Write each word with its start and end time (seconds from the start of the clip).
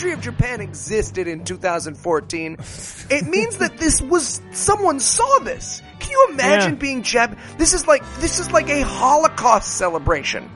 country 0.00 0.12
of 0.14 0.20
Japan 0.22 0.62
existed 0.62 1.28
in 1.28 1.44
2014. 1.44 2.56
It 3.10 3.26
means 3.26 3.58
that 3.58 3.76
this 3.76 4.00
was 4.00 4.40
someone 4.50 4.98
saw 4.98 5.40
this. 5.40 5.82
Can 5.98 6.12
you 6.12 6.28
imagine 6.30 6.72
Yeah. 6.72 6.78
being 6.78 7.02
Jap? 7.02 7.36
This 7.58 7.74
is 7.74 7.86
like 7.86 8.02
this 8.18 8.38
is 8.38 8.50
like 8.50 8.70
a 8.70 8.80
Holocaust 8.80 9.76
celebration. 9.76 10.50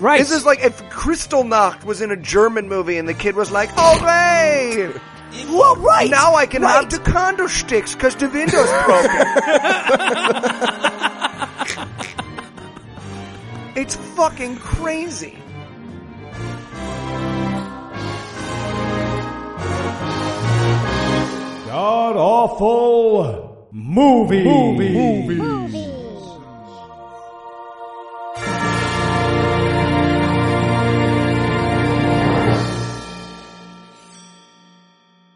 Right. 0.00 0.18
This 0.18 0.32
is 0.32 0.44
like 0.44 0.62
if 0.62 0.82
Kristallnacht 0.90 1.84
was 1.84 2.02
in 2.02 2.10
a 2.10 2.16
German 2.16 2.68
movie 2.68 2.98
and 2.98 3.08
the 3.08 3.14
kid 3.14 3.36
was 3.36 3.50
like, 3.50 3.70
"Oh, 3.78 3.98
hey, 4.04 4.92
well, 5.48 5.76
right. 5.76 6.10
now 6.10 6.34
I 6.34 6.44
can 6.44 6.60
right. 6.60 6.74
have 6.74 6.90
the 6.90 6.98
candlesticks 7.10 7.94
because 7.94 8.14
the 8.16 8.28
window's 8.28 8.68
broken." 8.84 9.10
it's 13.76 13.96
fucking 14.14 14.56
crazy. 14.56 15.38
God 21.74 22.14
awful 22.14 23.68
movie. 23.72 24.44
Movie. 24.44 25.40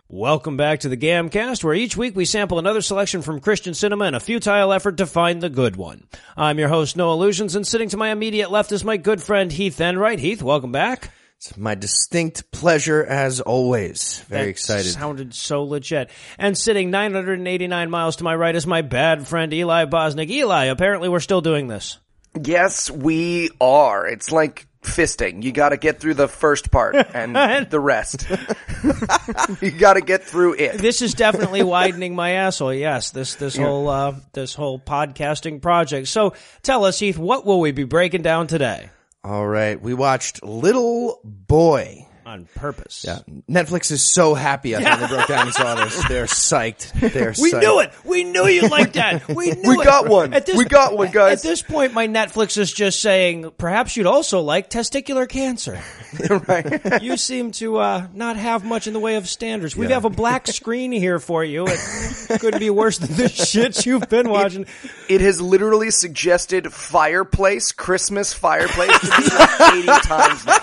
Welcome 0.08 0.56
back 0.56 0.78
to 0.80 0.88
the 0.88 0.96
GAMcast, 0.96 1.64
where 1.64 1.74
each 1.74 1.96
week 1.96 2.14
we 2.14 2.24
sample 2.24 2.60
another 2.60 2.82
selection 2.82 3.22
from 3.22 3.40
Christian 3.40 3.74
cinema 3.74 4.04
in 4.04 4.14
a 4.14 4.20
futile 4.20 4.72
effort 4.72 4.98
to 4.98 5.06
find 5.06 5.42
the 5.42 5.50
good 5.50 5.74
one. 5.74 6.06
I'm 6.36 6.60
your 6.60 6.68
host, 6.68 6.96
Noah 6.96 7.16
Lugeons, 7.16 7.56
and 7.56 7.66
sitting 7.66 7.88
to 7.88 7.96
my 7.96 8.12
immediate 8.12 8.52
left 8.52 8.70
is 8.70 8.84
my 8.84 8.96
good 8.96 9.20
friend 9.20 9.50
Heath 9.50 9.80
Enright. 9.80 10.20
Heath, 10.20 10.40
welcome 10.40 10.70
back. 10.70 11.10
It's 11.38 11.56
my 11.56 11.76
distinct 11.76 12.50
pleasure 12.50 13.04
as 13.04 13.40
always. 13.40 14.24
Very 14.26 14.46
That 14.46 14.48
excited. 14.48 14.90
Sounded 14.90 15.32
so 15.32 15.62
legit. 15.62 16.10
And 16.36 16.58
sitting 16.58 16.90
989 16.90 17.90
miles 17.90 18.16
to 18.16 18.24
my 18.24 18.34
right 18.34 18.56
is 18.56 18.66
my 18.66 18.82
bad 18.82 19.24
friend 19.28 19.54
Eli 19.54 19.84
Bosnick. 19.84 20.30
Eli, 20.30 20.64
apparently 20.64 21.08
we're 21.08 21.20
still 21.20 21.40
doing 21.40 21.68
this. 21.68 21.98
Yes, 22.42 22.90
we 22.90 23.50
are. 23.60 24.04
It's 24.08 24.32
like 24.32 24.66
fisting. 24.82 25.44
You 25.44 25.52
got 25.52 25.68
to 25.68 25.76
get 25.76 26.00
through 26.00 26.14
the 26.14 26.26
first 26.26 26.72
part 26.72 26.96
and 27.14 27.70
the 27.70 27.78
rest. 27.78 28.28
you 29.62 29.70
got 29.70 29.94
to 29.94 30.00
get 30.00 30.24
through 30.24 30.54
it. 30.54 30.78
This 30.78 31.02
is 31.02 31.14
definitely 31.14 31.62
widening 31.62 32.16
my 32.16 32.30
asshole. 32.32 32.74
Yes, 32.74 33.12
this 33.12 33.36
this 33.36 33.56
whole 33.56 33.88
uh, 33.88 34.16
this 34.32 34.54
whole 34.54 34.80
podcasting 34.80 35.62
project. 35.62 36.08
So 36.08 36.34
tell 36.64 36.84
us, 36.84 36.98
Heath, 36.98 37.16
what 37.16 37.46
will 37.46 37.60
we 37.60 37.70
be 37.70 37.84
breaking 37.84 38.22
down 38.22 38.48
today? 38.48 38.90
All 39.24 39.46
right, 39.46 39.80
we 39.80 39.94
watched 39.94 40.44
Little 40.44 41.20
Boy. 41.24 42.07
On 42.28 42.44
purpose. 42.56 43.06
Yeah, 43.08 43.20
Netflix 43.48 43.90
is 43.90 44.02
so 44.02 44.34
happy 44.34 44.76
I 44.76 44.82
finally 44.82 45.08
broke 45.08 45.28
down 45.28 45.46
and 45.46 45.54
saw 45.54 45.76
this. 45.76 45.96
They're 46.08 46.26
psyched. 46.26 46.92
They're 47.00 47.30
psyched. 47.30 47.40
We 47.40 47.52
psyched. 47.52 47.60
knew 47.62 47.80
it. 47.80 47.92
We 48.04 48.24
knew 48.24 48.46
you 48.46 48.68
liked 48.68 48.92
that. 48.94 49.26
We 49.28 49.52
knew 49.52 49.70
We 49.76 49.80
it. 49.80 49.84
got 49.86 50.08
one. 50.08 50.34
At 50.34 50.44
this, 50.44 50.54
We 50.54 50.66
got 50.66 50.94
one, 50.94 51.10
guys. 51.10 51.42
At 51.42 51.48
this 51.48 51.62
point, 51.62 51.94
my 51.94 52.06
Netflix 52.06 52.58
is 52.58 52.70
just 52.70 53.00
saying, 53.00 53.50
perhaps 53.56 53.96
you'd 53.96 54.04
also 54.06 54.40
like 54.42 54.68
testicular 54.68 55.26
cancer. 55.26 55.80
right. 56.48 57.02
You 57.02 57.16
seem 57.16 57.50
to 57.52 57.78
uh, 57.78 58.06
not 58.12 58.36
have 58.36 58.62
much 58.62 58.86
in 58.86 58.92
the 58.92 59.00
way 59.00 59.16
of 59.16 59.26
standards. 59.26 59.74
We 59.74 59.86
have 59.86 60.04
a 60.04 60.10
black 60.10 60.48
screen 60.48 60.92
here 60.92 61.18
for 61.18 61.42
you. 61.42 61.64
It 61.66 62.40
couldn't 62.40 62.60
be 62.60 62.68
worse 62.68 62.98
than 62.98 63.16
the 63.16 63.28
shit 63.30 63.86
you've 63.86 64.10
been 64.10 64.28
watching. 64.28 64.66
It 65.08 65.22
has 65.22 65.40
literally 65.40 65.90
suggested 65.90 66.70
fireplace, 66.74 67.72
Christmas 67.72 68.34
fireplace 68.34 68.98
to 69.00 69.06
me 69.06 69.28
like 69.38 69.74
80 70.02 70.08
times 70.08 70.44
now. 70.44 70.58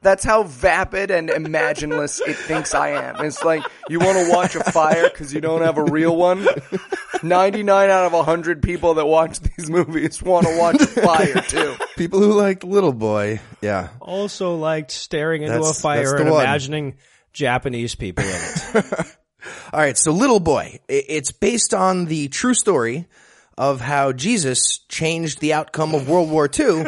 That's 0.00 0.22
how 0.24 0.44
vapid 0.44 1.10
and 1.10 1.28
imagineless 1.28 2.20
it 2.26 2.36
thinks 2.36 2.72
I 2.74 2.90
am. 2.90 3.24
It's 3.24 3.42
like, 3.42 3.64
you 3.88 3.98
want 3.98 4.16
to 4.16 4.30
watch 4.32 4.54
a 4.54 4.62
fire 4.70 5.08
because 5.10 5.34
you 5.34 5.40
don't 5.40 5.62
have 5.62 5.76
a 5.76 5.82
real 5.84 6.16
one? 6.16 6.46
99 7.22 7.90
out 7.90 8.04
of 8.06 8.12
100 8.12 8.62
people 8.62 8.94
that 8.94 9.06
watch 9.06 9.40
these 9.40 9.68
movies 9.68 10.22
want 10.22 10.46
to 10.46 10.56
watch 10.58 10.80
a 10.80 10.86
fire 10.86 11.42
too. 11.42 11.74
People 11.96 12.20
who 12.20 12.32
liked 12.34 12.62
Little 12.64 12.92
Boy. 12.92 13.40
Yeah. 13.60 13.88
Also 14.00 14.54
liked 14.54 14.90
staring 14.92 15.42
into 15.42 15.54
That's- 15.54 15.78
a 15.78 15.82
fire 15.82 16.16
and 16.16 16.30
one. 16.30 16.42
imagining 16.44 16.96
Japanese 17.32 17.94
people 17.94 18.24
in 18.24 18.30
it. 18.30 18.84
All 19.72 19.80
right, 19.80 19.96
so 19.96 20.12
Little 20.12 20.40
Boy. 20.40 20.80
It's 20.88 21.32
based 21.32 21.74
on 21.74 22.04
the 22.06 22.28
true 22.28 22.54
story 22.54 23.06
of 23.56 23.80
how 23.80 24.12
Jesus 24.12 24.78
changed 24.88 25.40
the 25.40 25.52
outcome 25.54 25.94
of 25.94 26.08
World 26.08 26.30
War 26.30 26.48
II 26.48 26.86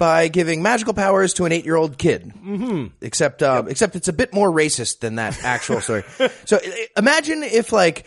by 0.00 0.26
giving 0.26 0.62
magical 0.62 0.94
powers 0.94 1.34
to 1.34 1.44
an 1.44 1.52
eight-year-old 1.52 1.96
kid. 1.96 2.32
Mm-hmm. 2.36 2.86
Except, 3.00 3.40
uh, 3.44 3.62
except 3.68 3.94
it's 3.94 4.08
a 4.08 4.12
bit 4.12 4.34
more 4.34 4.50
racist 4.50 4.98
than 4.98 5.14
that 5.16 5.38
actual 5.44 5.80
story. 5.86 6.02
so 6.44 6.58
i- 6.60 6.88
imagine 6.96 7.44
if 7.44 7.72
like, 7.72 8.06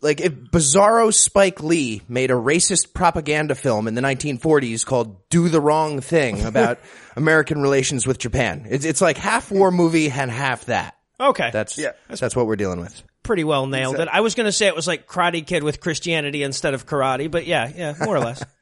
like 0.00 0.20
if 0.22 0.32
Bizarro 0.32 1.12
Spike 1.12 1.62
Lee 1.62 2.00
made 2.08 2.30
a 2.30 2.34
racist 2.34 2.94
propaganda 2.94 3.54
film 3.54 3.86
in 3.88 3.94
the 3.94 4.00
1940s 4.02 4.86
called 4.86 5.28
"Do 5.28 5.48
the 5.48 5.60
Wrong 5.60 6.00
Thing" 6.00 6.44
about 6.44 6.78
American 7.16 7.60
relations 7.60 8.06
with 8.06 8.18
Japan. 8.18 8.66
It's, 8.70 8.84
it's 8.84 9.00
like 9.02 9.16
half 9.18 9.50
war 9.50 9.70
movie 9.70 10.10
and 10.10 10.30
half 10.30 10.64
that. 10.64 10.96
Okay. 11.20 11.50
That's 11.52 11.76
Yeah. 11.78 11.92
that's 12.08 12.34
what 12.34 12.46
we're 12.46 12.56
dealing 12.56 12.80
with. 12.80 13.02
pretty 13.22 13.44
well 13.44 13.66
nailed 13.68 14.00
it. 14.00 14.08
I 14.10 14.22
was 14.22 14.34
going 14.34 14.46
to 14.46 14.52
say 14.52 14.66
it 14.66 14.74
was 14.74 14.88
like 14.88 15.06
Karate 15.06 15.46
Kid 15.46 15.62
with 15.62 15.78
Christianity 15.80 16.42
instead 16.42 16.74
of 16.74 16.84
karate, 16.86 17.30
but 17.30 17.46
yeah, 17.46 17.70
yeah, 17.76 17.94
more 18.00 18.16
or 18.16 18.20
less. 18.20 18.42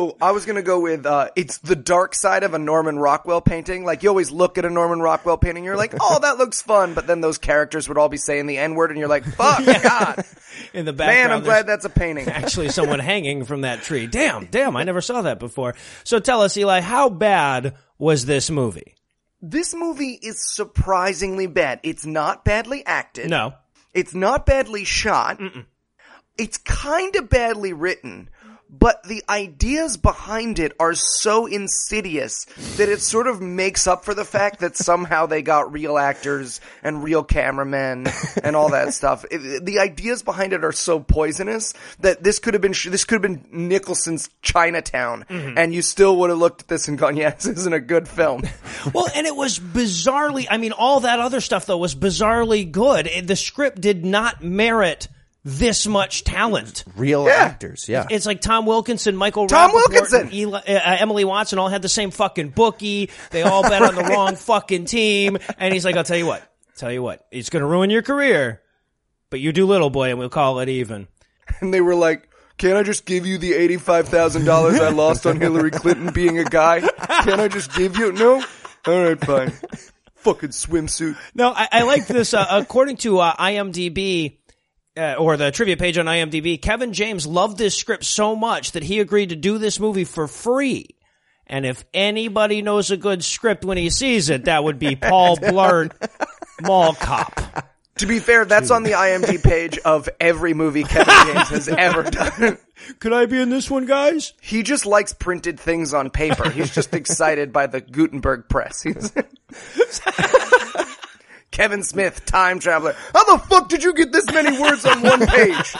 Oh, 0.00 0.16
I 0.20 0.30
was 0.30 0.46
gonna 0.46 0.62
go 0.62 0.78
with 0.78 1.06
uh, 1.06 1.30
it's 1.34 1.58
the 1.58 1.74
dark 1.74 2.14
side 2.14 2.44
of 2.44 2.54
a 2.54 2.58
Norman 2.58 2.98
Rockwell 2.98 3.40
painting. 3.40 3.84
Like 3.84 4.04
you 4.04 4.08
always 4.08 4.30
look 4.30 4.56
at 4.56 4.64
a 4.64 4.70
Norman 4.70 5.00
Rockwell 5.00 5.38
painting, 5.38 5.64
you're 5.64 5.76
like, 5.76 5.92
oh, 6.00 6.20
that 6.20 6.38
looks 6.38 6.62
fun, 6.62 6.94
but 6.94 7.08
then 7.08 7.20
those 7.20 7.36
characters 7.38 7.88
would 7.88 7.98
all 7.98 8.08
be 8.08 8.16
saying 8.16 8.46
the 8.46 8.58
N 8.58 8.76
word, 8.76 8.90
and 8.90 8.98
you're 8.98 9.08
like, 9.08 9.24
fuck, 9.24 9.64
God, 9.82 10.24
In 10.72 10.84
the 10.84 10.92
background, 10.92 11.30
man, 11.30 11.30
I'm 11.32 11.42
glad 11.42 11.66
that's 11.66 11.84
a 11.84 11.90
painting. 11.90 12.28
actually 12.28 12.68
someone 12.68 13.00
hanging 13.00 13.44
from 13.44 13.62
that 13.62 13.82
tree. 13.82 14.06
Damn, 14.06 14.46
damn, 14.46 14.76
I 14.76 14.84
never 14.84 15.00
saw 15.00 15.22
that 15.22 15.40
before. 15.40 15.74
So 16.04 16.20
tell 16.20 16.42
us, 16.42 16.56
Eli, 16.56 16.80
how 16.80 17.08
bad 17.08 17.74
was 17.98 18.24
this 18.24 18.50
movie? 18.50 18.94
This 19.42 19.74
movie 19.74 20.18
is 20.20 20.40
surprisingly 20.40 21.46
bad. 21.48 21.80
It's 21.82 22.06
not 22.06 22.44
badly 22.44 22.84
acted. 22.86 23.30
No. 23.30 23.54
It's 23.94 24.14
not 24.14 24.46
badly 24.46 24.84
shot. 24.84 25.40
It's 26.36 26.58
kind 26.58 27.16
of 27.16 27.28
badly 27.28 27.72
written, 27.72 28.30
but 28.70 29.02
the 29.04 29.22
ideas 29.28 29.96
behind 29.96 30.58
it 30.58 30.72
are 30.78 30.94
so 30.94 31.46
insidious 31.46 32.44
that 32.76 32.88
it 32.88 33.00
sort 33.00 33.26
of 33.26 33.40
makes 33.40 33.86
up 33.86 34.04
for 34.04 34.14
the 34.14 34.24
fact 34.24 34.60
that 34.60 34.76
somehow 34.88 35.26
they 35.26 35.42
got 35.42 35.72
real 35.72 35.98
actors 35.98 36.60
and 36.82 37.02
real 37.02 37.24
cameramen 37.24 38.06
and 38.42 38.56
all 38.56 38.70
that 38.70 38.94
stuff. 38.94 39.24
It- 39.30 39.64
the 39.64 39.78
ideas 39.78 40.22
behind 40.22 40.52
it 40.52 40.64
are 40.64 40.72
so 40.72 41.00
poisonous 41.00 41.74
that 42.00 42.22
this 42.22 42.38
could 42.38 42.54
have 42.54 42.60
been 42.60 42.74
this 42.86 43.04
could 43.04 43.22
have 43.22 43.22
been 43.22 43.44
Nicholson's 43.68 44.28
Chinatown, 44.42 45.24
mm-hmm. 45.28 45.58
and 45.58 45.74
you 45.74 45.82
still 45.82 46.16
would 46.18 46.30
have 46.30 46.38
looked 46.38 46.62
at 46.62 46.68
this 46.68 46.88
and 46.88 46.98
gone, 46.98 47.16
"Yeah, 47.16 47.30
this 47.30 47.46
isn't 47.46 47.72
a 47.72 47.80
good 47.80 48.08
film." 48.08 48.42
Well, 48.94 49.08
and 49.14 49.26
it 49.26 49.34
was 49.34 49.58
bizarrely, 49.58 50.46
I 50.48 50.56
mean, 50.56 50.72
all 50.72 51.00
that 51.00 51.18
other 51.18 51.40
stuff 51.40 51.66
though 51.66 51.78
was 51.78 51.94
bizarrely 51.94 52.70
good. 52.70 53.10
The 53.24 53.36
script 53.36 53.80
did 53.80 54.04
not 54.04 54.42
merit 54.42 55.08
this 55.44 55.86
much 55.86 56.24
talent. 56.24 56.84
Real 56.96 57.24
Yeah. 57.26 57.32
actors, 57.34 57.88
yeah. 57.88 58.06
It's 58.10 58.26
like 58.26 58.40
Tom 58.40 58.66
Wilkinson, 58.66 59.16
Michael 59.16 59.46
Tom 59.46 59.70
Rapaport, 59.70 59.74
Wilkinson! 59.74 60.34
Eli, 60.34 60.58
uh, 60.60 60.96
Emily 61.00 61.24
Watson 61.24 61.58
all 61.58 61.68
had 61.68 61.82
the 61.82 61.88
same 61.88 62.10
fucking 62.10 62.50
bookie. 62.50 63.10
They 63.30 63.42
all 63.42 63.62
bet 63.62 63.82
on 63.82 63.94
the 63.94 64.02
wrong 64.10 64.36
fucking 64.36 64.84
team. 64.86 65.38
And 65.58 65.72
he's 65.72 65.84
like, 65.84 65.96
I'll 65.96 66.04
tell 66.04 66.16
you 66.18 66.26
what, 66.26 66.42
tell 66.76 66.92
you 66.92 67.02
what, 67.02 67.26
it's 67.30 67.50
going 67.50 67.62
to 67.62 67.66
ruin 67.66 67.88
your 67.90 68.02
career, 68.02 68.60
but 69.30 69.40
you 69.40 69.52
do 69.52 69.64
little 69.66 69.90
boy 69.90 70.10
and 70.10 70.18
we'll 70.18 70.28
call 70.28 70.58
it 70.60 70.68
even. 70.68 71.08
and 71.60 71.72
they 71.72 71.80
were 71.80 71.94
like, 71.94 72.28
"Can't 72.58 72.76
I 72.76 72.82
just 72.82 73.06
give 73.06 73.24
you 73.24 73.38
the 73.38 73.54
eighty-five 73.54 74.08
thousand 74.08 74.44
dollars 74.44 74.80
I 74.80 74.90
lost 74.90 75.24
on 75.26 75.40
Hillary 75.40 75.70
Clinton 75.70 76.12
being 76.12 76.38
a 76.38 76.44
guy? 76.44 76.80
Can't 76.80 77.40
I 77.40 77.48
just 77.48 77.72
give 77.74 77.96
you 77.96 78.12
no? 78.12 78.42
All 78.86 79.02
right, 79.04 79.18
fine. 79.24 79.52
Fucking 80.16 80.50
swimsuit. 80.50 81.16
No, 81.34 81.52
I, 81.54 81.68
I 81.72 81.82
like 81.82 82.06
this. 82.06 82.34
Uh, 82.34 82.44
according 82.50 82.96
to 82.98 83.18
uh, 83.20 83.34
IMDb, 83.36 84.36
uh, 84.98 85.14
or 85.14 85.36
the 85.36 85.50
trivia 85.50 85.76
page 85.76 85.96
on 85.96 86.06
IMDb, 86.06 86.60
Kevin 86.60 86.92
James 86.92 87.26
loved 87.26 87.56
this 87.56 87.76
script 87.76 88.04
so 88.04 88.34
much 88.34 88.72
that 88.72 88.82
he 88.82 89.00
agreed 89.00 89.28
to 89.28 89.36
do 89.36 89.58
this 89.58 89.78
movie 89.78 90.04
for 90.04 90.26
free. 90.26 90.88
And 91.46 91.64
if 91.64 91.84
anybody 91.94 92.60
knows 92.60 92.90
a 92.90 92.96
good 92.96 93.24
script 93.24 93.64
when 93.64 93.78
he 93.78 93.90
sees 93.90 94.28
it, 94.28 94.44
that 94.44 94.64
would 94.64 94.78
be 94.78 94.96
Paul 94.96 95.36
Blart, 95.36 95.92
Mall 96.60 96.94
Cop. 96.94 97.68
To 97.98 98.06
be 98.06 98.20
fair, 98.20 98.44
that's 98.44 98.70
on 98.70 98.84
the 98.84 98.92
IMDb 98.92 99.42
page 99.42 99.78
of 99.78 100.08
every 100.20 100.54
movie 100.54 100.84
Kevin 100.84 101.14
James 101.26 101.48
has 101.48 101.68
ever 101.68 102.04
done. 102.04 102.58
Could 103.00 103.12
I 103.12 103.26
be 103.26 103.40
in 103.40 103.50
this 103.50 103.68
one, 103.68 103.86
guys? 103.86 104.34
He 104.40 104.62
just 104.62 104.86
likes 104.86 105.12
printed 105.12 105.58
things 105.58 105.92
on 105.92 106.10
paper. 106.10 106.48
He's 106.48 106.72
just 106.72 106.94
excited 106.94 107.52
by 107.52 107.66
the 107.66 107.80
Gutenberg 107.80 108.48
press. 108.48 108.84
He's- 111.58 111.66
Kevin 111.66 111.82
Smith, 111.82 112.24
time 112.24 112.58
traveler. 112.60 112.94
How 113.12 113.24
the 113.36 113.44
fuck 113.46 113.68
did 113.68 113.82
you 113.82 113.92
get 113.94 114.12
this 114.12 114.26
many 114.32 114.58
words 114.60 114.84
on 114.86 115.02
one 115.02 115.26
page? 115.26 115.74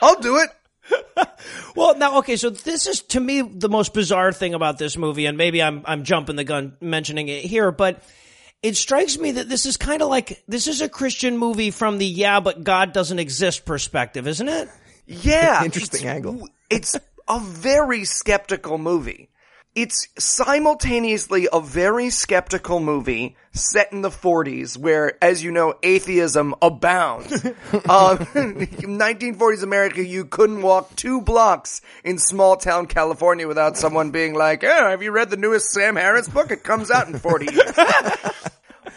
I'll 0.00 0.20
do 0.20 0.38
it. 0.38 0.50
Well, 1.76 1.96
now, 1.98 2.18
okay, 2.18 2.36
so 2.36 2.48
this 2.48 2.86
is 2.86 3.02
to 3.02 3.20
me 3.20 3.42
the 3.42 3.68
most 3.68 3.92
bizarre 3.92 4.32
thing 4.32 4.54
about 4.54 4.78
this 4.78 4.96
movie, 4.96 5.26
and 5.26 5.36
maybe 5.36 5.62
I'm 5.62 5.82
I'm 5.84 6.04
jumping 6.04 6.34
the 6.36 6.42
gun 6.44 6.74
mentioning 6.80 7.28
it 7.28 7.44
here, 7.44 7.70
but 7.70 8.02
it 8.62 8.76
strikes 8.78 9.18
me 9.18 9.32
that 9.32 9.48
this 9.48 9.66
is 9.66 9.76
kind 9.76 10.00
of 10.00 10.08
like 10.08 10.42
this 10.48 10.66
is 10.68 10.80
a 10.80 10.88
Christian 10.88 11.36
movie 11.36 11.70
from 11.70 11.98
the 11.98 12.06
yeah, 12.06 12.40
but 12.40 12.64
God 12.64 12.92
doesn't 12.94 13.18
exist 13.18 13.66
perspective, 13.66 14.26
isn't 14.26 14.48
it? 14.48 14.70
Yeah. 15.06 15.64
Interesting 15.64 16.00
it's- 16.00 16.14
angle. 16.16 16.48
It's 16.70 16.96
a 17.28 17.40
very 17.40 18.04
skeptical 18.06 18.78
movie. 18.78 19.28
It's 19.76 20.08
simultaneously 20.18 21.48
a 21.52 21.60
very 21.60 22.08
skeptical 22.08 22.80
movie 22.80 23.36
set 23.52 23.92
in 23.92 24.00
the 24.00 24.08
40s 24.08 24.78
where, 24.78 25.22
as 25.22 25.44
you 25.44 25.52
know, 25.52 25.74
atheism 25.82 26.54
abounds. 26.62 27.44
um, 27.44 27.52
1940s 27.84 29.62
America, 29.62 30.02
you 30.02 30.24
couldn't 30.24 30.62
walk 30.62 30.96
two 30.96 31.20
blocks 31.20 31.82
in 32.04 32.16
small 32.16 32.56
town 32.56 32.86
California 32.86 33.46
without 33.46 33.76
someone 33.76 34.12
being 34.12 34.32
like, 34.32 34.64
oh, 34.64 34.88
have 34.88 35.02
you 35.02 35.12
read 35.12 35.28
the 35.28 35.36
newest 35.36 35.70
Sam 35.70 35.96
Harris 35.96 36.26
book? 36.26 36.50
It 36.50 36.64
comes 36.64 36.90
out 36.90 37.08
in 37.08 37.18
40 37.18 37.54
years. 37.54 37.76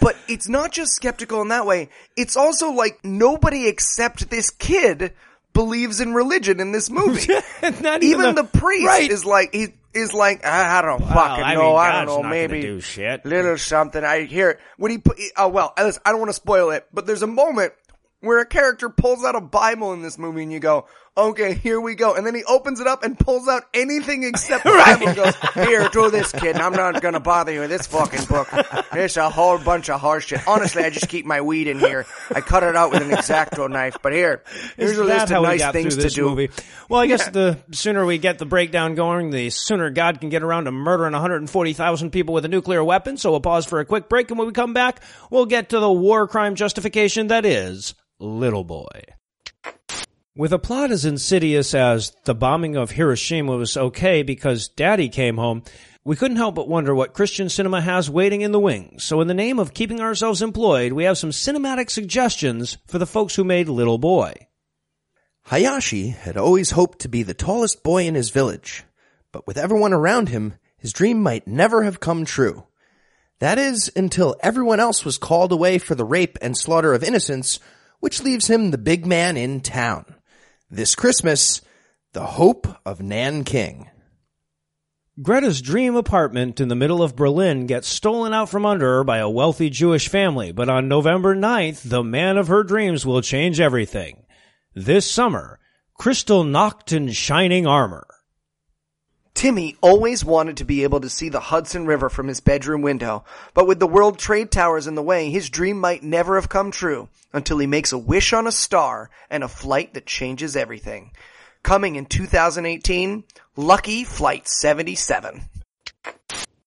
But 0.02 0.16
it's 0.30 0.48
not 0.48 0.72
just 0.72 0.94
skeptical 0.94 1.42
in 1.42 1.50
that 1.50 1.66
way. 1.66 1.90
It's 2.16 2.38
also 2.38 2.72
like 2.72 3.04
nobody 3.04 3.68
except 3.68 4.30
this 4.30 4.50
kid 4.50 5.14
believes 5.54 6.00
in 6.00 6.14
religion 6.14 6.60
in 6.60 6.72
this 6.72 6.90
movie. 6.90 7.34
Not 7.82 8.02
Even 8.04 8.36
the, 8.36 8.46
priest 8.46 8.86
right. 8.88 9.10
is 9.10 9.26
like 9.26 9.54
he 9.54 9.74
is 9.94 10.14
like 10.14 10.46
I, 10.46 10.80
I 10.80 10.82
don't 10.82 11.00
Well, 11.02 11.10
fucking 11.10 11.44
I 11.44 11.54
know. 11.56 11.70
mean, 11.72 11.78
I 11.78 12.06
don't 12.06 12.24
know. 12.24 12.30
Maybe 12.30 12.62
do 12.62 12.80
shit. 12.82 13.26
little 13.26 13.58
something. 13.58 14.04
I 14.04 14.24
hear 14.26 14.52
it. 14.52 14.60
when 14.78 14.92
he 14.92 14.98
put. 14.98 15.18
Oh 15.38 15.48
well, 15.50 15.74
listen, 15.78 16.02
I 16.06 16.12
don't 16.12 16.20
want 16.20 16.30
to 16.30 16.34
spoil 16.34 16.72
it, 16.72 16.86
but 16.94 17.06
there's 17.06 17.22
a 17.24 17.28
moment 17.28 17.74
where 18.22 18.40
a 18.40 18.46
character 18.46 18.90
pulls 18.90 19.24
out 19.24 19.36
a 19.36 19.42
Bible 19.42 19.94
in 19.94 20.02
this 20.02 20.18
movie, 20.18 20.44
and 20.44 20.52
you 20.52 20.60
go, 20.60 20.86
"Okay, 21.28 21.54
here 21.54 21.80
we 21.80 21.96
go." 21.96 22.16
And 22.16 22.26
then 22.26 22.36
he 22.36 22.44
opens 22.46 22.80
it 22.80 22.88
up 22.88 23.04
and 23.04 23.18
pulls 23.18 23.48
out 23.48 23.64
anything 23.74 24.24
except 24.24 24.64
the 24.64 24.72
Bible. 25.00 25.14
Goes, 25.14 25.36
"Here, 25.54 25.88
do 25.90 26.10
this, 26.10 26.32
kid. 26.32 26.56
I'm 26.56 26.74
not 26.74 27.02
gonna 27.02 27.20
bother 27.20 27.52
you 27.52 27.62
with 27.62 27.70
this 27.70 27.88
fucking 27.88 28.26
book. 28.26 28.48
There's 28.94 29.18
a 29.18 29.30
whole 29.30 29.58
bunch 29.58 29.90
of 29.90 30.00
horse 30.00 30.26
shit. 30.26 30.48
Honestly, 30.48 30.84
I 30.84 30.90
just 30.90 31.10
keep 31.10 31.26
my 31.26 31.42
weed 31.42 31.68
in 31.68 31.80
here. 31.80 32.06
I 32.34 32.42
cut 32.42 32.64
it 32.64 32.76
out 32.76 32.92
with 32.92 33.02
an 33.02 33.10
exacto 33.10 33.70
knife. 33.70 33.98
But 34.02 34.14
here, 34.14 34.44
here's 34.78 34.92
Is 34.92 34.98
a 34.98 35.04
list 35.04 35.32
of 35.32 35.44
nice 35.44 35.72
things 35.72 35.96
to 35.98 36.10
do." 36.10 36.30
Movie? 36.30 36.50
Well, 36.90 37.02
I 37.02 37.08
guess 37.08 37.28
the 37.30 37.58
sooner 37.72 38.06
we 38.06 38.18
get 38.18 38.40
the 38.40 38.46
breakdown 38.46 38.96
going, 38.96 39.30
the 39.30 39.50
sooner 39.50 39.90
God 39.90 40.20
can 40.20 40.30
get 40.30 40.44
around 40.44 40.66
to 40.66 40.72
murdering 40.72 41.14
140,000 41.14 42.12
people 42.12 42.34
with 42.34 42.46
a 42.46 42.48
nuclear 42.48 42.84
weapon. 42.84 43.18
So 43.18 43.32
we'll 43.32 43.42
pause 43.42 43.66
for 43.66 43.80
a 43.80 43.86
quick 43.86 44.10
break, 44.10 44.30
and 44.32 44.40
when 44.40 44.48
we 44.48 44.54
come 44.54 44.74
back, 44.74 45.02
we'll 45.30 45.46
get 45.46 45.70
to 45.70 45.80
the 45.80 45.92
war 45.92 46.28
crime 46.28 46.56
justification 46.56 47.28
that 47.28 47.46
is 47.46 47.94
Little 48.20 48.64
Boy. 48.64 48.88
With 50.40 50.54
a 50.54 50.58
plot 50.58 50.90
as 50.90 51.04
insidious 51.04 51.74
as 51.74 52.14
the 52.24 52.34
bombing 52.34 52.78
of 52.78 52.92
Hiroshima 52.92 53.58
was 53.58 53.76
okay 53.76 54.24
because 54.24 54.70
Daddy 54.70 55.10
came 55.10 55.36
home, 55.36 55.64
we 56.06 56.16
couldn't 56.16 56.38
help 56.38 56.56
but 56.56 56.70
wonder 56.70 56.96
what 56.96 57.14
Christian 57.14 57.50
cinema 57.50 57.82
has 57.82 58.10
waiting 58.10 58.40
in 58.40 58.54
the 58.54 58.60
wings. 58.60 59.04
So, 59.04 59.20
in 59.20 59.28
the 59.28 59.34
name 59.34 59.60
of 59.60 59.74
keeping 59.74 60.00
ourselves 60.00 60.42
employed, 60.42 60.94
we 60.94 61.04
have 61.04 61.18
some 61.18 61.32
cinematic 61.32 61.90
suggestions 61.90 62.78
for 62.88 62.98
the 63.00 63.06
folks 63.06 63.36
who 63.36 63.44
made 63.44 63.68
Little 63.68 63.98
Boy. 63.98 64.48
Hayashi 65.48 66.08
had 66.08 66.38
always 66.38 66.72
hoped 66.72 67.00
to 67.00 67.10
be 67.10 67.22
the 67.22 67.34
tallest 67.34 67.84
boy 67.84 68.06
in 68.06 68.16
his 68.16 68.30
village, 68.30 68.86
but 69.34 69.46
with 69.46 69.58
everyone 69.58 69.92
around 69.92 70.30
him, 70.30 70.54
his 70.78 70.94
dream 70.94 71.22
might 71.22 71.50
never 71.50 71.84
have 71.84 72.00
come 72.00 72.24
true. 72.24 72.64
That 73.40 73.58
is, 73.58 73.92
until 73.94 74.38
everyone 74.40 74.80
else 74.80 75.04
was 75.04 75.18
called 75.18 75.52
away 75.52 75.80
for 75.80 75.96
the 75.96 76.06
rape 76.06 76.38
and 76.42 76.58
slaughter 76.58 76.94
of 76.94 77.04
innocents, 77.04 77.60
which 78.00 78.24
leaves 78.24 78.50
him 78.50 78.72
the 78.72 78.78
big 78.78 79.06
man 79.06 79.36
in 79.36 79.60
town. 79.60 80.16
This 80.72 80.94
Christmas, 80.94 81.62
the 82.14 82.24
hope 82.24 82.68
of 82.86 83.02
Nanking. 83.02 83.90
Greta's 85.20 85.64
dream 85.64 85.96
apartment 85.96 86.60
in 86.60 86.68
the 86.68 86.76
middle 86.76 87.02
of 87.02 87.16
Berlin 87.16 87.66
gets 87.66 87.88
stolen 87.88 88.36
out 88.36 88.50
from 88.50 88.68
under 88.68 88.86
her 88.98 89.04
by 89.04 89.18
a 89.18 89.28
wealthy 89.28 89.72
Jewish 89.72 90.10
family, 90.10 90.52
but 90.52 90.70
on 90.70 90.88
November 90.88 91.36
9th, 91.36 91.90
the 91.90 92.04
man 92.04 92.38
of 92.38 92.50
her 92.50 92.62
dreams 92.62 93.04
will 93.04 93.24
change 93.24 93.60
everything. 93.60 94.28
This 94.76 95.10
summer, 95.10 95.60
Kristallnacht 96.00 96.96
in 96.96 97.10
Shining 97.14 97.66
Armor. 97.66 98.06
Timmy 99.40 99.78
always 99.80 100.26
wanted 100.26 100.58
to 100.58 100.66
be 100.66 100.84
able 100.84 101.00
to 101.00 101.10
see 101.10 101.30
the 101.30 101.40
Hudson 101.40 101.86
River 101.86 102.10
from 102.10 102.28
his 102.28 102.42
bedroom 102.42 102.82
window, 102.82 103.24
but 103.54 103.68
with 103.68 103.80
the 103.80 103.88
World 103.88 104.20
Trade 104.20 104.52
Towers 104.52 104.86
in 104.86 104.96
the 104.96 105.02
way, 105.02 105.30
his 105.30 105.50
dream 105.50 105.80
might 105.80 106.04
never 106.04 106.36
have 106.36 106.50
come 106.50 106.72
true 106.72 107.08
until 107.32 107.58
he 107.58 107.66
makes 107.66 107.94
a 107.94 107.98
wish 107.98 108.34
on 108.34 108.48
a 108.48 108.52
star 108.52 109.10
and 109.30 109.42
a 109.42 109.48
flight 109.48 109.94
that 109.94 110.06
changes 110.06 110.58
everything. 110.58 111.12
Coming 111.64 111.96
in 111.96 112.06
2018, 112.06 113.24
Lucky 113.56 114.04
Flight 114.04 114.46
77. 114.50 115.44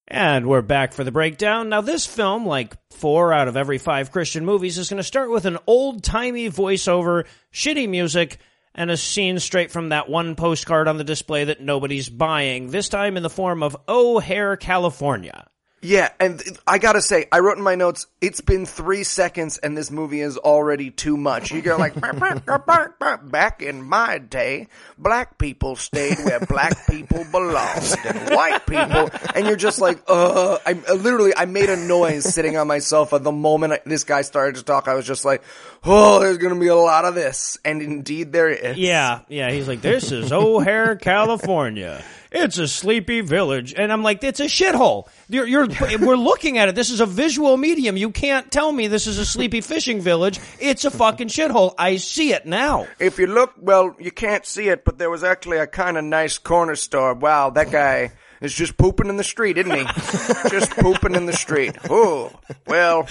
And 0.09 0.47
we're 0.47 0.63
back 0.63 0.95
for 0.95 1.05
the 1.05 1.13
breakdown. 1.13 1.69
Now, 1.69 1.83
this 1.83 2.07
film, 2.07 2.47
like 2.47 2.75
four 2.91 3.35
out 3.35 3.49
of 3.49 3.57
every 3.59 3.77
five 3.77 4.11
Christian 4.11 4.47
movies, 4.47 4.79
is 4.79 4.89
going 4.89 4.97
to 4.97 5.03
start 5.03 5.31
with 5.31 5.45
an 5.45 5.59
old 5.67 6.03
timey 6.03 6.49
voiceover, 6.49 7.27
shitty 7.53 7.87
music, 7.87 8.39
and 8.75 8.91
a 8.91 8.97
scene 8.97 9.39
straight 9.39 9.71
from 9.71 9.91
that 9.91 10.09
one 10.09 10.35
postcard 10.35 10.89
on 10.89 10.97
the 10.97 11.05
display 11.05 11.45
that 11.45 11.61
nobody's 11.61 12.09
buying, 12.09 12.71
this 12.71 12.89
time 12.89 13.17
in 13.17 13.23
the 13.23 13.31
form 13.31 13.63
of 13.63 13.77
O'Hare, 13.89 14.57
California. 14.57 15.47
Yeah, 15.85 16.11
and 16.21 16.41
I 16.65 16.79
gotta 16.79 17.03
say, 17.03 17.27
I 17.33 17.41
wrote 17.41 17.59
in 17.59 17.65
my 17.65 17.75
notes, 17.75 18.07
it's 18.21 18.41
been 18.41 18.67
three 18.67 19.03
seconds 19.03 19.59
and 19.59 19.77
this 19.77 19.91
movie 19.91 20.21
is 20.21 20.39
already 20.39 20.93
too 20.93 21.17
much. 21.17 21.51
You 21.51 21.61
go 21.61 21.77
like, 21.77 21.95
back 23.31 23.63
in 23.63 23.83
my 23.83 24.19
day, 24.19 24.69
black 24.97 25.39
people 25.39 25.75
stayed 25.75 26.19
where 26.19 26.39
black 26.39 26.87
people 26.89 27.25
belonged 27.33 27.97
and 28.05 28.37
white 28.37 28.65
people, 28.65 29.11
and 29.35 29.45
you're 29.45 29.57
just 29.57 29.81
like, 29.81 30.01
uh, 30.07 30.59
I 30.65 30.81
I 30.89 30.93
literally, 30.93 31.35
I 31.37 31.47
made 31.47 31.69
a 31.69 31.77
noise 31.77 32.33
sitting 32.33 32.57
on 32.57 32.69
my 32.69 32.79
sofa 32.79 33.19
the 33.19 33.33
moment 33.33 33.73
I, 33.73 33.81
this 33.85 34.05
guy 34.05 34.23
started 34.23 34.55
to 34.57 34.63
talk. 34.63 34.87
I 34.87 34.95
was 34.95 35.05
just 35.05 35.25
like, 35.25 35.43
oh, 35.83 36.21
there's 36.21 36.39
gonna 36.39 36.61
be 36.61 36.69
a 36.69 36.77
lot 36.77 37.05
of 37.05 37.17
this. 37.17 37.59
And 37.65 37.83
indeed 37.83 38.33
there 38.33 38.51
is. 38.51 38.79
Yeah, 38.79 39.23
yeah. 39.29 39.51
He's 39.51 39.67
like, 39.67 39.81
this 39.81 40.13
is 40.13 40.31
O'Hare, 40.31 40.95
California. 40.95 42.05
It's 42.35 42.57
a 42.57 42.67
sleepy 42.67 43.21
village, 43.21 43.75
and 43.75 43.93
I'm 43.93 44.03
like, 44.03 44.25
it's 44.25 44.41
a 44.41 44.45
shithole. 44.45 45.07
You're, 45.29 45.47
you're, 45.47 45.67
we're 46.01 46.17
looking 46.17 46.57
at 46.57 46.69
it. 46.69 46.75
This 46.75 46.91
is 46.91 47.01
a 47.01 47.07
visual 47.07 47.57
medium. 47.57 47.97
You 47.97 48.11
can't 48.11 48.51
tell 48.51 48.73
me 48.73 48.87
this 48.87 49.07
is 49.07 49.19
a 49.19 49.27
sleepy 49.27 49.61
fishing 49.61 50.01
village. 50.01 50.41
It's 50.59 50.85
a 50.87 50.91
fucking 50.91 51.29
shithole. 51.29 51.75
I 51.79 51.97
see 51.97 52.33
it 52.33 52.47
now. 52.47 52.87
If 52.99 53.19
you 53.19 53.27
look, 53.27 53.53
well, 53.59 53.95
you 53.99 54.11
can't 54.11 54.47
see 54.47 54.69
it, 54.69 54.85
but 54.85 54.97
there 54.97 55.11
was 55.11 55.23
actually 55.23 55.59
a 55.59 55.67
kind 55.67 55.99
of 55.99 56.05
nice 56.05 56.39
corner 56.39 56.75
store. 56.75 57.13
Wow, 57.15 57.51
that 57.51 57.71
guy 57.71 58.13
is 58.41 58.55
just 58.55 58.79
pooping 58.79 59.09
in 59.09 59.19
the 59.19 59.25
street, 59.25 59.59
isn't 59.59 59.71
he? 59.71 59.85
just 60.49 60.71
pooping 60.73 61.15
in 61.15 61.27
the 61.27 61.35
street. 61.35 61.77
Oh, 61.91 62.33
well, 62.67 63.07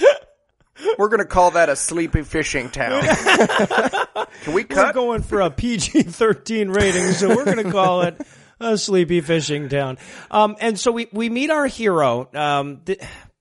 we're 0.98 1.08
gonna 1.08 1.24
call 1.24 1.52
that 1.52 1.68
a 1.68 1.76
sleepy 1.76 2.22
fishing 2.22 2.70
town. 2.70 3.02
Can 4.42 4.54
we 4.54 4.64
We're 4.68 4.92
going 4.92 5.22
for 5.22 5.40
a 5.40 5.50
PG-13 5.50 6.74
rating, 6.74 7.12
so 7.12 7.28
we're 7.28 7.44
going 7.44 7.62
to 7.64 7.70
call 7.70 8.02
it 8.02 8.20
a 8.64 8.78
sleepy 8.78 9.20
fishing 9.20 9.68
town. 9.68 9.98
Um, 10.30 10.56
and 10.60 10.78
so 10.78 10.92
we 10.92 11.08
we 11.12 11.28
meet 11.28 11.50
our 11.50 11.66
hero, 11.66 12.28
um, 12.34 12.80
the, 12.84 12.98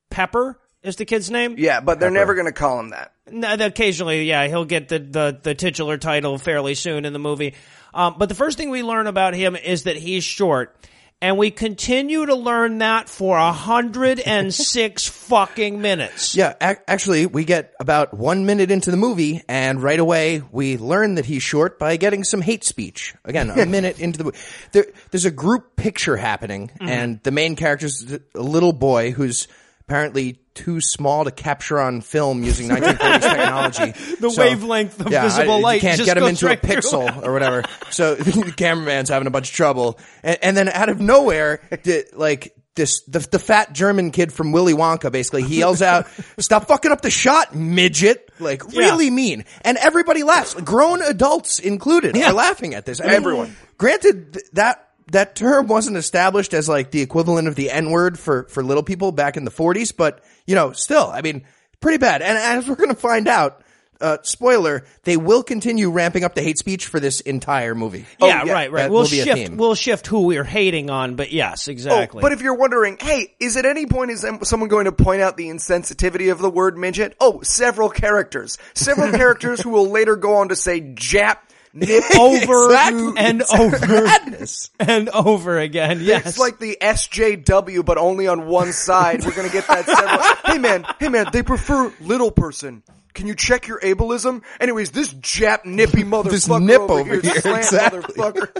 Pepper 0.09 0.59
is 0.83 0.95
the 0.95 1.05
kid's 1.05 1.31
name. 1.31 1.55
Yeah, 1.57 1.79
but 1.79 1.99
they're 1.99 2.11
never 2.11 2.35
gonna 2.35 2.51
call 2.51 2.79
him 2.79 2.89
that. 2.89 3.13
No, 3.31 3.53
occasionally, 3.53 4.25
yeah, 4.25 4.47
he'll 4.47 4.65
get 4.65 4.89
the, 4.89 4.99
the, 4.99 5.39
the 5.41 5.55
titular 5.55 5.97
title 5.97 6.37
fairly 6.37 6.75
soon 6.75 7.05
in 7.05 7.13
the 7.13 7.19
movie. 7.19 7.55
Um, 7.93 8.15
but 8.17 8.29
the 8.29 8.35
first 8.35 8.57
thing 8.57 8.69
we 8.69 8.83
learn 8.83 9.07
about 9.07 9.33
him 9.33 9.55
is 9.55 9.83
that 9.83 9.95
he's 9.95 10.23
short. 10.23 10.75
And 11.21 11.37
we 11.37 11.51
continue 11.51 12.25
to 12.25 12.33
learn 12.35 12.79
that 12.79 13.07
for 13.07 13.37
a 13.37 13.51
hundred 13.51 14.19
and 14.19 14.51
six 14.51 15.07
fucking 15.07 15.79
minutes. 15.79 16.35
Yeah, 16.35 16.55
ac- 16.59 16.81
actually, 16.87 17.27
we 17.27 17.45
get 17.45 17.73
about 17.79 18.13
one 18.13 18.47
minute 18.47 18.71
into 18.71 18.89
the 18.89 18.97
movie, 18.97 19.43
and 19.47 19.83
right 19.83 19.99
away 19.99 20.41
we 20.51 20.77
learn 20.77 21.15
that 21.15 21.25
he's 21.25 21.43
short 21.43 21.77
by 21.77 21.97
getting 21.97 22.23
some 22.23 22.41
hate 22.41 22.63
speech. 22.63 23.13
Again, 23.23 23.51
a 23.51 23.65
minute 23.67 23.99
into 23.99 24.17
the 24.17 24.23
movie, 24.23 24.37
there, 24.71 24.85
there's 25.11 25.25
a 25.25 25.31
group 25.31 25.75
picture 25.75 26.17
happening, 26.17 26.69
mm-hmm. 26.69 26.89
and 26.89 27.23
the 27.23 27.31
main 27.31 27.55
character's 27.55 28.11
a 28.33 28.41
little 28.41 28.73
boy 28.73 29.11
who's 29.11 29.47
apparently 29.81 30.39
too 30.53 30.81
small 30.81 31.23
to 31.25 31.31
capture 31.31 31.79
on 31.79 32.01
film 32.01 32.43
using 32.43 32.67
1940s 32.69 33.21
technology. 33.21 34.15
The 34.19 34.35
wavelength 34.37 34.99
of 34.99 35.11
yeah, 35.11 35.23
visible 35.23 35.53
I- 35.53 35.59
light 35.59 35.75
You 35.75 35.89
can't 35.89 36.05
get 36.05 36.17
goes 36.17 36.29
into 36.29 36.51
a 36.51 36.57
pixel 36.57 37.25
or 37.25 37.33
whatever. 37.33 37.63
So 37.91 38.15
the 38.15 38.53
cameraman's 38.55 39.09
having 39.09 39.27
a 39.27 39.31
bunch 39.31 39.49
of 39.49 39.55
trouble, 39.55 39.99
and, 40.23 40.37
and 40.41 40.57
then 40.57 40.69
out 40.69 40.87
of 40.87 41.01
nowhere, 41.01 41.61
the, 41.69 42.05
like 42.13 42.55
this 42.75 43.01
the, 43.01 43.19
the 43.19 43.37
fat 43.37 43.73
German 43.73 44.11
kid 44.11 44.31
from 44.31 44.53
Willy 44.53 44.73
Wonka. 44.73 45.11
Basically, 45.11 45.43
he 45.43 45.59
yells 45.59 45.81
out, 45.81 46.07
"Stop 46.39 46.69
fucking 46.69 46.89
up 46.89 47.01
the 47.01 47.11
shot, 47.11 47.53
midget!" 47.53 48.31
Like 48.39 48.65
really 48.71 49.09
mean, 49.09 49.43
and 49.63 49.77
everybody 49.77 50.23
laughs. 50.23 50.53
Grown 50.53 51.01
adults 51.01 51.59
included 51.59 52.15
are 52.17 52.31
laughing 52.31 52.75
at 52.75 52.85
this. 52.85 53.01
I 53.01 53.05
mean, 53.07 53.13
Everyone. 53.15 53.55
Granted, 53.77 54.33
th- 54.33 54.45
that 54.53 54.87
that 55.11 55.35
term 55.35 55.67
wasn't 55.67 55.97
established 55.97 56.53
as 56.53 56.67
like 56.67 56.91
the 56.91 57.01
equivalent 57.01 57.47
of 57.47 57.55
the 57.55 57.71
N 57.71 57.91
word 57.91 58.19
for 58.19 58.43
for 58.49 58.63
little 58.63 58.83
people 58.83 59.11
back 59.11 59.37
in 59.37 59.45
the 59.45 59.51
40s, 59.51 59.95
but 59.95 60.23
you 60.45 60.55
know, 60.55 60.71
still, 60.71 61.07
I 61.13 61.21
mean, 61.21 61.43
pretty 61.79 61.97
bad. 61.99 62.21
And 62.21 62.37
as 62.37 62.67
we're 62.67 62.75
going 62.75 62.89
to 62.89 62.95
find 62.95 63.27
out, 63.27 63.61
uh, 63.99 64.17
spoiler, 64.23 64.83
they 65.03 65.15
will 65.15 65.43
continue 65.43 65.91
ramping 65.91 66.23
up 66.23 66.33
the 66.33 66.41
hate 66.41 66.57
speech 66.57 66.87
for 66.87 66.99
this 66.99 67.21
entire 67.21 67.75
movie. 67.75 68.05
yeah, 68.19 68.43
yeah, 68.45 68.51
right, 68.51 68.71
right. 68.71 68.89
We'll 68.89 69.03
will 69.03 69.09
be 69.09 69.19
a 69.19 69.23
shift. 69.23 69.51
We'll 69.53 69.75
shift 69.75 70.07
who 70.07 70.21
we're 70.25 70.43
hating 70.43 70.89
on, 70.89 71.15
but 71.15 71.31
yes, 71.31 71.67
Oh, 71.67 71.71
exactly. 71.71 72.19
but 72.21 72.31
if 72.31 72.41
you're 72.41 72.55
wondering, 72.55 72.97
hey, 72.99 73.35
is 73.39 73.57
at 73.57 73.65
any 73.67 73.85
point 73.85 74.09
is 74.09 74.25
someone 74.41 74.69
going 74.69 74.85
to 74.85 74.91
point 74.91 75.21
out 75.21 75.37
the 75.37 75.49
insensitivity 75.49 76.31
of 76.31 76.39
the 76.39 76.49
word 76.49 76.79
midget? 76.79 77.15
Oh, 77.19 77.41
several 77.43 77.89
characters. 77.89 78.57
Several 78.73 79.11
characters 79.17 79.61
who 79.61 79.69
will 79.69 79.89
later 79.89 80.15
go 80.15 80.37
on 80.37 80.49
to 80.49 80.55
say 80.55 80.81
Jap, 80.81 81.37
nip, 81.73 82.03
over 82.19 82.65
Exactly. 82.65 83.13
and 83.17 83.43
over 83.59 84.03
Madness. 84.03 84.69
and 84.79 85.09
over 85.09 85.59
again. 85.59 85.99
Yes, 86.01 86.25
It's 86.25 86.39
like 86.39 86.59
the 86.59 86.77
SJW, 86.81 87.85
but 87.85 87.97
only 87.97 88.27
on 88.27 88.47
one 88.47 88.71
side. 88.73 89.23
We're 89.25 89.35
gonna 89.35 89.49
get 89.49 89.67
that 89.67 89.85
several. 89.85 90.35
hey 90.53 90.57
man, 90.59 90.85
hey 90.99 91.09
man, 91.09 91.27
they 91.31 91.43
prefer 91.43 91.91
little 92.01 92.31
person. 92.31 92.83
Can 93.13 93.27
you 93.27 93.35
check 93.35 93.67
your 93.67 93.79
ableism? 93.81 94.41
Anyways, 94.59 94.91
this 94.91 95.13
Jap 95.13 95.65
nippy 95.65 96.03
motherfucker 96.03 96.29
this 96.31 96.47
nip 96.47 96.79
over, 96.81 96.93
over 96.93 97.03
here, 97.03 97.21
here, 97.21 97.57
exactly. 97.57 97.99
motherfucker. 98.15 98.53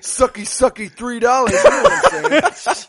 sucky, 0.00 0.42
sucky, 0.42 0.90
three 0.90 1.18
dollars. 1.18 1.52
You 1.52 1.70
know 1.70 1.82
what 1.82 2.44
I'm 2.44 2.52
saying? 2.52 2.84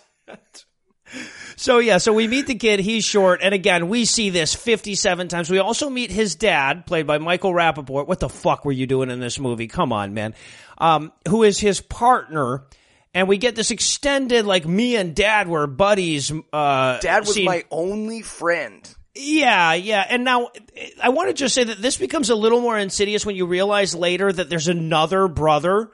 So 1.62 1.78
yeah, 1.78 2.00
so 2.00 2.12
we 2.12 2.28
meet 2.28 2.48
the 2.48 2.56
kid. 2.56 2.80
He's 2.80 3.06
short, 3.06 3.42
and 3.44 3.54
again, 3.54 3.88
we 3.88 4.06
see 4.06 4.32
this 4.32 4.56
fifty-seven 4.56 5.28
times. 5.28 5.48
We 5.48 5.60
also 5.60 5.92
meet 5.92 6.10
his 6.10 6.34
dad, 6.34 6.88
played 6.88 7.06
by 7.06 7.20
Michael 7.20 7.54
Rapaport. 7.54 8.08
What 8.08 8.20
the 8.20 8.30
fuck 8.30 8.66
were 8.66 8.72
you 8.72 8.88
doing 8.88 9.12
in 9.12 9.20
this 9.20 9.38
movie? 9.38 9.68
Come 9.68 9.94
on, 9.94 10.16
man. 10.16 10.34
Um, 10.80 11.12
who 11.28 11.44
is 11.44 11.60
his 11.60 11.80
partner? 11.80 12.64
And 13.14 13.28
we 13.28 13.38
get 13.38 13.54
this 13.54 13.70
extended, 13.70 14.48
like 14.48 14.66
me 14.66 14.96
and 14.96 15.16
dad 15.16 15.48
were 15.48 15.68
buddies. 15.68 16.32
Uh, 16.52 16.98
Dad 16.98 17.20
was 17.20 17.36
scene. 17.36 17.46
my 17.46 17.64
only 17.70 18.24
friend. 18.24 18.96
Yeah, 19.14 19.74
yeah. 19.74 20.04
And 20.10 20.24
now 20.24 20.50
I 21.00 21.10
want 21.10 21.30
to 21.30 21.36
just 21.36 21.54
say 21.54 21.66
that 21.66 21.80
this 21.80 21.96
becomes 21.96 22.32
a 22.32 22.36
little 22.36 22.62
more 22.62 22.76
insidious 22.80 23.24
when 23.24 23.36
you 23.36 23.46
realize 23.46 23.94
later 23.94 24.34
that 24.34 24.50
there's 24.50 24.68
another 24.68 25.28
brother. 25.28 25.92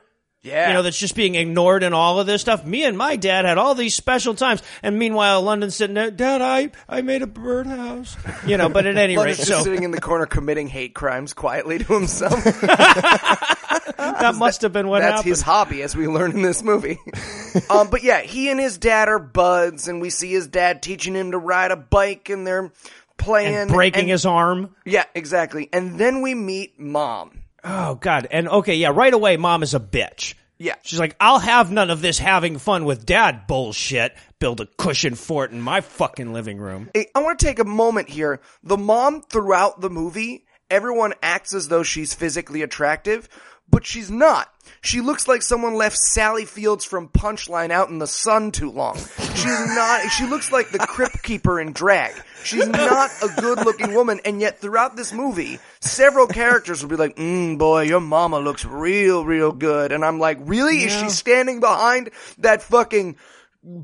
Yeah. 0.47 0.69
You 0.69 0.73
know, 0.75 0.81
that's 0.81 0.97
just 0.97 1.15
being 1.15 1.35
ignored 1.35 1.83
and 1.83 1.93
all 1.93 2.19
of 2.19 2.25
this 2.27 2.41
stuff. 2.41 2.65
Me 2.65 2.85
and 2.85 2.97
my 2.97 3.17
dad 3.17 3.45
had 3.45 3.57
all 3.57 3.75
these 3.75 3.93
special 3.93 4.33
times. 4.33 4.63
And 4.81 4.97
meanwhile, 4.97 5.41
London's 5.41 5.75
sitting 5.75 5.93
there, 5.93 6.09
Dad, 6.09 6.41
I, 6.41 6.71
I 6.87 7.01
made 7.01 7.21
a 7.21 7.27
birdhouse. 7.27 8.15
You 8.45 8.57
know, 8.57 8.69
but 8.69 8.85
at 8.85 8.97
any 8.97 9.17
rate, 9.17 9.35
just 9.35 9.47
so 9.49 9.61
sitting 9.61 9.83
in 9.83 9.91
the 9.91 10.01
corner 10.01 10.25
committing 10.25 10.67
hate 10.67 10.93
crimes 10.93 11.33
quietly 11.33 11.79
to 11.79 11.93
himself. 11.93 12.43
that 13.97 14.35
must 14.37 14.61
have 14.61 14.71
been 14.73 14.87
what 14.87 14.99
That's 14.99 15.17
happened. 15.17 15.29
his 15.29 15.41
hobby, 15.41 15.81
as 15.81 15.95
we 15.95 16.07
learn 16.07 16.31
in 16.31 16.41
this 16.41 16.63
movie. 16.63 16.97
um, 17.69 17.89
but 17.89 18.03
yeah, 18.03 18.21
he 18.21 18.49
and 18.49 18.59
his 18.59 18.77
dad 18.77 19.09
are 19.09 19.19
buds, 19.19 19.87
and 19.87 20.01
we 20.01 20.09
see 20.09 20.31
his 20.31 20.47
dad 20.47 20.81
teaching 20.81 21.13
him 21.13 21.31
to 21.31 21.37
ride 21.37 21.71
a 21.71 21.75
bike, 21.75 22.29
and 22.29 22.47
they're 22.47 22.71
playing, 23.17 23.53
and 23.53 23.71
breaking 23.71 24.01
and- 24.01 24.09
his 24.11 24.25
arm. 24.25 24.75
Yeah, 24.85 25.05
exactly. 25.13 25.69
And 25.73 25.99
then 25.99 26.21
we 26.21 26.33
meet 26.35 26.79
mom. 26.79 27.31
Oh, 27.69 27.95
God. 27.95 28.27
And 28.31 28.47
okay, 28.47 28.75
yeah, 28.75 28.91
right 28.93 29.13
away, 29.13 29.35
mom 29.35 29.61
is 29.61 29.73
a 29.73 29.79
bitch. 29.79 30.35
Yeah. 30.57 30.75
She's 30.83 30.99
like, 30.99 31.15
I'll 31.19 31.39
have 31.39 31.69
none 31.69 31.89
of 31.89 32.01
this 32.01 32.17
having 32.17 32.57
fun 32.57 32.85
with 32.85 33.05
dad 33.05 33.45
bullshit. 33.45 34.15
Build 34.39 34.61
a 34.61 34.65
cushion 34.65 35.15
fort 35.15 35.51
in 35.51 35.61
my 35.61 35.81
fucking 35.81 36.33
living 36.33 36.57
room. 36.57 36.89
Hey, 36.93 37.07
I 37.13 37.21
want 37.21 37.39
to 37.39 37.45
take 37.45 37.59
a 37.59 37.65
moment 37.65 38.09
here. 38.09 38.39
The 38.63 38.77
mom 38.77 39.21
throughout 39.21 39.81
the 39.81 39.89
movie, 39.89 40.45
everyone 40.69 41.13
acts 41.21 41.53
as 41.53 41.67
though 41.67 41.83
she's 41.83 42.13
physically 42.13 42.61
attractive, 42.61 43.27
but 43.69 43.85
she's 43.85 44.09
not. 44.09 44.51
She 44.81 45.01
looks 45.01 45.27
like 45.27 45.41
someone 45.41 45.75
left 45.75 45.97
Sally 45.97 46.45
Fields 46.45 46.85
from 46.85 47.09
Punchline 47.09 47.71
out 47.71 47.89
in 47.89 47.99
the 47.99 48.07
sun 48.07 48.51
too 48.51 48.71
long. 48.71 48.97
She's 48.97 49.45
not, 49.75 50.09
she 50.11 50.25
looks 50.25 50.51
like 50.51 50.69
the 50.69 50.79
crypt 50.79 51.23
keeper 51.23 51.59
in 51.59 51.73
drag. 51.73 52.13
She's 52.43 52.67
not 52.67 53.11
a 53.21 53.41
good 53.41 53.59
looking 53.65 53.93
woman, 53.93 54.21
and 54.23 54.39
yet 54.39 54.59
throughout 54.59 54.95
this 54.95 55.11
movie, 55.11 55.59
several 55.79 56.27
characters 56.27 56.81
will 56.81 56.89
be 56.89 56.95
like, 56.95 57.15
mm, 57.17 57.57
boy, 57.57 57.83
your 57.83 57.99
mama 57.99 58.39
looks 58.39 58.63
real, 58.65 59.25
real 59.25 59.51
good. 59.51 59.91
And 59.91 60.05
I'm 60.05 60.19
like, 60.19 60.37
really? 60.41 60.83
Is 60.83 60.93
she 60.93 61.09
standing 61.09 61.59
behind 61.59 62.11
that 62.39 62.61
fucking 62.61 63.17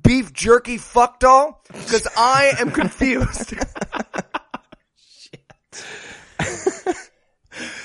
beef 0.02 0.32
jerky 0.32 0.78
fuck 0.78 1.20
doll? 1.20 1.62
Because 1.68 2.08
I 2.16 2.54
am 2.60 2.72
confused. 2.72 3.54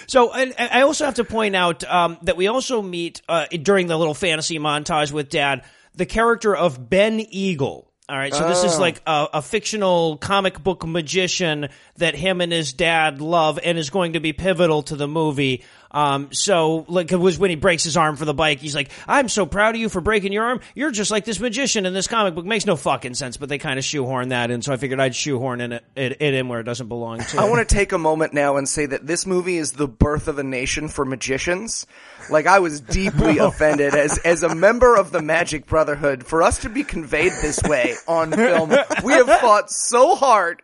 So, 0.09 0.33
and, 0.33 0.55
and 0.59 0.71
I 0.73 0.83
also 0.83 1.05
have 1.05 1.15
to 1.15 1.25
point 1.25 1.55
out 1.55 1.85
um, 1.85 2.19
that 2.23 2.37
we 2.37 2.49
also 2.49 2.83
meet 2.83 3.23
uh, 3.29 3.47
during 3.47 3.87
the 3.87 3.97
little 3.97 4.15
fantasy 4.15 4.59
montage 4.59 5.13
with 5.13 5.29
Dad 5.29 5.63
the 5.95 6.07
character 6.07 6.57
of 6.57 6.89
Ben 6.89 7.21
Eagle. 7.21 7.93
All 8.09 8.17
right, 8.17 8.33
so 8.33 8.49
this 8.49 8.65
is 8.65 8.79
like 8.79 9.03
a, 9.07 9.29
a 9.35 9.43
fictional 9.43 10.17
comic 10.17 10.63
book 10.63 10.87
magician 10.87 11.69
that 11.99 12.15
him 12.15 12.41
and 12.41 12.53
his 12.53 12.73
dad 12.73 13.21
love, 13.21 13.59
and 13.63 13.79
is 13.79 13.91
going 13.91 14.15
to 14.15 14.21
be 14.21 14.33
pivotal 14.33 14.83
to 14.85 14.97
the 14.97 15.09
movie. 15.09 15.65
Um, 15.91 16.29
so, 16.33 16.85
like, 16.89 17.13
it 17.13 17.17
was 17.17 17.39
when 17.39 17.51
he 17.51 17.57
breaks 17.57 17.83
his 17.83 17.97
arm 17.97 18.17
for 18.17 18.25
the 18.25 18.35
bike. 18.35 18.61
He's 18.61 18.75
like, 18.75 18.91
"I'm 19.07 19.29
so 19.29 19.47
proud 19.47 19.75
of 19.75 19.81
you 19.81 19.89
for 19.89 20.01
breaking 20.01 20.33
your 20.33 20.45
arm. 20.45 20.61
You're 20.75 20.91
just 20.91 21.11
like 21.11 21.25
this 21.25 21.41
magician 21.41 21.87
in 21.87 21.95
this 21.95 22.07
comic 22.07 22.35
book." 22.35 22.45
Makes 22.45 22.67
no 22.67 22.77
fucking 22.77 23.15
sense, 23.15 23.37
but 23.37 23.49
they 23.49 23.59
kind 23.59 23.79
of 23.79 23.85
shoehorn 23.85 24.29
that 24.31 24.51
in. 24.51 24.61
So 24.63 24.73
I 24.73 24.77
figured 24.77 25.01
I'd 25.01 25.15
shoehorn 25.15 25.61
in 25.61 25.73
it, 25.73 25.85
it, 25.97 26.21
it 26.21 26.35
in 26.35 26.49
where 26.49 26.61
it 26.61 26.65
doesn't 26.65 26.89
belong 26.89 27.21
to. 27.21 27.39
I 27.39 27.49
want 27.49 27.67
to 27.67 27.75
take 27.75 27.93
a 27.93 27.99
moment 27.99 28.35
now 28.35 28.57
and 28.57 28.69
say 28.69 28.87
that 28.87 29.07
this 29.07 29.27
movie 29.27 29.57
is 29.57 29.73
the 29.73 29.89
birth 29.89 30.29
of 30.29 30.39
a 30.39 30.43
nation 30.45 30.89
for 30.89 31.05
magicians. 31.05 31.87
Like 32.31 32.47
I 32.47 32.59
was 32.59 32.81
deeply 32.81 33.39
offended 33.39 33.95
as 33.95 34.19
as 34.19 34.43
a 34.43 34.55
member 34.55 34.95
of 34.95 35.11
the 35.11 35.23
Magic 35.23 35.67
Brotherhood 35.67 36.27
for 36.27 36.43
us 36.43 36.59
to 36.59 36.69
be 36.69 36.85
conveyed 36.85 37.33
this 37.41 37.63
way 37.63 37.95
on 38.07 38.33
film. 38.33 38.71
We 39.03 39.13
have 39.15 39.29
fought 39.41 39.71
so 39.71 40.15
hard 40.15 40.63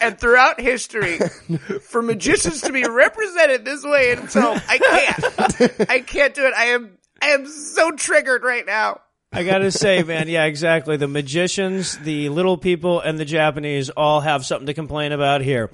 and 0.00 0.18
throughout 0.18 0.60
history 0.60 1.18
for 1.82 2.02
magicians 2.02 2.60
to 2.62 2.72
be 2.72 2.84
represented 2.84 3.64
this 3.64 3.84
way 3.84 4.12
in 4.12 4.26
film. 4.26 4.60
I 4.68 4.78
can't. 4.78 5.80
I 5.90 6.00
can't 6.00 6.34
do 6.34 6.46
it. 6.46 6.54
I 6.54 6.64
am 6.66 6.98
I 7.20 7.28
am 7.28 7.46
so 7.46 7.92
triggered 7.92 8.42
right 8.44 8.66
now. 8.66 9.00
I 9.32 9.44
gotta 9.44 9.70
say, 9.70 10.02
man, 10.02 10.28
yeah, 10.28 10.44
exactly. 10.44 10.96
The 10.96 11.08
magicians, 11.08 11.98
the 11.98 12.28
little 12.28 12.56
people, 12.56 13.00
and 13.00 13.18
the 13.18 13.24
Japanese 13.24 13.90
all 13.90 14.20
have 14.20 14.46
something 14.46 14.66
to 14.66 14.74
complain 14.74 15.12
about 15.12 15.40
here. 15.40 15.70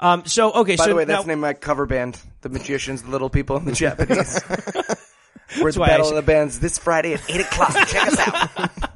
Um, 0.00 0.24
so 0.26 0.52
okay, 0.52 0.76
By 0.76 0.84
so 0.84 0.90
the 0.90 0.96
way, 0.96 1.04
now, 1.04 1.14
that's 1.14 1.24
the 1.24 1.28
name 1.28 1.38
of 1.38 1.42
my 1.42 1.52
cover 1.54 1.86
band, 1.86 2.20
The 2.42 2.48
Magicians, 2.48 3.02
The 3.02 3.10
Little 3.10 3.30
People, 3.30 3.56
and 3.56 3.66
the 3.66 3.72
Japanese. 3.72 4.40
We're 5.60 5.72
the 5.72 5.80
Battle 5.80 6.08
of 6.08 6.14
the 6.14 6.22
Bands 6.22 6.58
this 6.58 6.78
Friday 6.78 7.14
at 7.14 7.30
8 7.30 7.40
o'clock. 7.42 7.74
Check 7.88 8.08
us 8.08 8.18
out. 8.18 8.90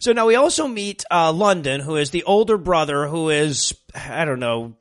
So 0.00 0.12
now 0.12 0.26
we 0.26 0.34
also 0.34 0.66
meet 0.68 1.04
uh, 1.10 1.32
London, 1.32 1.80
who 1.80 1.96
is 1.96 2.10
the 2.10 2.24
older 2.24 2.58
brother, 2.58 3.06
who 3.06 3.30
is 3.30 3.74
I 3.94 4.24
don't 4.24 4.40
know, 4.40 4.74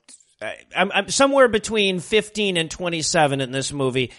I'm, 0.76 0.92
I'm 0.92 1.10
somewhere 1.10 1.48
between 1.48 2.00
15 2.00 2.58
and 2.58 2.70
27 2.70 3.42
in 3.42 3.52
this 3.52 3.72
movie. 3.72 4.12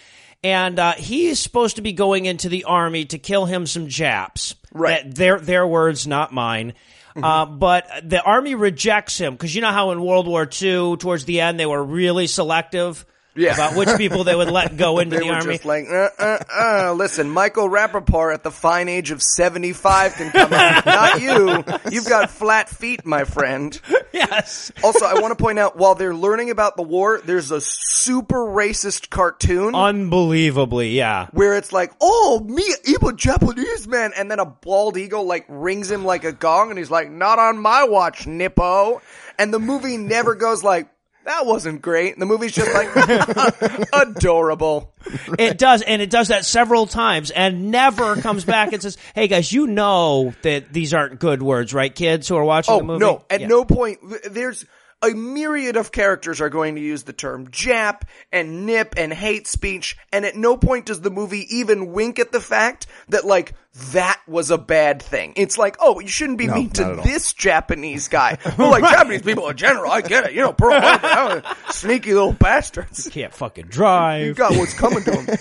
And 0.43 0.77
uh, 0.77 0.93
he 0.93 1.27
is 1.27 1.39
supposed 1.39 1.77
to 1.77 1.81
be 1.81 1.93
going 1.93 2.25
into 2.25 2.49
the 2.49 2.65
army 2.65 3.05
to 3.05 3.17
kill 3.17 3.45
him 3.45 3.65
some 3.65 3.87
Japs. 3.87 4.55
Right. 4.73 5.03
That- 5.03 5.15
their 5.15 5.39
their 5.39 5.67
words, 5.67 6.05
not 6.07 6.33
mine. 6.33 6.73
Uh, 7.15 7.45
but 7.45 7.87
the 8.03 8.21
army 8.23 8.55
rejects 8.55 9.19
him 9.19 9.33
because 9.33 9.53
you 9.53 9.61
know 9.61 9.71
how 9.71 9.91
in 9.91 10.01
World 10.01 10.27
War 10.27 10.49
II, 10.49 10.97
towards 10.97 11.25
the 11.25 11.41
end, 11.41 11.59
they 11.59 11.65
were 11.67 11.83
really 11.83 12.25
selective 12.25 13.05
Yeah. 13.35 13.53
about 13.53 13.75
which 13.75 13.89
people 13.97 14.23
they 14.23 14.35
would 14.35 14.49
let 14.51 14.77
go 14.77 14.99
into 14.99 15.17
the 15.19 15.29
army. 15.29 15.53
just 15.53 15.65
like, 15.65 15.85
uh, 15.89 16.09
uh, 16.19 16.37
uh. 16.51 16.93
Listen, 16.93 17.29
Michael 17.29 17.69
Rapaport 17.69 18.33
at 18.33 18.43
the 18.43 18.51
fine 18.51 18.89
age 18.89 19.11
of 19.11 19.21
75 19.21 20.13
can 20.13 20.31
come 20.31 20.53
out. 20.53 20.85
Not 20.85 21.21
you. 21.21 21.63
You've 21.91 22.07
got 22.07 22.29
flat 22.29 22.69
feet, 22.69 23.05
my 23.05 23.23
friend. 23.23 23.79
yes. 24.11 24.71
Also, 24.83 25.05
I 25.05 25.15
want 25.19 25.35
to 25.37 25.41
point 25.43 25.57
out, 25.59 25.75
while 25.77 25.95
they're 25.95 26.15
learning 26.15 26.51
about 26.51 26.77
the 26.77 26.83
war, 26.83 27.21
there's 27.25 27.51
a 27.51 27.59
super 27.61 28.37
racist 28.45 29.09
cartoon. 29.09 29.73
Unbelievably, 29.75 30.89
yeah. 30.91 31.27
where 31.31 31.57
it's 31.57 31.71
like, 31.73 31.91
oh, 32.01 32.39
me, 32.47 32.63
evil 32.85 33.11
Japanese 33.13 33.87
man, 33.87 34.11
and 34.15 34.29
then 34.29 34.39
a 34.39 34.45
bald 34.45 34.97
eagle 34.97 35.25
like 35.25 35.45
rings 35.49 35.89
him 35.89 36.05
like 36.05 36.23
a 36.23 36.31
gong, 36.31 36.69
and 36.69 36.77
he's 36.77 36.91
like, 36.91 37.09
not 37.09 37.39
on 37.39 37.57
my 37.57 37.85
watch, 37.85 38.27
Nippo. 38.27 39.01
And 39.39 39.51
the 39.51 39.59
movie 39.59 39.97
never 39.97 40.35
goes 40.35 40.63
like, 40.63 40.87
that 41.25 41.45
wasn't 41.45 41.81
great. 41.81 42.17
The 42.19 42.25
movie's 42.25 42.51
just 42.51 42.73
like, 42.73 43.89
adorable. 43.93 44.93
It 45.37 45.57
does, 45.57 45.81
and 45.81 46.01
it 46.01 46.09
does 46.09 46.29
that 46.29 46.45
several 46.45 46.87
times, 46.87 47.31
and 47.31 47.71
never 47.71 48.15
comes 48.17 48.45
back 48.45 48.73
and 48.73 48.81
says, 48.81 48.97
"Hey 49.15 49.27
guys, 49.27 49.51
you 49.51 49.67
know 49.67 50.33
that 50.43 50.71
these 50.71 50.93
aren't 50.93 51.19
good 51.19 51.41
words, 51.43 51.73
right, 51.73 51.93
kids 51.93 52.27
who 52.27 52.35
are 52.37 52.43
watching 52.43 52.73
Oh 52.73 52.77
the 52.79 52.83
movie?" 52.85 52.99
no! 52.99 53.23
At 53.29 53.41
Yeah. 53.41 53.47
no 53.47 53.65
point 53.65 53.99
there's 54.29 54.65
a 55.03 55.13
myriad 55.13 55.75
of 55.75 55.91
characters 55.91 56.39
are 56.41 56.49
going 56.49 56.75
to 56.75 56.81
use 56.81 57.03
the 57.03 57.13
term 57.13 57.47
Jap 57.49 58.03
and 58.31 58.65
nip 58.65 58.95
and 58.97 59.13
hate 59.13 59.47
speech, 59.47 59.97
and 60.11 60.25
at 60.25 60.35
no 60.35 60.55
point 60.57 60.85
does 60.85 61.01
the 61.01 61.11
movie 61.11 61.45
even 61.57 61.91
wink 61.91 62.19
at 62.19 62.31
the 62.31 62.39
fact 62.39 62.87
that 63.09 63.25
like 63.25 63.53
that 63.91 64.21
was 64.27 64.49
a 64.49 64.57
bad 64.57 65.01
thing. 65.01 65.33
It's 65.35 65.57
like, 65.57 65.75
oh, 65.79 65.99
you 65.99 66.07
shouldn't 66.07 66.37
be 66.37 66.47
mean 66.47 66.69
to 66.71 67.01
this 67.03 67.33
Japanese 67.33 68.07
guy. 68.07 68.37
Well, 68.57 68.69
like 68.69 68.83
Japanese 68.83 69.23
people 69.23 69.49
in 69.49 69.57
general, 69.57 69.91
I 69.91 70.01
get 70.01 70.25
it. 70.25 70.33
You 70.33 70.41
know, 70.41 70.53
Pearl 70.53 70.79
Harbor, 70.79 71.43
sneaky 71.69 72.13
little 72.13 72.33
bastards. 72.33 73.05
You 73.05 73.11
Can't 73.11 73.33
fucking 73.33 73.65
drive. 73.65 74.25
You 74.27 74.33
got 74.35 74.51
what's 74.51 74.77
coming 74.77 75.03
to 75.03 75.21
him. 75.21 75.37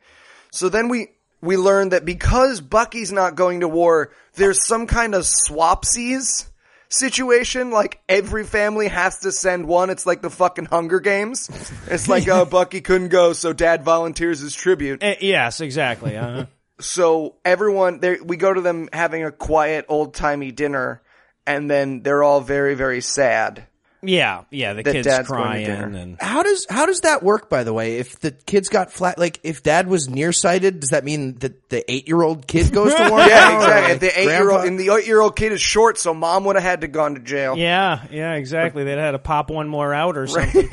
so 0.50 0.70
then 0.70 0.88
we 0.88 1.08
we 1.42 1.56
learn 1.58 1.90
that 1.90 2.04
because 2.04 2.62
Bucky's 2.62 3.12
not 3.12 3.34
going 3.34 3.60
to 3.60 3.68
war, 3.68 4.12
there's 4.34 4.66
some 4.66 4.86
kind 4.86 5.14
of 5.14 5.22
swapsies 5.22 6.48
situation. 6.98 7.70
Like 7.70 8.00
every 8.08 8.44
family 8.44 8.88
has 8.88 9.20
to 9.20 9.32
send 9.32 9.66
one. 9.66 9.90
It's 9.90 10.06
like 10.06 10.22
the 10.22 10.30
fucking 10.30 10.66
Hunger 10.66 11.00
Games. 11.00 11.50
It's 11.86 12.08
like, 12.08 12.28
uh, 12.28 12.44
Bucky 12.46 12.80
couldn't 12.80 13.08
go, 13.08 13.32
so 13.32 13.52
Dad 13.52 13.84
volunteers 13.84 14.40
his 14.40 14.54
tribute. 14.54 15.02
Eh, 15.02 15.16
yes, 15.20 15.60
exactly. 15.60 16.16
Uh, 16.16 16.46
So 16.80 17.36
everyone, 17.44 18.00
we 18.24 18.36
go 18.36 18.52
to 18.52 18.60
them 18.60 18.88
having 18.92 19.24
a 19.24 19.30
quiet, 19.30 19.86
old 19.88 20.12
timey 20.14 20.50
dinner, 20.50 21.02
and 21.46 21.70
then 21.70 22.02
they're 22.02 22.24
all 22.24 22.40
very, 22.40 22.74
very 22.74 23.00
sad. 23.00 23.66
Yeah, 24.06 24.44
yeah. 24.50 24.72
The 24.74 24.82
That 24.82 24.92
kids 24.92 25.06
dad's 25.06 25.28
going 25.28 25.40
to 25.40 25.44
crying 25.46 25.66
dinner. 25.66 25.98
and 25.98 26.16
How 26.20 26.42
does 26.42 26.66
how 26.68 26.86
does 26.86 27.00
that 27.00 27.22
work? 27.22 27.48
By 27.50 27.64
the 27.64 27.72
way, 27.72 27.98
if 27.98 28.18
the 28.20 28.30
kids 28.30 28.68
got 28.68 28.92
flat, 28.92 29.18
like 29.18 29.40
if 29.42 29.62
dad 29.62 29.86
was 29.88 30.08
nearsighted, 30.08 30.80
does 30.80 30.90
that 30.90 31.04
mean 31.04 31.34
that 31.38 31.68
the 31.70 31.90
eight 31.90 32.06
year 32.08 32.22
old 32.22 32.46
kid 32.46 32.72
goes 32.72 32.94
to 32.94 33.00
war? 33.10 33.18
Yeah, 33.20 33.56
exactly. 33.56 33.82
like, 33.82 33.90
If 33.94 34.00
the 34.00 34.20
eight 34.20 34.24
year 34.26 34.50
old 34.50 34.64
and 34.64 34.78
the 34.80 34.90
eight 34.94 35.06
year 35.06 35.20
old 35.20 35.36
kid 35.36 35.52
is 35.52 35.60
short, 35.60 35.98
so 35.98 36.14
mom 36.14 36.44
would 36.44 36.56
have 36.56 36.62
had 36.62 36.80
to 36.82 36.88
gone 36.88 37.14
to 37.14 37.20
jail. 37.20 37.56
yeah, 37.56 38.04
yeah, 38.10 38.34
exactly. 38.34 38.84
They'd 38.84 38.98
had 38.98 39.12
to 39.12 39.18
pop 39.18 39.50
one 39.50 39.68
more 39.68 39.92
out 39.94 40.16
or 40.16 40.26
something. 40.26 40.68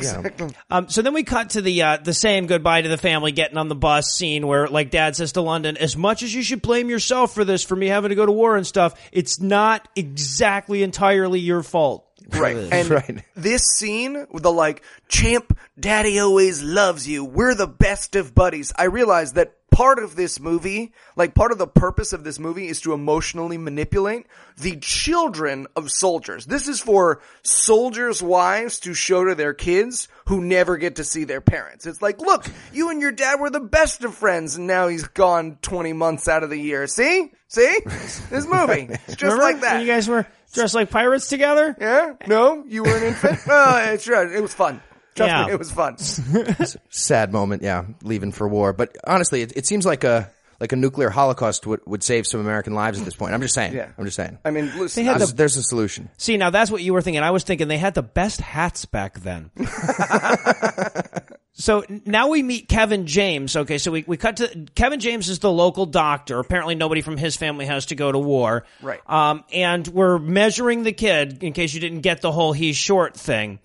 Um, 0.69 0.89
so 0.89 1.01
then 1.01 1.13
we 1.13 1.23
cut 1.23 1.51
to 1.51 1.61
the 1.61 1.81
uh, 1.83 1.97
the 1.97 2.13
saying 2.13 2.47
goodbye 2.47 2.81
to 2.81 2.89
the 2.89 2.97
family, 2.97 3.31
getting 3.31 3.57
on 3.57 3.67
the 3.67 3.75
bus 3.75 4.11
scene 4.11 4.45
where 4.47 4.67
like 4.67 4.89
Dad 4.91 5.15
says 5.15 5.33
to 5.33 5.41
London, 5.41 5.77
"As 5.77 5.95
much 5.97 6.23
as 6.23 6.33
you 6.33 6.43
should 6.43 6.61
blame 6.61 6.89
yourself 6.89 7.33
for 7.33 7.43
this, 7.45 7.63
for 7.63 7.75
me 7.75 7.87
having 7.87 8.09
to 8.09 8.15
go 8.15 8.25
to 8.25 8.31
war 8.31 8.55
and 8.57 8.65
stuff, 8.67 8.93
it's 9.11 9.39
not 9.39 9.87
exactly 9.95 10.83
entirely 10.83 11.39
your 11.39 11.63
fault." 11.63 12.07
Right. 12.33 12.55
And 12.71 12.89
Right. 12.89 13.23
this 13.35 13.63
scene, 13.63 14.27
with 14.31 14.43
the 14.43 14.51
like, 14.51 14.83
champ, 15.07 15.57
daddy 15.79 16.19
always 16.19 16.61
loves 16.63 17.07
you. 17.07 17.23
We're 17.25 17.55
the 17.55 17.67
best 17.67 18.15
of 18.15 18.33
buddies. 18.35 18.71
I 18.75 18.85
realized 18.85 19.35
that 19.35 19.55
part 19.71 19.99
of 19.99 20.17
this 20.17 20.37
movie, 20.39 20.91
like 21.15 21.33
part 21.33 21.53
of 21.53 21.57
the 21.57 21.65
purpose 21.67 22.11
of 22.11 22.25
this 22.25 22.39
movie 22.39 22.67
is 22.67 22.81
to 22.81 22.91
emotionally 22.91 23.57
manipulate 23.57 24.25
the 24.57 24.75
children 24.77 25.65
of 25.77 25.89
soldiers. 25.89 26.45
This 26.45 26.67
is 26.67 26.81
for 26.81 27.21
soldiers' 27.41 28.21
wives 28.21 28.79
to 28.81 28.93
show 28.93 29.23
to 29.25 29.33
their 29.35 29.53
kids 29.53 30.09
who 30.25 30.41
never 30.41 30.75
get 30.77 30.97
to 30.97 31.03
see 31.05 31.23
their 31.23 31.39
parents. 31.41 31.85
It's 31.85 32.01
like, 32.01 32.19
look, 32.19 32.45
you 32.73 32.89
and 32.89 33.01
your 33.01 33.13
dad 33.13 33.39
were 33.39 33.49
the 33.49 33.59
best 33.61 34.03
of 34.03 34.13
friends 34.13 34.55
and 34.57 34.67
now 34.67 34.89
he's 34.89 35.07
gone 35.07 35.57
20 35.61 35.93
months 35.93 36.27
out 36.27 36.43
of 36.43 36.49
the 36.49 36.59
year. 36.59 36.85
See? 36.87 37.31
See? 37.47 37.79
This 38.29 38.45
movie. 38.47 38.87
It's 38.91 39.05
just 39.15 39.23
Remember 39.23 39.43
like 39.43 39.61
that. 39.61 39.81
you 39.81 39.87
guys 39.87 40.07
were 40.09 40.25
dressed 40.51 40.75
like 40.75 40.89
pirates 40.89 41.27
together? 41.27 41.75
Yeah? 41.79 42.13
No? 42.27 42.63
You 42.67 42.83
were 42.83 42.95
an 42.95 43.03
infant? 43.03 43.39
oh, 43.47 43.77
it's 43.93 44.07
right. 44.07 44.31
It 44.31 44.41
was 44.41 44.53
fun. 44.53 44.81
Trust 45.15 45.29
Yeah. 45.29 45.45
me, 45.47 45.51
it 45.53 45.59
was 45.59 45.71
fun. 45.71 45.97
sad 46.89 47.33
moment, 47.33 47.63
yeah, 47.63 47.83
leaving 48.01 48.31
for 48.31 48.47
war. 48.47 48.71
But 48.73 48.95
honestly, 49.05 49.41
it, 49.41 49.53
it 49.57 49.65
seems 49.65 49.85
like 49.85 50.03
a 50.03 50.31
like 50.61 50.71
a 50.71 50.75
nuclear 50.75 51.09
holocaust 51.09 51.65
would, 51.65 51.81
would 51.87 52.03
save 52.03 52.27
some 52.27 52.39
American 52.39 52.75
lives 52.75 52.99
at 52.99 53.03
this 53.03 53.15
point. 53.15 53.33
I'm 53.33 53.41
just 53.41 53.55
saying. 53.55 53.73
Yeah. 53.73 53.89
I'm 53.97 54.05
just 54.05 54.15
saying. 54.15 54.37
I 54.45 54.51
mean, 54.51 54.71
listen, 54.77 55.03
had 55.03 55.13
I'm- 55.13 55.19
There's, 55.19 55.33
there's 55.33 55.57
a 55.57 55.63
solution. 55.63 56.09
See, 56.17 56.37
now 56.37 56.51
that's 56.51 56.69
what 56.69 56.83
you 56.83 56.93
were 56.93 57.01
thinking. 57.01 57.23
I 57.23 57.31
was 57.31 57.43
thinking 57.43 57.67
they 57.67 57.79
had 57.79 57.95
the 57.95 58.03
best 58.03 58.39
hats 58.39 58.85
back 58.85 59.19
then. 59.19 59.49
so 61.53 61.83
now 62.05 62.29
we 62.29 62.43
meet 62.43 62.67
Kevin 62.69 63.07
James. 63.07 63.55
Okay, 63.55 63.79
so 63.79 63.91
we, 63.91 64.03
we 64.05 64.17
cut 64.17 64.37
to 64.37 64.67
Kevin 64.75 64.99
James 64.99 65.29
is 65.29 65.39
the 65.39 65.51
local 65.51 65.87
doctor. 65.87 66.39
Apparently, 66.39 66.75
nobody 66.75 67.01
from 67.01 67.17
his 67.17 67.35
family 67.35 67.65
has 67.65 67.87
to 67.87 67.95
go 67.95 68.11
to 68.11 68.19
war. 68.19 68.63
Right. 68.83 69.01
Um, 69.09 69.43
and 69.51 69.87
we're 69.87 70.19
measuring 70.19 70.83
the 70.83 70.93
kid 70.93 71.43
in 71.43 71.53
case 71.53 71.73
you 71.73 71.79
didn't 71.79 72.01
get 72.01 72.21
the 72.21 72.31
whole 72.31 72.53
he's 72.53 72.77
short 72.77 73.17
thing. 73.17 73.57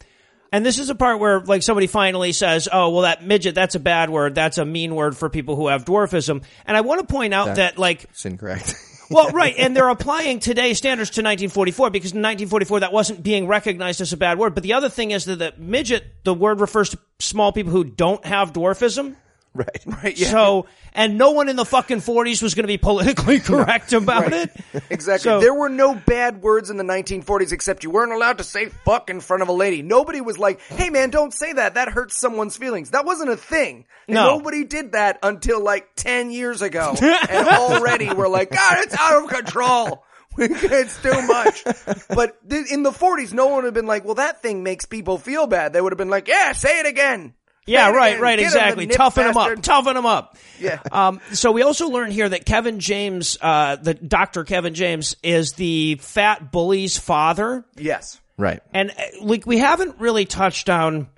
And 0.56 0.64
this 0.64 0.78
is 0.78 0.88
a 0.88 0.94
part 0.94 1.20
where, 1.20 1.40
like, 1.40 1.62
somebody 1.62 1.86
finally 1.86 2.32
says, 2.32 2.66
"Oh, 2.72 2.88
well, 2.88 3.02
that 3.02 3.22
midget, 3.22 3.54
that's 3.54 3.74
a 3.74 3.78
bad 3.78 4.08
word. 4.08 4.34
That's 4.34 4.56
a 4.56 4.64
mean 4.64 4.94
word 4.94 5.14
for 5.14 5.28
people 5.28 5.54
who 5.54 5.68
have 5.68 5.84
dwarfism." 5.84 6.42
And 6.64 6.74
I 6.74 6.80
want 6.80 7.06
to 7.06 7.06
point 7.06 7.34
out 7.34 7.56
that, 7.56 7.76
like, 7.76 8.04
It's 8.04 8.24
incorrect. 8.24 8.74
well, 9.10 9.28
right, 9.32 9.54
and 9.58 9.76
they're 9.76 9.90
applying 9.90 10.38
today's 10.38 10.78
standards 10.78 11.10
to 11.10 11.20
1944 11.20 11.90
because 11.90 12.12
in 12.12 12.22
1944 12.22 12.80
that 12.80 12.90
wasn't 12.90 13.22
being 13.22 13.46
recognized 13.46 14.00
as 14.00 14.14
a 14.14 14.16
bad 14.16 14.38
word. 14.38 14.54
But 14.54 14.62
the 14.62 14.72
other 14.72 14.88
thing 14.88 15.10
is 15.10 15.26
that 15.26 15.38
the 15.38 15.52
midget, 15.58 16.04
the 16.24 16.32
word 16.32 16.60
refers 16.60 16.88
to 16.88 16.98
small 17.18 17.52
people 17.52 17.72
who 17.72 17.84
don't 17.84 18.24
have 18.24 18.54
dwarfism. 18.54 19.14
Right. 19.56 19.84
Right, 20.02 20.18
yeah. 20.18 20.28
So, 20.28 20.66
and 20.94 21.16
no 21.18 21.30
one 21.32 21.48
in 21.48 21.56
the 21.56 21.64
fucking 21.64 21.98
40s 21.98 22.42
was 22.42 22.54
going 22.54 22.64
to 22.64 22.68
be 22.68 22.76
politically 22.78 23.40
correct 23.50 23.92
about 23.92 24.32
it. 24.32 24.50
Exactly. 24.90 25.24
So- 25.30 25.40
there 25.40 25.54
were 25.54 25.68
no 25.68 25.94
bad 25.94 26.42
words 26.42 26.70
in 26.70 26.76
the 26.76 26.84
1940s 26.84 27.52
except 27.52 27.82
you 27.82 27.90
weren't 27.90 28.12
allowed 28.12 28.38
to 28.38 28.44
say 28.44 28.66
fuck 28.66 29.10
in 29.10 29.20
front 29.20 29.42
of 29.42 29.48
a 29.48 29.52
lady. 29.52 29.82
Nobody 29.82 30.20
was 30.20 30.38
like, 30.38 30.60
hey 30.60 30.90
man, 30.90 31.10
don't 31.10 31.32
say 31.32 31.52
that. 31.54 31.74
That 31.74 31.88
hurts 31.88 32.16
someone's 32.16 32.56
feelings. 32.56 32.90
That 32.90 33.04
wasn't 33.06 33.30
a 33.30 33.36
thing. 33.36 33.86
And 34.06 34.14
No. 34.14 34.36
Nobody 34.36 34.64
did 34.64 34.92
that 34.92 35.18
until 35.22 35.62
like 35.62 35.88
10 35.96 36.30
years 36.30 36.62
ago. 36.62 36.94
and 37.00 37.48
already 37.48 38.12
we're 38.12 38.28
like, 38.28 38.50
God, 38.50 38.78
it's 38.80 38.94
out 38.98 39.22
of 39.24 39.28
control. 39.30 40.04
it's 40.38 41.00
too 41.02 41.22
much. 41.26 41.64
But 42.10 42.48
th- 42.48 42.70
in 42.70 42.82
the 42.82 42.90
40s, 42.90 43.32
no 43.32 43.46
one 43.46 43.54
would 43.56 43.64
have 43.64 43.74
been 43.74 43.86
like, 43.86 44.04
well, 44.04 44.16
that 44.16 44.42
thing 44.42 44.62
makes 44.62 44.84
people 44.84 45.16
feel 45.16 45.46
bad. 45.46 45.72
They 45.72 45.80
would 45.80 45.92
have 45.92 45.98
been 45.98 46.10
like, 46.10 46.28
yeah, 46.28 46.52
say 46.52 46.80
it 46.80 46.86
again. 46.86 47.32
Say 47.66 47.72
Yeah, 47.72 47.90
right, 47.90 48.20
right, 48.20 48.38
Get 48.38 48.46
exactly. 48.46 48.86
nip 48.86 48.96
Toughen 48.96 49.24
them 49.26 49.36
up, 49.36 49.48
bastard." 49.48 49.64
toughen 49.64 49.94
them 49.94 50.06
up. 50.06 50.36
Yeah. 50.60 50.80
Um, 50.90 51.20
so 51.32 51.52
we 51.52 51.62
also 51.62 51.88
learn 51.88 52.10
here 52.10 52.28
that 52.28 52.46
Kevin 52.46 52.80
James, 52.80 53.36
uh, 53.40 53.76
the 53.76 53.94
Dr. 53.94 54.44
Kevin 54.44 54.74
James 54.74 55.16
is 55.22 55.52
the 55.52 55.96
fat 55.96 56.52
bully's 56.52 56.96
father. 56.98 57.64
Yes. 57.76 58.20
Right. 58.38 58.60
And 58.72 58.90
uh, 58.90 58.94
like 59.22 59.46
we 59.46 59.58
haven't 59.58 59.98
really 59.98 60.24
touched 60.24 60.68
on 60.70 61.08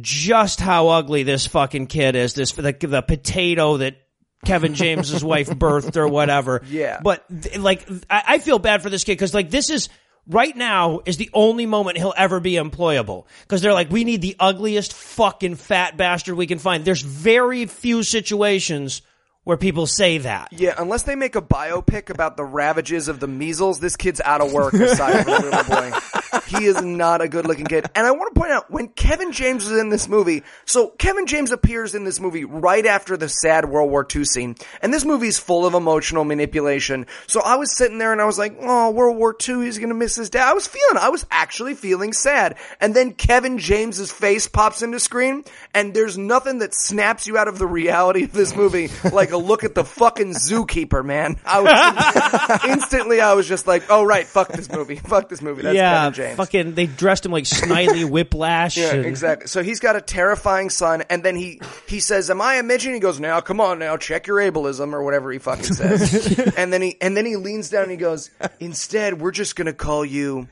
just 0.00 0.60
how 0.60 0.88
ugly 0.88 1.22
this 1.22 1.46
fucking 1.46 1.86
kid 1.86 2.14
is. 2.16 2.34
This 2.34 2.52
the, 2.52 2.72
the 2.72 3.02
potato 3.02 3.78
that 3.78 3.96
Kevin 4.44 4.74
James's 4.74 5.24
wife 5.24 5.48
birthed 5.50 5.96
or 5.96 6.08
whatever. 6.08 6.62
Yeah. 6.68 7.00
But 7.02 7.24
like 7.58 7.88
I, 8.10 8.22
I 8.26 8.38
feel 8.38 8.58
bad 8.58 8.82
for 8.82 8.90
this 8.90 9.04
kid 9.04 9.12
because 9.12 9.34
like 9.34 9.50
this 9.50 9.70
is 9.70 9.88
right 10.28 10.56
now 10.56 11.00
is 11.06 11.16
the 11.16 11.30
only 11.32 11.66
moment 11.66 11.96
he'll 11.96 12.14
ever 12.16 12.40
be 12.40 12.52
employable 12.52 13.24
because 13.42 13.62
they're 13.62 13.72
like 13.72 13.90
we 13.90 14.04
need 14.04 14.20
the 14.20 14.36
ugliest 14.38 14.92
fucking 14.92 15.56
fat 15.56 15.96
bastard 15.96 16.36
we 16.36 16.46
can 16.46 16.58
find. 16.58 16.84
There's 16.84 17.02
very 17.02 17.66
few 17.66 18.02
situations 18.02 19.02
where 19.44 19.56
people 19.56 19.86
say 19.86 20.18
that. 20.18 20.48
Yeah, 20.52 20.74
unless 20.76 21.04
they 21.04 21.14
make 21.14 21.34
a 21.34 21.40
biopic 21.40 22.10
about 22.10 22.36
the 22.36 22.44
ravages 22.44 23.08
of 23.08 23.18
the 23.18 23.26
measles, 23.26 23.80
this 23.80 23.96
kid's 23.96 24.20
out 24.20 24.42
of 24.42 24.52
work 24.52 24.74
aside 24.74 25.24
from 25.24 25.42
little 25.42 25.64
boy. 25.64 25.90
He 26.46 26.64
is 26.64 26.82
not 26.82 27.20
a 27.20 27.28
good 27.28 27.46
looking 27.46 27.66
kid. 27.66 27.86
And 27.94 28.06
I 28.06 28.10
want 28.10 28.34
to 28.34 28.40
point 28.40 28.52
out, 28.52 28.70
when 28.70 28.88
Kevin 28.88 29.32
James 29.32 29.68
was 29.68 29.78
in 29.78 29.88
this 29.88 30.08
movie, 30.08 30.42
so 30.64 30.88
Kevin 30.88 31.26
James 31.26 31.50
appears 31.52 31.94
in 31.94 32.04
this 32.04 32.20
movie 32.20 32.44
right 32.44 32.84
after 32.84 33.16
the 33.16 33.28
sad 33.28 33.68
World 33.68 33.90
War 33.90 34.06
II 34.14 34.24
scene, 34.24 34.56
and 34.82 34.92
this 34.92 35.04
movie's 35.04 35.38
full 35.38 35.66
of 35.66 35.74
emotional 35.74 36.24
manipulation. 36.24 37.06
So 37.26 37.40
I 37.40 37.56
was 37.56 37.76
sitting 37.76 37.98
there 37.98 38.12
and 38.12 38.20
I 38.20 38.24
was 38.24 38.38
like, 38.38 38.56
oh, 38.60 38.90
World 38.90 39.16
War 39.16 39.36
II, 39.46 39.64
he's 39.64 39.78
gonna 39.78 39.94
miss 39.94 40.16
his 40.16 40.30
dad. 40.30 40.48
I 40.48 40.52
was 40.52 40.66
feeling, 40.66 40.96
I 40.98 41.08
was 41.08 41.26
actually 41.30 41.74
feeling 41.74 42.12
sad. 42.12 42.56
And 42.80 42.94
then 42.94 43.12
Kevin 43.12 43.58
James's 43.58 44.10
face 44.10 44.46
pops 44.46 44.82
into 44.82 45.00
screen, 45.00 45.44
and 45.74 45.94
there's 45.94 46.18
nothing 46.18 46.58
that 46.58 46.74
snaps 46.74 47.26
you 47.26 47.36
out 47.38 47.48
of 47.48 47.58
the 47.58 47.66
reality 47.66 48.24
of 48.24 48.32
this 48.32 48.54
movie 48.54 48.88
like 49.12 49.30
a 49.32 49.36
look 49.36 49.64
at 49.64 49.74
the 49.74 49.84
fucking 49.84 50.34
zookeeper, 50.34 51.04
man. 51.04 51.36
I 51.44 51.60
was 51.60 52.64
instantly, 52.68 53.20
I 53.20 53.34
was 53.34 53.48
just 53.48 53.66
like, 53.66 53.84
oh 53.90 54.04
right, 54.04 54.26
fuck 54.26 54.48
this 54.48 54.70
movie, 54.70 54.96
fuck 54.96 55.28
this 55.28 55.42
movie. 55.42 55.62
That's 55.62 55.76
yeah, 55.76 56.04
Kevin 56.04 56.12
James. 56.18 56.36
fucking. 56.36 56.74
They 56.74 56.86
dressed 56.86 57.24
him 57.24 57.32
like 57.32 57.44
Snidely 57.44 58.04
Whiplash. 58.10 58.76
Yeah, 58.76 58.94
and- 58.94 59.06
exactly. 59.06 59.46
So 59.48 59.62
he's 59.62 59.80
got 59.80 59.96
a 59.96 60.00
terrifying 60.00 60.68
son, 60.70 61.02
and 61.08 61.22
then 61.22 61.36
he 61.36 61.60
he 61.86 62.00
says, 62.00 62.28
"Am 62.30 62.40
I 62.42 62.54
a 62.56 62.62
midget?" 62.62 62.92
He 62.94 63.00
goes, 63.00 63.18
"Now, 63.20 63.40
come 63.40 63.60
on, 63.60 63.78
now, 63.78 63.96
check 63.96 64.26
your 64.26 64.38
ableism 64.38 64.92
or 64.92 65.02
whatever 65.02 65.32
he 65.32 65.38
fucking 65.38 65.64
says." 65.64 66.52
and 66.56 66.72
then 66.72 66.82
he 66.82 66.96
and 67.00 67.16
then 67.16 67.24
he 67.24 67.36
leans 67.36 67.70
down 67.70 67.84
and 67.84 67.90
he 67.92 67.96
goes, 67.96 68.30
"Instead, 68.60 69.20
we're 69.20 69.30
just 69.30 69.56
gonna 69.56 69.72
call 69.72 70.04
you 70.04 70.48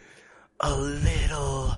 a 0.61 0.75
little." 0.75 1.77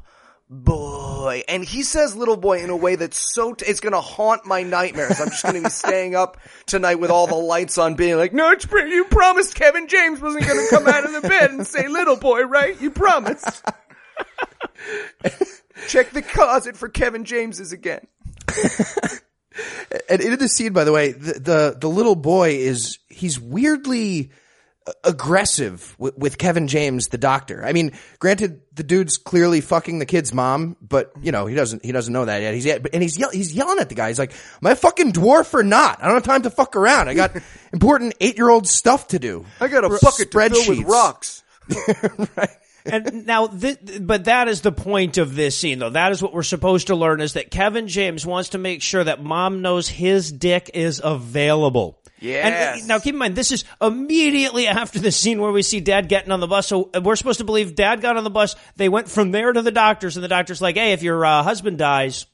Boy, 0.51 1.43
and 1.47 1.63
he 1.63 1.83
says 1.83 2.17
"little 2.17 2.39
boy" 2.39 2.61
in 2.61 2.71
a 2.71 2.77
way 2.77 2.97
that's 2.97 3.35
so 3.35 3.53
t- 3.53 3.67
it's 3.67 3.81
gonna 3.81 4.01
haunt 4.01 4.47
my 4.47 4.63
nightmares. 4.63 5.21
I'm 5.21 5.29
just 5.29 5.43
gonna 5.43 5.61
be 5.61 5.69
staying 5.69 6.15
up 6.15 6.39
tonight 6.65 6.95
with 6.95 7.11
all 7.11 7.27
the 7.27 7.35
lights 7.35 7.77
on, 7.77 7.97
being 7.97 8.17
like, 8.17 8.33
"No, 8.33 8.55
you 8.73 9.05
promised 9.05 9.55
Kevin 9.55 9.89
James 9.89 10.23
wasn't 10.23 10.47
gonna 10.47 10.67
come 10.71 10.89
out 10.89 11.05
of 11.05 11.13
the 11.13 11.29
bed 11.29 11.51
and 11.51 11.67
say 11.67 11.87
little 11.89 12.17
boy, 12.17 12.45
right? 12.45 12.81
You 12.81 12.91
promised." 12.91 13.63
Check 15.89 16.13
the 16.13 16.23
closet 16.23 16.79
for 16.79 16.89
Kevin 16.89 17.25
James's 17.25 17.73
again. 17.73 18.07
And 20.09 20.21
in 20.21 20.39
the 20.39 20.49
scene, 20.49 20.73
by 20.73 20.85
the 20.85 20.93
way, 20.93 21.13
the, 21.13 21.33
the 21.33 21.77
the 21.81 21.89
little 21.89 22.15
boy 22.15 22.51
is 22.51 22.99
he's 23.09 23.41
weirdly 23.41 24.31
aggressive 25.05 25.95
with, 25.99 26.17
with 26.17 26.39
Kevin 26.39 26.69
James, 26.69 27.09
the 27.09 27.19
doctor. 27.19 27.65
I 27.65 27.73
mean, 27.73 27.93
granted, 28.19 28.61
the 28.75 28.83
dude's 28.83 29.19
clearly 29.19 29.61
fucking 29.61 29.99
the 29.99 30.07
kid's 30.07 30.33
mom, 30.33 30.77
but 30.81 31.13
you 31.21 31.33
know 31.33 31.47
he 31.47 31.55
doesn't 31.55 31.85
he 31.85 31.93
doesn't 31.93 32.13
know 32.13 32.25
that 32.25 32.43
yet. 32.43 32.55
He's 32.55 32.65
yet, 32.65 32.87
and 32.93 33.03
he's 33.03 33.19
yell, 33.19 33.31
he's 33.31 33.53
yelling 33.53 33.79
at 33.79 33.89
the 33.89 33.95
guy. 33.95 34.09
He's 34.09 34.19
like, 34.19 34.33
"Am 34.33 34.39
"My 34.63 34.75
fucking 34.75 35.13
dwarf 35.13 35.53
or 35.55 35.63
not? 35.63 36.03
I 36.03 36.07
don't 36.07 36.15
have 36.15 36.23
time 36.23 36.43
to 36.43 36.51
fuck 36.51 36.77
around. 36.77 37.09
I 37.09 37.15
got 37.15 37.37
important 37.73 38.15
eight 38.21 38.37
year 38.37 38.49
old 38.49 38.67
stuff 38.67 39.09
to 39.09 39.19
do. 39.19 39.45
I 39.61 39.69
got 39.69 39.85
a 39.85 39.89
bucket 39.89 40.31
to 40.31 40.39
fill 40.41 40.69
with 40.69 40.79
Spreadsheets. 40.79 40.87
rocks. 40.87 41.43
and 42.87 43.27
now, 43.27 43.47
th- 43.47 43.79
but 44.01 44.25
that 44.25 44.49
is 44.49 44.63
the 44.63 44.73
point 44.73 45.19
of 45.19 45.35
this 45.35 45.57
scene, 45.57 45.79
though. 45.79 45.91
That 45.91 46.13
is 46.13 46.23
what 46.23 46.33
we're 46.33 46.43
supposed 46.43 46.87
to 46.89 46.97
learn: 46.97 47.21
is 47.21 47.35
that 47.35 47.51
Kevin 47.51 47.89
James 47.89 48.25
wants 48.25 48.51
to 48.51 48.59
make 48.59 48.83
sure 48.83 49.05
that 49.05 49.23
mom 49.23 49.63
knows 49.63 49.89
his 49.89 50.33
dick 50.33 50.71
is 50.75 51.01
available. 51.03 51.98
Yes. 52.21 52.81
And 52.81 52.89
now, 52.89 52.99
keep 52.99 53.15
in 53.15 53.19
mind, 53.19 53.37
this 53.37 53.53
is 53.53 53.65
immediately 53.81 54.67
after 54.67 54.99
the 54.99 55.13
scene 55.13 55.41
where 55.41 55.53
we 55.53 55.63
see 55.63 55.81
Dad 55.81 56.09
getting 56.09 56.33
on 56.33 56.41
the 56.41 56.47
bus. 56.47 56.67
So 56.67 56.91
uh, 56.95 57.01
we're 57.03 57.17
supposed 57.17 57.39
to 57.39 57.45
believe 57.45 57.75
Dad 57.75 58.01
got 58.01 58.17
on 58.17 58.25
the 58.25 58.31
bus. 58.31 58.57
They 58.77 58.89
went 58.89 59.09
from 59.09 59.31
there 59.31 59.53
to 59.53 59.63
the 59.63 59.71
doctor's, 59.71 60.17
and 60.17 60.25
the 60.25 60.29
doctor's 60.29 60.61
like, 60.61 60.77
"Hey, 60.77 60.93
if 60.93 61.03
your 61.03 61.25
uh, 61.25 61.43
husband 61.43 61.79
dies, 61.79 62.27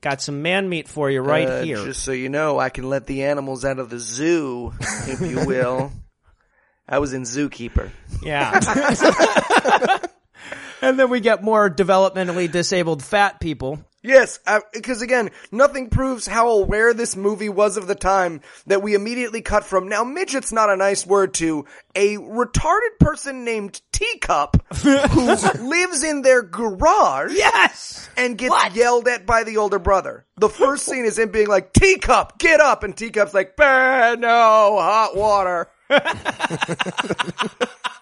got 0.00 0.22
some 0.22 0.42
man 0.42 0.68
meat 0.68 0.88
for 0.88 1.10
you 1.10 1.20
right 1.20 1.48
Uh, 1.48 1.62
here." 1.62 1.84
Just 1.84 2.02
so 2.02 2.12
you 2.12 2.28
know, 2.28 2.58
I 2.58 2.70
can 2.70 2.88
let 2.88 3.06
the 3.06 3.24
animals 3.24 3.64
out 3.64 3.78
of 3.78 3.90
the 3.90 3.98
zoo, 3.98 4.72
if 4.80 5.20
you 5.20 5.44
will. 5.46 5.92
I 6.88 7.00
was 7.00 7.12
in 7.12 7.22
Zookeeper. 7.22 7.90
Yeah. 8.22 8.52
and 10.82 10.98
then 10.98 11.10
we 11.10 11.20
get 11.20 11.42
more 11.42 11.68
developmentally 11.68 12.50
disabled 12.50 13.02
fat 13.02 13.40
people. 13.40 13.84
Yes, 14.06 14.38
uh, 14.46 14.60
because 14.72 15.02
again, 15.02 15.30
nothing 15.50 15.90
proves 15.90 16.28
how 16.28 16.50
aware 16.50 16.94
this 16.94 17.16
movie 17.16 17.48
was 17.48 17.76
of 17.76 17.88
the 17.88 17.96
time 17.96 18.40
that 18.68 18.80
we 18.80 18.94
immediately 18.94 19.42
cut 19.42 19.64
from. 19.64 19.88
Now, 19.88 20.04
midget's 20.04 20.52
not 20.52 20.70
a 20.70 20.76
nice 20.76 21.04
word 21.04 21.34
to 21.34 21.64
a 21.96 22.16
retarded 22.16 23.00
person 23.00 23.44
named 23.44 23.80
Teacup 23.90 24.64
who 24.76 25.66
lives 25.68 26.04
in 26.04 26.22
their 26.22 26.42
garage. 26.42 27.32
Yes. 27.34 28.08
and 28.16 28.38
gets 28.38 28.76
yelled 28.76 29.08
at 29.08 29.26
by 29.26 29.42
the 29.42 29.56
older 29.56 29.80
brother. 29.80 30.24
The 30.36 30.48
first 30.48 30.86
scene 30.86 31.04
is 31.04 31.18
him 31.18 31.30
being 31.30 31.48
like, 31.48 31.72
Teacup, 31.72 32.38
get 32.38 32.60
up! 32.60 32.84
And 32.84 32.96
Teacup's 32.96 33.34
like, 33.34 33.58
no, 33.58 34.78
hot 34.78 35.16
water. 35.16 35.68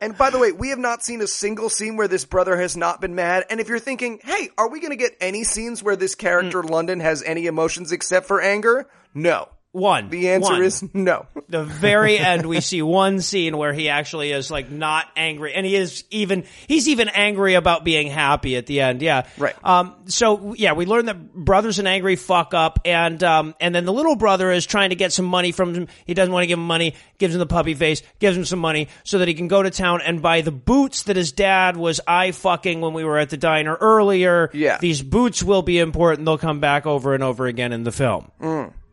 and 0.00 0.16
by 0.16 0.30
the 0.30 0.38
way, 0.38 0.52
we 0.52 0.70
have 0.70 0.78
not 0.78 1.02
seen 1.02 1.20
a 1.20 1.26
single 1.26 1.68
scene 1.68 1.96
where 1.96 2.08
this 2.08 2.24
brother 2.24 2.56
has 2.56 2.76
not 2.76 3.00
been 3.00 3.14
mad. 3.14 3.44
And 3.50 3.60
if 3.60 3.68
you're 3.68 3.78
thinking, 3.78 4.20
hey, 4.22 4.50
are 4.56 4.68
we 4.68 4.80
going 4.80 4.90
to 4.90 4.96
get 4.96 5.16
any 5.20 5.44
scenes 5.44 5.82
where 5.82 5.96
this 5.96 6.14
character, 6.14 6.62
mm. 6.62 6.70
London, 6.70 7.00
has 7.00 7.22
any 7.22 7.46
emotions 7.46 7.92
except 7.92 8.26
for 8.26 8.40
anger? 8.40 8.88
No. 9.14 9.48
One. 9.72 10.08
The 10.10 10.30
answer 10.30 10.52
One. 10.54 10.62
is 10.64 10.82
no. 10.94 11.26
the 11.48 11.62
very 11.62 12.18
end 12.18 12.44
we 12.46 12.60
see 12.60 12.82
one 12.82 13.20
scene 13.20 13.56
where 13.56 13.72
he 13.72 13.88
actually 13.88 14.32
is 14.32 14.50
like 14.50 14.68
not 14.70 15.06
angry 15.16 15.54
and 15.54 15.64
he 15.64 15.76
is 15.76 16.02
even 16.10 16.44
he's 16.66 16.88
even 16.88 17.08
angry 17.08 17.54
about 17.54 17.84
being 17.84 18.08
happy 18.08 18.56
at 18.56 18.66
the 18.66 18.80
end 18.80 19.00
yeah 19.02 19.26
Right. 19.38 19.54
um 19.64 19.94
so 20.06 20.54
yeah 20.54 20.72
we 20.72 20.86
learned 20.86 21.06
that 21.08 21.32
brother's 21.34 21.78
an 21.78 21.86
angry 21.86 22.16
fuck 22.16 22.52
up 22.52 22.80
and 22.84 23.22
um 23.22 23.54
and 23.60 23.72
then 23.74 23.84
the 23.84 23.92
little 23.92 24.16
brother 24.16 24.50
is 24.50 24.66
trying 24.66 24.90
to 24.90 24.96
get 24.96 25.12
some 25.12 25.24
money 25.24 25.52
from 25.52 25.74
him 25.74 25.88
he 26.04 26.14
doesn't 26.14 26.32
want 26.32 26.42
to 26.42 26.46
give 26.48 26.58
him 26.58 26.66
money 26.66 26.94
gives 27.18 27.34
him 27.34 27.38
the 27.38 27.46
puppy 27.46 27.74
face 27.74 28.02
gives 28.18 28.36
him 28.36 28.44
some 28.44 28.58
money 28.58 28.88
so 29.04 29.18
that 29.18 29.28
he 29.28 29.34
can 29.34 29.46
go 29.48 29.62
to 29.62 29.70
town 29.70 30.00
and 30.00 30.20
buy 30.22 30.40
the 30.40 30.50
boots 30.52 31.04
that 31.04 31.16
his 31.16 31.30
dad 31.32 31.76
was 31.76 32.00
eye 32.08 32.32
fucking 32.32 32.80
when 32.80 32.92
we 32.92 33.04
were 33.04 33.18
at 33.18 33.30
the 33.30 33.36
diner 33.36 33.76
earlier 33.76 34.50
Yeah. 34.52 34.78
these 34.78 35.00
boots 35.02 35.42
will 35.44 35.62
be 35.62 35.78
important 35.78 36.24
they'll 36.26 36.38
come 36.38 36.58
back 36.60 36.86
over 36.86 37.14
and 37.14 37.22
over 37.22 37.46
again 37.46 37.72
in 37.72 37.84
the 37.84 37.92
film 37.92 38.30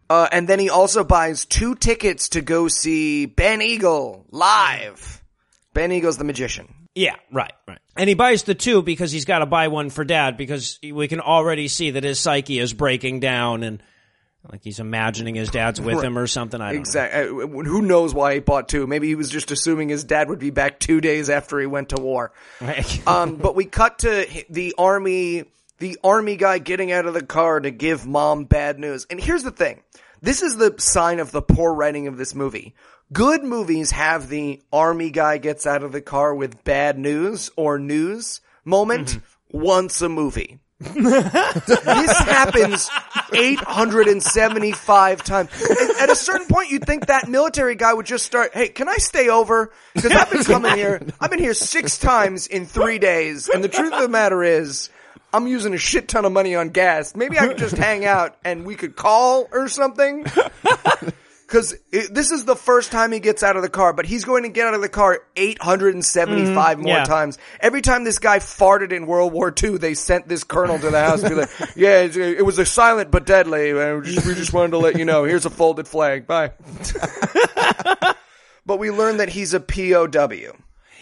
Uh, 0.09 0.27
and 0.31 0.47
then 0.47 0.59
he 0.59 0.69
also 0.69 1.03
buys 1.03 1.45
two 1.45 1.75
tickets 1.75 2.29
to 2.29 2.41
go 2.41 2.67
see 2.67 3.25
Ben 3.25 3.61
Eagle 3.61 4.25
live. 4.31 5.23
Ben 5.73 5.91
Eagle's 5.91 6.17
the 6.17 6.23
magician. 6.23 6.73
Yeah, 6.95 7.15
right, 7.31 7.53
right. 7.67 7.79
And 7.95 8.09
he 8.09 8.15
buys 8.15 8.43
the 8.43 8.55
two 8.55 8.81
because 8.81 9.11
he's 9.11 9.25
got 9.25 9.39
to 9.39 9.45
buy 9.45 9.67
one 9.67 9.89
for 9.89 10.03
dad 10.03 10.37
because 10.37 10.79
we 10.81 11.07
can 11.07 11.19
already 11.19 11.67
see 11.67 11.91
that 11.91 12.03
his 12.03 12.19
psyche 12.19 12.57
is 12.57 12.73
breaking 12.73 13.19
down 13.19 13.63
and 13.63 13.83
like 14.51 14.63
he's 14.63 14.79
imagining 14.79 15.35
his 15.35 15.49
dad's 15.49 15.81
with 15.81 16.01
him 16.01 16.17
or 16.17 16.25
something. 16.25 16.61
I 16.61 16.71
don't 16.71 16.79
Exactly. 16.79 17.27
Who 17.27 17.81
knows 17.81 18.13
why 18.13 18.35
he 18.35 18.39
bought 18.39 18.69
two? 18.69 18.87
Maybe 18.87 19.07
he 19.07 19.15
was 19.15 19.29
just 19.29 19.51
assuming 19.51 19.89
his 19.89 20.05
dad 20.05 20.29
would 20.29 20.39
be 20.39 20.51
back 20.51 20.79
two 20.79 21.01
days 21.01 21.29
after 21.29 21.59
he 21.59 21.65
went 21.65 21.89
to 21.89 22.01
war. 22.01 22.31
know. 23.05 23.11
Um, 23.11 23.35
but 23.35 23.55
we 23.55 23.65
cut 23.65 23.99
to 23.99 24.25
the 24.49 24.73
army, 24.77 25.45
the 25.79 25.97
army 26.03 26.35
guy 26.35 26.59
getting 26.59 26.91
out 26.91 27.05
of 27.05 27.13
the 27.13 27.25
car 27.25 27.59
to 27.59 27.71
give 27.71 28.05
mom 28.05 28.45
bad 28.45 28.79
news. 28.79 29.05
And 29.09 29.19
here's 29.19 29.43
the 29.43 29.51
thing. 29.51 29.81
This 30.21 30.41
is 30.41 30.57
the 30.57 30.75
sign 30.79 31.19
of 31.19 31.31
the 31.31 31.41
poor 31.41 31.73
writing 31.73 32.07
of 32.07 32.17
this 32.17 32.33
movie. 32.33 32.75
Good 33.13 33.43
movies 33.43 33.91
have 33.91 34.27
the 34.27 34.61
army 34.73 35.11
guy 35.11 35.37
gets 35.37 35.65
out 35.65 35.83
of 35.83 35.91
the 35.91 36.01
car 36.01 36.33
with 36.35 36.63
bad 36.63 36.97
news 36.97 37.51
or 37.55 37.79
news 37.79 38.41
moment 38.65 39.07
mm-hmm. 39.07 39.59
once 39.59 40.01
a 40.01 40.09
movie. 40.09 40.59
this 40.79 42.17
happens 42.19 42.89
875 43.33 45.23
times. 45.23 45.49
And 45.61 45.89
at 46.01 46.09
a 46.09 46.15
certain 46.15 46.47
point, 46.47 46.69
you'd 46.69 46.85
think 46.85 47.07
that 47.07 47.27
military 47.27 47.75
guy 47.75 47.93
would 47.93 48.05
just 48.05 48.25
start, 48.25 48.53
hey, 48.53 48.67
can 48.67 48.87
I 48.87 48.97
stay 48.97 49.29
over? 49.29 49.71
Because 49.95 50.11
I've 50.11 50.29
been 50.29 50.43
coming 50.43 50.75
here, 50.75 51.01
I've 51.19 51.31
been 51.31 51.39
here 51.39 51.55
six 51.55 51.97
times 51.97 52.45
in 52.45 52.65
three 52.65 52.99
days, 52.99 53.49
and 53.49 53.63
the 53.63 53.69
truth 53.69 53.93
of 53.93 54.01
the 54.01 54.09
matter 54.09 54.43
is, 54.43 54.89
I'm 55.33 55.47
using 55.47 55.73
a 55.73 55.77
shit 55.77 56.07
ton 56.07 56.25
of 56.25 56.31
money 56.31 56.55
on 56.55 56.69
gas. 56.69 57.15
Maybe 57.15 57.37
I 57.37 57.47
could 57.47 57.57
just 57.57 57.77
hang 57.77 58.05
out 58.05 58.37
and 58.43 58.65
we 58.65 58.75
could 58.75 58.95
call 58.95 59.47
or 59.51 59.67
something. 59.67 60.25
Cause 61.47 61.73
it, 61.93 62.13
this 62.13 62.31
is 62.31 62.43
the 62.43 62.57
first 62.57 62.91
time 62.91 63.13
he 63.13 63.21
gets 63.21 63.41
out 63.41 63.55
of 63.55 63.61
the 63.61 63.69
car, 63.69 63.93
but 63.93 64.05
he's 64.05 64.25
going 64.25 64.43
to 64.43 64.49
get 64.49 64.67
out 64.67 64.73
of 64.73 64.81
the 64.81 64.89
car 64.89 65.21
875 65.37 66.77
mm, 66.77 66.81
more 66.81 66.87
yeah. 66.87 67.03
times. 67.05 67.37
Every 67.61 67.81
time 67.81 68.03
this 68.03 68.19
guy 68.19 68.39
farted 68.39 68.91
in 68.91 69.07
World 69.07 69.31
War 69.31 69.53
II, 69.63 69.77
they 69.77 69.93
sent 69.93 70.27
this 70.27 70.43
colonel 70.43 70.77
to 70.77 70.89
the 70.89 70.99
house 70.99 71.21
to 71.21 71.29
be 71.29 71.35
like, 71.35 71.49
yeah, 71.77 72.01
it, 72.01 72.17
it 72.17 72.45
was 72.45 72.59
a 72.59 72.65
silent 72.65 73.11
but 73.11 73.25
deadly. 73.25 73.69
and 73.69 74.01
We 74.01 74.13
just, 74.13 74.27
we 74.27 74.35
just 74.35 74.51
wanted 74.51 74.71
to 74.71 74.77
let 74.77 74.97
you 74.97 75.05
know. 75.05 75.23
Here's 75.23 75.45
a 75.45 75.49
folded 75.49 75.87
flag. 75.87 76.27
Bye. 76.27 76.51
but 78.65 78.77
we 78.77 78.91
learn 78.91 79.17
that 79.17 79.29
he's 79.29 79.53
a 79.53 79.61
POW. 79.61 80.53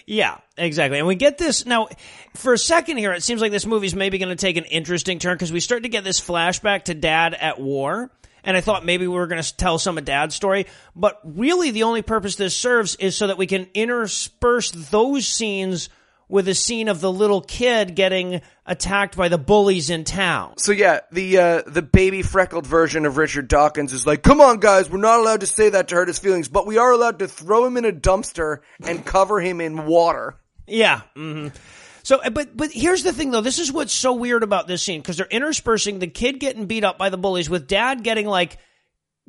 Yeah, 0.08 0.38
exactly. 0.58 1.00
And 1.00 1.08
we 1.08 1.16
get 1.16 1.38
this 1.38 1.66
now 1.66 1.88
for 2.36 2.54
a 2.54 2.58
second 2.58 2.98
here. 2.98 3.12
It 3.14 3.24
seems 3.24 3.42
like 3.42 3.52
this 3.52 3.66
movie's 3.66 3.96
maybe 3.96 4.20
going 4.20 4.30
to 4.30 4.36
take 4.36 4.58
an 4.58 4.66
interesting 4.66 5.18
turn 5.18 5.36
because 5.36 5.52
we 5.52 5.60
start 5.60 5.84
to 5.84 5.90
get 5.90 6.04
this 6.04 6.22
flashback 6.22 6.84
to 6.84 6.94
dad 6.94 7.34
at 7.34 7.60
war. 7.60 8.12
And 8.44 8.56
I 8.56 8.62
thought 8.62 8.86
maybe 8.86 9.08
we 9.08 9.16
were 9.16 9.26
going 9.26 9.42
to 9.42 9.58
tell 9.58 9.80
some 9.80 9.98
of 9.98 10.06
dad's 10.06 10.36
story, 10.36 10.68
but 10.96 11.20
really 11.24 11.72
the 11.72 11.84
only 11.84 12.04
purpose 12.04 12.36
this 12.36 12.56
serves 12.56 12.96
is 12.96 13.18
so 13.18 13.28
that 13.28 13.40
we 13.40 13.48
can 13.48 13.68
intersperse 13.74 14.70
those 14.70 15.26
scenes 15.26 15.90
with 16.28 16.48
a 16.48 16.56
scene 16.56 16.88
of 16.88 17.02
the 17.02 17.12
little 17.12 17.42
kid 17.42 17.96
getting 17.96 18.42
attacked 18.66 19.16
by 19.16 19.28
the 19.30 19.38
bullies 19.38 19.90
in 19.90 20.04
town. 20.04 20.58
So 20.58 20.72
yeah, 20.72 21.02
the 21.12 21.38
uh, 21.38 21.62
the 21.68 21.82
baby 21.82 22.22
freckled 22.22 22.66
version 22.66 23.06
of 23.06 23.18
Richard 23.18 23.48
Dawkins 23.48 23.94
is 23.94 24.06
like, 24.08 24.24
"Come 24.24 24.42
on, 24.42 24.60
guys, 24.60 24.90
we're 24.90 24.98
not 24.98 25.20
allowed 25.20 25.42
to 25.42 25.48
say 25.48 25.70
that 25.70 25.90
to 25.90 25.96
hurt 25.96 26.08
his 26.08 26.20
feelings, 26.20 26.48
but 26.48 26.66
we 26.66 26.78
are 26.78 26.92
allowed 26.92 27.20
to 27.20 27.28
throw 27.28 27.66
him 27.66 27.78
in 27.78 27.86
a 27.86 27.92
dumpster 27.92 28.60
and 28.84 29.06
cover 29.06 29.40
him 29.40 29.62
in 29.62 29.86
water." 29.86 30.38
Yeah. 30.68 31.02
hmm 31.16 31.50
So, 32.04 32.18
uh, 32.18 32.30
but 32.32 32.56
but 32.58 32.72
here's 32.72 33.04
the 33.04 33.14
thing 33.14 33.32
though. 33.32 33.42
This 33.42 33.60
is 33.60 33.72
what's 33.72 33.94
so 33.94 34.14
weird 34.14 34.44
about 34.44 34.68
this 34.68 34.82
scene 34.82 35.02
because 35.02 35.18
they're 35.18 35.28
interspersing 35.28 36.00
the 36.00 36.08
kid 36.08 36.40
getting 36.40 36.66
beat 36.66 36.84
up 36.84 36.98
by 36.98 37.10
the 37.10 37.18
bullies 37.18 37.50
with 37.50 37.68
dad 37.68 38.04
getting 38.04 38.26
like 38.26 38.58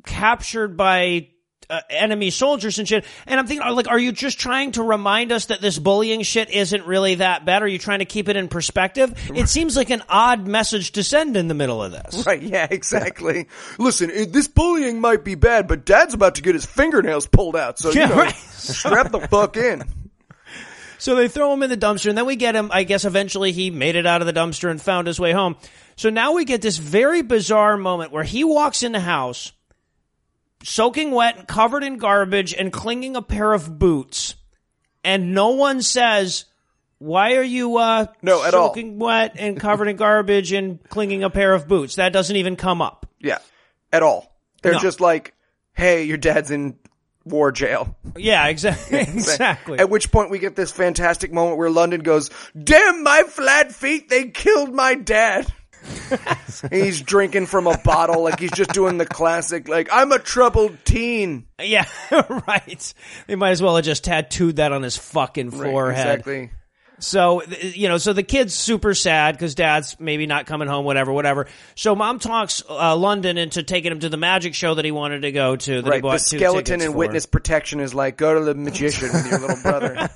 captured 0.05 0.77
by 0.77 1.29
uh, 1.69 1.81
enemy 1.89 2.29
soldiers 2.29 2.79
and 2.79 2.87
shit. 2.87 3.05
And 3.25 3.39
I'm 3.39 3.47
thinking, 3.47 3.67
like, 3.75 3.87
are 3.87 3.99
you 3.99 4.11
just 4.11 4.39
trying 4.39 4.71
to 4.73 4.83
remind 4.83 5.31
us 5.31 5.45
that 5.45 5.61
this 5.61 5.77
bullying 5.79 6.21
shit 6.21 6.49
isn't 6.49 6.85
really 6.85 7.15
that 7.15 7.45
bad? 7.45 7.61
Are 7.63 7.67
you 7.67 7.77
trying 7.79 7.99
to 7.99 8.05
keep 8.05 8.29
it 8.29 8.35
in 8.35 8.47
perspective? 8.47 9.13
It 9.35 9.49
seems 9.49 9.75
like 9.75 9.89
an 9.89 10.03
odd 10.09 10.47
message 10.47 10.91
to 10.93 11.03
send 11.03 11.35
in 11.37 11.47
the 11.47 11.53
middle 11.53 11.83
of 11.83 11.91
this. 11.91 12.25
Right? 12.25 12.41
Yeah, 12.41 12.67
exactly. 12.69 13.47
Listen, 13.77 14.09
it, 14.09 14.31
this 14.33 14.47
bullying 14.47 15.01
might 15.01 15.23
be 15.23 15.35
bad, 15.35 15.67
but 15.67 15.85
Dad's 15.85 16.13
about 16.13 16.35
to 16.35 16.41
get 16.41 16.55
his 16.55 16.65
fingernails 16.65 17.27
pulled 17.27 17.55
out, 17.55 17.79
so 17.79 17.91
Yeah, 17.91 18.03
you 18.09 18.15
know, 18.15 18.21
right. 18.21 18.35
strap 18.35 19.11
the 19.11 19.21
fuck 19.27 19.57
in. 19.57 19.83
So 20.99 21.13
they 21.15 21.27
throw 21.27 21.53
him 21.53 21.61
in 21.61 21.69
the 21.69 21.77
dumpster, 21.77 22.09
and 22.09 22.17
then 22.17 22.25
we 22.25 22.35
get 22.35 22.55
him. 22.55 22.71
I 22.73 22.81
guess 22.83 23.05
eventually 23.05 23.51
he 23.51 23.69
made 23.69 23.95
it 23.95 24.07
out 24.07 24.21
of 24.21 24.25
the 24.25 24.33
dumpster 24.33 24.71
and 24.71 24.81
found 24.81 25.05
his 25.05 25.19
way 25.19 25.31
home. 25.31 25.55
So 25.95 26.09
now 26.09 26.33
we 26.33 26.43
get 26.43 26.63
this 26.63 26.77
very 26.77 27.21
bizarre 27.21 27.77
moment 27.77 28.11
where 28.11 28.23
he 28.23 28.43
walks 28.43 28.81
in 28.81 28.93
the 28.93 28.99
house, 28.99 29.51
soaking 30.63 31.11
wet, 31.11 31.37
and 31.37 31.47
covered 31.47 31.83
in 31.83 31.97
garbage, 31.97 32.53
and 32.53 32.71
clinging 32.71 33.15
a 33.15 33.21
pair 33.21 33.53
of 33.53 33.77
boots, 33.79 34.35
and 35.03 35.33
no 35.33 35.49
one 35.49 35.81
says. 35.81 36.45
Why 36.99 37.35
are 37.35 37.43
you 37.43 37.77
uh 37.77 38.07
No, 38.23 38.43
at 38.43 38.55
all. 38.55 38.69
soaking 38.69 38.97
wet 38.97 39.33
and 39.37 39.59
covered 39.59 39.87
in 39.87 39.97
garbage 39.97 40.51
and 40.51 40.79
clinging 40.89 41.23
a 41.23 41.29
pair 41.29 41.53
of 41.53 41.67
boots? 41.67 41.97
That 41.97 42.11
doesn't 42.11 42.35
even 42.35 42.55
come 42.55 42.81
up. 42.81 43.05
Yeah, 43.19 43.37
at 43.93 44.01
all. 44.01 44.35
They're 44.63 44.71
No. 44.73 44.79
just 44.79 44.99
like, 44.99 45.35
"Hey, 45.73 46.05
your 46.05 46.17
dad's 46.17 46.49
in 46.49 46.75
war 47.23 47.51
jail." 47.51 47.95
Yeah, 48.15 48.47
exactly. 48.47 48.97
exactly. 49.01 49.77
At 49.77 49.91
which 49.91 50.11
point 50.11 50.31
we 50.31 50.39
get 50.39 50.55
this 50.55 50.71
fantastic 50.71 51.31
moment 51.31 51.59
where 51.59 51.69
London 51.69 52.01
goes, 52.01 52.31
"Damn 52.59 53.03
my 53.03 53.21
flat 53.27 53.71
feet! 53.75 54.09
They 54.09 54.29
killed 54.29 54.73
my 54.73 54.95
dad." 54.95 55.45
he's 56.71 57.01
drinking 57.01 57.45
from 57.45 57.67
a 57.67 57.77
bottle, 57.77 58.23
like 58.23 58.39
he's 58.39 58.51
just 58.51 58.71
doing 58.73 58.97
the 58.97 59.05
classic, 59.05 59.67
like 59.67 59.89
I'm 59.91 60.11
a 60.11 60.19
troubled 60.19 60.77
teen. 60.85 61.45
Yeah, 61.61 61.85
right. 62.47 62.93
They 63.27 63.35
might 63.35 63.51
as 63.51 63.61
well 63.61 63.75
have 63.75 63.85
just 63.85 64.03
tattooed 64.03 64.57
that 64.57 64.71
on 64.71 64.83
his 64.83 64.97
fucking 64.97 65.51
Right, 65.51 65.71
forehead. 65.71 66.19
exactly. 66.19 66.51
So, 66.99 67.41
th- 67.41 67.77
you 67.77 67.89
know, 67.89 67.99
so 67.99 68.11
the 68.13 68.23
kid's 68.23 68.55
super 68.55 68.95
sad 68.95 69.35
because 69.35 69.53
dad's 69.53 69.99
maybe 69.99 70.25
not 70.25 70.47
coming 70.47 70.67
home, 70.67 70.83
whatever, 70.83 71.13
whatever. 71.13 71.45
So 71.75 71.95
mom 71.95 72.17
talks 72.17 72.63
uh, 72.67 72.95
London 72.95 73.37
into 73.37 73.61
taking 73.61 73.91
him 73.91 73.99
to 73.99 74.09
the 74.09 74.17
magic 74.17 74.55
show 74.55 74.73
that 74.73 74.83
he 74.83 74.89
wanted 74.89 75.21
to 75.21 75.31
go 75.31 75.55
to. 75.55 75.75
That 75.75 75.83
he 75.85 75.89
Right. 75.91 76.01
bought 76.01 76.19
The 76.21 76.29
two 76.31 76.37
skeleton 76.39 76.63
tickets 76.65 76.85
and 76.85 76.93
for. 76.93 76.97
witness 76.97 77.27
protection 77.27 77.81
is 77.81 77.93
like 77.93 78.17
go 78.17 78.33
to 78.33 78.43
the 78.43 78.55
magician 78.55 79.09
with 79.13 79.29
your 79.29 79.39
little 79.39 79.61
brother. 79.61 79.93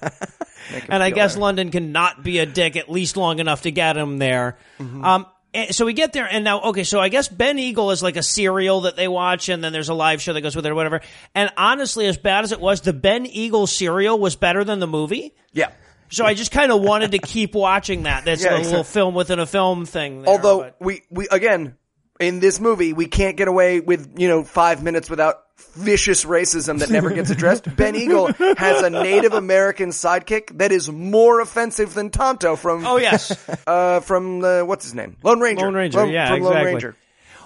Make 0.71 0.84
him 0.84 0.89
And 0.89 1.03
I 1.03 1.10
feel 1.10 1.15
guess 1.17 1.34
better. 1.34 1.41
London 1.41 1.69
can 1.69 1.91
not 1.91 2.23
be 2.23 2.39
a 2.39 2.47
dick 2.47 2.75
at 2.75 2.89
least 2.89 3.15
long 3.15 3.38
enough 3.38 3.62
to 3.62 3.71
get 3.71 3.95
him 3.95 4.17
there. 4.17 4.57
Mm-hmm. 4.79 5.05
Um, 5.05 5.25
and 5.53 5.75
so 5.75 5.85
we 5.85 5.93
get 5.93 6.13
there, 6.13 6.25
and 6.25 6.43
now, 6.43 6.61
okay, 6.61 6.83
so 6.83 6.99
I 6.99 7.09
guess 7.09 7.27
Ben 7.27 7.59
Eagle 7.59 7.91
is 7.91 8.01
like 8.01 8.15
a 8.15 8.23
serial 8.23 8.81
that 8.81 8.95
they 8.95 9.07
watch, 9.07 9.49
and 9.49 9.63
then 9.63 9.73
there's 9.73 9.89
a 9.89 9.93
live 9.93 10.21
show 10.21 10.33
that 10.33 10.41
goes 10.41 10.55
with 10.55 10.65
it 10.65 10.69
or 10.69 10.75
whatever. 10.75 11.01
And 11.35 11.51
honestly, 11.57 12.05
as 12.07 12.17
bad 12.17 12.43
as 12.43 12.51
it 12.51 12.59
was, 12.59 12.81
the 12.81 12.93
Ben 12.93 13.25
Eagle 13.25 13.67
serial 13.67 14.17
was 14.19 14.35
better 14.35 14.63
than 14.63 14.79
the 14.79 14.87
movie. 14.87 15.33
Yeah. 15.53 15.71
So 16.09 16.25
I 16.25 16.33
just 16.33 16.51
kind 16.51 16.71
of 16.73 16.81
wanted 16.81 17.11
to 17.11 17.19
keep 17.19 17.55
watching 17.55 18.03
that. 18.03 18.25
That's 18.25 18.43
Yeah, 18.43 18.57
a 18.57 18.59
little 18.61 18.83
film 18.83 19.15
within 19.15 19.39
a 19.39 19.45
film 19.45 19.85
thing. 19.85 20.23
There, 20.23 20.29
Although 20.29 20.59
but- 20.59 20.75
we 20.81 21.03
we 21.09 21.27
again 21.31 21.75
in 22.21 22.39
this 22.39 22.60
movie 22.60 22.93
we 22.93 23.07
can't 23.07 23.38
get 23.38 23.47
away 23.47 23.79
with 23.79 24.19
you 24.19 24.27
know 24.27 24.43
five 24.43 24.84
minutes 24.84 25.10
without 25.10 25.43
vicious 25.73 26.25
racism 26.25 26.79
that 26.79 26.89
never 26.89 27.12
gets 27.12 27.29
addressed. 27.29 27.75
ben 27.77 27.95
Eagle 27.95 28.31
has 28.34 28.81
a 28.81 28.89
Native 28.89 29.34
American 29.34 29.89
sidekick 29.89 30.57
that 30.57 30.71
is 30.71 30.89
more 30.89 31.39
offensive 31.39 31.93
than 31.93 32.10
Tonto 32.10 32.55
from 32.55 32.86
oh 32.86 32.97
yes, 32.97 33.31
uh 33.67 33.99
from 34.01 34.39
the 34.39 34.63
what's 34.65 34.86
his 34.86 34.93
name 34.93 35.17
Lone 35.23 35.39
Ranger 35.39 35.65
Lone 35.65 35.75
Ranger, 35.75 35.99
Lone- 35.99 36.12
yeah, 36.12 36.29
from 36.29 36.41
Lone 36.41 36.51
exactly. 36.53 36.73
Ranger. 36.73 36.95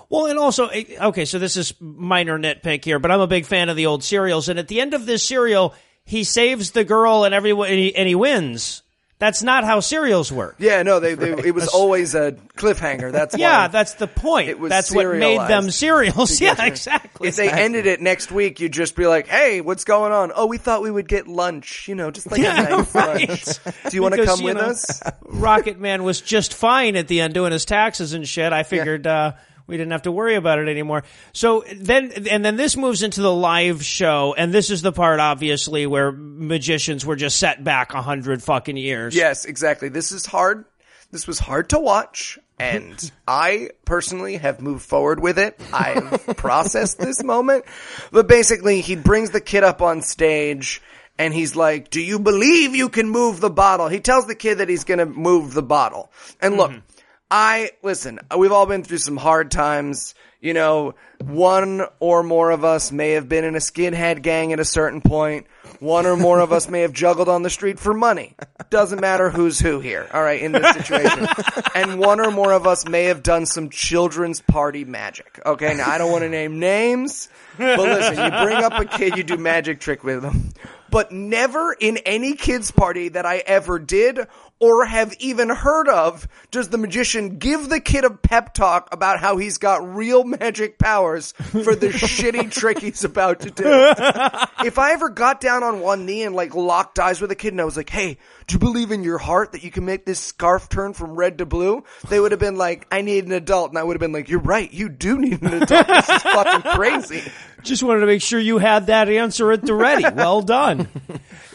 Well, 0.10 0.28
and 0.28 0.38
also, 0.38 0.68
eh, 0.68 0.84
okay, 1.02 1.26
so 1.26 1.40
this 1.40 1.58
is 1.58 1.74
minor 1.80 2.38
nitpick 2.38 2.86
here, 2.86 3.00
but 3.00 3.12
I'm 3.12 3.22
a 3.22 3.28
big 3.28 3.46
fan 3.46 3.70
of 3.70 3.76
the 3.76 3.88
old 3.88 4.04
serials. 4.04 4.50
And 4.50 4.60
at 4.60 4.68
the 4.68 4.80
end 4.80 4.94
of 4.94 5.06
this 5.06 5.24
serial, 5.24 5.74
he 6.04 6.24
saves 6.24 6.72
the 6.72 6.84
girl 6.84 7.24
and 7.24 7.34
everyone, 7.34 7.70
and 7.70 7.80
he, 7.80 7.96
and 7.96 8.08
he 8.08 8.16
wins. 8.16 8.84
That's 9.18 9.42
not 9.42 9.64
how 9.64 9.80
serials 9.80 10.30
work. 10.30 10.56
Yeah, 10.60 10.84
no, 10.84 11.00
they, 11.00 11.16
they 11.16 11.32
it 11.32 11.56
was 11.56 11.70
always 11.70 12.16
a 12.16 12.34
cliffhanger. 12.58 13.14
That's 13.14 13.34
why 13.36 13.40
Yeah, 13.40 13.68
that's 13.70 13.94
the 13.94 14.08
point. 14.08 14.50
It 14.50 14.60
was 14.60 14.70
That's 14.70 14.92
what 14.94 15.08
made 15.16 15.40
them 15.40 15.72
serials. 15.72 16.42
Yeah, 16.46 16.66
exactly. 16.66 17.30
If 17.30 17.38
they 17.38 17.50
ended 17.50 17.86
it 17.86 18.02
next 18.02 18.30
week, 18.30 18.60
you'd 18.60 18.74
just 18.74 18.94
be 18.96 19.08
like, 19.08 19.28
"Hey, 19.28 19.62
what's 19.62 19.86
going 19.86 20.12
on? 20.12 20.34
Oh, 20.36 20.48
we 20.48 20.58
thought 20.58 20.82
we 20.82 20.92
would 20.92 21.08
get 21.08 21.28
lunch. 21.30 21.88
You 21.88 21.96
know, 21.96 22.12
just 22.12 22.30
like 22.30 22.42
Yeah, 22.42 22.60
a 22.68 22.70
nice 22.70 22.96
right. 22.96 23.30
lunch. 23.30 23.64
Do 23.90 23.96
you 23.96 24.02
want 24.02 24.16
to 24.16 24.26
come 24.26 24.44
with 24.44 24.58
know, 24.58 24.64
us?" 24.64 25.02
Rocket 25.24 25.80
Man 25.80 26.04
was 26.04 26.20
just 26.20 26.54
fine 26.54 26.98
at 26.98 27.08
the 27.08 27.22
end 27.22 27.34
doing 27.34 27.54
his 27.54 27.64
taxes 27.64 28.12
and 28.14 28.28
shit. 28.28 28.52
I 28.52 28.64
figured 28.64 29.08
uh, 29.08 29.32
we 29.68 29.78
didn't 29.78 29.92
have 29.92 30.04
to 30.04 30.12
worry 30.12 30.36
about 30.36 30.60
it 30.60 30.68
anymore. 30.68 31.04
So 31.34 31.64
then, 31.76 32.12
and 32.30 32.46
then 32.46 32.56
this 32.56 32.78
moves 32.78 33.04
into 33.04 33.22
the 33.22 33.34
live 33.34 33.84
show, 33.84 34.36
and 34.38 34.54
this 34.54 34.70
is 34.70 34.82
the 34.82 34.92
part, 34.92 35.20
obviously, 35.20 35.88
where 35.88 36.12
magicians 36.12 37.06
were 37.06 37.16
just 37.16 37.40
set 37.40 37.64
back 37.64 37.94
a 37.94 38.02
hundred 38.02 38.44
fucking 38.44 38.78
years. 38.78 39.16
Yes, 39.16 39.46
exactly. 39.46 39.90
This 39.90 40.12
is 40.12 40.26
hard. 40.26 40.66
This 41.12 41.28
was 41.28 41.40
hard 41.40 41.70
to 41.70 41.80
watch, 41.80 42.38
and 42.60 43.12
I 43.28 43.70
personally 43.86 44.38
have 44.38 44.62
moved 44.62 44.84
forward 44.84 45.20
with 45.20 45.40
it. 45.40 45.60
I've 45.74 46.38
processed 46.38 47.00
this 47.00 47.24
moment. 47.24 47.66
But 48.12 48.28
basically, 48.28 48.82
he 48.82 48.96
brings 48.96 49.32
the 49.32 49.42
kid 49.42 49.64
up 49.64 49.82
on 49.82 50.02
stage, 50.02 50.82
and 51.18 51.34
he's 51.34 51.56
like, 51.56 51.90
Do 51.90 52.02
you 52.02 52.20
believe 52.20 52.76
you 52.76 52.90
can 52.90 53.10
move 53.10 53.40
the 53.40 53.50
bottle? 53.50 53.88
He 53.88 54.00
tells 54.00 54.28
the 54.28 54.36
kid 54.36 54.56
that 54.60 54.70
he's 54.70 54.84
gonna 54.84 55.06
move 55.06 55.54
the 55.54 55.64
bottle. 55.64 56.12
And 56.42 56.58
look, 56.58 56.72
mm-hmm. 56.72 56.95
I, 57.30 57.72
listen, 57.82 58.20
we've 58.38 58.52
all 58.52 58.66
been 58.66 58.84
through 58.84 59.00
some 59.00 59.18
hard 59.18 59.52
times. 59.52 60.14
You 60.42 60.54
know, 60.54 60.94
one 61.24 61.82
or 62.00 62.22
more 62.22 62.52
of 62.52 62.64
us 62.64 62.92
may 62.92 63.12
have 63.12 63.28
been 63.28 63.44
in 63.44 63.56
a 63.56 63.60
skinhead 63.60 64.22
gang 64.22 64.54
at 64.54 64.60
a 64.60 64.66
certain 64.66 65.02
point. 65.02 65.48
One 65.80 66.06
or 66.06 66.16
more 66.16 66.40
of 66.40 66.52
us 66.52 66.70
may 66.70 66.82
have 66.82 66.94
juggled 66.94 67.28
on 67.28 67.42
the 67.42 67.50
street 67.50 67.80
for 67.80 67.96
money. 67.96 68.36
Doesn't 68.70 69.02
matter 69.02 69.32
who's 69.32 69.60
who 69.60 69.80
here, 69.80 70.08
all 70.14 70.22
right, 70.22 70.40
in 70.40 70.52
this 70.52 70.72
situation. 70.74 71.28
and 71.74 72.00
one 72.00 72.20
or 72.20 72.30
more 72.30 72.54
of 72.54 72.68
us 72.68 72.88
may 72.88 73.06
have 73.06 73.24
done 73.24 73.48
some 73.48 73.70
children's 73.70 74.42
party 74.42 74.86
magic. 74.86 75.40
Okay, 75.44 75.74
now 75.74 75.90
I 75.90 75.98
don't 75.98 76.12
want 76.12 76.24
to 76.24 76.30
name 76.30 76.60
names, 76.60 77.28
but 77.58 77.80
listen, 77.80 78.24
you 78.24 78.30
bring 78.44 78.64
up 78.64 78.74
a 78.74 78.86
kid, 78.86 79.18
you 79.18 79.24
do 79.24 79.38
magic 79.38 79.80
trick 79.80 80.04
with 80.04 80.22
them. 80.22 80.54
But 80.92 81.12
never 81.12 81.76
in 81.78 81.98
any 81.98 82.36
kid's 82.36 82.72
party 82.72 83.10
that 83.10 83.26
I 83.26 83.38
ever 83.38 83.80
did 83.80 84.20
or 84.60 84.86
have 84.86 85.14
even 85.20 85.50
heard 85.50 85.90
of 85.90 86.28
does 86.50 86.70
the 86.70 86.78
magician 86.78 87.38
give 87.38 87.70
the 87.70 87.80
kid 87.80 88.06
a 88.06 88.10
pep 88.10 88.54
talk 88.54 88.88
about 88.94 89.20
how 89.20 89.38
he's 89.38 89.58
got 89.58 89.96
real 89.96 90.24
magic 90.24 90.80
powers 90.80 91.34
for 91.34 91.76
the 91.76 91.88
shitty 91.90 92.52
trick 92.52 92.80
he's 92.80 93.04
about 93.04 93.42
to 93.42 93.52
do. 93.52 93.66
If 94.66 94.80
I 94.80 94.94
ever 94.94 95.10
got 95.10 95.42
down 95.42 95.64
on 95.64 95.80
one 95.80 96.06
knee 96.06 96.24
and 96.24 96.36
like 96.36 96.56
locked 96.56 96.98
eyes 96.98 97.22
with 97.22 97.30
a 97.32 97.36
kid 97.36 97.54
and 97.54 97.62
I 97.62 97.66
was 97.66 97.78
like, 97.78 97.90
hey, 97.90 98.18
do 98.48 98.54
you 98.54 98.60
believe 98.60 98.92
in 98.92 99.04
your 99.04 99.18
heart 99.18 99.54
that 99.54 99.64
you 99.64 99.72
can 99.72 99.86
make 99.86 100.06
this 100.06 100.20
scarf 100.20 100.70
turn 100.70 100.94
from 100.94 101.16
red 101.16 101.40
to 101.40 101.46
blue? 101.46 101.84
They 102.10 102.20
would 102.20 102.32
have 102.32 102.40
been 102.40 102.58
like, 102.58 102.86
I 102.92 103.02
need 103.02 103.26
an 103.26 103.32
adult. 103.32 103.70
And 103.70 103.78
I 103.80 103.84
would 103.84 103.94
have 103.96 104.00
been 104.00 104.12
like, 104.12 104.30
you're 104.30 104.40
right. 104.40 104.72
You 104.72 104.88
do 104.90 105.18
need 105.18 105.42
an 105.42 105.64
adult. 105.64 105.88
This 105.88 106.10
is 106.10 106.22
fucking 106.22 106.72
crazy. 106.76 107.24
Just 107.64 107.82
wanted 107.82 108.02
to 108.02 108.06
make 108.06 108.22
sure 108.22 108.40
you 108.40 108.60
had 108.60 108.88
that 108.88 109.10
answer 109.10 109.52
at 109.52 109.64
the 109.64 109.74
ready. 109.74 110.06
Well 110.14 110.42
done. 110.42 110.88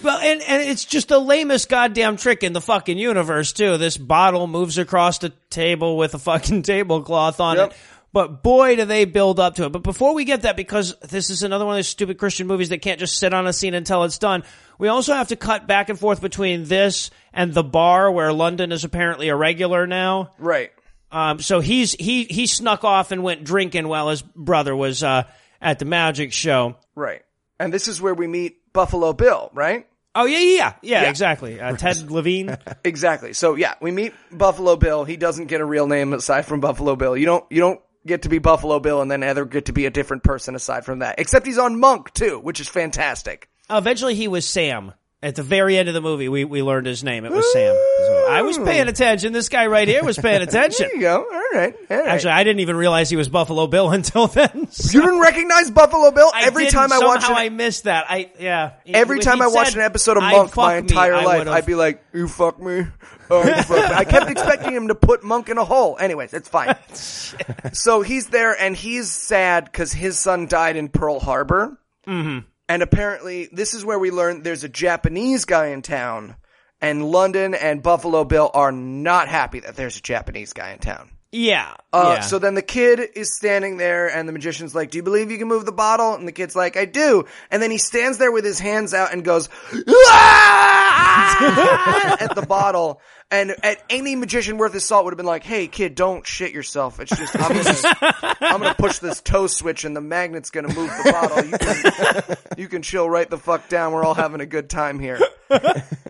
Well, 0.03 0.17
and, 0.19 0.41
and 0.41 0.63
it's 0.63 0.87
just 0.87 1.09
the 1.09 1.19
lamest 1.19 1.69
goddamn 1.69 2.17
trick 2.17 2.43
in 2.43 2.55
the 2.55 2.63
fucking 2.63 2.97
universe, 2.97 3.53
too. 3.53 3.77
This 3.77 3.99
bottle 3.99 4.47
moves 4.47 4.79
across 4.79 5.19
the 5.19 5.29
table 5.51 5.99
with 5.99 6.15
a 6.15 6.19
fucking 6.19 6.63
tablecloth 6.63 7.39
on 7.39 7.59
Yep. 7.59 7.71
it. 7.73 7.77
But 8.13 8.43
boy, 8.43 8.77
do 8.77 8.85
they 8.85 9.05
build 9.05 9.39
up 9.39 9.55
to 9.57 9.67
it. 9.67 9.69
But 9.71 9.83
before 9.83 10.15
we 10.15 10.25
get 10.25 10.43
that, 10.43 10.57
because 10.57 10.97
this 10.99 11.31
is 11.31 11.43
another 11.43 11.65
one 11.65 11.75
of 11.75 11.79
those 11.79 11.89
stupid 11.89 12.19
Christian 12.19 12.47
movies 12.47 12.71
that 12.71 12.79
can't 12.79 12.99
just 12.99 13.19
sit 13.19 13.33
on 13.33 13.47
a 13.47 13.53
scene 13.53 13.75
until 13.75 14.03
it's 14.03 14.19
done, 14.19 14.43
we 14.79 14.89
also 14.89 15.15
have 15.15 15.29
to 15.29 15.37
cut 15.37 15.69
back 15.69 15.89
and 15.89 15.99
forth 15.99 16.21
between 16.21 16.65
this 16.65 17.11
and 17.33 17.55
the 17.55 17.63
bar 17.63 18.11
where 18.11 18.33
London 18.33 18.73
is 18.73 18.83
apparently 18.85 19.29
a 19.29 19.37
regular 19.37 19.87
now. 19.87 20.33
Right. 20.39 20.73
Um, 21.13 21.41
so 21.41 21.61
he's 21.61 21.93
he 21.95 22.25
he 22.25 22.47
snuck 22.47 22.85
off 22.85 23.11
and 23.11 23.23
went 23.23 23.45
drinking 23.45 23.87
while 23.89 24.09
his 24.09 24.23
brother 24.23 24.75
was 24.75 25.03
uh, 25.03 25.25
at 25.61 25.79
the 25.79 25.85
magic 25.85 26.33
show. 26.33 26.77
Right. 26.95 27.23
And 27.59 27.73
this 27.73 27.89
is 27.89 28.01
where 28.01 28.15
we 28.15 28.27
meet 28.27 28.73
Buffalo 28.73 29.13
Bill, 29.13 29.51
right? 29.53 29.87
Oh 30.15 30.25
yeah, 30.25 30.39
yeah, 30.39 30.55
yeah, 30.83 31.03
yeah, 31.03 31.11
exactly. 31.11 31.61
Uh, 31.61 31.77
Ted 31.77 31.97
Levine. 32.11 32.57
Exactly. 32.85 33.33
So 33.33 33.55
yeah, 33.55 33.75
we 33.81 33.91
meet 33.91 34.13
Buffalo 34.33 34.77
Bill. 34.77 35.05
He 35.05 35.17
doesn't 35.17 35.47
get 35.47 35.61
a 35.61 35.65
real 35.65 35.87
name 35.87 36.13
aside 36.13 36.47
from 36.47 36.61
Buffalo 36.61 36.97
Bill. 36.97 37.17
You 37.17 37.27
don't 37.27 37.45
you 37.51 37.61
don't 37.61 37.81
get 38.07 38.23
to 38.23 38.29
be 38.29 38.39
Buffalo 38.39 38.81
Bill 38.81 39.01
and 39.03 39.11
then 39.11 39.23
ever 39.23 39.45
get 39.45 39.67
to 39.67 39.73
be 39.73 39.87
a 39.87 39.91
different 39.91 40.23
person 40.23 40.55
aside 40.55 40.85
from 40.85 41.01
that. 41.01 41.19
Except 41.19 41.47
he's 41.47 41.59
on 41.59 41.79
Monk 41.79 42.13
too, 42.15 42.39
which 42.39 42.61
is 42.61 42.69
fantastic. 42.69 43.49
Oh, 43.69 43.79
eventually, 43.79 44.15
he 44.15 44.29
was 44.29 44.47
Sam. 44.47 44.93
At 45.23 45.35
the 45.37 45.43
very 45.43 45.77
end 45.77 45.87
of 45.87 45.93
the 45.93 46.01
movie, 46.01 46.31
we, 46.31 46.45
we 46.47 46.63
learned 46.63 46.87
his 46.87 47.05
name. 47.05 47.27
It 47.27 47.31
was 47.31 47.45
Sam. 47.53 47.75
So 47.75 48.27
I 48.31 48.41
was 48.41 48.57
paying 48.57 48.89
attention. 48.89 49.35
This 49.35 49.51
guy 49.51 49.67
right 49.67 49.87
here 49.87 50.03
was 50.03 50.17
paying 50.17 50.41
attention. 50.49 50.87
There 50.89 50.95
you 50.97 51.03
go. 51.03 51.17
All 51.19 51.61
right. 51.61 51.75
All 51.91 51.97
right. 51.99 52.09
Actually, 52.09 52.31
I 52.33 52.43
didn't 52.43 52.61
even 52.61 52.75
realize 52.75 53.11
he 53.11 53.17
was 53.17 53.29
Buffalo 53.29 53.67
Bill 53.67 53.91
until 53.93 54.29
then. 54.29 54.51
you 54.55 55.01
didn't 55.03 55.21
recognize 55.21 55.71
Buffalo 55.71 56.11
Bill 56.11 56.31
I 56.35 56.45
every 56.47 56.69
time 56.69 56.91
I 56.91 57.01
watched 57.01 57.25
Somehow 57.25 57.39
it. 57.39 57.45
I 57.45 57.49
missed 57.51 57.85
that. 57.85 58.07
I 58.09 58.33
yeah. 58.41 58.73
Every 58.87 59.17
When 59.17 59.25
time 59.27 59.37
he 59.39 59.45
I 59.45 59.49
watched 59.49 59.75
an 59.75 59.83
episode 59.83 60.17
of 60.17 60.23
Monk 60.23 60.57
my 60.57 60.77
entire 60.79 61.13
I 61.13 61.25
life, 61.25 61.49
I'd 61.49 61.67
be 61.67 61.75
like, 61.75 62.03
"You 62.15 62.27
fuck 62.27 62.59
me." 62.59 62.87
Oh. 63.31 63.43
I 63.43 64.05
kept 64.05 64.31
expecting 64.31 64.73
him 64.73 64.89
to 64.89 64.95
put 64.95 65.23
Monk 65.23 65.49
in 65.49 65.59
a 65.59 65.65
hole. 65.65 65.97
Anyways, 65.99 66.35
it's 66.35 66.49
fine. 66.49 66.75
so 67.73 68.03
he's 68.03 68.29
there 68.29 68.61
and 68.61 68.77
he's 68.77 69.11
sad 69.11 69.65
because 69.65 69.93
his 69.93 70.19
son 70.19 70.47
died 70.47 70.77
in 70.77 70.89
Pearl 70.89 71.21
Harbor. 71.21 71.79
Mm-hmm. 72.07 72.47
And 72.69 72.83
apparently, 72.83 73.49
this 73.53 73.75
is 73.75 73.85
where 73.85 73.99
we 73.99 74.11
learn 74.11 74.43
there's 74.43 74.65
a 74.65 74.69
Japanese 74.69 75.45
guy 75.45 75.67
in 75.67 75.83
town, 75.83 76.37
and 76.81 77.05
London 77.05 77.55
and 77.55 77.83
Buffalo 77.83 78.25
Bill 78.25 78.49
are 78.55 78.71
not 78.71 79.29
happy 79.29 79.61
that 79.61 79.75
there's 79.75 79.97
a 79.97 80.03
Japanese 80.03 80.53
guy 80.53 80.71
in 80.71 80.79
town. 80.79 81.11
Yeah. 81.33 81.75
Uh, 81.93 82.17
yeah. 82.17 82.21
So 82.21 82.39
then 82.39 82.55
the 82.55 82.63
kid 82.63 83.01
is 83.15 83.35
standing 83.35 83.77
there, 83.77 84.09
and 84.09 84.29
the 84.29 84.33
magician's 84.33 84.75
like, 84.75 84.91
"Do 84.91 84.99
you 84.99 85.03
believe 85.03 85.31
you 85.31 85.39
can 85.39 85.49
move 85.49 85.65
the 85.65 85.73
bottle?" 85.73 86.15
And 86.15 86.27
the 86.27 86.33
kid's 86.33 86.57
like, 86.57 86.77
"I 86.77 86.85
do." 86.85 87.25
And 87.51 87.63
then 87.63 87.71
he 87.71 87.79
stands 87.79 88.19
there 88.19 88.33
with 88.33 88.45
his 88.45 88.59
hands 88.59 88.95
out 88.95 89.13
and 89.13 89.25
goes 89.25 89.49
"Ah!" 89.89 92.17
at 92.21 92.35
the 92.35 92.43
bottle. 92.43 93.01
And 93.33 93.55
at 93.63 93.81
any 93.89 94.17
magician 94.17 94.59
worth 94.59 94.73
his 94.73 94.85
salt 94.85 95.05
would 95.05 95.13
have 95.13 95.17
been 95.17 95.27
like, 95.27 95.45
"Hey, 95.45 95.69
kid, 95.69 95.95
don't 95.95 96.27
shit 96.27 96.53
yourself. 96.53 96.99
It's 96.99 97.17
just 97.17 97.37
I'm 97.39 97.53
gonna, 97.53 98.37
I'm 98.41 98.61
gonna 98.61 98.75
push 98.75 98.99
this 98.99 99.21
toe 99.21 99.47
switch, 99.47 99.85
and 99.85 99.95
the 99.95 100.01
magnet's 100.01 100.51
gonna 100.51 100.75
move 100.75 100.91
the 100.91 101.13
bottle. 101.13 101.45
You 101.45 101.59
can, 101.59 102.37
you 102.59 102.69
can 102.69 102.83
chill 102.83 103.09
right 103.09 103.31
the 103.31 103.39
fuck 103.39 103.69
down. 103.69 103.93
We're 103.93 104.05
all 104.05 104.15
having 104.15 104.41
a 104.41 104.47
good 104.47 104.69
time 104.69 104.99
here." 104.99 105.21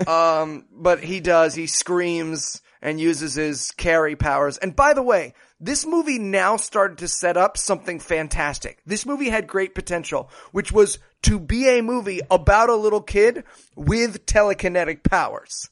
Um, 0.06 0.64
but 0.72 1.04
he 1.04 1.20
does. 1.20 1.54
He 1.54 1.66
screams 1.66 2.62
and 2.82 3.00
uses 3.00 3.34
his 3.34 3.72
carry 3.72 4.16
powers. 4.16 4.58
And 4.58 4.74
by 4.74 4.94
the 4.94 5.02
way, 5.02 5.34
this 5.60 5.84
movie 5.84 6.18
now 6.18 6.56
started 6.56 6.98
to 6.98 7.08
set 7.08 7.36
up 7.36 7.56
something 7.58 8.00
fantastic. 8.00 8.80
This 8.86 9.04
movie 9.04 9.28
had 9.28 9.46
great 9.46 9.74
potential, 9.74 10.30
which 10.52 10.72
was 10.72 10.98
to 11.22 11.38
be 11.38 11.68
a 11.68 11.82
movie 11.82 12.20
about 12.30 12.70
a 12.70 12.76
little 12.76 13.02
kid 13.02 13.44
with 13.76 14.24
telekinetic 14.24 15.02
powers. 15.02 15.68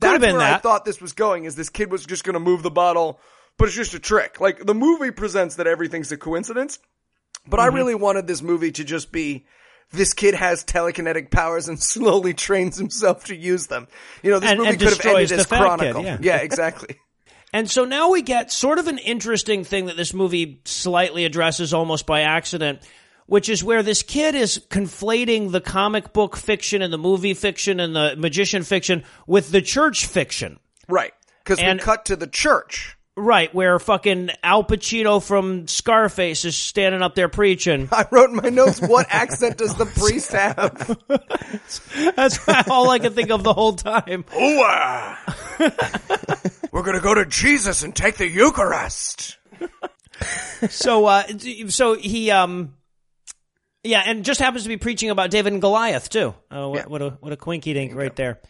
Could 0.00 0.20
That's 0.20 0.32
where 0.32 0.40
I 0.40 0.58
thought 0.58 0.84
this 0.84 1.00
was 1.00 1.12
going. 1.12 1.44
Is 1.44 1.56
this 1.56 1.70
kid 1.70 1.90
was 1.90 2.04
just 2.04 2.24
going 2.24 2.34
to 2.34 2.40
move 2.40 2.62
the 2.62 2.70
bottle 2.70 3.20
but 3.58 3.68
it's 3.68 3.76
just 3.76 3.94
a 3.94 3.98
trick. 3.98 4.40
Like 4.40 4.64
the 4.64 4.74
movie 4.74 5.10
presents 5.10 5.56
that 5.56 5.66
everything's 5.66 6.12
a 6.12 6.16
coincidence, 6.16 6.78
but 7.46 7.58
Mm-hmm. 7.58 7.72
I 7.72 7.74
really 7.74 7.94
wanted 7.94 8.26
this 8.26 8.42
movie 8.42 8.72
to 8.72 8.84
just 8.84 9.12
be 9.12 9.46
this 9.92 10.12
kid 10.14 10.34
has 10.34 10.64
telekinetic 10.64 11.30
powers 11.30 11.68
and 11.68 11.80
slowly 11.82 12.34
trains 12.34 12.76
himself 12.76 13.24
to 13.26 13.36
use 13.36 13.66
them. 13.68 13.86
You 14.22 14.30
know, 14.32 14.38
this 14.40 14.50
And- 14.50 14.58
movie 14.58 14.70
and 14.70 14.78
could 14.78 14.88
have 14.90 15.06
ended 15.06 15.32
as 15.32 15.46
fat 15.46 15.78
kid, 15.78 15.92
Chronicle. 15.92 16.24
yeah. 16.24 16.36
exactly. 16.38 16.96
And 17.52 17.70
so 17.70 17.84
now 17.86 18.10
we 18.10 18.20
get 18.22 18.52
sort 18.52 18.78
of 18.78 18.86
an 18.88 18.98
interesting 18.98 19.64
thing 19.64 19.86
that 19.86 19.96
this 19.96 20.12
movie 20.12 20.60
slightly 20.66 21.24
addresses 21.24 21.72
almost 21.72 22.04
by 22.04 22.22
accident, 22.22 22.80
which 23.26 23.48
is 23.48 23.64
where 23.64 23.82
this 23.82 24.02
kid 24.02 24.34
is 24.34 24.60
conflating 24.68 25.52
the 25.52 25.60
comic 25.60 26.12
book 26.12 26.36
fiction 26.36 26.82
and 26.82 26.92
the 26.92 26.98
movie 26.98 27.32
fiction 27.34 27.80
and 27.80 27.96
the 27.96 28.14
magician 28.18 28.62
fiction 28.62 29.04
with 29.26 29.50
the 29.52 29.62
church 29.62 30.04
fiction. 30.06 30.58
right. 30.88 31.12
Because 31.44 31.58
we 31.60 31.64
And- 31.64 31.80
cut 31.80 32.04
to 32.06 32.16
the 32.16 32.26
church. 32.26 32.95
Right, 33.18 33.52
where 33.54 33.78
fucking 33.78 34.28
Al 34.42 34.62
Pacino 34.62 35.22
from 35.26 35.66
Scarface 35.68 36.44
is 36.44 36.54
standing 36.54 37.00
up 37.00 37.14
there 37.14 37.30
preaching. 37.30 37.88
I 37.92 38.04
wrote 38.10 38.28
in 38.28 38.36
my 38.36 38.50
notes, 38.50 38.78
what 38.78 39.06
accent 39.08 39.56
does 39.56 39.74
the 39.74 39.86
priest 39.96 40.32
have? 40.32 40.98
That's 42.14 42.68
all 42.68 42.90
I 42.90 42.98
can 42.98 43.14
think 43.14 43.30
of 43.30 43.42
the 43.42 43.54
whole 43.54 43.72
time. 43.72 44.26
We're 46.72 46.82
gonna 46.82 47.00
go 47.00 47.14
to 47.14 47.24
Jesus 47.24 47.82
and 47.82 47.96
take 47.96 48.16
the 48.16 48.28
Eucharist. 48.28 49.38
So, 50.68 51.06
uh, 51.06 51.22
so 51.68 51.94
he, 51.94 52.30
um, 52.30 52.74
yeah, 53.82 54.02
and 54.04 54.26
just 54.26 54.40
happens 54.40 54.64
to 54.64 54.68
be 54.68 54.76
preaching 54.76 55.08
about 55.08 55.30
David 55.30 55.54
and 55.54 55.62
Goliath 55.62 56.10
too. 56.10 56.34
Oh, 56.50 56.68
what, 56.68 56.76
Yeah. 56.80 56.84
what 56.86 57.00
a 57.02 57.10
what 57.20 57.32
a 57.32 57.36
quinky 57.36 57.72
dink 57.72 57.94
right 57.94 58.14
there. 58.14 58.40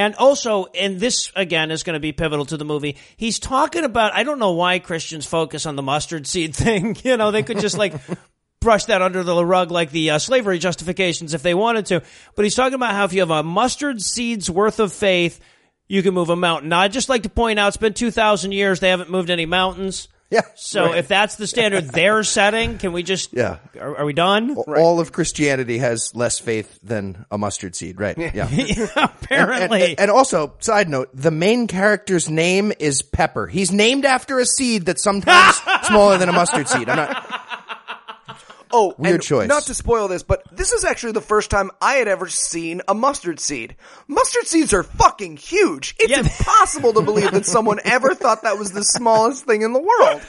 And 0.00 0.14
also, 0.14 0.64
and 0.64 0.98
this 0.98 1.30
again 1.36 1.70
is 1.70 1.82
going 1.82 1.92
to 1.92 2.00
be 2.00 2.12
pivotal 2.12 2.46
to 2.46 2.56
the 2.56 2.64
movie. 2.64 2.96
He's 3.18 3.38
talking 3.38 3.84
about. 3.84 4.14
I 4.14 4.22
don't 4.22 4.38
know 4.38 4.52
why 4.52 4.78
Christians 4.78 5.26
focus 5.26 5.66
on 5.66 5.76
the 5.76 5.82
mustard 5.82 6.26
seed 6.26 6.56
thing. 6.56 6.96
You 7.04 7.18
know, 7.18 7.30
they 7.30 7.42
could 7.42 7.60
just 7.60 7.76
like 7.76 7.92
brush 8.62 8.86
that 8.86 9.02
under 9.02 9.22
the 9.22 9.44
rug 9.44 9.70
like 9.70 9.90
the 9.90 10.12
uh, 10.12 10.18
slavery 10.18 10.58
justifications 10.58 11.34
if 11.34 11.42
they 11.42 11.52
wanted 11.52 11.84
to. 11.86 12.02
But 12.34 12.46
he's 12.46 12.54
talking 12.54 12.76
about 12.76 12.94
how 12.94 13.04
if 13.04 13.12
you 13.12 13.20
have 13.20 13.30
a 13.30 13.42
mustard 13.42 14.00
seed's 14.00 14.48
worth 14.48 14.80
of 14.80 14.90
faith, 14.90 15.38
you 15.86 16.02
can 16.02 16.14
move 16.14 16.30
a 16.30 16.36
mountain. 16.36 16.70
Now, 16.70 16.80
I'd 16.80 16.92
just 16.92 17.10
like 17.10 17.24
to 17.24 17.28
point 17.28 17.58
out, 17.58 17.68
it's 17.68 17.76
been 17.76 17.92
two 17.92 18.10
thousand 18.10 18.52
years. 18.52 18.80
They 18.80 18.88
haven't 18.88 19.10
moved 19.10 19.28
any 19.28 19.44
mountains. 19.44 20.08
Yeah. 20.40 20.42
So 20.54 20.84
right. 20.86 20.98
if 20.98 21.08
that's 21.08 21.34
the 21.34 21.48
standard 21.48 21.88
they're 21.88 22.22
setting, 22.38 22.78
can 22.78 22.92
we 22.92 23.02
just? 23.02 23.32
Yeah. 23.32 23.58
Are, 23.80 23.98
are 23.98 24.04
we 24.04 24.12
done? 24.12 24.54
all 24.54 25.00
of 25.00 25.10
Christianity 25.10 25.78
has 25.78 26.14
less 26.14 26.38
faith 26.38 26.78
than 26.84 27.26
a 27.32 27.36
mustard 27.36 27.74
seed, 27.74 27.98
right? 27.98 28.16
Yeah. 28.16 28.48
And, 28.90 28.90
Apparently. 28.96 29.96
and 29.98 30.10
also, 30.10 30.54
side 30.58 30.88
note, 30.88 31.10
the 31.14 31.30
main 31.30 31.66
character's 31.66 32.28
name 32.28 32.72
is 32.78 33.00
Pepper. 33.02 33.46
He's 33.46 33.70
named 33.70 34.04
after 34.04 34.38
a 34.40 34.46
seed 34.46 34.86
that's 34.86 35.02
sometimes 35.02 35.56
smaller 35.86 36.18
than 36.18 36.28
a 36.28 36.32
mustard 36.32 36.68
seed. 36.68 36.88
I'm 36.88 36.96
not. 36.96 37.29
Oh, 38.72 38.94
Weird 38.98 39.14
and 39.16 39.22
choice. 39.22 39.48
Not 39.48 39.64
to 39.64 39.74
spoil 39.74 40.06
this, 40.08 40.22
but 40.22 40.42
this 40.54 40.72
is 40.72 40.84
actually 40.84 41.12
the 41.12 41.20
first 41.20 41.50
time 41.50 41.70
I 41.82 41.94
had 41.94 42.06
ever 42.08 42.28
seen 42.28 42.82
a 42.86 42.94
mustard 42.94 43.40
seed. 43.40 43.76
Mustard 44.06 44.46
seeds 44.46 44.72
are 44.72 44.82
fucking 44.84 45.38
huge. 45.38 45.96
It's 45.98 46.10
Yeah. 46.10 46.20
impossible 46.20 46.92
to 46.92 47.00
believe 47.02 47.32
that 47.32 47.46
someone 47.46 47.80
ever 47.84 48.14
thought 48.14 48.42
that 48.42 48.58
was 48.58 48.70
the 48.72 48.84
smallest 48.84 49.44
thing 49.44 49.62
in 49.62 49.72
the 49.72 49.80
world. 49.80 50.22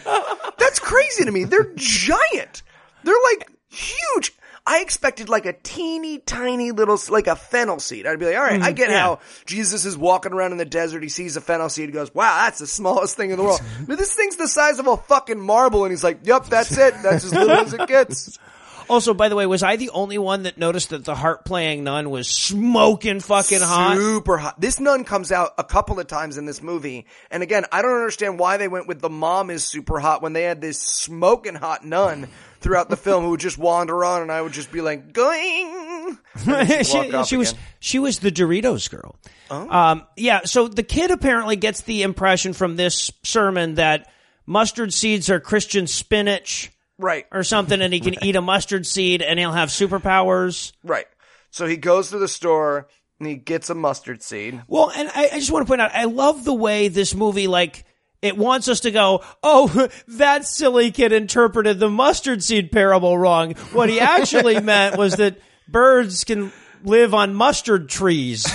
That's 0.57 0.79
crazy 0.79 1.25
to 1.25 1.31
me. 1.31 1.43
They're 1.43 1.71
giant. 1.75 2.63
They're 3.03 3.13
like 3.31 3.49
huge. 3.69 4.33
I 4.65 4.81
expected 4.81 5.27
like 5.27 5.47
a 5.47 5.53
teeny 5.53 6.19
tiny 6.19 6.71
little, 6.71 6.99
like 7.09 7.27
a 7.27 7.35
fennel 7.35 7.79
seed. 7.79 8.05
I'd 8.05 8.19
be 8.19 8.25
like, 8.25 8.35
all 8.35 8.43
right, 8.43 8.61
I 8.61 8.73
mm, 8.73 8.75
get 8.75 8.89
yeah. 8.91 8.99
how 8.99 9.19
Jesus 9.45 9.85
is 9.85 9.97
walking 9.97 10.33
around 10.33 10.51
in 10.51 10.59
the 10.59 10.65
desert. 10.65 11.01
He 11.01 11.09
sees 11.09 11.35
a 11.35 11.41
fennel 11.41 11.69
seed. 11.69 11.89
He 11.89 11.93
goes, 11.93 12.13
wow, 12.13 12.45
that's 12.45 12.59
the 12.59 12.67
smallest 12.67 13.17
thing 13.17 13.31
in 13.31 13.37
the 13.37 13.43
world. 13.43 13.61
But 13.87 13.97
this 13.97 14.13
thing's 14.13 14.35
the 14.35 14.47
size 14.47 14.77
of 14.79 14.87
a 14.87 14.97
fucking 14.97 15.39
marble. 15.39 15.83
And 15.83 15.91
he's 15.91 16.03
like, 16.03 16.19
yep, 16.23 16.45
that's 16.45 16.77
it. 16.77 16.93
That's 17.01 17.25
as 17.25 17.33
little 17.33 17.51
as 17.51 17.73
it 17.73 17.87
gets. 17.87 18.37
also, 18.89 19.13
by 19.13 19.29
the 19.29 19.35
way, 19.35 19.47
was 19.47 19.63
I 19.63 19.75
the 19.75 19.89
only 19.89 20.19
one 20.19 20.43
that 20.43 20.57
noticed 20.57 20.91
that 20.91 21.05
the 21.05 21.15
harp 21.15 21.43
playing 21.43 21.83
nun 21.83 22.09
was 22.11 22.29
smoking 22.29 23.19
fucking 23.19 23.61
hot? 23.61 23.97
Super 23.97 24.37
hot. 24.37 24.61
This 24.61 24.79
nun 24.79 25.03
comes 25.03 25.31
out 25.31 25.53
a 25.57 25.63
couple 25.63 25.99
of 25.99 26.07
times 26.07 26.37
in 26.37 26.45
this 26.45 26.61
movie. 26.61 27.07
And 27.31 27.41
again, 27.41 27.65
I 27.71 27.81
don't 27.81 27.95
understand 27.95 28.37
why 28.37 28.57
they 28.57 28.67
went 28.67 28.87
with 28.87 29.01
the 29.01 29.09
mom 29.09 29.49
is 29.49 29.63
super 29.63 29.99
hot 29.99 30.21
when 30.21 30.33
they 30.33 30.43
had 30.43 30.61
this 30.61 30.79
smoking 30.79 31.55
hot 31.55 31.83
nun 31.83 32.27
throughout 32.61 32.89
the 32.89 32.97
film 32.97 33.23
who 33.23 33.31
would 33.31 33.39
just 33.39 33.57
wander 33.57 34.05
on 34.05 34.21
and 34.21 34.31
I 34.31 34.41
would 34.41 34.53
just 34.53 34.71
be 34.71 34.81
like, 34.81 35.11
going. 35.11 36.17
she, 36.83 37.23
she 37.25 37.37
was 37.37 37.55
she 37.79 37.99
was 37.99 38.19
the 38.19 38.31
Doritos 38.31 38.89
girl. 38.89 39.15
Oh. 39.49 39.69
Um, 39.69 40.03
yeah. 40.15 40.41
So 40.45 40.67
the 40.67 40.83
kid 40.83 41.11
apparently 41.11 41.57
gets 41.57 41.81
the 41.81 42.03
impression 42.03 42.53
from 42.53 42.77
this 42.77 43.11
sermon 43.23 43.75
that 43.75 44.09
mustard 44.45 44.93
seeds 44.93 45.29
are 45.29 45.39
Christian 45.39 45.87
spinach 45.87 46.71
Right, 46.97 47.25
or 47.31 47.43
something, 47.43 47.81
and 47.81 47.91
he 47.91 47.99
can 47.99 48.15
eat 48.23 48.35
a 48.35 48.41
mustard 48.41 48.85
seed 48.85 49.21
and 49.23 49.39
he'll 49.39 49.51
have 49.51 49.69
superpowers. 49.69 50.71
right. 50.83 51.07
So 51.49 51.65
he 51.65 51.75
goes 51.75 52.11
to 52.11 52.17
the 52.17 52.29
store 52.29 52.87
and 53.19 53.27
he 53.27 53.35
gets 53.35 53.69
a 53.69 53.75
mustard 53.75 54.23
seed. 54.23 54.61
Well, 54.67 54.89
and 54.95 55.09
I, 55.13 55.29
I 55.33 55.39
just 55.39 55.51
want 55.51 55.65
to 55.65 55.67
point 55.69 55.81
out, 55.81 55.91
I 55.93 56.05
love 56.05 56.45
the 56.45 56.53
way 56.53 56.87
this 56.87 57.13
movie, 57.13 57.47
like, 57.47 57.83
it 58.21 58.37
wants 58.37 58.67
us 58.67 58.81
to 58.81 58.91
go, 58.91 59.23
oh, 59.43 59.87
that 60.07 60.45
silly 60.45 60.91
kid 60.91 61.11
interpreted 61.11 61.79
the 61.79 61.89
mustard 61.89 62.43
seed 62.43 62.71
parable 62.71 63.17
wrong. 63.17 63.53
What 63.73 63.89
he 63.89 63.99
actually 63.99 64.59
meant 64.61 64.97
was 64.97 65.15
that 65.17 65.37
birds 65.67 66.23
can 66.23 66.51
live 66.83 67.13
on 67.13 67.33
mustard 67.33 67.89
trees. 67.89 68.45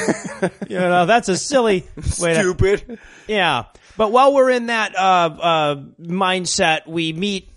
you 0.68 0.79
know, 0.79 1.07
that's 1.07 1.29
a 1.29 1.37
silly 1.37 1.85
way 2.20 2.35
to, 2.35 2.40
Stupid. 2.40 2.98
yeah. 3.26 3.64
But 3.96 4.12
while 4.12 4.35
we're 4.35 4.50
in 4.50 4.66
that, 4.66 4.94
uh, 4.96 4.98
uh, 5.00 5.76
mindset, 6.00 6.87
we 6.87 7.12
meet 7.12 7.48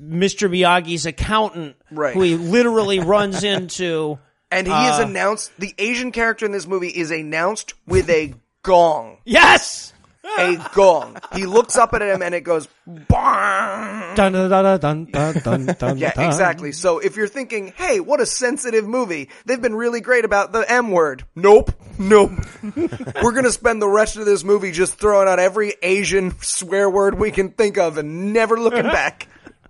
Mr. 0.00 0.50
Miyagi's 0.50 1.06
accountant, 1.06 1.76
Right. 1.90 2.14
who 2.14 2.22
he 2.22 2.34
literally 2.36 2.98
runs 2.98 3.44
into. 3.44 4.18
And 4.50 4.66
he 4.66 4.72
Uh. 4.72 4.92
is 4.94 4.98
announced, 4.98 5.52
the 5.58 5.72
Asian 5.78 6.10
character 6.10 6.44
in 6.46 6.52
this 6.52 6.66
movie 6.66 6.88
is 6.88 7.10
announced 7.10 7.74
with 7.86 8.10
a 8.10 8.34
gong. 8.62 9.18
Yes! 9.24 9.92
A 10.38 10.70
gong. 10.74 11.16
He 11.34 11.44
looks 11.46 11.76
up 11.76 11.92
at 11.92 12.02
him 12.02 12.22
and 12.22 12.34
it 12.34 12.40
goes, 12.40 12.66
bang. 12.86 14.14
Dun, 14.16 14.32
dun, 14.32 14.50
dun, 14.50 14.80
dun, 14.80 15.04
dun, 15.10 15.34
dun, 15.42 15.66
dun, 15.78 15.98
Yeah, 15.98 16.26
exactly. 16.26 16.72
So 16.72 16.98
if 16.98 17.16
you're 17.16 17.28
thinking, 17.28 17.72
hey, 17.76 18.00
what 18.00 18.20
a 18.20 18.26
sensitive 18.26 18.86
movie, 18.88 19.28
they've 19.44 19.60
been 19.60 19.74
really 19.74 20.00
great 20.00 20.24
about 20.24 20.52
the 20.52 20.60
M 20.70 20.90
word. 20.92 21.24
Nope. 21.34 21.72
Nope. 21.98 22.32
We're 23.22 23.32
gonna 23.32 23.52
spend 23.52 23.82
the 23.82 23.88
rest 23.88 24.16
of 24.16 24.24
this 24.24 24.44
movie 24.44 24.72
just 24.72 24.94
throwing 24.94 25.28
out 25.28 25.38
every 25.38 25.74
Asian 25.82 26.34
swear 26.40 26.88
word 26.88 27.18
we 27.18 27.30
can 27.30 27.50
think 27.50 27.76
of 27.78 27.98
and 27.98 28.32
never 28.32 28.58
looking 28.58 28.82
back. 28.84 29.28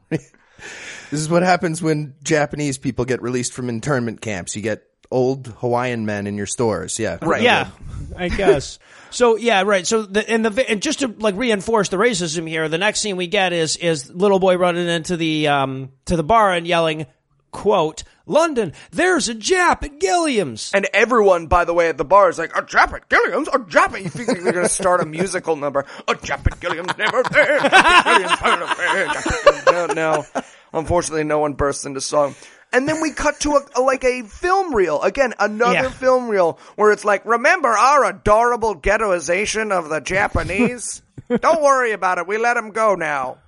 This 0.08 1.20
is 1.20 1.28
what 1.28 1.42
happens 1.42 1.82
when 1.82 2.14
Japanese 2.22 2.78
people 2.78 3.04
get 3.04 3.22
released 3.22 3.52
from 3.52 3.68
internment 3.68 4.20
camps. 4.20 4.56
You 4.56 4.62
get 4.62 4.84
old 5.10 5.46
Hawaiian 5.46 6.06
men 6.06 6.26
in 6.26 6.36
your 6.36 6.46
stores. 6.46 6.98
Yeah. 6.98 7.18
Right. 7.22 7.42
Yeah, 7.42 7.70
I 8.16 8.28
guess. 8.28 8.78
So 9.14 9.36
yeah, 9.36 9.62
right. 9.62 9.86
So 9.86 10.02
the, 10.02 10.28
and 10.28 10.44
the 10.44 10.68
and 10.70 10.82
just 10.82 10.98
to 10.98 11.08
like 11.18 11.36
reinforce 11.36 11.88
the 11.88 11.96
racism 11.96 12.48
here, 12.48 12.68
the 12.68 12.78
next 12.78 13.00
scene 13.00 13.16
we 13.16 13.28
get 13.28 13.52
is 13.52 13.76
is 13.76 14.12
little 14.12 14.40
boy 14.40 14.56
running 14.58 14.88
into 14.88 15.16
the 15.16 15.46
um 15.48 15.90
to 16.06 16.16
the 16.16 16.24
bar 16.24 16.52
and 16.52 16.66
yelling, 16.66 17.06
"quote 17.52 18.02
London, 18.26 18.72
there's 18.90 19.28
a 19.28 19.34
Jap 19.34 19.84
at 19.84 20.00
Gilliam's." 20.00 20.72
And 20.74 20.88
everyone, 20.92 21.46
by 21.46 21.64
the 21.64 21.72
way, 21.74 21.88
at 21.90 21.96
the 21.96 22.04
bar 22.04 22.28
is 22.28 22.38
like, 22.38 22.56
a 22.56 22.62
Jap 22.62 22.92
at 22.92 23.08
Gilliam's, 23.08 23.46
a 23.48 23.58
Jap 23.60 23.92
at, 23.92 24.02
you 24.02 24.08
think 24.08 24.30
they're 24.42 24.52
gonna 24.52 24.68
start 24.68 25.00
a 25.00 25.06
musical 25.06 25.54
number. 25.54 25.84
A 26.08 26.14
Jap 26.14 26.44
at 26.50 26.58
Gilliam's 26.58 26.96
never 26.98 27.22
there. 27.30 27.60
Gilliam's 27.60 28.42
never 28.42 28.66
there. 28.74 29.06
Jap 29.06 29.44
Gilliam's- 29.44 29.66
No, 29.66 29.86
no. 29.86 30.42
Unfortunately, 30.72 31.22
no 31.22 31.38
one 31.38 31.52
bursts 31.52 31.84
into 31.86 32.00
song. 32.00 32.34
And 32.74 32.88
then 32.88 33.00
we 33.00 33.12
cut 33.12 33.40
to 33.40 33.52
a, 33.52 33.66
a 33.76 33.80
like 33.80 34.04
a 34.04 34.22
film 34.22 34.74
reel. 34.74 35.00
Again, 35.02 35.32
another 35.38 35.74
Yeah. 35.74 35.90
film 35.90 36.28
reel 36.28 36.58
where 36.76 36.90
it's 36.92 37.04
like, 37.04 37.24
remember 37.24 37.68
our 37.68 38.04
adorable 38.04 38.74
ghettoization 38.74 39.70
of 39.72 39.88
the 39.88 40.00
Japanese? 40.00 41.02
Don't 41.40 41.62
worry 41.62 41.92
about 41.92 42.18
it. 42.18 42.26
We 42.26 42.36
let 42.38 42.54
them 42.54 42.70
go 42.70 42.94
now. 42.94 43.38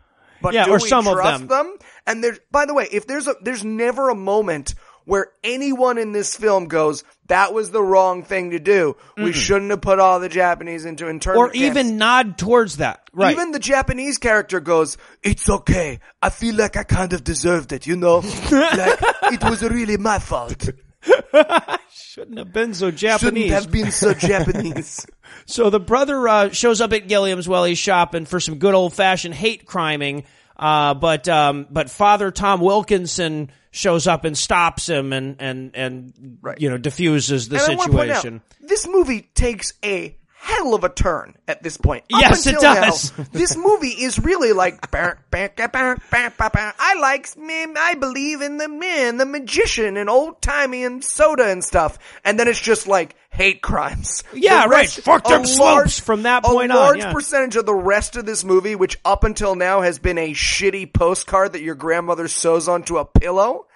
But 0.40 0.54
Yeah, 0.54 0.66
do 0.66 0.72
or 0.72 0.78
we 0.78 0.88
some 0.88 1.06
of 1.08 1.14
trust 1.14 1.48
them. 1.48 1.76
And 2.06 2.22
there's, 2.22 2.38
by 2.50 2.66
the 2.66 2.74
way, 2.74 2.86
if 2.90 3.06
there's 3.06 3.26
a, 3.26 3.34
there's 3.42 3.64
never 3.64 4.10
a 4.10 4.14
moment 4.14 4.74
where 5.06 5.28
anyone 5.44 5.98
in 5.98 6.10
this 6.10 6.36
film 6.36 6.66
goes, 6.66 7.04
that 7.28 7.54
was 7.54 7.70
the 7.70 7.82
wrong 7.82 8.24
thing 8.24 8.50
to 8.50 8.58
do. 8.58 8.96
We 9.16 9.32
shouldn't 9.32 9.70
have 9.70 9.80
put 9.80 10.00
all 10.00 10.18
the 10.18 10.28
Japanese 10.28 10.84
into 10.84 11.08
internment 11.08 11.38
or 11.40 11.50
camps." 11.50 11.64
even 11.64 11.96
nod 11.96 12.36
towards 12.38 12.78
that. 12.78 13.08
Right. 13.12 13.32
Even 13.32 13.52
the 13.52 13.60
Japanese 13.60 14.18
character 14.18 14.58
goes, 14.58 14.98
it's 15.22 15.48
okay. 15.48 16.00
I 16.20 16.30
feel 16.30 16.56
like 16.56 16.76
I 16.76 16.82
kind 16.82 17.12
of 17.12 17.22
deserved 17.22 17.72
it, 17.72 17.86
you 17.86 17.94
know? 17.96 18.18
like, 18.52 19.00
it 19.32 19.44
was 19.44 19.62
really 19.62 19.96
my 19.96 20.18
fault. 20.18 20.68
shouldn't 21.90 22.38
have 22.38 22.52
been 22.52 22.74
so 22.74 22.90
Japanese. 22.90 23.44
Shouldn't 23.50 23.62
have 23.64 23.70
been 23.72 23.90
so 23.92 24.14
Japanese. 24.14 25.06
So 25.46 25.70
the 25.70 25.80
brother 25.80 26.26
uh, 26.28 26.50
shows 26.50 26.80
up 26.80 26.92
at 26.92 27.08
Gilliam's 27.08 27.48
while 27.48 27.64
he's 27.64 27.78
shopping 27.78 28.24
for 28.24 28.40
some 28.40 28.58
good 28.58 28.74
old 28.74 28.94
fashioned 28.94 29.34
hate 29.34 29.66
criming. 29.66 30.24
Uh, 30.56 30.94
but 30.94 31.28
um, 31.28 31.66
but 31.70 31.90
Father 31.90 32.30
Tom 32.30 32.60
Wilkinson 32.60 33.50
shows 33.70 34.06
up 34.06 34.24
and 34.24 34.36
stops 34.36 34.88
him 34.88 35.12
and 35.12 35.36
and 35.38 35.70
and 35.74 36.38
Right. 36.40 36.58
you 36.60 36.70
know 36.70 36.78
diffuses 36.78 37.48
the 37.50 37.56
and 37.62 37.72
I 37.72 37.74
want 37.74 37.90
to 37.92 37.96
point 37.96 38.10
out, 38.10 38.16
situation. 38.16 38.42
this 38.62 38.88
movie 38.88 39.28
takes 39.34 39.74
a 39.84 40.16
hell 40.46 40.74
of 40.74 40.84
a 40.84 40.88
turn 40.88 41.36
at 41.48 41.62
this 41.62 41.76
point. 41.76 42.04
Up 42.12 42.20
Yes, 42.20 42.46
it 42.46 42.58
does. 42.58 43.16
now, 43.18 43.24
this 43.32 43.56
movie 43.56 43.88
is 43.88 44.18
really 44.18 44.52
like 44.52 44.90
"Bah, 44.90 45.14
bah, 45.30 45.48
bah, 45.56 45.68
bah, 45.72 45.96
bah, 46.10 46.30
bah, 46.38 46.50
bah. 46.52 46.72
I 46.78 46.94
like 47.00 47.26
I 47.36 47.94
believe 47.98 48.42
in 48.42 48.58
the 48.58 48.68
man, 48.68 49.16
the 49.16 49.26
magician, 49.26 49.96
and 49.96 50.08
old 50.08 50.40
timey 50.40 50.84
and 50.84 51.02
soda 51.02 51.46
and 51.46 51.64
stuff, 51.64 51.98
and 52.24 52.38
then 52.38 52.48
it's 52.48 52.60
just 52.60 52.86
like 52.86 53.16
hate 53.30 53.60
crimes. 53.60 54.22
Yeah, 54.32 54.62
The 54.64 54.68
right. 54.68 54.88
Fuck 54.88 55.24
them 55.24 55.42
a 55.42 55.46
slopes 55.46 56.00
from 56.00 56.22
that 56.22 56.44
point 56.44 56.70
on. 56.70 56.76
a 56.76 56.80
on, 56.80 56.86
large 56.86 56.98
yeah. 56.98 57.12
percentage 57.12 57.56
of 57.56 57.66
the 57.66 57.74
rest 57.74 58.16
of 58.16 58.24
this 58.24 58.44
movie, 58.44 58.76
which 58.76 58.98
up 59.04 59.24
until 59.24 59.54
now 59.56 59.80
has 59.82 59.98
been 59.98 60.18
a 60.18 60.32
shitty 60.32 60.92
postcard 60.92 61.52
that 61.52 61.62
your 61.62 61.74
grandmother 61.74 62.28
sews 62.28 62.68
onto 62.68 62.96
a 62.98 63.04
pillow, 63.04 63.66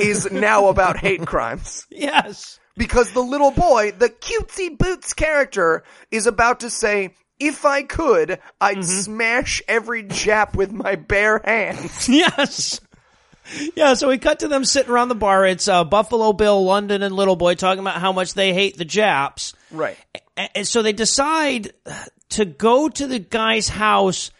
is 0.00 0.30
now 0.30 0.68
about 0.68 0.96
hate 0.96 1.26
crimes 1.26 1.86
Yes. 1.90 2.58
Because 2.78 3.12
the 3.12 3.20
little 3.20 3.50
boy, 3.50 3.92
the 3.92 4.08
cutesy 4.08 4.76
boots 4.78 5.12
character, 5.12 5.82
is 6.10 6.26
about 6.26 6.60
to 6.60 6.70
say, 6.70 7.14
if 7.38 7.64
I 7.64 7.82
could, 7.82 8.40
I'd 8.60 8.84
smash 8.84 9.62
every 9.68 10.04
Jap 10.04 10.54
with 10.54 10.72
my 10.72 10.94
bare 10.96 11.40
hands. 11.44 12.08
Yes. 12.18 12.80
Yeah, 13.74 13.94
so 13.94 14.08
we 14.08 14.18
cut 14.18 14.40
to 14.40 14.48
them 14.48 14.64
sitting 14.64 14.90
around 14.90 15.08
the 15.08 15.14
bar. 15.14 15.46
It's 15.46 15.68
uh, 15.68 15.84
Buffalo 15.84 16.34
Bill, 16.34 16.62
London, 16.62 17.02
and 17.02 17.14
Little 17.14 17.36
Boy 17.36 17.54
talking 17.54 17.80
about 17.80 17.98
how 17.98 18.12
much 18.12 18.34
they 18.34 18.52
hate 18.52 18.76
the 18.76 18.84
Japs. 18.84 19.54
Right. 19.70 19.96
And 20.54 20.68
so 20.68 20.82
they 20.82 20.92
decide 20.92 21.72
to 22.30 22.44
go 22.44 22.90
to 22.90 23.06
the 23.06 23.18
guy's 23.18 23.68
house 23.68 24.30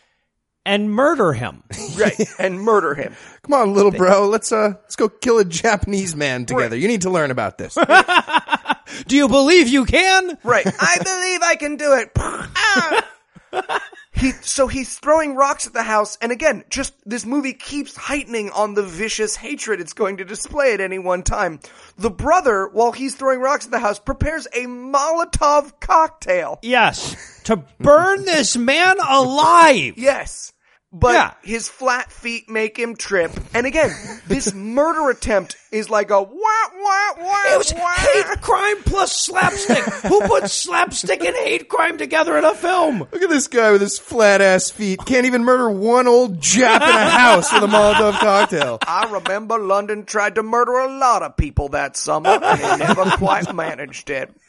and 0.68 0.92
murder 0.92 1.32
him. 1.32 1.62
Right. 1.98 2.28
and 2.38 2.60
murder 2.60 2.94
him. 2.94 3.16
Come 3.42 3.54
on, 3.54 3.74
little 3.74 3.90
bro. 3.90 4.28
Let's 4.28 4.52
uh, 4.52 4.74
let's 4.82 4.94
go 4.94 5.08
kill 5.08 5.38
a 5.40 5.44
Japanese 5.44 6.14
man 6.14 6.46
together. 6.46 6.76
You 6.76 6.86
need 6.86 7.02
to 7.02 7.10
learn 7.10 7.32
about 7.32 7.58
this. 7.58 7.76
Do 9.08 9.16
you 9.16 9.26
believe 9.26 9.66
you 9.66 9.84
can? 9.84 10.38
Right. 10.44 10.66
I 10.66 10.98
believe 11.02 11.42
I 11.42 11.56
can 11.56 11.76
do 11.76 11.94
it. 11.94 12.12
Ah! 12.16 13.08
He, 14.18 14.32
so 14.32 14.66
he's 14.66 14.98
throwing 14.98 15.36
rocks 15.36 15.68
at 15.68 15.72
the 15.74 15.84
house, 15.84 16.18
and 16.20 16.32
again, 16.32 16.64
just 16.70 16.92
this 17.06 17.24
movie 17.24 17.52
keeps 17.52 17.94
heightening 17.94 18.50
on 18.50 18.74
the 18.74 18.82
vicious 18.82 19.36
hatred 19.36 19.80
it's 19.80 19.92
going 19.92 20.16
to 20.16 20.24
display 20.24 20.74
at 20.74 20.80
any 20.80 20.98
one 20.98 21.22
time. 21.22 21.60
The 21.98 22.10
brother, 22.10 22.66
while 22.66 22.90
he's 22.90 23.14
throwing 23.14 23.38
rocks 23.38 23.66
at 23.66 23.70
the 23.70 23.78
house, 23.78 24.00
prepares 24.00 24.46
a 24.46 24.66
Molotov 24.66 25.78
cocktail. 25.78 26.58
Yes. 26.62 27.14
To 27.44 27.58
burn 27.78 28.24
this 28.24 28.56
man 28.56 28.96
alive. 28.98 29.94
Yes. 29.96 30.52
But 30.92 31.12
Yeah. 31.14 31.32
his 31.42 31.68
flat 31.68 32.10
feet 32.10 32.48
make 32.48 32.78
him 32.78 32.96
trip. 32.96 33.30
And 33.52 33.66
again, 33.66 33.90
this 34.26 34.54
murder 34.54 35.10
attempt 35.10 35.56
is 35.70 35.90
like 35.90 36.10
a 36.10 36.22
wah, 36.22 36.28
wah, 36.32 37.12
wah, 37.18 37.42
It 37.54 37.58
was 37.58 37.74
wah. 37.74 37.92
hate 37.96 38.40
crime 38.40 38.82
plus 38.84 39.12
slapstick. 39.20 39.84
Who 40.04 40.20
put 40.22 40.48
slapstick 40.50 41.22
and 41.22 41.36
hate 41.36 41.68
crime 41.68 41.98
together 41.98 42.36
in 42.38 42.44
a 42.44 42.54
film? 42.54 43.00
Look 43.00 43.22
at 43.22 43.28
this 43.28 43.48
guy 43.48 43.70
with 43.72 43.80
his 43.80 43.98
flat 43.98 44.40
ass 44.40 44.70
feet. 44.70 45.00
Can't 45.04 45.26
even 45.26 45.44
murder 45.44 45.70
one 45.70 46.06
old 46.08 46.38
Jap 46.40 46.76
in 46.76 46.82
a 46.82 47.10
house 47.10 47.52
with 47.52 47.62
a 47.62 47.66
Molotov 47.66 48.18
cocktail. 48.18 48.78
I 48.86 49.10
remember 49.10 49.58
London 49.58 50.04
tried 50.04 50.36
to 50.36 50.42
murder 50.42 50.72
a 50.72 50.98
lot 50.98 51.22
of 51.22 51.36
people 51.36 51.68
that 51.70 51.96
summer, 51.96 52.30
and 52.30 52.60
he 52.60 52.76
never 52.78 53.04
quite 53.16 53.54
managed 53.54 54.10
it. 54.10 54.30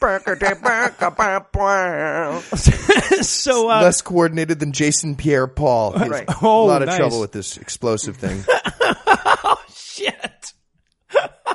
So, 3.22 3.68
uh, 3.70 3.82
Less 3.82 4.00
coordinated 4.02 4.60
than 4.60 4.72
Jason 4.72 5.14
Pierre 5.16 5.46
Paul. 5.46 5.92
Right. 5.92 6.24
Oh, 6.42 6.64
a 6.64 6.66
lot 6.66 6.82
of 6.82 6.88
nice. 6.88 6.96
trouble 6.98 7.20
with 7.20 7.32
this 7.32 7.56
explosive 7.58 8.16
thing. 8.16 8.44
oh 8.48 9.56
shit. 9.74 10.29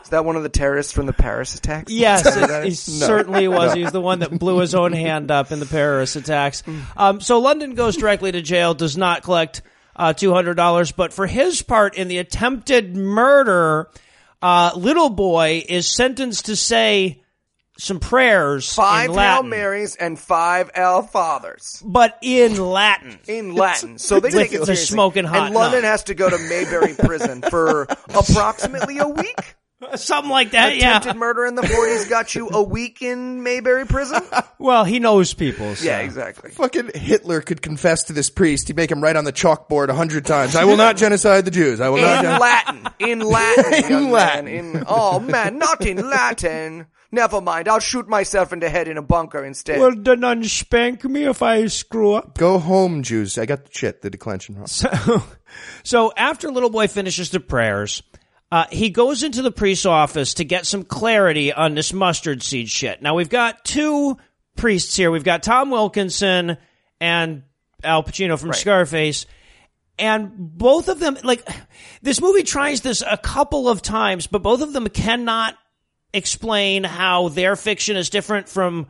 Is 0.04 0.10
that 0.10 0.24
one 0.26 0.36
of 0.36 0.44
the 0.44 0.50
terrorists 0.50 0.92
from 0.94 1.06
the 1.06 1.14
Paris 1.14 1.56
attacks? 1.56 1.92
Yes, 1.92 2.26
it, 2.26 2.66
he 2.66 2.72
certainly 2.72 3.48
was. 3.48 3.74
He 3.74 3.84
was 3.84 3.92
the 3.92 4.02
one 4.02 4.20
that 4.20 4.38
blew 4.38 4.60
his 4.60 4.76
own 4.76 4.94
hand 4.94 5.32
up 5.32 5.52
in 5.52 5.60
the 5.60 5.66
Paris 5.66 6.16
attacks. 6.16 6.64
Um, 6.96 7.22
so 7.22 7.40
London 7.40 7.76
goes 7.76 7.98
directly 7.98 8.32
to 8.32 8.42
jail, 8.42 8.74
does 8.74 8.98
not 8.98 9.24
collect 9.24 9.62
uh, 9.96 10.14
$200, 10.14 10.96
but 10.96 11.14
for 11.14 11.26
his 11.26 11.62
part 11.62 11.96
in 11.96 12.08
the 12.08 12.18
attempted 12.20 12.96
murder, 12.96 13.90
uh, 14.42 14.72
little 14.76 15.10
boy 15.10 15.64
is 15.68 15.88
sentenced 15.88 16.46
to 16.46 16.56
say 16.56 17.24
some 17.78 18.00
prayers 18.00 18.74
Five 18.74 19.10
in 19.12 19.16
Hail 19.18 19.44
Marys 19.44 19.96
and 19.96 20.18
five 20.18 20.72
L 20.76 21.02
Fathers. 21.02 21.82
but 21.86 22.18
in 22.22 22.56
Latin. 22.58 23.20
Mm. 23.26 23.30
in 23.30 23.56
Latin. 23.56 23.98
So 23.98 24.20
they 24.20 24.30
take 24.32 24.54
it 24.54 24.60
the 24.60 24.66
seriously. 24.68 24.86
smoking 24.94 25.26
hot 25.26 25.48
And 25.48 25.56
London 25.56 25.82
nut. 25.82 25.92
has 25.92 26.04
to 26.06 26.14
go 26.16 26.30
to 26.30 26.38
Mayberry 26.38 26.94
prison 26.94 27.42
for 27.42 27.84
approximately 28.14 28.98
a 29.00 29.08
week. 29.08 29.56
Something 29.96 30.32
like 30.32 30.52
that, 30.52 30.78
yeah. 30.78 30.98
Attempted 30.98 31.20
murder 31.20 31.46
in 31.46 31.54
the 31.56 31.62
40s 31.62 32.10
got 32.10 32.34
you 32.34 32.50
a 32.50 32.64
week 32.64 33.02
in 33.02 33.44
Mayberry 33.44 33.86
prison? 33.86 34.22
Well, 34.58 34.84
he 34.86 34.98
knows 35.00 35.34
people. 35.36 35.76
So. 35.76 35.86
Yeah, 35.86 36.00
exactly. 36.00 36.50
Fucking 36.50 36.92
Hitler 36.96 37.42
could 37.42 37.62
confess 37.62 38.06
to 38.06 38.14
this 38.14 38.32
priest. 38.32 38.68
He'd 38.68 38.78
make 38.78 38.90
him 38.90 39.00
write 39.04 39.16
on 39.16 39.26
the 39.26 39.34
chalkboard 39.34 39.90
a 39.90 39.94
hundred 39.94 40.26
times. 40.26 40.56
I 40.56 40.64
will 40.64 40.78
not 40.78 40.98
genocide 40.98 41.46
the 41.46 41.52
Jews. 41.52 41.80
I 41.82 41.90
will 41.90 42.02
not. 42.02 42.24
In 42.26 42.32
gen-" 42.32 42.40
Latin. 42.40 42.88
In 43.00 43.20
Latin. 43.30 43.90
young 43.92 44.04
man. 44.06 44.12
Latin. 44.12 44.48
In, 44.48 44.84
oh 44.88 45.20
man, 45.20 45.60
not 45.60 45.86
in 45.86 45.98
Latin. 46.10 46.88
Never 47.12 47.40
mind. 47.42 47.68
I'll 47.68 47.80
shoot 47.80 48.08
myself 48.08 48.52
in 48.52 48.60
the 48.60 48.70
head 48.70 48.88
in 48.88 48.98
a 48.98 49.02
bunker 49.02 49.44
instead. 49.44 49.80
Will 49.80 49.96
the 49.96 50.16
nun 50.16 50.44
spank 50.44 51.04
me 51.04 51.24
if 51.26 51.42
I 51.42 51.68
screw 51.68 52.14
up? 52.14 52.38
Go 52.38 52.60
home, 52.60 53.04
Jews. 53.04 53.38
I 53.38 53.46
got 53.46 53.66
the 53.66 53.72
shit, 53.72 54.02
the 54.02 54.10
declension 54.10 54.56
wrong. 54.56 54.68
So, 54.68 55.24
so 55.84 56.14
after 56.18 56.52
little 56.52 56.70
boy 56.70 56.88
finishes 56.88 57.30
the 57.30 57.40
prayers, 57.40 58.04
uh, 58.52 58.66
he 58.72 58.90
goes 58.90 59.24
into 59.24 59.42
the 59.42 59.52
priest's 59.52 59.86
office 59.86 60.36
to 60.36 60.44
get 60.44 60.66
some 60.66 60.84
clarity 60.84 61.54
on 61.54 61.76
this 61.76 61.94
mustard 61.94 62.44
seed 62.44 62.70
shit. 62.70 63.02
Now 63.02 63.16
we've 63.16 63.30
got 63.30 63.64
two 63.66 64.18
priests 64.56 64.96
here. 64.96 65.12
We've 65.12 65.24
got 65.24 65.44
Tom 65.44 65.70
Wilkinson 65.70 66.58
and 67.00 67.44
Al 67.84 68.04
Pacino 68.04 68.40
from 68.40 68.54
Scarface. 68.54 69.26
And 69.98 70.32
both 70.36 70.90
of 70.90 71.00
them, 71.00 71.18
like, 71.24 71.48
this 72.02 72.20
movie 72.20 72.44
tries 72.44 72.82
this 72.82 73.02
a 73.02 73.18
couple 73.18 73.70
of 73.70 73.82
times, 73.82 74.28
but 74.28 74.42
both 74.42 74.62
of 74.62 74.74
them 74.74 74.90
cannot 74.90 75.56
explain 76.16 76.84
how 76.84 77.30
their 77.30 77.56
fiction 77.56 77.98
is 77.98 78.10
different 78.10 78.50
from 78.50 78.88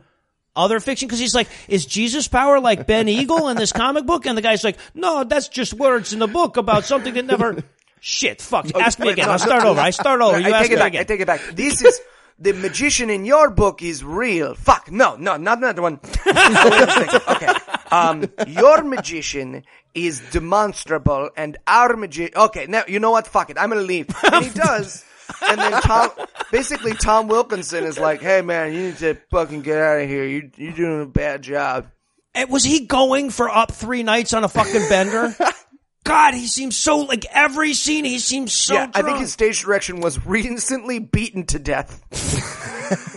other 0.54 0.80
fiction 0.80 1.06
because 1.06 1.18
he's 1.18 1.34
like, 1.34 1.48
is 1.68 1.84
Jesus 1.84 2.28
power 2.28 2.60
like 2.60 2.86
Ben 2.86 3.08
Eagle 3.08 3.48
in 3.48 3.56
this 3.56 3.72
comic 3.72 4.06
book? 4.06 4.26
And 4.26 4.36
the 4.36 4.42
guy's 4.42 4.64
like, 4.64 4.78
no, 4.94 5.24
that's 5.24 5.48
just 5.48 5.74
words 5.74 6.12
in 6.12 6.18
the 6.18 6.26
book 6.26 6.56
about 6.56 6.84
something 6.84 7.12
that 7.14 7.26
never. 7.26 7.62
Shit, 8.00 8.40
fuck. 8.40 8.72
Ask 8.74 8.98
me 8.98 9.08
again. 9.10 9.26
no, 9.26 9.32
I'll 9.32 9.38
no, 9.38 9.44
start 9.44 9.64
over. 9.64 9.80
I 9.80 9.90
start 9.90 10.20
over. 10.20 10.38
You 10.38 10.46
I 10.46 10.58
ask 10.58 10.62
take 10.62 10.70
me 10.70 10.76
it 10.76 10.78
back. 10.78 10.88
again. 10.88 11.00
I 11.00 11.04
take 11.04 11.20
it 11.20 11.26
back. 11.26 11.40
This 11.54 11.82
is 11.82 12.00
the 12.38 12.52
magician 12.52 13.10
in 13.10 13.24
your 13.24 13.50
book 13.50 13.82
is 13.82 14.04
real. 14.04 14.54
Fuck. 14.54 14.90
No, 14.92 15.16
no, 15.16 15.36
not 15.36 15.60
that 15.60 15.80
one. 15.80 15.98
okay. 17.36 17.48
Um, 17.90 18.30
your 18.46 18.82
magician 18.84 19.64
is 19.94 20.20
demonstrable, 20.30 21.30
and 21.36 21.56
our 21.66 21.96
magician. 21.96 22.36
Okay, 22.36 22.66
now 22.66 22.84
you 22.86 23.00
know 23.00 23.10
what? 23.10 23.26
Fuck 23.26 23.50
it. 23.50 23.56
I'm 23.58 23.70
gonna 23.70 23.80
leave. 23.80 24.08
And 24.32 24.44
he 24.44 24.50
does. 24.50 25.04
And 25.48 25.58
then 25.58 25.72
Tom, 25.82 26.10
basically 26.50 26.92
Tom 26.94 27.28
Wilkinson 27.28 27.84
is 27.84 27.98
like, 27.98 28.20
"Hey 28.20 28.42
man, 28.42 28.72
you 28.72 28.82
need 28.82 28.98
to 28.98 29.14
fucking 29.30 29.62
get 29.62 29.78
out 29.78 30.00
of 30.00 30.08
here. 30.08 30.24
You 30.24 30.50
you're 30.56 30.72
doing 30.72 31.02
a 31.02 31.06
bad 31.06 31.42
job." 31.42 31.88
And 32.34 32.50
was 32.50 32.64
he 32.64 32.86
going 32.86 33.30
for 33.30 33.48
up 33.48 33.72
three 33.72 34.02
nights 34.02 34.34
on 34.34 34.44
a 34.44 34.48
fucking 34.48 34.88
bender? 34.88 35.34
God, 36.04 36.34
he 36.34 36.46
seems 36.46 36.76
so 36.76 36.98
like 36.98 37.24
every 37.32 37.74
scene. 37.74 38.04
He 38.04 38.20
seems 38.20 38.52
so. 38.52 38.74
yeah, 38.74 38.90
I 38.94 39.02
think 39.02 39.18
his 39.18 39.32
stage 39.32 39.62
direction 39.62 40.00
was 40.00 40.24
recently 40.24 41.00
beaten 41.00 41.46
to 41.46 41.58
death. 41.58 42.00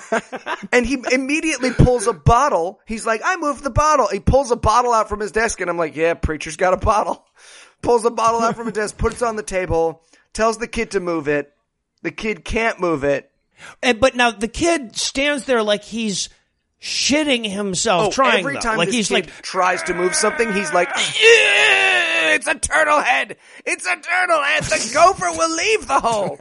and 0.71 0.85
he 0.85 0.97
immediately 1.11 1.71
pulls 1.71 2.07
a 2.07 2.13
bottle. 2.13 2.79
He's 2.87 3.05
like, 3.05 3.21
I 3.23 3.37
moved 3.37 3.63
the 3.63 3.69
bottle. 3.69 4.07
He 4.07 4.19
pulls 4.19 4.49
a 4.49 4.55
bottle 4.55 4.91
out 4.91 5.07
from 5.07 5.19
his 5.19 5.31
desk, 5.31 5.61
and 5.61 5.69
I'm 5.69 5.77
like, 5.77 5.95
yeah, 5.95 6.15
preacher's 6.15 6.55
got 6.55 6.73
a 6.73 6.77
bottle. 6.77 7.25
Pulls 7.81 8.03
a 8.03 8.11
bottle 8.11 8.41
out 8.41 8.57
from 8.57 8.65
his 8.65 8.73
desk, 8.73 8.97
puts 8.97 9.21
it 9.21 9.25
on 9.25 9.37
the 9.37 9.43
table, 9.43 10.01
tells 10.33 10.57
the 10.57 10.67
kid 10.67 10.91
to 10.91 10.99
move 10.99 11.29
it. 11.29 11.53
The 12.01 12.11
kid 12.11 12.45
can't 12.45 12.79
move 12.79 13.03
it. 13.03 13.31
And, 13.83 13.99
but 13.99 14.15
now 14.15 14.31
the 14.31 14.47
kid 14.47 14.95
stands 14.95 15.45
there 15.45 15.63
like 15.63 15.83
he's 15.83 16.29
shitting 16.81 17.49
himself 17.49 18.13
trying. 18.13 18.35
Oh, 18.35 18.39
every 18.39 18.53
though. 18.55 18.59
time 18.61 18.77
like 18.77 18.87
this 18.87 18.95
he's 18.95 19.07
kid 19.09 19.25
like, 19.25 19.41
tries 19.41 19.83
to 19.83 19.93
move 19.93 20.15
something, 20.15 20.53
he's 20.53 20.73
like, 20.73 20.89
"Eh, 20.89 22.35
it's 22.35 22.47
a 22.47 22.55
turtle 22.55 23.01
head. 23.01 23.37
It's 23.65 23.85
a 23.85 23.95
turtle 23.95 24.41
head. 24.41 24.63
The 24.63 24.91
gopher 24.93 25.31
will 25.31 25.55
leave 25.55 25.87
the 25.87 25.99
hole. 25.99 26.39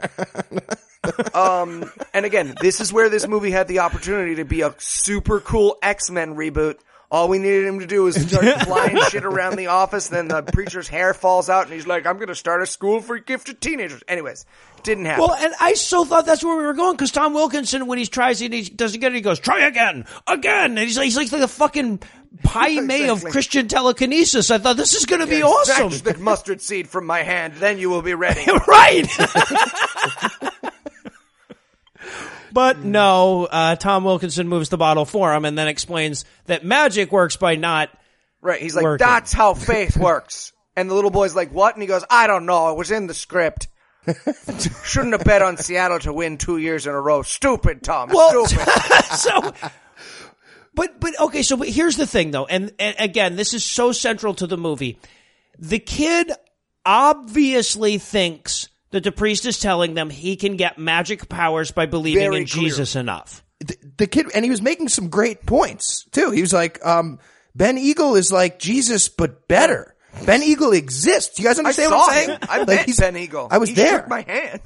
um, 1.33 1.91
and 2.13 2.25
again, 2.25 2.55
this 2.61 2.79
is 2.79 2.93
where 2.93 3.09
this 3.09 3.27
movie 3.27 3.51
had 3.51 3.67
the 3.67 3.79
opportunity 3.79 4.35
to 4.35 4.45
be 4.45 4.61
a 4.61 4.73
super 4.77 5.39
cool 5.39 5.77
X-Men 5.81 6.35
reboot. 6.35 6.77
All 7.11 7.27
we 7.27 7.39
needed 7.39 7.65
him 7.65 7.79
to 7.79 7.87
do 7.87 8.03
was 8.03 8.15
start 8.15 8.45
flying 8.65 8.97
shit 9.09 9.25
around 9.25 9.55
the 9.55 9.67
office. 9.67 10.09
Then 10.09 10.27
the 10.27 10.43
preacher's 10.43 10.87
hair 10.87 11.15
falls 11.15 11.49
out, 11.49 11.63
and 11.65 11.73
he's 11.73 11.87
like, 11.87 12.05
"I'm 12.05 12.17
going 12.17 12.27
to 12.27 12.35
start 12.35 12.61
a 12.61 12.67
school 12.67 13.01
for 13.01 13.17
gifted 13.17 13.59
teenagers." 13.61 14.03
Anyways, 14.07 14.45
didn't 14.83 15.05
happen. 15.05 15.25
Well, 15.25 15.33
and 15.33 15.53
I 15.59 15.73
so 15.73 16.05
thought 16.05 16.27
that's 16.27 16.43
where 16.43 16.55
we 16.55 16.63
were 16.63 16.75
going 16.75 16.95
because 16.95 17.11
Tom 17.11 17.33
Wilkinson, 17.33 17.87
when 17.87 17.97
he 17.97 18.05
tries 18.05 18.41
it, 18.43 18.53
he 18.53 18.61
doesn't 18.61 18.99
get 18.99 19.11
it. 19.11 19.15
He 19.15 19.21
goes, 19.21 19.39
"Try 19.39 19.65
again, 19.65 20.05
again," 20.27 20.77
and 20.77 20.79
he's 20.79 20.97
like, 20.97 21.05
he's 21.05 21.17
like 21.17 21.29
the 21.31 21.47
fucking 21.47 21.99
Pai 22.43 22.79
Mei 22.81 23.09
of 23.09 23.23
Christian 23.25 23.67
telekinesis. 23.67 24.51
I 24.51 24.59
thought 24.59 24.77
this 24.77 24.93
is 24.93 25.05
going 25.05 25.21
to 25.21 25.27
be 25.27 25.41
awesome, 25.41 25.91
Snatch 25.91 26.15
the 26.15 26.21
mustard 26.21 26.61
seed 26.61 26.87
from 26.87 27.05
my 27.05 27.23
hand, 27.23 27.55
then 27.55 27.79
you 27.79 27.89
will 27.89 28.01
be 28.01 28.13
ready. 28.13 28.45
right? 28.67 29.07
But 32.51 32.79
no, 32.79 33.45
uh, 33.45 33.75
Tom 33.75 34.03
Wilkinson 34.03 34.47
moves 34.47 34.69
the 34.69 34.77
bottle 34.77 35.05
for 35.05 35.33
him 35.33 35.45
and 35.45 35.57
then 35.57 35.67
explains 35.67 36.25
that 36.45 36.63
magic 36.65 37.11
works 37.11 37.35
by 37.35 37.55
not. 37.55 37.89
Right. 38.41 38.61
He's 38.61 38.75
like, 38.75 38.83
Working. 38.83 39.05
that's 39.05 39.33
how 39.33 39.53
faith 39.55 39.97
works. 39.97 40.53
And 40.75 40.89
the 40.89 40.93
little 40.95 41.11
boy's 41.11 41.35
like, 41.35 41.51
what? 41.51 41.75
And 41.75 41.81
he 41.81 41.87
goes, 41.87 42.05
I 42.09 42.27
don't 42.27 42.45
know. 42.45 42.71
It 42.71 42.77
was 42.77 42.89
in 42.91 43.07
the 43.07 43.13
script. 43.13 43.67
Shouldn't 44.85 45.11
have 45.13 45.23
bet 45.25 45.41
on 45.41 45.57
Seattle 45.57 45.99
to 45.99 46.13
win 46.13 46.37
two 46.37 46.57
years 46.57 46.87
in 46.87 46.93
a 46.93 46.99
row. 47.01 47.21
Stupid, 47.21 47.83
Tom. 47.83 48.09
Well, 48.11 48.45
Stupid. 48.47 48.67
so, 49.05 49.53
but 50.73 50.99
but 50.99 51.19
okay. 51.19 51.43
So 51.43 51.57
but 51.57 51.67
here's 51.67 51.97
the 51.97 52.07
thing, 52.07 52.31
though, 52.31 52.45
and, 52.45 52.71
and 52.79 52.95
again, 52.97 53.35
this 53.35 53.53
is 53.53 53.63
so 53.65 53.91
central 53.91 54.33
to 54.35 54.47
the 54.47 54.57
movie. 54.57 54.97
The 55.59 55.79
kid 55.79 56.31
obviously 56.85 57.97
thinks 57.97 58.68
that 58.91 59.03
the 59.03 59.11
priest 59.11 59.45
is 59.45 59.59
telling 59.59 59.93
them 59.93 60.09
he 60.09 60.35
can 60.35 60.55
get 60.57 60.77
magic 60.77 61.29
powers 61.29 61.71
by 61.71 61.85
believing 61.85 62.23
Very 62.23 62.37
in 62.41 62.45
Jesus 62.45 62.95
enough. 62.95 63.43
the, 63.59 63.75
the 63.97 64.07
kid, 64.07 64.27
and 64.33 64.43
he 64.43 64.51
was 64.51 64.61
making 64.61 64.87
some 64.89 65.09
great 65.09 65.45
points 65.45 66.05
too. 66.11 66.31
He 66.31 66.41
was 66.41 66.53
like, 66.53 66.83
um, 66.85 67.19
Ben 67.55 67.77
Eagle 67.77 68.15
is 68.15 68.31
like 68.31 68.59
Jesus, 68.59 69.09
but 69.09 69.47
better. 69.47 69.95
Ben 70.25 70.41
Eagle 70.41 70.71
exists. 70.73 71.37
You 71.37 71.45
guys 71.45 71.59
understand 71.59 71.89
saw 71.91 71.97
what 71.99 72.09
I'm 72.09 72.15
saying? 72.15 72.29
him. 72.31 72.37
I 72.49 72.57
Like, 72.59 72.67
met 72.67 72.85
he's- 72.85 72.99
Ben 72.99 73.15
Eagle. 73.15 73.47
I 73.51 73.57
was 73.59 73.69
he 73.69 73.75
there. 73.75 73.99
Shook 73.99 74.07
my 74.09 74.21
hand. 74.21 74.61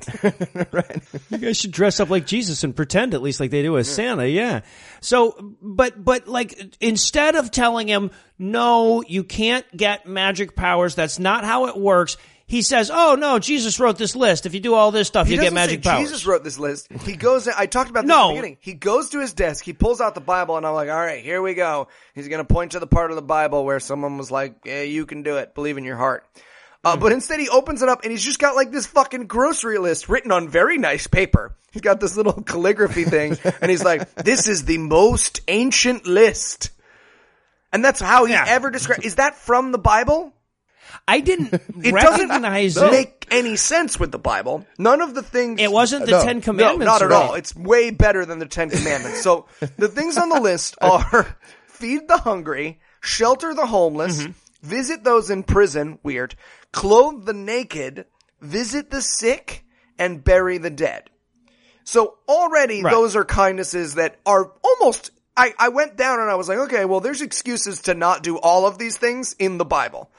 You 1.30 1.38
guys 1.38 1.58
should 1.58 1.72
dress 1.72 2.00
up 2.00 2.10
like 2.10 2.26
Jesus 2.26 2.64
and 2.64 2.76
pretend 2.76 3.14
at 3.14 3.22
least 3.22 3.40
like 3.40 3.52
they 3.52 3.62
do 3.62 3.78
as 3.78 3.88
Santa, 3.94 4.26
yeah. 4.28 4.62
So, 5.02 5.56
but, 5.62 6.02
but 6.04 6.28
like, 6.28 6.76
instead 6.80 7.36
of 7.36 7.52
telling 7.52 7.88
him, 7.88 8.12
no, 8.40 9.04
you 9.08 9.24
can't 9.24 9.66
get 9.76 10.06
magic 10.08 10.56
powers, 10.56 10.96
that's 10.96 11.20
not 11.20 11.44
how 11.44 11.68
it 11.68 11.78
works, 11.78 12.18
he 12.54 12.62
says, 12.62 12.92
oh 12.94 13.16
no, 13.20 13.40
Jesus 13.40 13.80
wrote 13.80 13.98
this 13.98 14.16
list. 14.16 14.46
If 14.46 14.54
you 14.54 14.60
do 14.60 14.76
all 14.76 14.92
this 14.92 15.08
stuff, 15.08 15.28
you 15.28 15.40
get 15.42 15.54
magic 15.54 15.82
powers. 15.82 16.04
Jesus 16.04 16.26
wrote 16.28 16.44
this 16.44 16.60
list. 16.60 16.88
He 17.04 17.16
goes. 17.16 17.48
I 17.48 17.66
talked 17.66 17.90
about 17.90 18.02
this 18.02 18.10
No. 18.10 18.26
at 18.26 18.28
the 18.28 18.34
beginning. 18.36 18.58
He 18.62 18.74
goes 18.76 19.10
to 19.10 19.20
his 19.20 19.34
desk. 19.34 19.66
He 19.66 19.74
pulls 19.74 20.00
out 20.02 20.14
the 20.14 20.22
Bible, 20.22 20.56
and 20.58 20.66
I'm 20.66 20.76
like, 20.76 20.90
"All 20.90 20.96
right, 20.96 21.24
here 21.24 21.42
we 21.42 21.56
go." 21.56 21.88
He's 22.14 22.28
going 22.28 22.46
to 22.46 22.54
point 22.54 22.74
to 22.74 22.80
the 22.80 22.86
part 22.86 23.10
of 23.10 23.16
the 23.16 23.22
Bible 23.24 23.66
where 23.66 23.80
someone 23.80 24.18
was 24.20 24.30
like, 24.30 24.56
"Yeah, 24.66 24.84
you 24.84 25.06
can 25.08 25.24
do 25.24 25.38
it. 25.38 25.56
Believe 25.56 25.78
in 25.80 25.84
your 25.84 25.98
heart." 25.98 26.26
Hmm. 26.36 26.88
Uh, 26.90 26.98
but 26.98 27.12
instead, 27.12 27.40
he 27.40 27.50
opens 27.50 27.82
it 27.82 27.90
up, 27.90 28.04
and 28.04 28.12
he's 28.12 28.24
just 28.24 28.38
got 28.40 28.56
like 28.56 28.72
this 28.72 28.86
fucking 28.86 29.26
grocery 29.26 29.80
list 29.80 30.08
written 30.08 30.32
on 30.32 30.48
very 30.48 30.78
nice 30.78 31.08
paper. 31.08 31.56
He's 31.72 31.82
got 31.82 32.00
this 32.00 32.16
little 32.16 32.34
calligraphy 32.46 33.06
thing, 33.06 33.36
and 33.62 33.72
he's 33.72 33.84
like, 33.84 34.14
"This 34.16 34.48
is 34.48 34.66
the 34.66 34.78
most 34.78 35.42
ancient 35.48 36.06
list." 36.06 36.70
And 37.72 37.84
that's 37.84 38.00
how 38.00 38.26
he 38.26 38.34
Yeah. 38.34 38.46
ever 38.48 38.70
described. 38.70 39.04
Is 39.04 39.16
that 39.16 39.36
from 39.36 39.72
the 39.72 39.80
Bible? 39.80 40.32
I 41.08 41.20
didn't 41.20 41.54
It 41.84 41.94
recognize 41.94 42.76
doesn't 42.76 42.90
it. 42.90 42.92
make 42.92 43.28
any 43.32 43.56
sense 43.56 44.00
with 44.00 44.12
the 44.12 44.20
Bible. 44.20 44.66
None 44.78 45.02
of 45.02 45.14
the 45.14 45.24
things. 45.24 45.60
It 45.62 45.72
wasn't 45.72 46.06
the 46.06 46.12
No. 46.12 46.24
Ten 46.24 46.38
No, 46.38 46.42
Commandments. 46.44 46.86
not 46.86 47.02
at 47.02 47.10
right? 47.10 47.22
all. 47.30 47.34
It's 47.34 47.56
way 47.56 47.90
better 47.92 48.26
than 48.26 48.40
the 48.40 48.46
Ten 48.46 48.70
Commandments. 48.70 49.22
So 49.22 49.48
the 49.78 49.88
things 49.90 50.18
on 50.18 50.30
the 50.30 50.40
list 50.40 50.76
are 50.82 51.38
feed 51.68 52.08
the 52.08 52.18
hungry, 52.18 52.80
shelter 53.02 53.54
the 53.54 53.66
homeless, 53.66 54.22
Mm-hmm. 54.24 54.32
visit 54.62 55.04
those 55.04 55.30
in 55.30 55.44
prison, 55.44 56.00
weird, 56.04 56.36
clothe 56.72 57.26
the 57.26 57.34
naked, 57.34 58.06
visit 58.40 58.90
the 58.90 59.02
sick, 59.02 59.66
and 60.00 60.24
bury 60.24 60.58
the 60.58 60.70
dead. 60.70 61.10
So 61.84 62.18
already 62.30 62.82
Right. 62.82 62.92
those 62.92 63.16
are 63.18 63.26
kindnesses 63.26 63.96
that 63.96 64.16
are 64.26 64.52
almost 64.64 65.12
I, 65.36 65.54
I 65.58 65.70
went 65.70 65.98
down 65.98 66.20
and 66.20 66.30
I 66.30 66.36
was 66.36 66.48
like, 66.48 66.60
okay, 66.60 66.86
well 66.86 67.00
there's 67.02 67.22
excuses 67.22 67.82
to 67.84 67.94
not 67.94 68.24
do 68.24 68.38
all 68.38 68.66
of 68.68 68.78
these 68.78 68.98
things 68.98 69.36
in 69.40 69.58
the 69.58 69.66
Bible. 69.66 70.10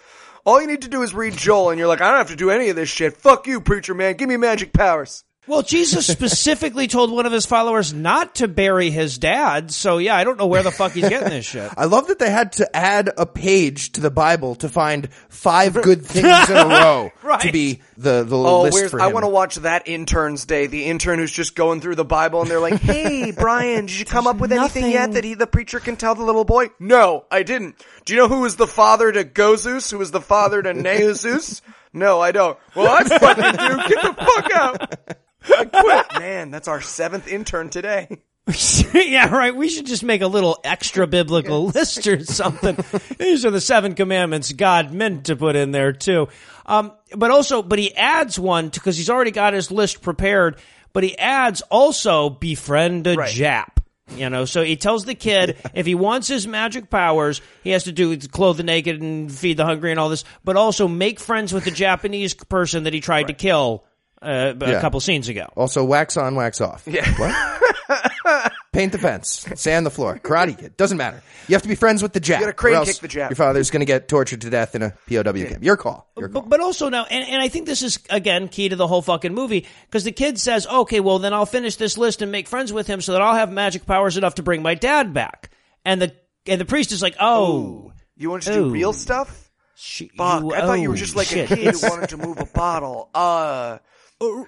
All 0.47 0.61
you 0.61 0.67
need 0.67 0.83
to 0.83 0.89
do 0.89 1.03
is 1.03 1.15
read 1.15 1.33
Joel 1.33 1.71
and 1.71 1.79
you're 1.79 1.89
like, 1.89 2.03
I 2.03 2.11
don't 2.11 2.19
have 2.19 2.29
to 2.29 2.37
do 2.37 2.51
any 2.51 2.69
of 2.69 2.77
this 2.77 2.91
shit. 2.91 3.17
Fuck 3.17 3.47
you, 3.47 3.63
preacher 3.63 3.95
man. 3.95 4.15
Give 4.17 4.29
me 4.29 4.37
magic 4.37 4.75
powers. 4.75 5.25
Well, 5.47 5.63
Jesus 5.63 6.07
specifically 6.07 6.87
told 6.87 7.11
one 7.13 7.27
of 7.27 7.33
his 7.33 7.45
followers 7.45 7.93
not 7.93 8.37
to 8.37 8.49
bury 8.49 8.91
his 8.91 9.19
dad. 9.19 9.71
So 9.71 9.99
yeah, 9.99 10.17
I 10.17 10.25
don't 10.25 10.39
know 10.39 10.47
where 10.47 10.63
the 10.63 10.71
fuck 10.71 10.93
he's 10.93 11.09
getting 11.09 11.29
this 11.29 11.45
shit. 11.45 11.71
I 11.77 11.85
love 11.85 12.07
that 12.07 12.19
they 12.19 12.31
had 12.31 12.53
to 12.53 12.75
add 12.77 13.11
a 13.19 13.27
page 13.27 13.93
to 13.93 14.01
the 14.01 14.11
Bible 14.11 14.55
to 14.57 14.69
find 14.71 15.13
five 15.29 15.75
good 15.83 16.05
things 16.07 16.49
in 16.51 16.57
a 16.57 16.67
row 16.67 17.13
Right. 17.23 17.43
to 17.43 17.53
be 17.53 17.83
the 17.99 18.25
the 18.25 18.37
Oh, 18.39 18.63
list 18.63 18.75
where's, 18.75 18.91
for 18.91 19.01
I 19.03 19.09
want 19.09 19.25
to 19.25 19.29
watch 19.29 19.57
that 19.57 19.87
intern's 19.87 20.47
day. 20.47 20.67
The 20.67 20.85
intern 20.87 21.19
who's 21.19 21.31
just 21.33 21.55
going 21.55 21.81
through 21.83 21.97
the 21.97 22.05
Bible 22.05 22.41
and 22.41 22.51
they're 22.51 22.59
like, 22.61 22.75
"Hey, 22.81 23.31
Brian, 23.31 23.87
did 23.87 23.99
you 23.99 24.05
come 24.07 24.27
up 24.27 24.39
with 24.39 24.51
anything 24.53 24.91
yet 24.91 25.13
that 25.13 25.25
he, 25.25 25.35
the 25.35 25.47
preacher, 25.47 25.79
can 25.79 25.97
tell 25.97 26.15
the 26.15 26.25
little 26.25 26.45
boy?" 26.45 26.71
No, 26.81 27.25
I 27.31 27.43
didn't. 27.43 27.77
Do 28.07 28.15
you 28.15 28.19
know 28.19 28.29
who 28.29 28.41
was 28.41 28.57
the 28.57 28.67
father 28.67 29.13
to 29.13 29.25
Gozus? 29.25 29.91
Who 29.91 29.99
was 29.99 30.11
the 30.11 30.21
father 30.23 30.63
to 30.63 30.73
Nehusus? 30.73 31.61
No, 31.93 32.21
I 32.21 32.33
don't. 32.33 32.59
Well, 32.75 32.89
I 32.91 33.05
fucking 33.05 33.53
do. 33.53 33.95
Get 33.95 34.03
the 34.03 34.15
fuck 34.25 34.53
out. 34.55 35.17
I 35.45 35.65
quit. 35.65 36.07
Man, 36.21 36.51
that's 36.51 36.69
our 36.69 36.81
seventh 36.81 37.29
intern 37.29 37.71
today. 37.71 38.09
yeah, 38.95 39.35
right. 39.35 39.57
We 39.57 39.69
should 39.69 39.87
just 39.87 40.03
make 40.03 40.21
a 40.21 40.27
little 40.27 40.59
extra 40.65 41.07
biblical 41.07 41.67
list 41.67 42.07
or 42.07 42.23
something. 42.25 42.77
These 43.19 43.47
are 43.47 43.51
the 43.51 43.61
seven 43.61 43.95
commandments 43.95 44.53
God 44.53 44.93
meant 44.93 45.27
to 45.27 45.37
put 45.37 45.57
in 45.57 45.71
there 45.71 45.93
too. 45.93 46.29
Um, 46.67 46.93
but 47.17 47.31
also, 47.31 47.63
but 47.63 47.79
he 47.79 47.95
adds 47.97 48.39
one 48.39 48.69
because 48.69 48.99
he's 48.99 49.09
already 49.09 49.31
got 49.31 49.55
his 49.55 49.71
list 49.71 50.03
prepared. 50.03 50.59
But 50.93 51.05
he 51.05 51.19
adds 51.19 51.63
also 51.63 52.31
befriend 52.31 53.07
a 53.07 53.15
Right. 53.17 53.35
Jap. 53.35 53.69
You 54.15 54.29
know, 54.29 54.45
so 54.45 54.63
he 54.63 54.77
tells 54.77 55.07
the 55.07 55.15
kid 55.15 55.57
if 55.73 55.87
he 55.87 55.95
wants 55.95 56.29
his 56.29 56.47
magic 56.47 56.91
powers, 56.91 57.41
he 57.63 57.71
has 57.71 57.85
to 57.85 57.93
do 57.93 58.17
clothe 58.19 58.59
the 58.59 58.63
naked 58.63 59.01
and 59.01 59.33
feed 59.33 59.57
the 59.57 59.65
hungry 59.65 59.91
and 59.91 59.99
all 59.99 60.11
this, 60.11 60.25
but 60.45 60.57
also 60.57 60.87
make 60.87 61.19
friends 61.19 61.55
with 61.55 61.65
the 61.65 61.71
Japanese 61.71 62.35
person 62.35 62.85
that 62.85 62.93
he 62.93 63.01
tried 63.01 63.29
to 63.29 63.33
kill 63.33 63.83
uh, 64.25 64.55
a 64.61 64.71
Yeah. 64.73 64.81
couple 64.81 65.01
scenes 65.01 65.29
ago. 65.29 65.47
Also, 65.57 65.85
wax 65.85 66.17
on, 66.17 66.35
wax 66.35 66.61
off. 66.61 66.83
Yeah. 66.87 67.09
What? 67.19 68.53
Paint 68.73 68.91
the 68.93 68.99
fence, 68.99 69.47
sand 69.55 69.87
the 69.87 69.91
floor, 69.91 70.19
karate 70.21 70.59
kid. 70.59 70.77
Doesn't 70.77 70.99
matter. 70.99 71.23
You 71.47 71.55
have 71.55 71.63
to 71.63 71.69
be 71.69 71.77
friends 71.77 72.03
with 72.03 72.13
the 72.13 72.21
Jap. 72.21 72.41
gotta 72.41 72.53
crane 72.53 72.85
kick 72.85 72.97
the 72.97 73.07
Jap. 73.07 73.31
Your 73.31 73.37
father's 73.37 73.71
going 73.71 73.81
to 73.83 73.87
get 73.87 74.09
tortured 74.09 74.41
to 74.41 74.51
death 74.51 74.75
in 74.75 74.83
a 74.83 74.91
POW 75.09 75.33
camp. 75.47 75.63
Your 75.63 75.77
call. 75.77 76.11
Your 76.17 76.29
call. 76.29 76.43
But, 76.43 76.49
but 76.51 76.61
also 76.61 76.89
now, 76.89 77.05
and, 77.05 77.29
and 77.29 77.41
I 77.41 77.47
think 77.49 77.67
this 77.67 77.83
is 77.83 78.01
again 78.11 78.49
key 78.49 78.71
to 78.71 78.75
the 78.77 78.89
whole 78.89 79.03
fucking 79.03 79.33
movie 79.33 79.67
because 79.87 80.03
the 80.03 80.11
kid 80.11 80.41
says, 80.41 80.67
"Okay, 80.67 80.99
well 80.99 81.21
then 81.21 81.33
I'll 81.33 81.47
finish 81.47 81.77
this 81.77 81.97
list 81.97 82.21
and 82.23 82.33
make 82.33 82.49
friends 82.49 82.73
with 82.73 82.89
him 82.89 83.01
so 83.01 83.13
that 83.13 83.21
I'll 83.23 83.35
have 83.37 83.53
magic 83.53 83.87
powers 83.87 84.17
enough 84.17 84.37
to 84.37 84.43
bring 84.43 84.63
my 84.63 84.75
dad 84.75 85.13
back." 85.15 85.51
And 85.85 86.03
the 86.03 86.13
and 86.47 86.61
the 86.61 86.65
priest 86.65 86.91
is 86.91 87.01
like, 87.01 87.15
"Oh, 87.21 87.93
You 88.17 88.31
want 88.31 88.43
to 88.45 88.53
do 88.55 88.65
Ooh. 88.65 88.71
real 88.71 88.93
stuff? 88.93 89.51
sh- 89.77 90.05
Fuck, 90.17 90.43
you- 90.43 90.53
I 90.55 90.63
thought 90.63 90.81
you 90.81 90.89
were 90.89 90.95
oh, 90.95 90.99
just 90.99 91.15
like 91.15 91.29
shit. 91.29 91.49
a 91.51 91.55
kid 91.55 91.75
who 91.75 91.81
wanted 91.89 92.09
to 92.09 92.17
move 92.17 92.41
a 92.41 92.47
bottle. 92.47 93.09
Uh, 93.15 93.79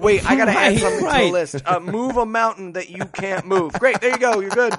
wait, 0.00 0.24
I 0.28 0.36
gotta 0.36 0.52
add 0.52 0.56
Right, 0.72 0.78
something 0.78 1.00
to 1.00 1.04
right. 1.06 1.24
the 1.26 1.32
list. 1.32 1.62
Uh, 1.64 1.80
move 1.80 2.16
a 2.16 2.26
mountain 2.26 2.72
that 2.72 2.90
you 2.90 3.04
can't 3.06 3.46
move. 3.46 3.72
Great, 3.74 4.00
there 4.00 4.10
you 4.10 4.18
go. 4.18 4.40
You're 4.40 4.50
good. 4.50 4.74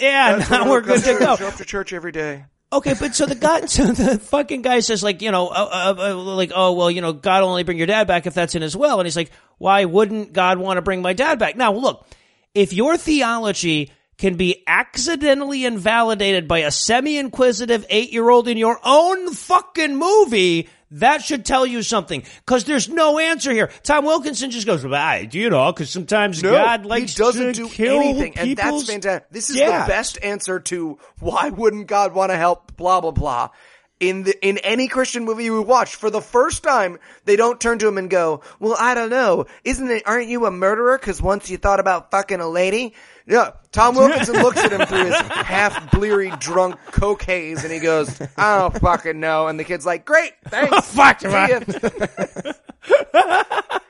yeah, 0.00 0.36
That's 0.36 0.50
now 0.50 0.68
we're 0.70 0.80
good 0.80 1.02
to 1.04 1.18
go." 1.18 1.36
Show 1.36 1.48
up 1.48 1.56
to 1.56 1.64
church 1.64 1.92
every 1.92 2.12
day. 2.12 2.44
Okay, 2.72 2.94
but 2.98 3.14
so 3.14 3.26
the 3.26 3.34
guy, 3.36 3.64
so 3.66 3.84
the 3.92 4.18
fucking 4.18 4.62
guy 4.62 4.80
says 4.80 5.02
like, 5.02 5.22
you 5.22 5.30
know, 5.30 5.48
uh, 5.48 5.94
uh, 5.98 6.10
uh, 6.10 6.14
like, 6.16 6.52
oh 6.54 6.72
well, 6.72 6.90
you 6.90 7.00
know, 7.00 7.12
God 7.12 7.42
will 7.42 7.50
only 7.50 7.62
bring 7.62 7.78
your 7.78 7.86
dad 7.86 8.06
back 8.06 8.26
if 8.26 8.34
that's 8.34 8.54
in 8.54 8.62
His 8.62 8.76
will, 8.76 8.98
and 8.98 9.06
he's 9.06 9.16
like, 9.16 9.30
why 9.58 9.84
wouldn't 9.84 10.32
God 10.32 10.58
want 10.58 10.78
to 10.78 10.82
bring 10.82 11.00
my 11.02 11.12
dad 11.12 11.38
back? 11.38 11.56
Now, 11.56 11.72
look, 11.72 12.06
if 12.54 12.72
your 12.72 12.96
theology 12.96 13.92
can 14.18 14.36
be 14.36 14.64
accidentally 14.66 15.64
invalidated 15.66 16.48
by 16.48 16.60
a 16.60 16.70
semi-inquisitive 16.70 17.84
eight-year-old 17.90 18.48
in 18.48 18.56
your 18.56 18.80
own 18.82 19.32
fucking 19.34 19.94
movie, 19.94 20.68
that 20.92 21.22
should 21.22 21.44
tell 21.44 21.66
you 21.66 21.82
something. 21.82 22.22
Because 22.44 22.64
there's 22.64 22.88
no 22.88 23.18
answer 23.18 23.52
here. 23.52 23.70
Tom 23.82 24.04
Wilkinson 24.04 24.50
just 24.50 24.66
goes, 24.66 24.84
well, 24.84 25.24
do 25.26 25.38
you 25.38 25.50
know? 25.50 25.72
Because 25.72 25.90
sometimes 25.90 26.42
No, 26.42 26.52
God 26.52 26.86
likes 26.86 27.16
he 27.16 27.22
doesn't 27.22 27.46
to 27.46 27.52
do 27.52 27.68
kill 27.68 28.00
anything, 28.00 28.38
and 28.38 28.56
that's 28.56 28.88
fantastic. 28.88 29.30
This 29.30 29.50
is 29.50 29.56
dads. 29.56 29.86
the 29.86 29.92
best 29.92 30.18
answer 30.22 30.60
to 30.60 30.98
why 31.18 31.50
wouldn't 31.50 31.86
God 31.86 32.14
want 32.14 32.30
to 32.30 32.36
help? 32.36 32.76
Blah 32.76 33.00
blah 33.00 33.10
blah. 33.10 33.50
In 33.98 34.24
the 34.24 34.46
in 34.46 34.58
any 34.58 34.88
Christian 34.88 35.24
movie 35.24 35.44
you 35.44 35.62
watch, 35.62 35.94
for 35.94 36.10
the 36.10 36.20
first 36.20 36.62
time, 36.62 36.98
they 37.24 37.34
don't 37.34 37.58
turn 37.58 37.78
to 37.78 37.88
him 37.88 37.96
and 37.96 38.10
go, 38.10 38.42
"Well, 38.60 38.76
I 38.78 38.94
don't 38.94 39.08
know. 39.08 39.46
Isn't 39.64 39.90
it? 39.90 40.02
Aren't 40.04 40.28
you 40.28 40.44
a 40.44 40.50
murderer? 40.50 40.98
Because 40.98 41.22
once 41.22 41.48
you 41.48 41.56
thought 41.56 41.80
about 41.80 42.10
fucking 42.10 42.40
a 42.40 42.48
lady." 42.48 42.94
Yeah, 43.26 43.52
Tom 43.72 43.94
Wilkinson 43.96 44.34
looks 44.42 44.58
at 44.58 44.70
him 44.70 44.86
through 44.86 45.06
his 45.06 45.18
half 45.18 45.90
bleary 45.90 46.30
drunk 46.38 46.76
coke 46.92 47.22
haze, 47.22 47.64
and 47.64 47.72
he 47.72 47.78
goes, 47.78 48.20
"I 48.36 48.58
don't 48.58 48.78
fucking 48.78 49.18
know." 49.18 49.48
And 49.48 49.58
the 49.58 49.64
kid's 49.64 49.86
like, 49.86 50.04
"Great, 50.04 50.32
thanks, 50.46 50.88
Fuck, 50.94 51.20
See 51.20 51.28
ya." 51.28 51.60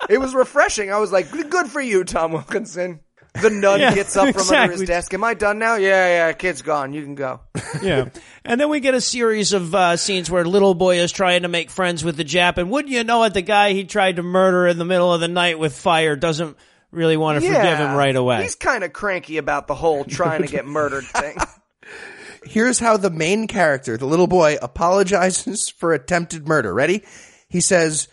It 0.09 0.18
was 0.18 0.34
refreshing. 0.36 0.92
I 0.92 0.98
was 0.98 1.11
like, 1.11 1.30
good 1.50 1.66
for 1.66 1.80
you, 1.80 2.04
Tom 2.04 2.30
Wilkinson. 2.30 3.00
The 3.43 3.51
nun 3.51 3.80
Yeah, 3.80 3.95
gets 3.95 4.16
up 4.16 4.34
from 4.34 4.49
under 4.57 4.72
his 4.72 4.82
desk. 4.82 5.12
Am 5.14 5.24
I 5.24 5.34
done 5.34 5.59
now? 5.59 5.76
Yeah, 5.76 6.07
yeah, 6.28 6.32
kid's 6.32 6.62
gone. 6.62 6.93
You 6.93 7.03
can 7.03 7.14
go. 7.14 7.41
yeah. 7.82 8.09
And 8.45 8.61
then 8.61 8.68
we 8.68 8.80
get 8.80 8.95
a 8.95 9.01
series 9.01 9.53
of 9.53 9.74
uh, 9.74 9.97
scenes 9.97 10.30
where 10.30 10.45
little 10.45 10.74
boy 10.74 10.99
is 11.01 11.12
trying 11.12 11.43
to 11.43 11.49
make 11.49 11.70
friends 11.70 12.05
with 12.05 12.16
the 12.16 12.24
Jap, 12.24 12.59
and 12.59 12.70
wouldn't 12.70 12.93
you 12.93 13.05
know 13.05 13.24
it, 13.24 13.34
the 13.34 13.43
guy 13.43 13.72
he 13.72 13.84
tried 13.84 14.16
to 14.16 14.22
murder 14.22 14.66
in 14.66 14.78
the 14.78 14.84
middle 14.84 15.12
of 15.12 15.20
the 15.20 15.28
night 15.28 15.59
with 15.59 15.76
fire 15.76 16.16
doesn't 16.16 16.57
really 16.93 17.16
want 17.16 17.41
to 17.41 17.45
Yeah. 17.47 17.55
forgive 17.61 17.78
him 17.78 17.95
right 17.95 18.14
away. 18.16 18.43
He's 18.43 18.55
kind 18.55 18.84
of 18.84 18.93
cranky 18.93 19.37
about 19.39 19.66
the 19.66 19.74
whole 19.74 20.05
trying 20.05 20.43
to 20.43 20.49
get 20.49 20.64
murdered 20.66 21.05
thing. 21.05 21.37
Here's 22.45 22.78
how 22.78 22.97
the 22.97 23.11
main 23.11 23.49
character, 23.49 23.97
the 23.97 24.07
little 24.07 24.28
boy, 24.28 24.57
apologizes 24.62 25.68
for 25.68 25.93
attempted 25.93 26.47
murder. 26.47 26.72
Ready? 26.72 27.03
He 27.49 27.61
says, 27.61 28.07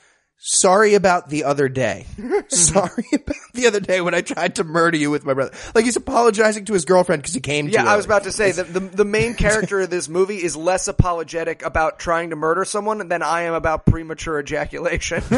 Sorry 0.46 0.96
about 0.96 1.30
the 1.30 1.46
other 1.46 1.70
day. 1.70 2.06
Sorry 2.50 3.06
about 3.14 3.36
the 3.54 3.66
other 3.66 3.80
day 3.80 4.02
when 4.02 4.14
I 4.14 4.20
tried 4.20 4.58
to 4.58 4.66
murder 4.66 4.98
you 4.98 5.10
with 5.10 5.24
my 5.24 5.34
brother. 5.34 5.56
Like 5.74 5.86
he's 5.86 5.96
apologizing 5.96 6.66
to 6.66 6.74
his 6.74 6.84
girlfriend 6.84 7.22
because 7.22 7.34
he 7.34 7.39
came. 7.39 7.70
Yeah, 7.70 7.84
too 7.84 7.88
I 7.88 7.96
was 7.96 8.04
about 8.04 8.26
to 8.26 8.32
say 8.34 8.52
that 8.52 8.74
the 8.74 8.82
the 8.82 9.06
main 9.06 9.34
character 9.36 9.80
of 9.80 9.89
this 9.89 10.10
movie 10.10 10.44
is 10.44 10.58
less 10.58 10.89
apologetic 10.89 11.64
about 11.64 11.98
trying 11.98 12.32
to 12.32 12.36
murder 12.36 12.66
someone 12.66 13.08
than 13.08 13.22
I 13.22 13.44
am 13.44 13.54
about 13.54 13.86
premature 13.86 14.38
ejaculation. 14.38 15.22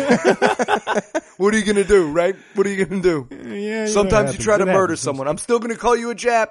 what 1.38 1.53
are 1.53 1.58
you 1.60 1.66
gonna 1.66 1.84
do, 1.84 2.12
right? 2.12 2.36
What 2.56 2.66
are 2.66 2.72
you 2.72 2.84
gonna 2.84 2.99
do? 2.99 3.28
Yeah, 3.30 3.86
Sometimes 3.86 4.34
you 4.34 4.39
try 4.39 4.58
to 4.58 4.66
murder 4.66 4.95
someone. 4.95 5.28
I'm 5.28 5.38
still 5.38 5.60
gonna 5.60 5.76
call 5.76 5.95
you 5.95 6.10
a 6.10 6.16
Jap. 6.16 6.47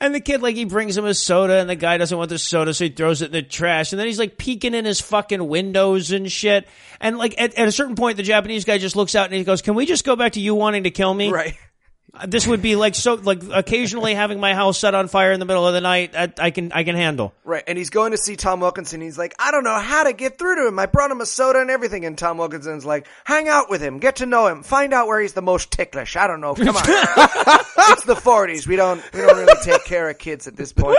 And 0.00 0.14
the 0.14 0.20
kid, 0.20 0.42
like, 0.42 0.54
he 0.54 0.64
brings 0.64 0.96
him 0.96 1.04
a 1.04 1.14
soda, 1.14 1.54
and 1.54 1.68
the 1.68 1.76
guy 1.76 1.98
doesn't 1.98 2.16
want 2.16 2.30
the 2.30 2.38
soda, 2.38 2.72
so 2.72 2.84
he 2.84 2.90
throws 2.90 3.20
it 3.20 3.26
in 3.26 3.32
the 3.32 3.42
trash. 3.42 3.92
And 3.92 3.98
then 3.98 4.06
he's 4.06 4.18
like 4.18 4.38
peeking 4.38 4.74
in 4.74 4.84
his 4.84 5.00
fucking 5.00 5.46
windows 5.46 6.12
and 6.12 6.30
shit. 6.30 6.68
And 7.00 7.18
like, 7.18 7.34
at, 7.40 7.54
at 7.54 7.66
a 7.66 7.72
certain 7.72 7.96
point, 7.96 8.16
the 8.16 8.22
Japanese 8.22 8.64
guy 8.64 8.78
just 8.78 8.96
looks 8.96 9.14
out 9.14 9.26
and 9.26 9.34
he 9.34 9.44
goes, 9.44 9.62
"Can 9.62 9.74
we 9.74 9.86
just 9.86 10.04
go 10.04 10.16
back 10.16 10.32
to 10.32 10.40
you 10.40 10.54
wanting 10.54 10.84
to 10.84 10.90
kill 10.90 11.12
me?" 11.12 11.30
Right. 11.30 11.54
This 12.26 12.46
would 12.46 12.62
be 12.62 12.74
like 12.74 12.94
so, 12.94 13.14
like 13.14 13.42
occasionally 13.52 14.14
having 14.14 14.40
my 14.40 14.54
house 14.54 14.78
set 14.78 14.94
on 14.94 15.08
fire 15.08 15.30
in 15.30 15.40
the 15.40 15.46
middle 15.46 15.66
of 15.66 15.74
the 15.74 15.80
night. 15.80 16.14
I, 16.16 16.32
I 16.38 16.50
can, 16.50 16.72
I 16.72 16.82
can 16.82 16.96
handle. 16.96 17.34
Right, 17.44 17.62
and 17.66 17.76
he's 17.76 17.90
going 17.90 18.12
to 18.12 18.18
see 18.18 18.34
Tom 18.34 18.60
Wilkinson. 18.60 19.00
He's 19.00 19.18
like, 19.18 19.34
I 19.38 19.50
don't 19.50 19.62
know 19.62 19.78
how 19.78 20.04
to 20.04 20.14
get 20.14 20.38
through 20.38 20.56
to 20.56 20.68
him. 20.68 20.78
I 20.78 20.86
brought 20.86 21.10
him 21.10 21.20
a 21.20 21.26
soda 21.26 21.60
and 21.60 21.70
everything. 21.70 22.06
And 22.06 22.16
Tom 22.16 22.38
Wilkinson's 22.38 22.84
like, 22.84 23.06
hang 23.24 23.48
out 23.48 23.68
with 23.68 23.82
him, 23.82 23.98
get 23.98 24.16
to 24.16 24.26
know 24.26 24.46
him, 24.46 24.62
find 24.62 24.94
out 24.94 25.06
where 25.06 25.20
he's 25.20 25.34
the 25.34 25.42
most 25.42 25.70
ticklish. 25.70 26.16
I 26.16 26.26
don't 26.26 26.40
know. 26.40 26.54
Come 26.54 26.76
on, 26.76 26.82
it's 26.86 28.04
the 28.04 28.14
'40s. 28.14 28.66
We 28.66 28.76
don't, 28.76 29.02
we 29.12 29.20
don't 29.20 29.36
really 29.36 29.60
take 29.62 29.84
care 29.84 30.08
of 30.08 30.18
kids 30.18 30.48
at 30.48 30.56
this 30.56 30.72
point. 30.72 30.98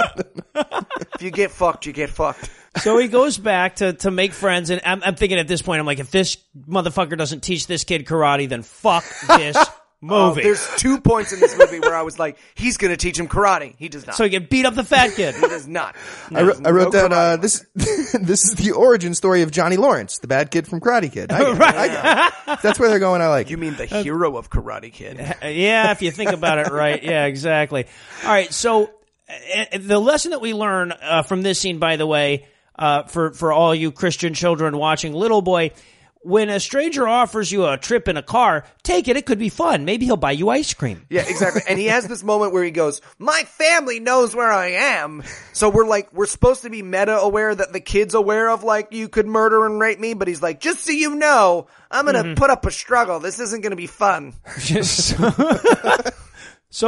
if 0.56 1.22
you 1.22 1.32
get 1.32 1.52
fucked, 1.52 1.86
you 1.86 1.94
get 1.94 2.12
fucked. 2.12 2.50
So 2.78 2.98
he 3.00 3.08
goes 3.08 3.38
back 3.38 3.78
to, 3.78 3.94
to 3.94 4.12
make 4.12 4.32
friends, 4.32 4.70
and 4.70 4.80
I'm, 4.86 5.02
I'm 5.04 5.16
thinking 5.16 5.40
at 5.40 5.48
this 5.48 5.62
point, 5.62 5.80
I'm 5.80 5.86
like, 5.86 6.00
if 6.00 6.12
this 6.12 6.38
motherfucker 6.68 7.18
doesn't 7.18 7.42
teach 7.42 7.68
this 7.68 7.84
kid 7.84 8.06
karate, 8.06 8.48
then 8.48 8.62
fuck 8.62 9.04
this 9.28 9.58
Oh, 10.02 10.30
movie. 10.30 10.44
there's 10.44 10.66
two 10.78 11.02
points 11.02 11.34
in 11.34 11.42
this 11.42 11.58
movie 11.58 11.82
where 11.82 11.94
I 11.94 12.04
was 12.04 12.18
like, 12.18 12.38
he's 12.56 12.78
going 12.78 12.92
to 12.92 12.98
teach 12.98 13.20
him 13.20 13.28
karate. 13.28 13.76
He 13.78 13.90
does 13.90 14.08
not. 14.08 14.16
so 14.16 14.24
he 14.24 14.30
can 14.30 14.48
beat 14.50 14.66
up 14.66 14.74
the 14.74 14.84
fat 14.86 15.14
kid. 15.14 15.36
he 15.36 15.42
does 15.42 15.68
not. 15.68 15.94
I, 16.34 16.44
wrote- 16.44 16.66
I 16.66 16.70
wrote 16.70 16.94
No 16.94 17.02
down 17.02 17.14
uh, 17.14 17.36
this. 17.36 17.66
this 17.76 18.46
is 18.46 18.56
the 18.56 18.72
origin 18.72 19.14
story 19.14 19.42
of 19.42 19.52
Johnny 19.52 19.76
Lawrence, 19.76 20.20
the 20.20 20.28
bad 20.28 20.52
kid 20.52 20.68
from 20.68 20.80
Karate 20.80 21.12
Kid. 21.12 21.34
I 21.34 21.40
get 21.40 21.56
it. 21.56 21.62
I 21.62 21.88
get. 22.46 22.62
That's 22.64 22.80
where 22.80 22.88
they're 22.88 23.00
going. 23.00 23.22
I 23.22 23.28
like. 23.28 23.50
You 23.50 23.58
mean 23.58 23.76
the 23.76 23.86
hero 23.86 24.38
of 24.38 24.50
Karate 24.50 24.94
Kid? 24.94 25.20
Uh, 25.20 25.48
yeah, 25.48 25.92
if 25.92 26.02
you 26.02 26.12
think 26.12 26.32
about 26.32 26.60
it 26.60 26.72
right. 26.72 27.04
Yeah, 27.04 27.26
exactly. 27.26 27.86
All 28.24 28.30
right. 28.30 28.54
So 28.54 28.92
uh, 29.28 29.78
the 29.80 30.00
lesson 30.00 30.32
that 30.32 30.40
we 30.40 30.54
learn 30.54 30.94
uh, 30.94 31.24
from 31.24 31.42
this 31.42 31.60
scene, 31.60 31.78
by 31.80 31.98
the 31.98 32.08
way, 32.08 32.48
uh, 32.78 33.04
for 33.04 33.32
for 33.32 33.52
all 33.52 33.76
you 33.76 33.92
Christian 33.92 34.34
children 34.34 34.78
watching, 34.78 35.14
little 35.14 35.42
boy. 35.42 35.72
When 36.22 36.50
a 36.50 36.60
stranger 36.60 37.08
offers 37.08 37.50
you 37.50 37.66
a 37.66 37.78
trip 37.78 38.10
in 38.10 38.18
a 38.18 38.22
car, 38.22 38.66
take 38.84 39.08
it. 39.08 39.16
It 39.16 39.26
could 39.26 39.40
be 39.40 39.48
fun. 39.48 39.86
Maybe 39.86 40.06
he'll 40.06 40.18
buy 40.18 40.32
you 40.32 40.50
ice 40.50 40.74
cream. 40.74 41.06
Yeah, 41.10 41.24
exactly. 41.26 41.62
And 41.68 41.80
he 41.80 41.86
has 41.86 42.08
this 42.08 42.24
moment 42.24 42.52
where 42.52 42.64
he 42.64 42.72
goes, 42.72 43.02
"My 43.18 43.44
family 43.44 44.02
knows 44.02 44.36
where 44.36 44.52
I 44.52 44.72
am." 44.98 45.24
So 45.54 45.70
we're 45.70 45.88
like, 45.88 46.12
we're 46.12 46.26
supposed 46.26 46.64
to 46.64 46.70
be 46.70 46.84
meta 46.84 47.18
aware 47.18 47.56
that 47.56 47.72
the 47.72 47.80
kid's 47.80 48.16
aware 48.16 48.50
of 48.50 48.64
like 48.64 48.92
you 48.92 49.08
could 49.08 49.28
murder 49.28 49.66
and 49.66 49.80
rape 49.80 50.00
me, 50.00 50.14
but 50.14 50.28
he's 50.28 50.42
like, 50.42 50.60
just 50.60 50.86
so 50.86 50.92
you 50.92 51.16
know, 51.16 51.68
I'm 51.90 52.06
gonna 52.06 52.24
mm-hmm. 52.24 52.34
put 52.34 52.50
up 52.50 52.66
a 52.66 52.72
struggle. 52.72 53.22
This 53.22 53.40
isn't 53.40 53.62
gonna 53.62 53.78
be 53.78 53.88
fun. 53.88 54.34
so 54.58 55.16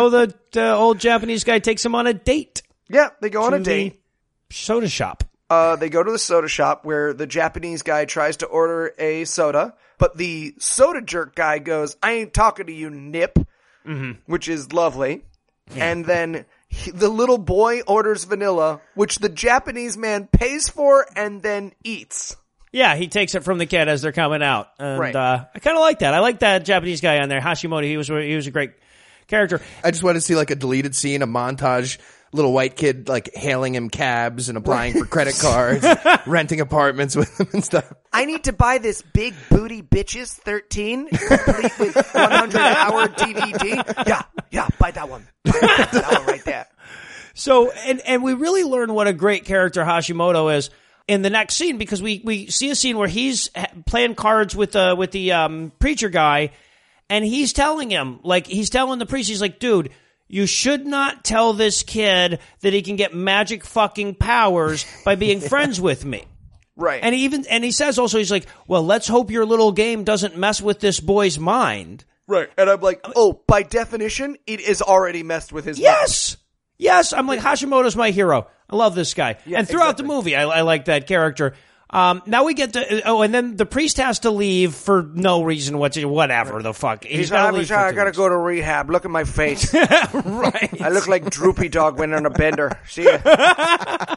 the, 0.09 0.33
the 0.51 0.73
old 0.73 0.99
Japanese 0.99 1.45
guy 1.45 1.59
takes 1.59 1.85
him 1.85 1.95
on 1.95 2.05
a 2.05 2.13
date. 2.13 2.63
Yeah, 2.89 3.11
they 3.21 3.29
go 3.29 3.43
on 3.43 3.53
a 3.53 3.59
date. 3.59 4.01
Soda 4.51 4.89
shop. 4.89 5.23
Uh, 5.51 5.75
they 5.75 5.89
go 5.89 6.01
to 6.01 6.09
the 6.11 6.17
soda 6.17 6.47
shop 6.47 6.85
where 6.85 7.13
the 7.13 7.27
Japanese 7.27 7.81
guy 7.81 8.05
tries 8.05 8.37
to 8.37 8.45
order 8.45 8.93
a 8.97 9.25
soda, 9.25 9.73
but 9.97 10.15
the 10.15 10.55
soda 10.59 11.01
jerk 11.01 11.35
guy 11.35 11.59
goes, 11.59 11.97
"I 12.01 12.13
ain't 12.13 12.33
talking 12.33 12.67
to 12.67 12.71
you, 12.73 12.89
nip," 12.89 13.37
which 14.27 14.47
is 14.47 14.71
lovely. 14.71 15.23
And 15.75 16.05
then 16.05 16.45
he, 16.69 16.91
the 16.91 17.09
little 17.09 17.37
boy 17.37 17.81
orders 17.81 18.23
vanilla, 18.23 18.79
which 18.95 19.19
the 19.19 19.27
Japanese 19.29 19.97
man 19.97 20.27
pays 20.31 20.69
for 20.69 21.05
and 21.17 21.41
then 21.41 21.73
eats. 21.83 22.37
Yeah, 22.71 22.95
he 22.95 23.09
takes 23.09 23.35
it 23.35 23.43
from 23.43 23.57
the 23.57 23.65
kid 23.65 23.89
as 23.89 24.01
they're 24.01 24.13
coming 24.13 24.41
out, 24.41 24.69
and 24.79 24.97
Right. 24.99 25.13
uh, 25.15 25.45
I 25.53 25.59
kind 25.59 25.75
of 25.75 25.81
like 25.81 25.99
that. 25.99 26.13
I 26.13 26.19
like 26.19 26.39
that 26.39 26.63
Japanese 26.63 27.01
guy 27.01 27.19
on 27.19 27.27
there, 27.27 27.41
Hashimoto. 27.41 27.83
He 27.83 27.97
was 27.97 28.07
he 28.07 28.35
was 28.37 28.47
a 28.47 28.51
great 28.51 28.71
character. 29.27 29.59
I 29.83 29.91
just 29.91 30.01
wanted 30.03 30.19
to 30.19 30.21
see 30.21 30.35
like 30.35 30.51
a 30.51 30.55
deleted 30.55 30.95
scene, 30.95 31.21
a 31.21 31.27
montage, 31.27 31.97
little 32.33 32.53
white 32.53 32.75
kid 32.75 33.07
like 33.09 33.33
hailing 33.33 33.75
him 33.75 33.89
cabs 33.89 34.49
and 34.49 34.57
applying 34.57 34.93
for 34.93 35.05
credit 35.05 35.37
cards, 35.39 35.85
renting 36.25 36.61
apartments 36.61 37.15
with 37.15 37.39
him 37.39 37.47
and 37.53 37.63
stuff. 37.63 37.91
I 38.13 38.25
need 38.25 38.45
to 38.45 38.53
buy 38.53 38.77
this 38.77 39.01
big 39.01 39.33
booty 39.49 39.81
bitches 39.81 40.31
13 40.31 41.07
complete 41.09 41.79
with 41.79 41.95
100 41.95 42.59
hour 42.59 43.07
DVD. 43.07 44.07
Yeah, 44.07 44.23
yeah, 44.51 44.67
buy 44.79 44.91
that 44.91 45.09
one. 45.09 45.27
Buy 45.43 45.51
that 45.51 46.07
one 46.11 46.25
right 46.25 46.45
there. 46.45 46.67
So, 47.33 47.71
and 47.71 48.01
and 48.01 48.23
we 48.23 48.33
really 48.33 48.63
learn 48.63 48.93
what 48.93 49.07
a 49.07 49.13
great 49.13 49.45
character 49.45 49.83
Hashimoto 49.83 50.55
is 50.55 50.69
in 51.07 51.21
the 51.21 51.29
next 51.29 51.55
scene 51.55 51.77
because 51.77 52.01
we 52.01 52.21
we 52.23 52.47
see 52.47 52.69
a 52.69 52.75
scene 52.75 52.97
where 52.97 53.07
he's 53.07 53.49
playing 53.85 54.15
cards 54.15 54.55
with 54.55 54.73
the 54.73 54.95
with 54.97 55.11
the 55.11 55.31
um, 55.31 55.71
preacher 55.79 56.09
guy, 56.09 56.51
and 57.09 57.23
he's 57.25 57.53
telling 57.53 57.89
him 57.89 58.19
like 58.23 58.47
he's 58.47 58.69
telling 58.69 58.99
the 58.99 59.05
priest, 59.05 59.29
he's 59.29 59.41
like, 59.41 59.59
dude. 59.59 59.91
You 60.31 60.45
should 60.45 60.87
not 60.87 61.25
tell 61.25 61.51
this 61.51 61.83
kid 61.83 62.39
that 62.61 62.71
he 62.71 62.81
can 62.81 62.95
get 62.95 63.13
magic 63.13 63.65
fucking 63.65 64.15
powers 64.15 64.85
by 65.03 65.15
being 65.15 65.41
friends 65.53 65.79
with 65.81 66.05
me. 66.05 66.23
Right. 66.77 67.03
And 67.03 67.13
he 67.13 67.25
even 67.25 67.45
and 67.47 67.65
he 67.65 67.71
says 67.71 67.99
also 67.99 68.17
he's 68.17 68.31
like, 68.31 68.47
"Well, 68.65 68.83
let's 68.83 69.09
hope 69.09 69.29
your 69.29 69.45
little 69.45 69.73
game 69.73 70.05
doesn't 70.05 70.37
mess 70.37 70.61
with 70.61 70.79
this 70.79 71.01
boy's 71.01 71.37
mind." 71.37 72.05
Right. 72.27 72.49
And 72.57 72.69
I'm 72.69 72.79
like, 72.79 73.05
oh, 73.13 73.41
by 73.45 73.63
definition, 73.63 74.37
it 74.47 74.61
is 74.61 74.81
already 74.81 75.21
messed 75.21 75.51
with 75.51 75.65
his 75.65 75.77
mind. 75.77 75.83
Yes, 75.83 76.37
yes. 76.77 77.11
I'm 77.11 77.27
like 77.27 77.41
Hashimoto's 77.41 77.97
my 77.97 78.11
hero. 78.11 78.47
I 78.69 78.77
love 78.77 78.95
this 78.95 79.13
guy. 79.13 79.35
and 79.53 79.67
throughout 79.67 79.97
the 79.97 80.03
movie, 80.03 80.33
I, 80.33 80.43
I 80.43 80.61
like 80.61 80.85
that 80.85 81.07
character. 81.07 81.55
Um, 81.91 82.21
now 82.25 82.45
we 82.45 82.53
get 82.53 82.73
to 82.73 83.07
oh, 83.07 83.21
and 83.21 83.33
then 83.33 83.57
the 83.57 83.65
priest 83.65 83.97
has 83.97 84.19
to 84.19 84.31
leave 84.31 84.73
for 84.73 85.03
no 85.03 85.43
reason 85.43 85.77
whatsoever. 85.77 86.11
Whatever 86.11 86.61
the 86.63 86.73
fuck. 86.73 87.03
He's, 87.03 87.29
like, 87.31 87.41
to 87.41 87.47
I'm 87.47 87.53
leave. 87.53 87.69
I 87.71 87.91
gotta 87.91 88.09
weeks. 88.09 88.17
go 88.17 88.29
to 88.29 88.37
rehab. 88.37 88.89
Look 88.89 89.03
at 89.03 89.11
my 89.11 89.25
face. 89.25 89.73
right. 89.73 90.81
I 90.81 90.89
look 90.89 91.07
like 91.07 91.29
Droopy 91.29 91.67
Dog 91.69 91.99
went 91.99 92.13
on 92.13 92.25
a 92.25 92.29
bender. 92.29 92.79
See 92.87 93.03
ya. 93.03 93.17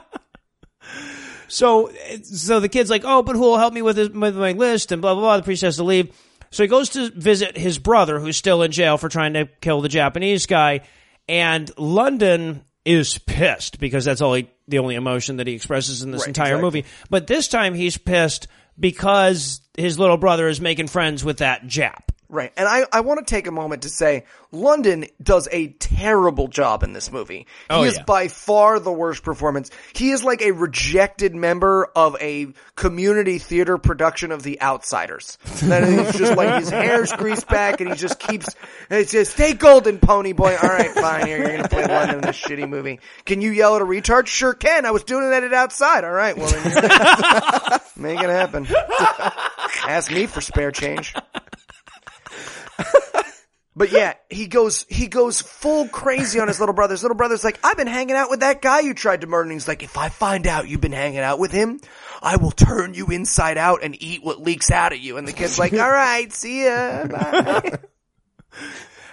So, 1.46 1.92
so 2.22 2.58
the 2.58 2.68
kid's 2.68 2.90
like, 2.90 3.02
"Oh, 3.04 3.22
but 3.22 3.36
who 3.36 3.42
will 3.42 3.58
help 3.58 3.72
me 3.72 3.82
with 3.82 3.96
his, 3.96 4.10
with 4.10 4.36
my 4.36 4.52
list?" 4.52 4.90
And 4.90 5.00
blah 5.00 5.14
blah 5.14 5.22
blah. 5.22 5.36
The 5.36 5.42
priest 5.42 5.62
has 5.62 5.76
to 5.76 5.84
leave, 5.84 6.12
so 6.50 6.64
he 6.64 6.68
goes 6.68 6.88
to 6.90 7.10
visit 7.10 7.56
his 7.56 7.78
brother, 7.78 8.18
who's 8.18 8.36
still 8.36 8.62
in 8.62 8.72
jail 8.72 8.96
for 8.98 9.08
trying 9.08 9.34
to 9.34 9.46
kill 9.60 9.80
the 9.80 9.88
Japanese 9.88 10.46
guy. 10.46 10.80
And 11.28 11.70
London 11.78 12.64
is 12.84 13.18
pissed 13.18 13.78
because 13.78 14.04
that's 14.04 14.20
all 14.20 14.34
he, 14.34 14.48
the 14.68 14.78
only 14.78 14.94
emotion 14.94 15.36
that 15.38 15.46
he 15.46 15.54
expresses 15.54 16.02
in 16.02 16.10
this 16.10 16.22
Right, 16.22 16.28
entire 16.28 16.46
exactly. 16.56 16.62
movie. 16.62 16.84
But 17.10 17.26
this 17.26 17.48
time 17.48 17.74
he's 17.74 17.98
pissed 17.98 18.46
because 18.78 19.60
his 19.76 19.98
little 19.98 20.16
brother 20.16 20.48
is 20.48 20.60
making 20.60 20.88
friends 20.88 21.24
with 21.24 21.38
that 21.38 21.64
Jap. 21.64 22.08
Right. 22.34 22.52
And 22.56 22.66
I, 22.66 22.84
I 22.92 23.02
want 23.02 23.24
to 23.24 23.32
take 23.32 23.46
a 23.46 23.52
moment 23.52 23.82
to 23.82 23.88
say 23.88 24.24
London 24.50 25.06
does 25.22 25.46
a 25.52 25.68
terrible 25.68 26.48
job 26.48 26.82
in 26.82 26.92
this 26.92 27.12
movie. 27.12 27.46
Oh, 27.70 27.82
he 27.82 27.88
is 27.88 27.96
yeah. 27.96 28.02
by 28.02 28.26
far 28.26 28.80
the 28.80 28.90
worst 28.90 29.22
performance. 29.22 29.70
He 29.94 30.10
is 30.10 30.24
like 30.24 30.42
a 30.42 30.50
rejected 30.50 31.32
member 31.32 31.84
of 31.94 32.16
a 32.20 32.48
community 32.74 33.38
theater 33.38 33.78
production 33.78 34.32
of 34.32 34.42
The 34.42 34.60
Outsiders. 34.60 35.38
That 35.62 35.86
he's 35.86 36.18
just 36.18 36.36
like 36.36 36.58
his 36.58 36.70
hair's 36.70 37.12
greased 37.12 37.46
back 37.46 37.80
and 37.80 37.90
he 37.90 37.94
just 37.94 38.18
keeps, 38.18 38.48
it's 38.90 39.12
just, 39.12 39.34
stay 39.34 39.52
golden, 39.54 40.00
pony 40.00 40.32
boy. 40.32 40.56
All 40.60 40.68
right, 40.68 40.90
fine. 40.90 41.28
Here, 41.28 41.38
you're 41.38 41.46
going 41.46 41.62
to 41.62 41.68
play 41.68 41.86
London 41.86 42.16
in 42.16 42.22
this 42.22 42.36
shitty 42.36 42.68
movie. 42.68 42.98
Can 43.24 43.42
you 43.42 43.52
yell 43.52 43.76
at 43.76 43.82
a 43.82 43.86
retard? 43.86 44.26
Sure 44.26 44.54
can. 44.54 44.86
I 44.86 44.90
was 44.90 45.04
doing 45.04 45.30
that 45.30 45.44
at 45.44 45.44
it 45.44 45.54
outside. 45.54 46.02
All 46.02 46.10
right. 46.10 46.36
Well, 46.36 46.50
then 46.50 46.64
make 47.96 48.18
it 48.18 48.28
happen. 48.28 48.66
Ask 49.86 50.10
me 50.10 50.26
for 50.26 50.40
spare 50.40 50.72
change. 50.72 51.14
But 53.76 53.90
yeah, 53.90 54.14
he 54.30 54.46
goes 54.46 54.86
he 54.88 55.08
goes 55.08 55.40
full 55.40 55.88
crazy 55.88 56.38
on 56.38 56.46
his 56.46 56.60
little 56.60 56.74
brother. 56.74 56.94
His 56.94 57.02
little 57.02 57.16
brother's 57.16 57.42
like, 57.42 57.58
I've 57.64 57.76
been 57.76 57.88
hanging 57.88 58.14
out 58.14 58.30
with 58.30 58.40
that 58.40 58.62
guy 58.62 58.80
you 58.80 58.94
tried 58.94 59.22
to 59.22 59.26
murder. 59.26 59.42
And 59.42 59.52
he's 59.52 59.66
like, 59.66 59.82
if 59.82 59.98
I 59.98 60.10
find 60.10 60.46
out 60.46 60.68
you've 60.68 60.80
been 60.80 60.92
hanging 60.92 61.18
out 61.18 61.40
with 61.40 61.50
him, 61.50 61.80
I 62.22 62.36
will 62.36 62.52
turn 62.52 62.94
you 62.94 63.06
inside 63.10 63.58
out 63.58 63.82
and 63.82 64.00
eat 64.00 64.22
what 64.22 64.40
leaks 64.40 64.70
out 64.70 64.92
of 64.92 65.00
you. 65.00 65.16
And 65.16 65.26
the 65.26 65.32
kid's 65.32 65.58
like, 65.58 65.72
all 65.72 65.90
right, 65.90 66.32
see 66.32 66.64
ya. 66.66 67.06
Bye. 67.06 67.78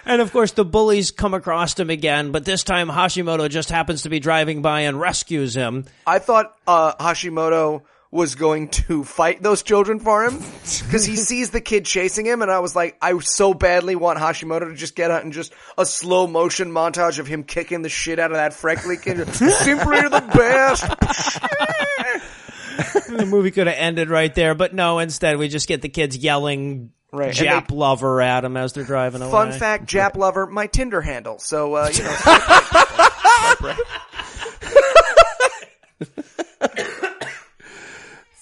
And 0.04 0.20
of 0.20 0.32
course, 0.32 0.50
the 0.50 0.64
bullies 0.64 1.12
come 1.12 1.32
across 1.32 1.78
him 1.78 1.88
again, 1.88 2.32
but 2.32 2.44
this 2.44 2.64
time 2.64 2.88
Hashimoto 2.88 3.48
just 3.48 3.70
happens 3.70 4.02
to 4.02 4.08
be 4.08 4.18
driving 4.18 4.60
by 4.60 4.80
and 4.80 4.98
rescues 4.98 5.54
him. 5.54 5.84
I 6.04 6.18
thought 6.18 6.56
uh, 6.66 6.94
Hashimoto 6.94 7.82
was 8.12 8.34
going 8.34 8.68
to 8.68 9.02
fight 9.02 9.42
those 9.42 9.62
children 9.62 9.98
for 9.98 10.22
him 10.22 10.36
because 10.36 11.04
he 11.04 11.16
sees 11.16 11.50
the 11.50 11.62
kid 11.62 11.86
chasing 11.86 12.26
him, 12.26 12.42
and 12.42 12.50
I 12.50 12.60
was 12.60 12.76
like, 12.76 12.96
I 13.00 13.18
so 13.20 13.54
badly 13.54 13.96
want 13.96 14.18
Hashimoto 14.18 14.68
to 14.68 14.74
just 14.74 14.94
get 14.94 15.10
out 15.10 15.24
and 15.24 15.32
just 15.32 15.52
a 15.78 15.86
slow 15.86 16.26
motion 16.26 16.70
montage 16.70 17.18
of 17.18 17.26
him 17.26 17.42
kicking 17.42 17.80
the 17.80 17.88
shit 17.88 18.18
out 18.18 18.30
of 18.30 18.36
that 18.36 18.52
freckly 18.52 18.98
kid. 18.98 19.26
Simply 19.34 20.02
the 20.02 20.30
best. 20.34 20.82
the 23.08 23.26
movie 23.26 23.50
could 23.50 23.66
have 23.66 23.76
ended 23.76 24.10
right 24.10 24.34
there, 24.34 24.54
but 24.54 24.74
no. 24.74 24.98
Instead, 24.98 25.38
we 25.38 25.48
just 25.48 25.66
get 25.66 25.80
the 25.80 25.88
kids 25.88 26.16
yelling 26.16 26.92
Right, 27.14 27.34
"Jap 27.34 27.68
they- 27.68 27.74
lover" 27.74 28.22
at 28.22 28.42
him 28.44 28.56
as 28.56 28.72
they're 28.72 28.84
driving 28.84 29.20
away. 29.20 29.30
Fun 29.30 29.52
fact: 29.52 29.86
Jap 29.86 30.16
lover, 30.16 30.46
my 30.46 30.66
Tinder 30.66 31.02
handle. 31.02 31.38
So 31.38 31.74
uh, 31.74 31.90
you 31.92 32.02
know, 32.02 32.10
swipe 32.10 32.48
right, 32.48 32.68
people. 32.68 33.04
Swipe 33.44 33.62
right. 33.62 33.76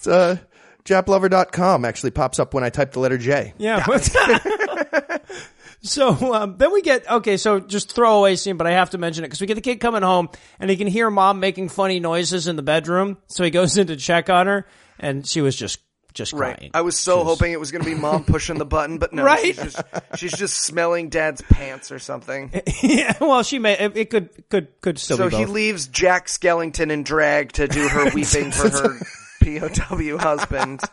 It's, 0.01 0.07
uh, 0.07 0.37
japlover.com 0.83 1.85
actually 1.85 2.09
pops 2.09 2.39
up 2.39 2.55
when 2.55 2.63
I 2.63 2.71
type 2.71 2.93
the 2.93 2.99
letter 2.99 3.19
J. 3.19 3.53
Yeah. 3.59 3.85
so 5.83 6.33
um, 6.33 6.57
then 6.57 6.73
we 6.73 6.81
get 6.81 7.07
okay. 7.07 7.37
So 7.37 7.59
just 7.59 7.93
throwaway 7.93 8.35
scene, 8.35 8.57
but 8.57 8.65
I 8.65 8.71
have 8.71 8.89
to 8.91 8.97
mention 8.97 9.23
it 9.23 9.27
because 9.27 9.41
we 9.41 9.45
get 9.45 9.53
the 9.53 9.61
kid 9.61 9.79
coming 9.79 10.01
home 10.01 10.29
and 10.59 10.71
he 10.71 10.77
can 10.77 10.87
hear 10.87 11.11
mom 11.11 11.39
making 11.39 11.69
funny 11.69 11.99
noises 11.99 12.47
in 12.47 12.55
the 12.55 12.63
bedroom. 12.63 13.17
So 13.27 13.43
he 13.43 13.51
goes 13.51 13.77
in 13.77 13.87
to 13.87 13.95
check 13.95 14.31
on 14.31 14.47
her, 14.47 14.65
and 14.97 15.25
she 15.27 15.41
was 15.41 15.55
just 15.55 15.77
just 16.15 16.33
Right. 16.33 16.57
crying. 16.57 16.71
I 16.73 16.81
was 16.81 16.97
so 16.97 17.23
hoping 17.23 17.51
it 17.51 17.59
was 17.59 17.71
going 17.71 17.83
to 17.83 17.89
be 17.89 17.95
mom 17.95 18.23
pushing 18.25 18.57
the 18.57 18.65
button, 18.65 18.97
but 18.97 19.13
no. 19.13 19.23
Right? 19.23 19.55
She's 19.55 19.57
just, 19.57 19.81
she's 20.15 20.31
just 20.33 20.57
smelling 20.57 21.09
dad's 21.09 21.43
pants 21.43 21.91
or 21.91 21.99
something. 21.99 22.51
yeah. 22.81 23.13
Well, 23.21 23.43
she 23.43 23.59
may. 23.59 23.77
It, 23.77 23.95
it 23.95 24.09
could 24.09 24.49
could 24.49 24.81
could 24.81 24.97
still 24.97 25.17
be. 25.17 25.23
So 25.25 25.29
be 25.29 25.35
he 25.37 25.45
leaves 25.45 25.85
Jack 25.85 26.25
Skellington 26.25 26.89
in 26.91 27.03
drag 27.03 27.51
to 27.53 27.67
do 27.67 27.87
her 27.87 28.09
weeping 28.15 28.51
for 28.51 28.67
her 28.67 28.99
POW 29.41 30.17
husband 30.17 30.81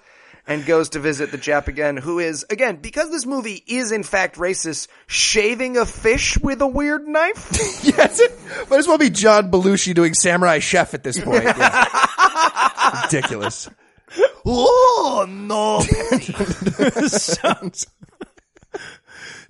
and 0.49 0.65
goes 0.65 0.89
to 0.91 0.99
visit 0.99 1.31
the 1.31 1.39
Jap 1.39 1.69
again, 1.69 1.99
who 1.99 2.19
is, 2.19 2.45
again, 2.49 2.77
because 2.77 3.11
this 3.11 3.27
movie 3.27 3.63
is 3.67 3.93
in 3.93 4.03
fact 4.03 4.37
racist, 4.37 4.89
shaving 5.07 5.77
a 5.77 5.85
fish 5.85 6.39
with 6.39 6.63
a 6.63 6.67
weird 6.67 7.07
knife. 7.07 7.51
yes, 7.83 8.19
it 8.19 8.33
might 8.71 8.79
as 8.79 8.89
well 8.89 8.99
be 8.99 9.11
John 9.11 9.51
Belushi 9.51 9.95
doing 9.95 10.15
Samurai 10.15 10.59
Chef 10.59 10.95
at 10.95 11.05
this 11.05 11.21
point. 11.25 11.45
Yeah. 11.45 13.03
Ridiculous. 13.05 13.69
oh, 14.47 15.27
no. 15.29 15.83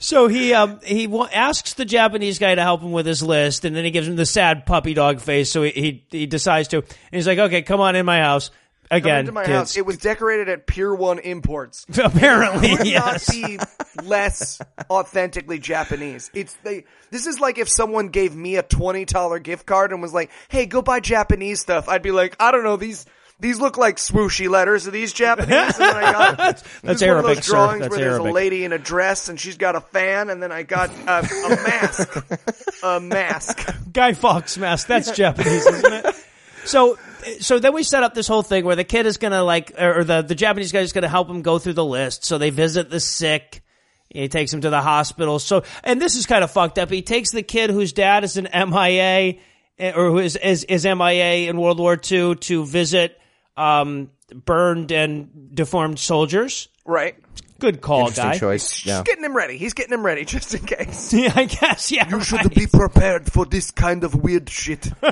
So 0.01 0.28
he 0.28 0.55
um 0.55 0.78
he 0.84 1.09
wa- 1.09 1.28
asks 1.32 1.74
the 1.74 1.84
Japanese 1.84 2.38
guy 2.38 2.55
to 2.55 2.62
help 2.62 2.82
him 2.82 2.92
with 2.92 3.05
his 3.07 3.20
list, 3.22 3.64
and 3.64 3.74
then 3.74 3.84
he 3.84 3.90
gives 3.90 4.07
him 4.07 4.14
the 4.16 4.26
sad 4.26 4.64
puppy 4.64 4.94
dog 4.94 5.20
face. 5.20 5.51
So 5.51 5.62
he 5.64 5.70
he, 5.70 6.07
he 6.11 6.26
decides 6.26 6.68
to, 6.68 6.78
and 6.78 6.86
he's 7.11 7.26
like, 7.26 7.38
"Okay, 7.38 7.62
come 7.62 7.80
on 7.80 7.96
in 7.96 8.07
my 8.07 8.20
house 8.20 8.51
Come 8.51 8.55
again." 8.91 9.20
into 9.20 9.32
my 9.32 9.45
kids. 9.45 9.57
house. 9.57 9.76
It 9.76 9.86
was 9.86 9.99
decorated 9.99 10.49
at 10.49 10.66
Pier 10.66 10.95
1 10.95 11.18
Imports. 11.20 11.86
Apparently, 12.03 12.76
could 12.76 12.86
yes. 12.86 13.28
not 13.28 13.34
be 13.34 13.59
less 14.05 14.61
authentically 14.91 15.59
Japanese. 15.59 16.30
It's 16.34 16.55
they. 16.64 16.84
This 17.11 17.26
is 17.26 17.41
like 17.41 17.59
if 17.59 17.68
someone 17.68 18.09
gave 18.09 18.34
me 18.34 18.57
a 18.57 18.62
twenty 18.62 19.05
dollar 19.05 19.39
gift 19.39 19.66
card 19.66 19.93
and 19.93 20.03
was 20.03 20.12
like, 20.12 20.30
"Hey, 20.49 20.66
go 20.66 20.82
buy 20.82 21.01
Japanese 21.01 21.61
stuff." 21.61 21.89
I'd 21.89 22.03
be 22.03 22.11
like, 22.11 22.36
"I 22.41 22.51
don't 22.51 22.64
know 22.64 22.76
these." 22.76 23.07
These 23.41 23.61
look 23.61 23.78
like 23.78 23.99
swooshy 23.99 24.49
letters. 24.49 24.89
Are 24.89 24.91
these 24.91 25.12
Japanese? 25.12 25.51
And 25.51 25.74
then 25.74 25.97
I 25.97 26.12
got, 26.12 26.36
That's 26.39 26.62
this 26.62 26.72
is 26.72 26.82
one 26.82 26.93
of 26.95 27.03
Arabic, 27.03 27.36
those 27.36 27.47
drawings 27.47 27.80
That's 27.82 27.91
where 27.91 28.01
there's 28.01 28.12
Arabic. 28.14 28.30
a 28.30 28.34
lady 28.34 28.64
in 28.64 28.72
a 28.72 28.78
dress 28.78 29.28
and 29.28 29.39
she's 29.39 29.57
got 29.57 29.76
a 29.76 29.80
fan, 29.80 30.28
and 30.28 30.43
then 30.43 30.51
I 30.51 30.64
got 30.64 30.91
a, 30.91 31.20
a 31.20 31.49
mask. 31.51 32.26
a 32.82 32.99
mask. 32.99 33.74
Guy 33.93 34.14
Fawkes 34.14 34.59
mask. 34.59 34.89
That's 34.89 35.12
Japanese, 35.12 35.64
isn't 35.66 35.93
it? 35.93 36.16
So, 36.64 36.99
so 37.40 37.58
then 37.58 37.72
we 37.74 37.82
set 37.82 38.02
up 38.02 38.14
this 38.14 38.26
whole 38.28 38.42
thing 38.42 38.64
where 38.64 38.76
the 38.76 38.84
kid 38.84 39.06
is 39.06 39.16
gonna 39.16 39.42
like, 39.42 39.72
or 39.80 40.04
the 40.04 40.22
the 40.22 40.34
Japanese 40.34 40.72
guy 40.72 40.80
is 40.80 40.92
gonna 40.92 41.08
help 41.08 41.28
him 41.28 41.42
go 41.42 41.58
through 41.58 41.74
the 41.74 41.84
list. 41.84 42.24
So 42.24 42.38
they 42.38 42.50
visit 42.50 42.90
the 42.90 43.00
sick. 43.00 43.62
He 44.10 44.28
takes 44.28 44.52
him 44.52 44.62
to 44.62 44.70
the 44.70 44.80
hospital. 44.80 45.38
So, 45.38 45.64
and 45.84 46.00
this 46.00 46.16
is 46.16 46.24
kind 46.26 46.42
of 46.42 46.50
fucked 46.50 46.78
up. 46.78 46.90
He 46.90 47.02
takes 47.02 47.30
the 47.30 47.42
kid 47.42 47.68
whose 47.70 47.92
dad 47.92 48.24
is 48.24 48.36
an 48.38 48.48
MIA, 48.54 49.38
eh, 49.78 49.92
or 49.94 50.10
who 50.10 50.18
is 50.18 50.36
is, 50.36 50.64
is 50.64 50.84
MIA 50.86 51.48
in 51.50 51.58
World 51.58 51.78
War 51.78 51.92
II 52.10 52.36
to 52.36 52.64
visit 52.64 53.18
um, 53.56 54.10
burned 54.34 54.92
and 54.92 55.50
deformed 55.54 55.98
soldiers. 55.98 56.68
Right. 56.86 57.16
Good 57.58 57.80
call, 57.80 58.02
Interesting 58.06 58.24
guy. 58.30 58.38
choice. 58.38 58.70
She's 58.70 58.86
Yeah. 58.86 59.02
getting 59.02 59.24
him 59.24 59.36
ready. 59.36 59.58
He's 59.58 59.74
getting 59.74 59.92
him 59.92 60.06
ready 60.06 60.24
just 60.24 60.54
in 60.54 60.64
case. 60.64 61.12
Yeah, 61.18 61.32
I 61.34 61.44
guess. 61.46 61.90
Yeah, 61.90 62.08
You 62.08 62.20
should 62.22 62.48
be 62.54 62.66
prepared 62.68 63.30
for 63.32 63.44
this 63.44 63.72
kind 63.72 64.04
of 64.04 64.14
weird 64.14 64.48
shit. 64.48 64.88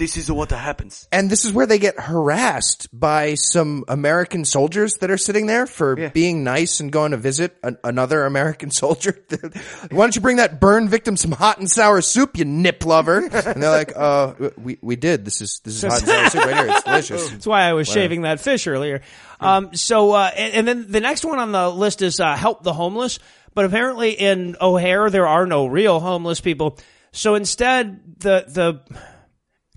this 0.00 0.16
is 0.16 0.32
what 0.32 0.50
happens. 0.50 1.06
And 1.12 1.28
this 1.28 1.44
is 1.44 1.52
where 1.52 1.66
they 1.66 1.78
get 1.78 2.00
harassed 2.00 2.88
by 2.90 3.34
some 3.34 3.84
American 3.86 4.46
soldiers 4.46 4.94
that 4.94 5.10
are 5.10 5.18
sitting 5.18 5.46
there 5.46 5.66
for 5.66 6.08
being 6.08 6.42
nice 6.42 6.80
and 6.80 6.90
going 6.90 7.10
to 7.10 7.18
visit 7.18 7.54
an, 7.62 7.76
another 7.84 8.24
American 8.24 8.70
soldier. 8.82 9.22
Why 9.30 9.88
don't 9.90 10.16
you 10.16 10.22
bring 10.22 10.38
that 10.38 10.58
burn 10.58 10.88
victim 10.88 11.18
some 11.18 11.32
hot 11.32 11.58
and 11.58 11.70
sour 11.70 12.00
soup, 12.00 12.38
you 12.38 12.46
nip 12.46 12.86
lover? 12.86 13.18
And 13.18 13.62
they're 13.62 13.70
like, 13.70 13.92
uh, 13.94 14.32
we, 14.56 14.78
we 14.80 14.96
did. 14.96 15.26
This 15.26 15.42
is, 15.42 15.60
this 15.60 15.76
is 15.76 15.82
hot 15.82 16.00
and 16.00 16.08
sour 16.08 16.30
soup 16.30 16.44
right 16.46 16.56
here. 16.56 16.68
It's 16.70 16.82
delicious. 16.82 17.30
That's 17.32 17.46
why 17.46 17.64
I 17.64 17.74
was 17.74 17.86
shaving 17.86 18.22
that 18.22 18.40
fish 18.40 18.66
earlier. 18.66 19.02
Um, 19.38 19.74
so, 19.74 20.12
uh, 20.12 20.30
and, 20.34 20.54
and 20.54 20.68
then 20.68 20.90
the 20.90 21.00
next 21.00 21.26
one 21.26 21.38
on 21.38 21.52
the 21.52 21.68
list 21.68 22.00
is 22.00 22.20
uh, 22.20 22.36
help 22.36 22.62
the 22.62 22.72
homeless. 22.72 23.18
But 23.52 23.66
apparently 23.66 24.12
in 24.12 24.56
O'Hare 24.62 25.10
there 25.10 25.26
are 25.26 25.44
no 25.44 25.66
real 25.66 26.00
homeless 26.00 26.40
people. 26.40 26.78
So 27.12 27.34
instead, 27.34 28.00
the 28.20 28.44
the 28.46 28.80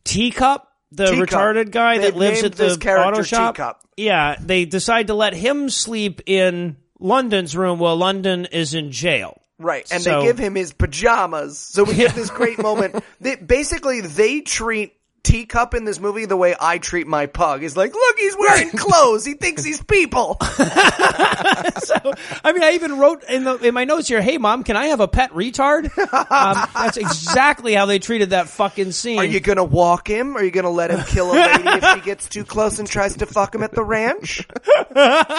teacup, 0.04 0.68
the 0.92 1.08
Teacup. 1.08 1.30
retarded 1.30 1.72
guy 1.72 1.98
that 1.98 2.02
They've 2.04 2.16
lives 2.16 2.42
named 2.44 2.60
at 2.60 2.80
the 2.80 2.92
auto 2.92 3.22
shop, 3.24 3.56
Teacup. 3.56 3.82
yeah, 3.98 4.36
they 4.40 4.66
decide 4.66 5.08
to 5.08 5.14
let 5.14 5.34
him 5.34 5.70
sleep 5.70 6.22
in 6.26 6.78
London's 7.00 7.56
room 7.58 7.80
while 7.80 7.96
London 7.96 8.46
is 8.46 8.74
in 8.74 8.92
jail. 8.92 9.40
Right, 9.60 9.90
and 9.92 10.02
So- 10.04 10.22
they 10.22 10.28
give 10.28 10.38
him 10.38 10.56
his 10.56 10.74
pajamas. 10.74 11.58
So 11.58 11.84
we 11.84 11.96
get 11.96 12.14
this 12.16 12.30
great 12.30 12.58
moment. 12.62 13.04
They, 13.22 13.36
basically, 13.36 14.02
they 14.02 14.42
treat 14.42 14.94
Teacup 15.24 15.74
in 15.74 15.86
this 15.86 16.00
movie 16.00 16.26
the 16.26 16.36
way 16.36 16.54
I 16.60 16.78
treat 16.78 17.08
my 17.08 17.28
pug. 17.28 17.64
Is 17.64 17.78
like, 17.78 17.94
look, 17.94 18.20
he's 18.20 18.36
wearing 18.38 18.70
clothes. 18.72 19.26
He 19.26 19.36
thinks 19.36 19.64
he's 19.64 19.82
people. 19.82 20.38
I 20.42 22.52
mean, 22.54 22.64
I 22.64 22.72
even 22.74 23.00
wrote 23.00 23.24
in 23.24 23.46
the 23.46 23.56
in 23.58 23.74
my 23.74 23.86
notes 23.86 24.08
here, 24.10 24.22
"Hey, 24.22 24.38
mom, 24.38 24.64
can 24.64 24.76
I 24.76 24.88
have 24.88 25.00
a 25.00 25.08
pet 25.08 25.32
retard?" 25.32 25.86
Um, 26.34 26.68
that's 26.74 26.98
exactly 26.98 27.74
how 27.74 27.86
they 27.86 28.00
treated 28.00 28.32
that 28.32 28.50
fucking 28.50 28.92
scene. 28.92 29.20
Are 29.20 29.26
you 29.26 29.40
gonna 29.40 29.64
walk 29.64 30.08
him? 30.08 30.36
Are 30.36 30.44
you 30.44 30.52
gonna 30.52 30.70
let 30.70 30.92
him 30.92 31.02
kill 31.08 31.32
a 31.32 31.36
lady 31.36 31.64
if 31.66 31.96
she 31.96 32.02
gets 32.02 32.28
too 32.28 32.44
close 32.44 32.80
and 32.80 32.88
tries 32.88 33.16
to 33.18 33.26
fuck 33.26 33.56
him 33.56 33.64
at 33.64 33.74
the 33.74 33.84
ranch? 33.84 34.46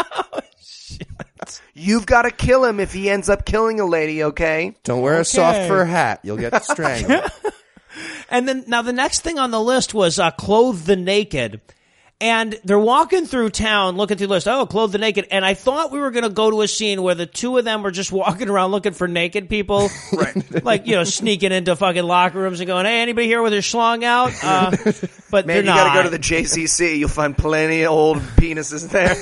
You've 1.75 2.07
got 2.07 2.23
to 2.23 2.31
kill 2.31 2.65
him 2.65 2.81
if 2.81 2.93
he 2.93 3.11
ends 3.11 3.29
up 3.29 3.45
killing 3.45 3.81
a 3.81 3.85
lady. 3.85 4.25
Okay. 4.25 4.75
Don't 4.85 5.03
wear 5.03 5.21
a 5.21 5.25
soft 5.25 5.69
fur 5.69 5.85
hat. 5.85 6.21
You'll 6.23 6.37
get 6.37 6.63
strangled. 6.65 7.31
And 8.29 8.49
then 8.49 8.65
now 8.67 8.83
the 8.83 8.93
next 8.93 9.21
thing 9.21 9.39
on 9.39 9.51
the 9.51 9.61
list 9.61 9.95
was 9.95 10.19
uh, 10.19 10.31
clothe 10.31 10.85
the 10.85 10.97
naked. 10.97 11.61
And 12.21 12.59
they're 12.65 12.79
walking 12.79 13.27
through 13.27 13.51
town 13.51 13.97
looking 13.97 14.17
through 14.17 14.29
the 14.29 14.35
list. 14.35 14.49
Oh, 14.49 14.65
clothe 14.67 14.93
the 14.93 14.99
naked. 14.99 15.27
And 15.31 15.45
I 15.45 15.55
thought 15.55 15.91
we 15.91 15.99
were 15.99 16.11
going 16.11 16.23
to 16.23 16.31
go 16.31 16.51
to 16.51 16.63
a 16.63 16.69
scene 16.69 17.03
where 17.03 17.15
the 17.15 17.27
two 17.27 17.59
of 17.59 17.65
them 17.65 17.83
were 17.83 17.91
just 17.91 18.13
walking 18.13 18.49
around 18.49 18.71
looking 18.71 18.93
for 18.93 19.09
naked 19.09 19.49
people. 19.49 19.91
right. 20.13 20.65
Like, 20.65 20.87
you 20.87 20.95
know, 20.95 21.05
sneaking 21.05 21.53
into 21.53 21.75
fucking 21.75 22.05
locker 22.05 22.39
rooms 22.39 22.61
and 22.61 22.67
going, 22.67 22.87
hey, 22.87 23.01
anybody 23.03 23.27
here 23.27 23.43
with 23.43 23.53
their 23.53 23.61
schlong 23.61 24.05
out? 24.05 24.33
Uh, 24.45 24.71
but 25.31 25.47
Man, 25.47 25.65
they're 25.65 25.75
you 25.75 25.81
gotta 25.81 25.99
go 25.99 26.03
to 26.05 26.11
the 26.11 26.19
JCC. 26.19 26.99
You'll 26.99 27.09
find 27.09 27.37
plenty 27.37 27.83
of 27.83 27.91
old 27.91 28.19
penises 28.19 28.89
there. 28.89 29.17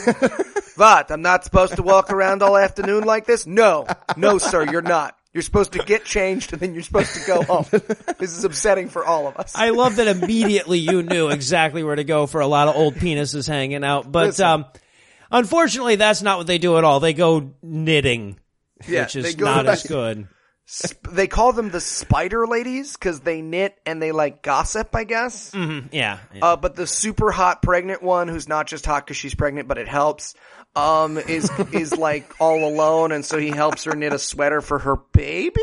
but 0.77 1.11
I'm 1.11 1.23
not 1.23 1.45
supposed 1.45 1.77
to 1.77 1.83
walk 1.83 2.13
around 2.13 2.43
all 2.43 2.57
afternoon 2.57 3.05
like 3.05 3.25
this? 3.25 3.47
No. 3.47 3.87
No, 4.17 4.39
sir, 4.39 4.71
you're 4.71 4.83
not. 4.83 5.17
You're 5.33 5.43
supposed 5.43 5.73
to 5.73 5.79
get 5.79 6.05
changed 6.05 6.53
and 6.53 6.61
then 6.61 6.75
you're 6.75 6.83
supposed 6.83 7.15
to 7.15 7.27
go 7.27 7.43
home. 7.43 7.65
This 8.19 8.37
is 8.37 8.45
upsetting 8.45 8.89
for 8.89 9.05
all 9.05 9.27
of 9.27 9.37
us. 9.37 9.55
I 9.57 9.71
love 9.71 9.97
that 9.97 10.07
immediately 10.07 10.79
you 10.79 11.03
knew 11.03 11.29
exactly 11.29 11.83
where 11.83 11.97
to 11.97 12.05
go 12.05 12.27
for 12.27 12.41
a 12.41 12.47
lot 12.47 12.69
of 12.69 12.77
old 12.77 12.95
penises 12.95 13.49
hanging 13.49 13.83
out. 13.83 14.11
But 14.13 14.27
Listen. 14.27 14.47
um, 14.47 14.65
unfortunately, 15.31 15.97
that's 15.97 16.23
not 16.23 16.39
what 16.39 16.47
they 16.47 16.59
do 16.59 16.77
at 16.79 16.85
all. 16.85 17.01
They 17.01 17.15
go 17.15 17.53
knitting, 17.63 18.39
Yeah, 18.87 19.03
which 19.05 19.17
is 19.17 19.37
not 19.39 19.67
as 19.67 19.83
good. 19.85 20.29
Sp- 20.71 21.11
they 21.11 21.27
call 21.27 21.53
them 21.53 21.71
the 21.71 21.81
spider 21.81 22.47
ladies 22.47 22.93
because 22.93 23.21
they 23.21 23.43
knit 23.43 23.77
and 23.85 24.01
they 24.01 24.13
like 24.13 24.43
gossip, 24.43 24.95
I 24.95 25.05
guess. 25.05 25.53
Yeah. 25.55 25.89
yeah. 25.93 26.19
Uh, 26.41 26.57
but 26.57 26.77
the 26.77 26.87
super 26.87 27.33
hot 27.33 27.63
pregnant 27.63 28.03
one, 28.03 28.29
who's 28.29 28.49
not 28.49 28.69
just 28.69 28.87
hot 28.87 29.05
because 29.05 29.17
she's 29.17 29.35
pregnant, 29.35 29.67
but 29.67 29.79
it 29.79 29.89
helps, 29.89 30.35
um, 30.75 31.19
is 31.19 31.51
is 31.73 31.97
like 31.97 32.41
all 32.41 32.67
alone, 32.67 33.13
and 33.13 33.25
so 33.25 33.39
he 33.39 33.51
helps 33.51 33.85
her 33.85 33.95
knit 33.95 34.13
a 34.13 34.19
sweater 34.19 34.61
for 34.61 34.79
her 34.79 34.97
baby. 35.13 35.61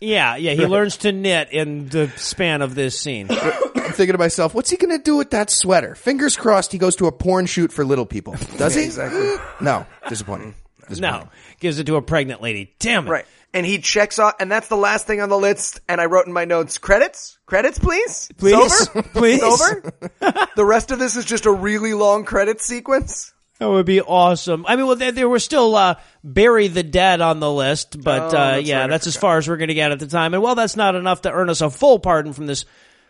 Yeah, 0.00 0.36
yeah, 0.36 0.52
he 0.52 0.66
learns 0.66 0.98
to 0.98 1.12
knit 1.12 1.50
in 1.50 1.88
the 1.88 2.08
span 2.16 2.62
of 2.62 2.74
this 2.74 2.98
scene. 2.98 3.26
I'm 3.30 3.92
thinking 3.92 4.12
to 4.12 4.18
myself, 4.18 4.54
what's 4.54 4.70
he 4.70 4.76
going 4.76 4.96
to 4.96 5.02
do 5.02 5.16
with 5.16 5.30
that 5.30 5.50
sweater? 5.50 5.96
Fingers 5.96 6.36
crossed 6.36 6.70
he 6.70 6.78
goes 6.78 6.94
to 6.96 7.06
a 7.06 7.12
porn 7.12 7.46
shoot 7.46 7.72
for 7.72 7.84
little 7.84 8.06
people. 8.06 8.36
Does 8.56 8.74
he? 8.74 8.84
exactly. 8.84 9.34
No. 9.60 9.86
Disappointing. 10.08 10.54
Disappointing. 10.88 11.00
No, 11.00 11.30
gives 11.58 11.78
it 11.78 11.84
to 11.86 11.96
a 11.96 12.02
pregnant 12.02 12.40
lady. 12.40 12.72
Damn 12.78 13.06
it. 13.06 13.10
Right. 13.10 13.26
And 13.52 13.64
he 13.64 13.78
checks 13.78 14.18
off, 14.18 14.34
and 14.40 14.52
that's 14.52 14.68
the 14.68 14.76
last 14.76 15.06
thing 15.06 15.20
on 15.20 15.30
the 15.30 15.38
list. 15.38 15.80
And 15.88 16.00
I 16.00 16.06
wrote 16.06 16.26
in 16.26 16.32
my 16.32 16.44
notes, 16.44 16.78
credits? 16.78 17.38
Credits, 17.46 17.78
please? 17.78 18.30
Please? 18.36 18.54
It's 18.54 18.88
over? 18.90 19.02
Please? 19.14 19.40
It's 19.42 19.62
over? 19.62 20.48
the 20.54 20.64
rest 20.64 20.90
of 20.90 20.98
this 20.98 21.16
is 21.16 21.24
just 21.24 21.46
a 21.46 21.50
really 21.50 21.94
long 21.94 22.24
credit 22.24 22.60
sequence? 22.60 23.32
That 23.58 23.68
would 23.68 23.86
be 23.86 24.00
awesome. 24.00 24.64
I 24.68 24.76
mean, 24.76 24.86
well, 24.86 24.94
there, 24.96 25.10
there 25.10 25.28
were 25.28 25.40
still 25.40 25.74
uh, 25.74 25.96
bury 26.22 26.68
the 26.68 26.84
dead 26.84 27.20
on 27.20 27.40
the 27.40 27.50
list, 27.50 28.00
but 28.02 28.32
Oh, 28.32 28.38
uh, 28.38 28.56
yeah, 28.56 28.82
right, 28.82 28.90
that's 28.90 29.08
as 29.08 29.16
far 29.16 29.38
as 29.38 29.48
we're 29.48 29.56
going 29.56 29.68
to 29.68 29.74
get 29.74 29.90
at 29.90 29.98
the 29.98 30.06
time. 30.06 30.32
And 30.32 30.42
well, 30.42 30.54
that's 30.54 30.76
not 30.76 30.94
enough 30.94 31.22
to 31.22 31.32
earn 31.32 31.50
us 31.50 31.60
a 31.60 31.68
full 31.68 31.98
pardon 31.98 32.32
from 32.32 32.46
this 32.46 32.64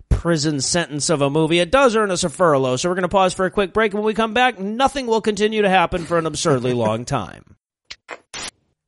prison 0.08 0.60
sentence 0.60 1.10
of 1.10 1.20
a 1.20 1.28
movie, 1.30 1.58
it 1.58 1.70
does 1.70 1.94
earn 1.94 2.10
us 2.10 2.24
a 2.24 2.30
furlough. 2.30 2.76
So 2.76 2.88
we're 2.88 2.94
going 2.94 3.02
to 3.02 3.08
pause 3.08 3.34
for 3.34 3.44
a 3.44 3.50
quick 3.50 3.72
break. 3.72 3.92
And 3.92 4.00
when 4.00 4.06
we 4.06 4.14
come 4.14 4.32
back, 4.34 4.58
nothing 4.58 5.06
will 5.06 5.20
continue 5.20 5.62
to 5.62 5.68
happen 5.68 6.04
for 6.06 6.18
an 6.18 6.24
absurdly 6.26 6.72
long 6.72 7.04
time. 7.04 7.56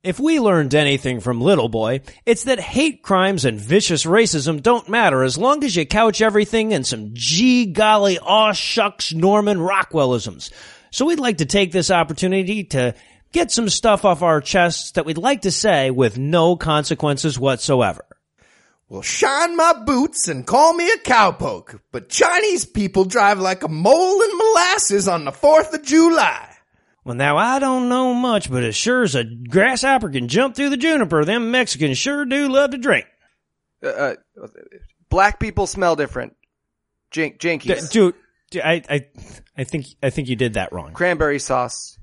If 0.03 0.19
we 0.19 0.41
learned 0.41 0.75
anything 0.75 1.21
from 1.21 1.43
Little 1.43 1.69
Boy, 1.69 2.01
it's 2.25 2.45
that 2.45 2.59
hate 2.59 3.03
crimes 3.03 3.45
and 3.45 3.61
vicious 3.61 4.07
racism 4.07 4.63
don't 4.63 4.89
matter 4.89 5.23
as 5.23 5.37
long 5.37 5.63
as 5.63 5.77
you 5.77 5.85
couch 5.85 6.23
everything 6.23 6.73
in 6.73 6.85
some 6.85 7.11
gee 7.13 7.67
golly 7.67 8.19
aw 8.19 8.53
shucks 8.53 9.13
Norman 9.13 9.59
Rockwellisms. 9.59 10.51
So 10.91 11.07
we'd 11.07 11.21
like 11.21 11.39
to 11.39 11.47
take 11.47 11.73
this 11.73 11.91
opportunity 11.91 12.65
to 12.65 12.95
get 13.33 13.51
some 13.51 13.69
stuff 13.69 14.05
off 14.05 14.23
our 14.23 14.41
chests 14.41 14.93
that 14.93 15.07
we'd 15.07 15.19
like 15.19 15.43
to 15.43 15.51
say 15.51 15.91
with 15.91 16.19
no 16.19 16.57
consequences 16.57 17.39
whatsoever. 17.39 18.05
Well, 18.89 19.03
shine 19.03 19.57
my 19.57 19.73
boots 19.85 20.27
and 20.27 20.45
call 20.45 20.73
me 20.73 20.91
a 20.91 20.97
cowpoke, 20.99 21.79
but 21.93 22.09
Chinese 22.09 22.65
people 22.65 23.05
drive 23.05 23.39
like 23.39 23.63
a 23.63 23.69
mole 23.69 24.21
in 24.21 24.37
molasses 24.37 25.07
on 25.07 25.25
the 25.25 25.31
4th 25.31 25.73
of 25.73 25.85
July. 25.85 26.57
Well, 27.05 27.15
now 27.15 27.37
I 27.37 27.61
don't 27.61 27.89
know 27.89 28.13
much, 28.15 28.51
but 28.51 28.65
as 28.65 28.75
sure 28.75 29.05
as 29.05 29.15
a 29.15 29.25
grasshopper 29.25 30.11
can 30.11 30.27
jump 30.27 30.57
through 30.57 30.71
the 30.71 30.77
juniper, 30.77 31.25
them 31.25 31.53
Mexicans 31.53 31.99
sure 31.99 32.25
do 32.25 32.49
love 32.49 32.73
to 32.73 32.79
drink. 32.79 33.07
Uh, 33.83 33.87
uh, 33.87 34.15
black 35.09 35.39
people 35.39 35.67
smell 35.69 35.95
different. 35.95 36.35
Jink, 37.13 37.39
D- 37.39 37.59
jinkies. 37.59 38.13
Dude, 38.51 38.63
I, 38.63 38.83
I, 38.89 39.07
I 39.57 39.65
think, 39.65 39.87
I 40.03 40.11
think 40.11 40.29
you 40.29 40.37
did 40.37 40.55
that 40.55 40.73
wrong. 40.73 40.93
Cranberry 40.93 41.39
sauce. 41.39 41.99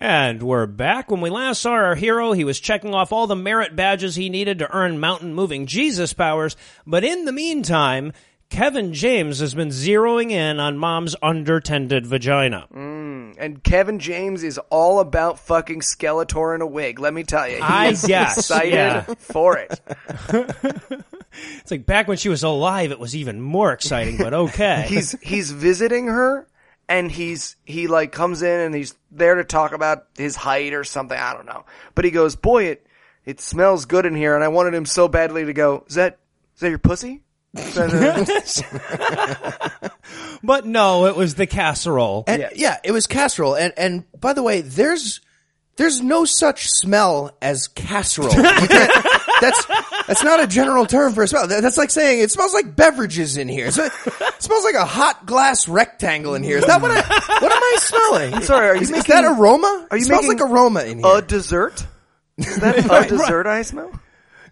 And 0.00 0.44
we're 0.44 0.66
back. 0.66 1.10
When 1.10 1.20
we 1.20 1.28
last 1.28 1.60
saw 1.60 1.72
our 1.72 1.96
hero, 1.96 2.30
he 2.30 2.44
was 2.44 2.60
checking 2.60 2.94
off 2.94 3.12
all 3.12 3.26
the 3.26 3.34
merit 3.34 3.74
badges 3.74 4.14
he 4.14 4.28
needed 4.28 4.60
to 4.60 4.72
earn 4.72 5.00
mountain 5.00 5.34
moving 5.34 5.66
Jesus 5.66 6.12
powers. 6.12 6.56
But 6.86 7.02
in 7.02 7.24
the 7.24 7.32
meantime, 7.32 8.12
Kevin 8.48 8.94
James 8.94 9.40
has 9.40 9.54
been 9.54 9.68
zeroing 9.70 10.30
in 10.30 10.60
on 10.60 10.78
mom's 10.78 11.16
undertended 11.16 12.06
vagina. 12.06 12.68
Mm. 12.72 12.97
And 13.38 13.62
Kevin 13.62 13.98
James 13.98 14.42
is 14.42 14.58
all 14.70 15.00
about 15.00 15.38
fucking 15.40 15.80
Skeletor 15.80 16.54
in 16.54 16.62
a 16.62 16.66
wig. 16.66 16.98
Let 16.98 17.12
me 17.12 17.24
tell 17.24 17.48
you, 17.48 17.56
he 17.56 17.62
I 17.62 17.88
is 17.88 18.04
guess, 18.04 18.38
excited 18.38 18.72
yeah. 18.72 19.02
for 19.02 19.58
it. 19.58 19.80
It's 21.60 21.70
like 21.70 21.86
back 21.86 22.08
when 22.08 22.16
she 22.16 22.28
was 22.28 22.42
alive, 22.42 22.90
it 22.90 22.98
was 22.98 23.14
even 23.14 23.40
more 23.40 23.72
exciting, 23.72 24.16
but 24.16 24.34
okay. 24.34 24.86
He's 24.88 25.12
he's 25.20 25.50
visiting 25.50 26.06
her, 26.06 26.48
and 26.88 27.10
he's 27.10 27.56
he 27.64 27.86
like 27.86 28.12
comes 28.12 28.42
in 28.42 28.60
and 28.60 28.74
he's 28.74 28.94
there 29.10 29.36
to 29.36 29.44
talk 29.44 29.72
about 29.72 30.06
his 30.16 30.36
height 30.36 30.74
or 30.74 30.84
something. 30.84 31.18
I 31.18 31.34
don't 31.34 31.46
know, 31.46 31.64
but 31.94 32.04
he 32.04 32.10
goes, 32.10 32.36
"Boy, 32.36 32.64
it 32.64 32.86
it 33.24 33.40
smells 33.40 33.84
good 33.84 34.06
in 34.06 34.14
here," 34.14 34.34
and 34.34 34.42
I 34.42 34.48
wanted 34.48 34.74
him 34.74 34.86
so 34.86 35.08
badly 35.08 35.44
to 35.44 35.52
go, 35.52 35.84
"Is 35.88 35.94
that 35.94 36.18
is 36.54 36.60
that 36.60 36.70
your 36.70 36.78
pussy?" 36.78 37.22
Is 37.58 37.74
that, 37.74 39.92
but 40.42 40.66
no, 40.66 41.06
it 41.06 41.16
was 41.16 41.34
the 41.34 41.46
casserole. 41.46 42.24
And, 42.26 42.48
yeah. 42.54 42.78
it 42.84 42.92
was 42.92 43.06
casserole. 43.06 43.56
And 43.56 43.72
and 43.76 44.04
by 44.18 44.32
the 44.32 44.42
way, 44.42 44.60
there's 44.60 45.20
there's 45.76 46.00
no 46.00 46.24
such 46.24 46.68
smell 46.68 47.36
as 47.40 47.68
casserole. 47.68 48.30
That's 49.40 49.66
that's 50.08 50.24
not 50.24 50.42
a 50.42 50.48
general 50.48 50.84
term 50.84 51.12
for 51.12 51.22
a 51.22 51.28
smell. 51.28 51.46
That's 51.46 51.76
like 51.76 51.90
saying 51.90 52.18
it 52.18 52.32
smells 52.32 52.52
like 52.52 52.74
beverages 52.74 53.36
in 53.36 53.46
here. 53.46 53.70
So, 53.70 53.84
it 53.84 53.92
smells 54.40 54.64
like 54.64 54.74
a 54.74 54.84
hot 54.84 55.26
glass 55.26 55.68
rectangle 55.68 56.34
in 56.34 56.42
here. 56.42 56.58
Is 56.58 56.66
that 56.66 56.82
what 56.82 56.90
I 56.90 56.96
what 56.96 57.52
am 57.52 57.62
I 57.62 57.76
smelling? 57.78 58.42
sorry, 58.42 58.68
are 58.68 58.74
you 58.74 58.80
is, 58.80 58.90
is 58.90 59.04
that 59.04 59.24
aroma? 59.24 59.86
are 59.92 59.96
you 59.96 60.02
it 60.02 60.06
smells 60.06 60.26
making 60.26 60.40
like 60.40 60.50
aroma 60.50 60.82
in 60.82 60.98
here. 60.98 61.18
a 61.18 61.22
dessert? 61.22 61.86
Is 62.36 62.56
that 62.56 62.78
a 62.78 63.08
dessert 63.08 63.46
I 63.46 63.62
smell? 63.62 63.92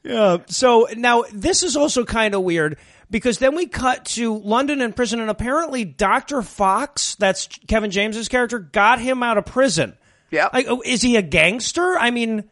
Yeah. 0.04 0.36
So 0.46 0.86
now 0.96 1.24
this 1.32 1.64
is 1.64 1.76
also 1.76 2.04
kind 2.04 2.36
of 2.36 2.42
weird 2.42 2.78
because 3.10 3.38
then 3.38 3.54
we 3.54 3.66
cut 3.66 4.04
to 4.06 4.36
London 4.38 4.80
in 4.80 4.92
prison 4.92 5.20
and 5.20 5.30
apparently 5.30 5.84
Dr. 5.84 6.42
Fox, 6.42 7.14
that's 7.16 7.46
Kevin 7.66 7.90
James's 7.90 8.28
character, 8.28 8.58
got 8.58 9.00
him 9.00 9.22
out 9.22 9.38
of 9.38 9.46
prison. 9.46 9.96
Yeah. 10.30 10.48
Like, 10.52 10.66
oh, 10.68 10.82
is 10.84 11.02
he 11.02 11.16
a 11.16 11.22
gangster? 11.22 11.96
I 11.98 12.10
mean, 12.10 12.50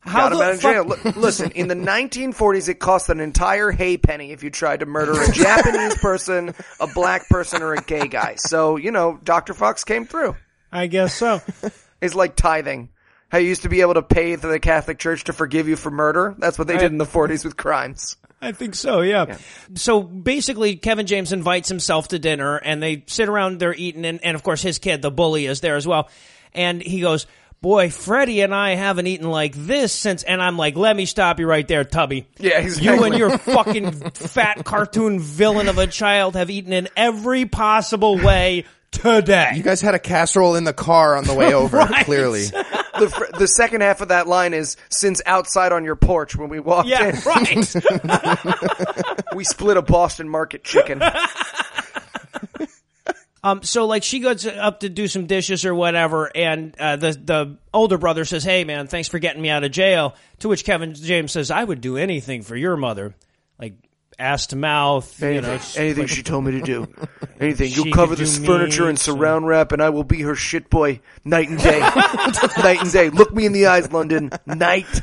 how 0.00 0.28
Got 0.28 0.32
him 0.32 0.38
the 0.38 0.44
out 0.44 0.52
of 0.52 0.60
fuck- 0.60 0.72
jail. 0.74 0.84
Look, 0.84 1.16
listen, 1.16 1.50
in 1.52 1.68
the 1.68 1.74
1940s, 1.74 2.68
it 2.68 2.74
cost 2.74 3.08
an 3.08 3.20
entire 3.20 3.70
hay 3.70 3.96
penny 3.96 4.32
if 4.32 4.42
you 4.42 4.50
tried 4.50 4.80
to 4.80 4.86
murder 4.86 5.12
a 5.20 5.32
Japanese 5.32 5.96
person, 5.96 6.54
a 6.78 6.86
black 6.88 7.26
person, 7.30 7.62
or 7.62 7.72
a 7.72 7.80
gay 7.82 8.06
guy. 8.08 8.34
So, 8.36 8.76
you 8.76 8.90
know, 8.90 9.18
Dr. 9.24 9.54
Fox 9.54 9.84
came 9.84 10.04
through. 10.04 10.36
I 10.70 10.86
guess 10.86 11.14
so. 11.14 11.40
It's 12.02 12.14
like 12.14 12.36
tithing. 12.36 12.90
How 13.30 13.38
you 13.38 13.48
used 13.48 13.62
to 13.62 13.70
be 13.70 13.80
able 13.80 13.94
to 13.94 14.02
pay 14.02 14.34
the 14.36 14.60
Catholic 14.60 14.98
Church 14.98 15.24
to 15.24 15.32
forgive 15.32 15.68
you 15.68 15.76
for 15.76 15.90
murder. 15.90 16.34
That's 16.38 16.58
what 16.58 16.68
they 16.68 16.76
did 16.76 16.92
in 16.92 16.98
the 16.98 17.06
40s 17.06 17.44
with 17.46 17.56
crimes. 17.56 18.16
I 18.44 18.52
think 18.52 18.74
so, 18.74 19.00
yeah. 19.00 19.38
So 19.74 20.02
basically, 20.02 20.76
Kevin 20.76 21.06
James 21.06 21.32
invites 21.32 21.68
himself 21.68 22.08
to 22.08 22.18
dinner, 22.18 22.56
and 22.56 22.82
they 22.82 23.04
sit 23.06 23.28
around, 23.28 23.58
they're 23.58 23.74
eating, 23.74 24.04
and, 24.04 24.22
and 24.24 24.34
of 24.34 24.42
course, 24.42 24.62
his 24.62 24.78
kid, 24.78 25.02
the 25.02 25.10
bully, 25.10 25.46
is 25.46 25.60
there 25.60 25.76
as 25.76 25.86
well. 25.86 26.08
And 26.52 26.82
he 26.82 27.00
goes, 27.00 27.26
Boy, 27.64 27.88
Freddie 27.88 28.42
and 28.42 28.54
I 28.54 28.74
haven't 28.74 29.06
eaten 29.06 29.30
like 29.30 29.54
this 29.54 29.90
since, 29.90 30.22
and 30.22 30.42
I'm 30.42 30.58
like, 30.58 30.76
let 30.76 30.94
me 30.94 31.06
stop 31.06 31.40
you 31.40 31.46
right 31.46 31.66
there, 31.66 31.82
Tubby. 31.82 32.26
Yeah, 32.38 32.60
You 32.60 33.04
and 33.04 33.16
your 33.16 33.38
fucking 33.38 34.10
fat 34.10 34.66
cartoon 34.66 35.18
villain 35.18 35.68
of 35.68 35.78
a 35.78 35.86
child 35.86 36.36
have 36.36 36.50
eaten 36.50 36.74
in 36.74 36.90
every 36.94 37.46
possible 37.46 38.18
way 38.18 38.66
today. 38.94 39.52
you 39.54 39.62
guys 39.62 39.80
had 39.80 39.94
a 39.94 39.98
casserole 39.98 40.54
in 40.56 40.64
the 40.64 40.72
car 40.72 41.16
on 41.16 41.24
the 41.24 41.34
way 41.34 41.52
over. 41.54 41.78
Right. 41.78 42.04
Clearly, 42.04 42.44
The, 42.98 43.10
fr- 43.10 43.36
the 43.36 43.48
second 43.48 43.80
half 43.80 44.00
of 44.00 44.08
that 44.08 44.28
line 44.28 44.54
is 44.54 44.76
since 44.88 45.20
outside 45.26 45.72
on 45.72 45.84
your 45.84 45.96
porch 45.96 46.36
when 46.36 46.48
we 46.48 46.60
walked 46.60 46.88
yeah, 46.88 47.08
in, 47.08 47.16
right. 47.26 47.74
we 49.34 49.42
split 49.42 49.76
a 49.76 49.82
Boston 49.82 50.28
market 50.28 50.62
chicken. 50.62 51.02
Um, 53.42 53.62
so 53.62 53.84
like 53.86 54.02
she 54.04 54.20
goes 54.20 54.46
up 54.46 54.80
to 54.80 54.88
do 54.88 55.06
some 55.06 55.26
dishes 55.26 55.66
or 55.66 55.74
whatever, 55.74 56.34
and 56.34 56.74
uh, 56.78 56.96
the 56.96 57.12
the 57.12 57.58
older 57.74 57.98
brother 57.98 58.24
says, 58.24 58.42
"Hey 58.42 58.64
man, 58.64 58.86
thanks 58.86 59.08
for 59.08 59.18
getting 59.18 59.42
me 59.42 59.50
out 59.50 59.64
of 59.64 59.70
jail." 59.70 60.14
To 60.38 60.48
which 60.48 60.64
Kevin 60.64 60.94
James 60.94 61.32
says, 61.32 61.50
"I 61.50 61.62
would 61.62 61.82
do 61.82 61.98
anything 61.98 62.40
for 62.42 62.56
your 62.56 62.76
mother, 62.78 63.14
like 63.58 63.74
ass 64.18 64.48
to 64.48 64.56
mouth, 64.56 65.20
you 65.20 65.40
know." 65.40 65.50
Anything, 65.50 65.82
anything 65.82 66.06
she 66.06 66.22
told 66.22 66.44
me 66.44 66.52
to 66.52 66.60
do. 66.60 66.88
Anything. 67.40 67.72
You'll 67.72 67.94
cover 67.94 68.14
this 68.14 68.38
furniture 68.38 68.88
in 68.88 68.96
saran 68.96 69.44
wrap 69.44 69.72
and 69.72 69.82
I 69.82 69.90
will 69.90 70.04
be 70.04 70.22
her 70.22 70.34
shit 70.34 70.70
boy 70.70 71.00
night 71.24 71.48
and 71.48 71.58
day. 71.58 71.80
night 72.62 72.80
and 72.80 72.92
day. 72.92 73.10
Look 73.10 73.34
me 73.34 73.44
in 73.44 73.52
the 73.52 73.66
eyes, 73.66 73.92
London. 73.92 74.30
Night 74.46 75.02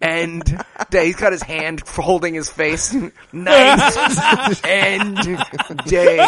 and 0.00 0.42
day. 0.90 1.06
He's 1.06 1.16
got 1.16 1.32
his 1.32 1.42
hand 1.42 1.80
holding 1.80 2.34
his 2.34 2.48
face. 2.48 2.94
night 3.32 4.64
and 4.64 5.16
day. 5.86 6.18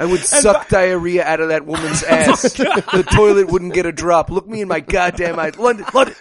I 0.00 0.06
would 0.06 0.20
suck 0.20 0.68
diarrhea 0.68 1.22
out 1.22 1.40
of 1.40 1.48
that 1.48 1.66
woman's 1.66 2.02
oh 2.08 2.08
ass. 2.08 2.54
the 2.54 3.06
toilet 3.12 3.48
wouldn't 3.48 3.74
get 3.74 3.84
a 3.84 3.92
drop. 3.92 4.30
Look 4.30 4.48
me 4.48 4.62
in 4.62 4.68
my 4.68 4.80
goddamn 4.80 5.38
eyes. 5.38 5.58
London, 5.58 5.84
London. 5.92 6.14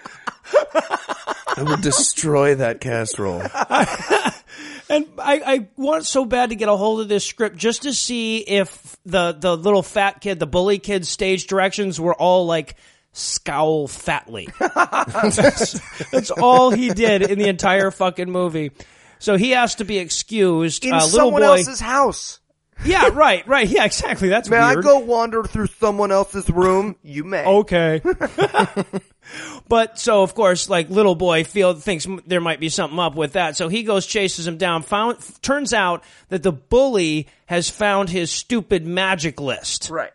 I 1.58 1.64
will 1.64 1.78
destroy 1.78 2.56
that 2.56 2.82
casserole. 2.82 3.43
And 4.89 5.06
I, 5.20 5.41
I 5.45 5.68
want 5.78 6.06
so 6.06 6.26
bad 6.26 6.50
to 6.50 6.56
get 6.56 6.68
a 6.68 6.76
hold 6.76 7.02
of 7.02 7.08
this 7.08 7.24
script 7.24 7.58
just 7.58 7.84
to 7.84 7.93
see 7.93 8.39
if 8.39 8.97
the 9.06 9.34
the 9.34 9.56
little 9.56 9.84
fat 9.84 10.20
kid, 10.20 10.39
the 10.39 10.47
bully 10.47 10.80
kid's 10.80 11.08
stage 11.08 11.45
directions 11.45 12.02
were 12.02 12.16
all 12.16 12.47
like 12.47 12.76
scowl 13.12 13.88
fatly. 13.88 14.50
that's, 14.60 16.10
that's 16.10 16.32
all 16.32 16.72
he 16.72 16.89
did 16.89 17.22
in 17.22 17.38
the 17.38 17.47
entire 17.47 17.91
fucking 17.91 18.32
movie. 18.32 18.72
So 19.20 19.38
he 19.38 19.52
has 19.52 19.76
to 19.76 19.86
be 19.86 20.00
excused. 20.00 20.84
In 20.86 20.93
uh, 20.93 20.97
little 20.97 21.10
someone 21.10 21.41
boy, 21.43 21.58
else's 21.58 21.80
house. 21.80 22.39
yeah, 22.84 23.10
right, 23.14 23.45
right, 23.47 23.68
yeah, 23.68 23.86
exactly. 23.86 24.30
That's 24.30 24.50
May 24.50 24.58
weird. 24.58 24.80
I 24.80 24.82
go 24.82 25.00
wander 25.00 25.43
through 25.43 25.68
someone 25.68 26.12
else's 26.12 26.50
room? 26.50 26.95
You 27.04 27.26
may. 27.26 27.45
Okay. 27.45 28.02
but 29.70 29.98
so 30.00 30.24
of 30.24 30.36
course, 30.36 30.68
like 30.68 30.90
little 30.90 31.16
boy 31.16 31.44
feel 31.46 31.74
thinks 31.76 32.06
there 32.26 32.42
might 32.42 32.60
be 32.60 32.70
something 32.70 33.00
up 33.00 33.16
with 33.16 33.34
that. 33.34 33.56
So 33.56 33.70
he 33.70 33.84
goes 33.84 34.06
chases 34.06 34.46
him 34.46 34.58
down. 34.58 34.82
Found 34.84 35.20
turns 35.42 35.74
out 35.74 36.04
that 36.28 36.44
the 36.44 36.52
bully 36.52 37.28
has 37.46 37.70
found 37.70 38.10
his 38.10 38.32
stupid 38.32 38.86
magic 38.86 39.40
list. 39.40 39.90
Right. 39.90 40.12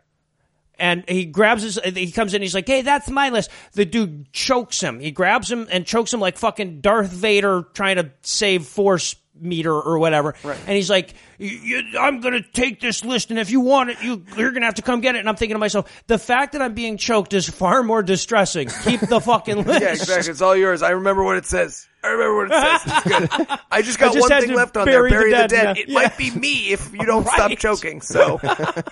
And 0.77 1.09
he 1.09 1.25
grabs 1.25 1.63
his, 1.63 1.79
he 1.85 2.11
comes 2.11 2.35
in, 2.35 2.43
he's 2.43 2.55
like, 2.55 2.67
hey, 2.67 2.83
that's 2.83 3.09
my 3.09 3.29
list. 3.29 3.49
The 3.75 3.85
dude 3.85 4.33
chokes 4.33 4.81
him. 4.81 4.99
He 4.99 5.13
grabs 5.13 5.51
him 5.51 5.69
and 5.71 5.87
chokes 5.87 6.13
him 6.13 6.19
like 6.19 6.37
fucking 6.37 6.81
Darth 6.81 7.11
Vader 7.11 7.65
trying 7.75 7.97
to 7.97 8.11
save 8.23 8.67
force 8.67 9.15
meter 9.41 9.73
or 9.73 9.99
whatever. 9.99 10.35
Right. 10.45 10.59
And 10.67 10.77
he's 10.77 10.89
like, 10.91 11.15
"Y- 11.41 11.59
y- 11.63 11.99
I'm 12.01 12.21
gonna 12.21 12.43
take 12.53 12.81
this 12.81 13.05
list 13.05 13.31
and 13.31 13.39
if 13.39 13.51
you 13.51 13.61
want 13.61 13.91
it, 13.91 14.03
you, 14.03 14.25
you're 14.37 14.53
gonna 14.53 14.67
have 14.67 14.75
to 14.77 14.83
come 14.83 15.01
get 15.01 15.17
it. 15.17 15.19
And 15.21 15.29
I'm 15.29 15.37
thinking 15.37 15.55
to 15.55 15.59
myself, 15.59 15.91
the 16.07 16.19
fact 16.19 16.53
that 16.53 16.63
I'm 16.63 16.75
being 16.75 16.97
choked 16.97 17.33
is 17.35 17.49
far 17.49 17.83
more 17.83 18.03
distressing. 18.03 18.69
Keep 18.85 19.01
the 19.01 19.21
fucking 19.21 19.57
list. 19.65 19.81
Yeah, 19.81 19.89
exactly. 19.91 20.31
It's 20.31 20.41
all 20.43 20.55
yours. 20.57 20.83
I 20.83 20.91
remember 20.91 21.23
what 21.25 21.37
it 21.37 21.47
says. 21.47 21.87
I 22.03 22.09
remember 22.09 22.37
what 22.37 22.47
it 22.53 22.53
says. 22.55 22.81
It's 22.87 23.39
good. 23.49 23.59
I 23.73 23.83
just 23.83 23.99
got 23.99 24.11
I 24.11 24.15
just 24.15 24.31
one 24.31 24.41
thing 24.43 24.55
left 24.55 24.77
on 24.77 24.87
there. 24.87 25.03
the 25.03 25.09
Bury 25.09 25.31
the 25.31 25.37
dead 25.37 25.51
dead. 25.51 25.79
It 25.79 25.89
Yeah. 25.89 25.95
might 25.95 26.17
be 26.19 26.31
me 26.31 26.73
if 26.73 26.93
you 26.93 27.05
don't 27.05 27.25
stop 27.35 27.49
Right. 27.49 27.59
choking. 27.59 28.01
So, 28.03 28.41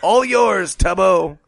all 0.02 0.24
yours, 0.24 0.74
Tubbo. 0.76 1.38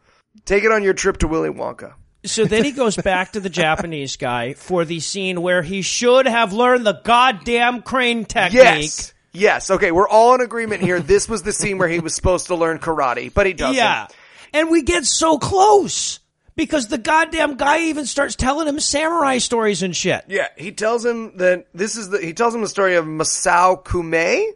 Take 0.45 0.63
it 0.63 0.71
on 0.71 0.83
your 0.83 0.93
trip 0.93 1.17
to 1.17 1.27
Willy 1.27 1.49
Wonka. 1.49 1.93
So 2.25 2.45
then 2.45 2.63
he 2.63 2.71
goes 2.71 2.97
back 2.97 3.33
to 3.33 3.39
the 3.39 3.49
Japanese 3.49 4.17
guy 4.17 4.53
for 4.53 4.85
the 4.85 4.99
scene 4.99 5.41
where 5.41 5.61
he 5.61 5.81
should 5.81 6.27
have 6.27 6.53
learned 6.53 6.85
the 6.85 6.99
goddamn 7.03 7.81
crane 7.81 8.25
technique. 8.25 8.63
Yes. 8.63 9.13
Yes. 9.31 9.69
Okay, 9.69 9.91
we're 9.91 10.07
all 10.07 10.35
in 10.35 10.41
agreement 10.41 10.81
here. 10.81 10.99
This 10.99 11.27
was 11.27 11.43
the 11.43 11.53
scene 11.53 11.77
where 11.77 11.89
he 11.89 11.99
was 11.99 12.15
supposed 12.15 12.47
to 12.47 12.55
learn 12.55 12.79
karate, 12.79 13.33
but 13.33 13.45
he 13.45 13.53
doesn't. 13.53 13.75
Yeah. 13.75 14.07
And 14.53 14.69
we 14.69 14.83
get 14.83 15.05
so 15.05 15.37
close 15.37 16.19
because 16.55 16.87
the 16.87 16.97
goddamn 16.97 17.57
guy 17.57 17.87
even 17.87 18.05
starts 18.05 18.35
telling 18.35 18.67
him 18.67 18.79
samurai 18.79 19.37
stories 19.39 19.83
and 19.83 19.95
shit. 19.95 20.23
Yeah, 20.27 20.47
he 20.57 20.71
tells 20.71 21.05
him 21.05 21.37
that 21.37 21.67
this 21.73 21.97
is 21.97 22.09
the 22.09 22.19
he 22.19 22.33
tells 22.33 22.55
him 22.55 22.61
the 22.61 22.69
story 22.69 22.95
of 22.95 23.05
Masao 23.05 23.83
Kume, 23.83 24.51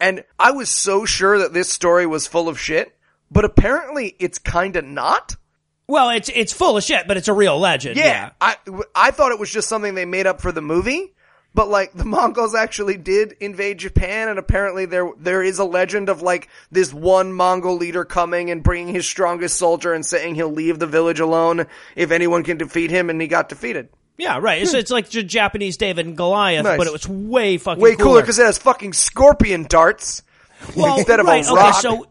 and 0.00 0.24
I 0.38 0.50
was 0.50 0.68
so 0.68 1.04
sure 1.04 1.38
that 1.38 1.52
this 1.52 1.70
story 1.70 2.06
was 2.06 2.26
full 2.26 2.48
of 2.48 2.58
shit, 2.58 2.96
but 3.30 3.44
apparently 3.44 4.16
it's 4.18 4.38
kind 4.38 4.76
of 4.76 4.84
not. 4.84 5.36
Well, 5.88 6.10
it's 6.10 6.28
it's 6.28 6.52
full 6.52 6.76
of 6.76 6.82
shit, 6.82 7.06
but 7.06 7.16
it's 7.16 7.28
a 7.28 7.32
real 7.32 7.58
legend. 7.58 7.96
Yeah. 7.96 8.30
I 8.40 8.56
I 8.94 9.10
thought 9.10 9.32
it 9.32 9.38
was 9.38 9.50
just 9.50 9.68
something 9.68 9.94
they 9.94 10.04
made 10.04 10.26
up 10.26 10.40
for 10.40 10.52
the 10.52 10.62
movie. 10.62 11.12
But 11.54 11.68
like 11.70 11.94
the 11.94 12.04
Mongols 12.16 12.54
actually 12.54 12.98
did 12.98 13.32
invade 13.40 13.78
Japan, 13.78 14.28
and 14.28 14.38
apparently 14.38 14.84
there 14.84 15.10
there 15.18 15.42
is 15.42 15.58
a 15.58 15.64
legend 15.64 16.08
of 16.08 16.22
like 16.22 16.48
this 16.70 16.92
one 16.92 17.32
Mongol 17.32 17.76
leader 17.76 18.04
coming 18.04 18.50
and 18.50 18.62
bringing 18.62 18.92
his 18.92 19.06
strongest 19.06 19.56
soldier 19.56 19.94
and 19.94 20.04
saying 20.04 20.34
he'll 20.34 20.52
leave 20.52 20.78
the 20.78 20.86
village 20.86 21.20
alone 21.20 21.66
if 21.94 22.10
anyone 22.10 22.44
can 22.44 22.58
defeat 22.58 22.90
him, 22.90 23.08
and 23.08 23.20
he 23.20 23.26
got 23.26 23.48
defeated. 23.48 23.88
Yeah, 24.18 24.38
right. 24.38 24.62
It's, 24.62 24.72
hmm. 24.72 24.78
it's 24.78 24.90
like 24.90 25.08
Japanese 25.08 25.76
David 25.76 26.06
and 26.06 26.16
Goliath, 26.16 26.64
Nice. 26.64 26.78
but 26.78 26.86
it 26.86 26.92
was 26.92 27.06
way 27.08 27.58
fucking 27.58 27.82
Way 27.82 27.96
cooler 27.96 28.20
because 28.20 28.38
it 28.38 28.46
has 28.46 28.58
fucking 28.58 28.94
scorpion 28.94 29.64
darts 29.64 30.22
well, 30.74 30.98
instead 30.98 31.20
of 31.20 31.26
right, 31.26 31.46
a 31.46 31.52
rock. 31.52 31.68
Okay, 31.68 31.80
so 31.80 32.06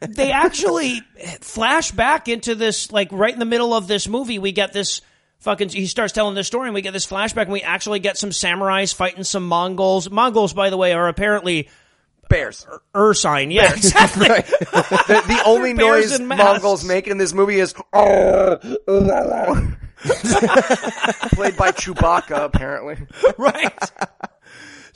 they 0.00 0.32
actually 0.32 1.02
flash 1.40 1.90
back 1.90 2.28
into 2.28 2.54
this, 2.54 2.92
like 2.92 3.08
right 3.12 3.32
in 3.32 3.38
the 3.38 3.44
middle 3.44 3.74
of 3.74 3.86
this 3.88 4.08
movie, 4.08 4.38
we 4.38 4.52
get 4.52 4.72
this 4.72 5.00
fucking, 5.38 5.70
he 5.70 5.86
starts 5.86 6.12
telling 6.12 6.34
this 6.34 6.46
story 6.46 6.68
and 6.68 6.74
we 6.74 6.82
get 6.82 6.92
this 6.92 7.06
flashback 7.06 7.42
and 7.42 7.52
we 7.52 7.62
actually 7.62 7.98
get 7.98 8.18
some 8.18 8.30
samurais 8.30 8.94
fighting 8.94 9.24
some 9.24 9.46
Mongols. 9.46 10.10
Mongols, 10.10 10.52
by 10.52 10.70
the 10.70 10.76
way, 10.76 10.92
are 10.92 11.08
apparently 11.08 11.68
Bears. 12.28 12.66
Ursine. 12.94 13.52
Yeah, 13.52 13.72
exactly. 13.76 14.28
The, 14.28 15.22
the 15.26 15.42
only 15.46 15.72
noise. 15.72 16.18
Mongols 16.20 16.84
make 16.84 17.06
in 17.06 17.18
this 17.18 17.32
movie 17.32 17.60
is 17.60 17.74
uh, 17.92 18.56
played 21.32 21.56
by 21.56 21.72
Chewbacca, 21.72 22.44
apparently. 22.44 22.96
right. 23.38 23.90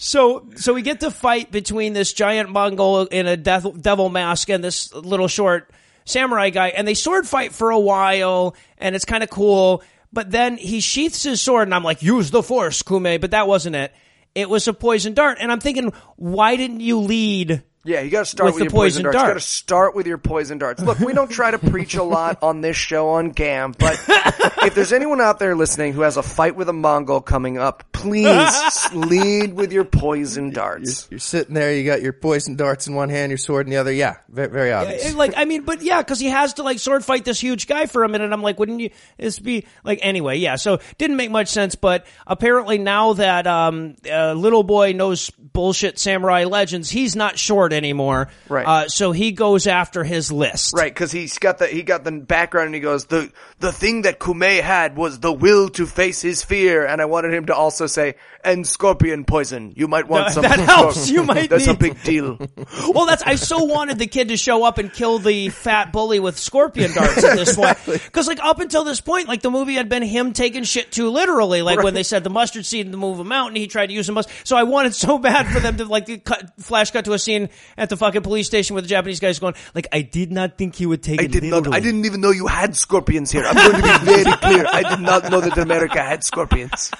So, 0.03 0.47
so 0.57 0.73
we 0.73 0.81
get 0.81 1.01
to 1.01 1.11
fight 1.11 1.53
between 1.53 1.93
this 1.93 2.15
giant 2.15 2.49
Mongol 2.49 3.03
in 3.03 3.27
a 3.27 3.37
death, 3.37 3.67
devil 3.83 4.09
mask 4.09 4.49
and 4.49 4.65
this 4.65 4.95
little 4.95 5.29
short 5.29 5.71
samurai 6.07 6.49
guy, 6.49 6.69
and 6.69 6.89
they 6.89 6.95
sword 6.95 7.29
fight 7.29 7.53
for 7.53 7.71
a 7.71 7.79
while, 7.79 8.57
and 8.79 8.97
it's 8.97 9.05
kind 9.05 9.23
of 9.23 9.29
cool. 9.29 9.83
But 10.11 10.31
then 10.31 10.57
he 10.57 10.81
sheaths 10.81 11.23
his 11.23 11.43
sword, 11.43 11.69
and 11.69 11.75
I'm 11.75 11.85
like, 11.85 12.03
"Use 12.03 12.31
the 12.31 12.43
force, 12.43 12.83
Kume," 12.83 13.21
but 13.21 13.33
that 13.33 13.47
wasn't 13.47 13.77
it. 13.77 13.93
It 14.35 14.49
was 14.49 14.67
a 14.69 14.73
poison 14.73 15.13
dart, 15.13 15.37
and 15.39 15.53
I'm 15.53 15.61
thinking, 15.61 15.93
why 16.17 16.57
didn't 16.57 16.81
you 16.81 17.01
lead? 17.01 17.63
Yeah, 17.83 18.01
you 18.03 18.11
gotta 18.11 18.27
start 18.27 18.47
With 18.47 18.57
with, 18.57 18.61
the 18.61 18.65
your 18.65 18.71
poison 18.73 18.81
poison 18.81 19.03
darts. 19.05 19.15
You 19.15 19.21
dart. 19.21 19.31
gotta 19.31 19.41
start 19.41 19.95
with 19.95 20.07
your 20.07 20.19
poison 20.19 20.59
darts. 20.59 20.83
Look, 20.83 20.99
we 20.99 21.15
don't 21.15 21.31
try 21.31 21.51
to 21.51 21.59
preach 21.59 21.95
a 21.95 22.03
lot 22.03 22.43
on 22.43 22.61
this 22.61 22.77
show 22.77 23.11
on 23.11 23.31
GAM, 23.31 23.75
but 23.79 23.99
if 24.09 24.75
there's 24.75 24.93
anyone 24.93 25.21
out 25.23 25.39
there 25.39 25.57
listening 25.57 25.95
who 25.95 26.03
has 26.03 26.19
a 26.19 26.23
fight 26.23 26.57
with 26.57 26.69
a 26.69 26.75
Mongol 26.75 27.23
coming 27.23 27.57
up, 27.57 27.85
please 27.93 28.89
lead 28.93 29.55
with 29.55 29.73
your 29.73 29.85
poison 29.85 30.51
darts. 30.51 31.09
You're 31.11 31.21
sitting 31.21 31.55
there, 31.55 31.75
you 31.75 31.85
got 31.85 32.03
your 32.03 32.13
poison 32.13 32.55
darts 32.55 32.87
in 32.87 32.95
one 32.95 33.09
hand, 33.09 33.31
your 33.31 33.39
sword 33.39 33.67
in 33.67 33.71
the 33.71 33.79
other. 33.79 33.93
Yeah, 33.93 34.17
very, 34.29 34.49
very 34.49 34.73
obvious. 34.73 35.15
Like, 35.15 35.33
I 35.37 35.47
mean, 35.47 35.63
but 35.63 35.81
yeah, 35.81 36.03
because 36.03 36.21
he 36.21 36.29
has 36.29 36.55
to 36.55 36.63
like 36.63 36.81
sword 36.81 37.03
fight 37.03 37.25
this 37.25 37.41
huge 37.41 37.67
guy 37.67 37.87
for 37.87 38.05
a 38.05 38.09
minute. 38.11 38.31
I'm 38.31 38.43
like, 38.43 38.59
wouldn't 38.59 38.81
you? 38.81 38.91
This 39.17 39.39
be 39.39 39.65
like 39.85 40.01
anyway? 40.03 40.37
Yeah, 40.37 40.57
so 40.57 40.81
didn't 40.99 41.17
make 41.17 41.31
much 41.31 41.49
sense. 41.49 41.77
But 41.77 42.05
apparently 42.27 42.77
now 42.77 43.15
that 43.15 43.47
um, 43.47 43.97
uh, 44.11 44.35
little 44.35 44.65
boy 44.65 44.93
knows 44.93 45.31
bullshit 45.31 45.99
samurai 45.99 46.45
legends, 46.45 46.91
he's 46.91 47.17
not 47.17 47.39
short 47.39 47.70
anymore. 47.73 48.29
Right. 48.49 48.67
Uh, 48.67 48.89
so 48.89 49.13
he 49.13 49.33
goes 49.33 49.67
after 49.67 50.05
his 50.05 50.31
list. 50.33 50.73
Right, 50.77 50.93
because 50.93 51.13
he's 51.13 51.39
got 51.39 51.59
the 51.59 51.67
he 51.67 51.83
got 51.83 52.05
the 52.05 52.13
background, 52.13 52.67
and 52.67 52.75
he 52.75 52.81
goes 52.81 53.07
the 53.07 53.31
the 53.59 53.73
thing 53.73 54.03
that 54.03 54.19
Kume 54.19 54.61
had 54.63 54.97
was 54.97 55.21
the 55.21 55.33
will 55.33 55.69
to 55.71 55.87
face 55.87 56.21
his 56.23 56.43
fear, 56.43 56.87
and 56.87 57.01
I 57.01 57.05
wanted 57.07 57.33
him 57.35 57.47
to 57.47 57.55
also 57.55 57.87
say 57.87 58.15
and 58.45 58.67
scorpion 58.67 59.25
poison. 59.25 59.73
You 59.77 59.87
might 59.87 60.09
want 60.09 60.27
That- 60.27 60.33
some. 60.35 60.43
that 60.45 60.59
helps. 60.61 61.11
You 61.11 61.25
might 61.25 61.51
That's 61.51 61.67
a 61.67 61.75
big 61.75 62.03
deal. 62.03 62.39
Well, 62.95 63.07
that's 63.07 63.23
I 63.23 63.35
so 63.37 63.65
wanted 63.65 63.99
the 63.99 64.07
kid 64.07 64.29
to 64.29 64.37
show 64.37 64.65
up 64.65 64.79
and 64.79 64.93
kill 64.93 65.19
the 65.19 65.49
fat 65.51 65.93
bully 65.93 66.19
with 66.21 66.39
scorpion 66.39 66.93
darts 66.93 67.23
at 67.23 67.37
this 67.37 67.55
point. 67.57 67.77
Because 67.87 68.27
like 68.27 68.41
up 68.43 68.59
until 68.61 68.85
this 68.85 69.01
point, 69.01 69.29
like 69.29 69.43
the 69.43 69.51
movie 69.51 69.75
had 69.75 69.89
been 69.89 70.03
him 70.03 70.33
taking 70.33 70.65
shit 70.65 70.91
too 70.91 71.11
literally. 71.11 71.63
Like 71.63 71.83
when 71.83 71.95
they 71.95 72.03
said 72.03 72.25
the 72.25 72.31
mustard 72.31 72.65
seed 72.67 72.91
to 72.91 72.97
move 72.99 73.19
a 73.21 73.25
mountain, 73.25 73.57
he 73.57 73.67
tried 73.67 73.87
to 73.87 73.93
use 73.93 74.09
a 74.09 74.13
mustard. 74.13 74.35
So 74.45 74.57
I 74.57 74.63
wanted 74.65 74.95
so 74.95 75.19
bad 75.19 75.47
for 75.49 75.61
them 75.61 75.77
to 75.77 75.85
like 75.85 76.25
cut, 76.25 76.53
flash 76.61 76.91
cut 76.91 77.05
to 77.07 77.13
a 77.13 77.19
scene 77.19 77.49
at 77.77 77.89
the 77.89 77.97
fucking 77.97 78.23
police 78.23 78.47
station 78.47 78.75
where 78.75 78.83
the 78.83 78.89
Japanese 78.89 79.21
guy's 79.21 79.39
going 79.39 79.55
like, 79.75 79.89
I 79.93 80.03
did 80.03 80.31
not 80.33 80.57
think 80.59 80.75
he 80.77 80.87
would 80.87 81.03
take 81.03 81.21
I 81.21 81.25
it 81.25 81.33
did 81.33 81.45
not. 81.45 81.73
I 81.73 81.81
didn't 81.81 82.05
even 82.05 82.21
know 82.21 82.31
you 82.31 82.47
had 82.47 82.77
scorpions 82.77 83.31
here. 83.31 83.45
I'm 83.47 83.55
going 83.55 83.83
to 83.83 83.99
be 84.01 84.05
very 84.13 84.37
clear. 84.37 84.67
I 84.73 84.83
did 84.89 85.01
not 85.01 85.31
know 85.31 85.41
that 85.41 85.57
America 85.59 86.03
had 86.03 86.25
scorpions. 86.25 86.91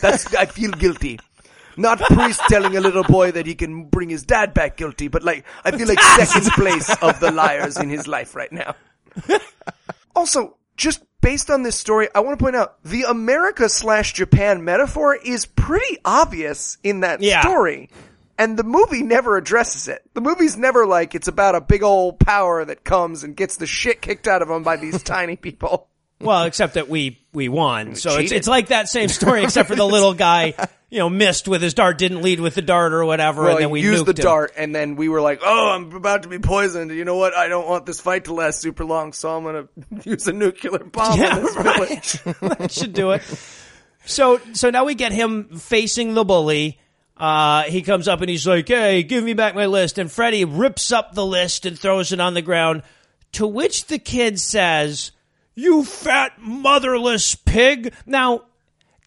That's. 0.00 0.34
I 0.34 0.46
feel 0.46 0.70
guilty. 0.72 1.18
Not 1.76 2.00
priest 2.00 2.40
telling 2.48 2.76
a 2.76 2.80
little 2.80 3.02
boy 3.04 3.30
that 3.32 3.46
he 3.46 3.54
can 3.54 3.84
bring 3.84 4.10
his 4.10 4.24
dad 4.24 4.52
back 4.52 4.76
guilty, 4.76 5.08
but 5.08 5.22
like 5.22 5.46
I 5.64 5.70
feel 5.70 5.88
like 5.88 6.00
second 6.18 6.50
place 6.52 6.94
of 7.00 7.18
the 7.20 7.30
liars 7.30 7.78
in 7.78 7.88
his 7.88 8.06
life 8.06 8.34
right 8.36 8.52
now. 8.52 8.74
Also, 10.14 10.56
just 10.76 11.02
based 11.22 11.50
on 11.50 11.62
this 11.62 11.74
story, 11.74 12.08
I 12.14 12.20
want 12.20 12.38
to 12.38 12.42
point 12.42 12.54
out 12.56 12.82
the 12.84 13.04
America 13.04 13.68
slash 13.68 14.12
Japan 14.12 14.62
metaphor 14.64 15.14
is 15.14 15.46
pretty 15.46 15.98
obvious 16.04 16.76
in 16.84 17.00
that 17.00 17.22
Yeah. 17.22 17.40
story. 17.40 17.88
And 18.38 18.58
the 18.58 18.64
movie 18.64 19.02
never 19.02 19.36
addresses 19.36 19.88
it. 19.88 20.02
The 20.14 20.20
movie's 20.20 20.56
never 20.56 20.86
like 20.86 21.14
it's 21.14 21.28
about 21.28 21.54
a 21.54 21.60
big 21.60 21.82
old 21.82 22.18
power 22.18 22.64
that 22.64 22.82
comes 22.84 23.24
and 23.24 23.36
gets 23.36 23.56
the 23.56 23.66
shit 23.66 24.00
kicked 24.02 24.26
out 24.26 24.42
of 24.42 24.48
them 24.48 24.62
by 24.62 24.76
these 24.76 25.02
tiny 25.04 25.36
people. 25.36 25.88
Well, 26.20 26.44
except 26.44 26.74
that 26.74 26.88
we 26.88 27.18
we 27.32 27.48
won. 27.48 27.94
So 27.96 28.10
it's 28.10 28.18
cheated. 28.18 28.38
it's 28.38 28.48
like 28.48 28.68
that 28.68 28.88
same 28.88 29.08
story, 29.08 29.42
except 29.44 29.68
for 29.68 29.74
the 29.74 29.84
little 29.86 30.14
guy, 30.14 30.54
you 30.88 31.00
know, 31.00 31.10
missed 31.10 31.48
with 31.48 31.60
his 31.62 31.74
dart, 31.74 31.98
didn't 31.98 32.22
lead 32.22 32.38
with 32.38 32.54
the 32.54 32.62
dart 32.62 32.92
or 32.92 33.04
whatever, 33.04 33.42
Well, 33.42 33.50
and 33.56 33.60
then 33.64 33.70
we 33.70 33.80
used 33.80 34.06
the 34.06 34.10
him. 34.12 34.22
dart, 34.24 34.52
and 34.56 34.72
then 34.72 34.94
we 34.94 35.08
were 35.08 35.20
like, 35.20 35.40
"Oh, 35.44 35.70
I'm 35.70 35.92
about 35.92 36.22
to 36.22 36.28
be 36.28 36.38
poisoned. 36.38 36.92
You 36.92 37.04
know 37.04 37.16
what? 37.16 37.34
I 37.34 37.48
don't 37.48 37.66
want 37.68 37.86
this 37.86 38.00
fight 38.00 38.26
to 38.26 38.34
last 38.34 38.60
super 38.60 38.84
long, 38.84 39.12
so 39.12 39.36
I'm 39.36 39.42
gonna 39.42 39.68
use 40.04 40.28
a 40.28 40.32
nuclear 40.32 40.78
bomb 40.84 41.18
Yeah, 41.18 41.36
on 41.36 41.42
this 41.42 41.56
right. 41.56 41.74
village." 41.76 42.58
that 42.58 42.70
should 42.70 42.92
do 42.92 43.10
it. 43.10 43.22
So 44.04 44.40
so 44.52 44.70
now 44.70 44.84
we 44.84 44.94
get 44.94 45.10
him 45.12 45.58
facing 45.58 46.14
the 46.14 46.24
bully. 46.24 46.78
Uh, 47.16 47.64
he 47.64 47.82
comes 47.82 48.08
up 48.08 48.20
and 48.20 48.30
he's 48.30 48.46
like, 48.46 48.68
"Hey, 48.68 49.02
give 49.02 49.22
me 49.22 49.34
back 49.34 49.54
my 49.54 49.66
list." 49.66 49.98
And 49.98 50.10
Freddy 50.10 50.44
rips 50.44 50.90
up 50.92 51.14
the 51.14 51.26
list 51.26 51.66
and 51.66 51.78
throws 51.78 52.12
it 52.12 52.20
on 52.20 52.34
the 52.34 52.42
ground. 52.42 52.82
To 53.32 53.46
which 53.46 53.86
the 53.86 53.98
kid 53.98 54.40
says, 54.40 55.12
"You 55.54 55.84
fat 55.84 56.32
motherless 56.38 57.34
pig." 57.34 57.94
Now. 58.06 58.44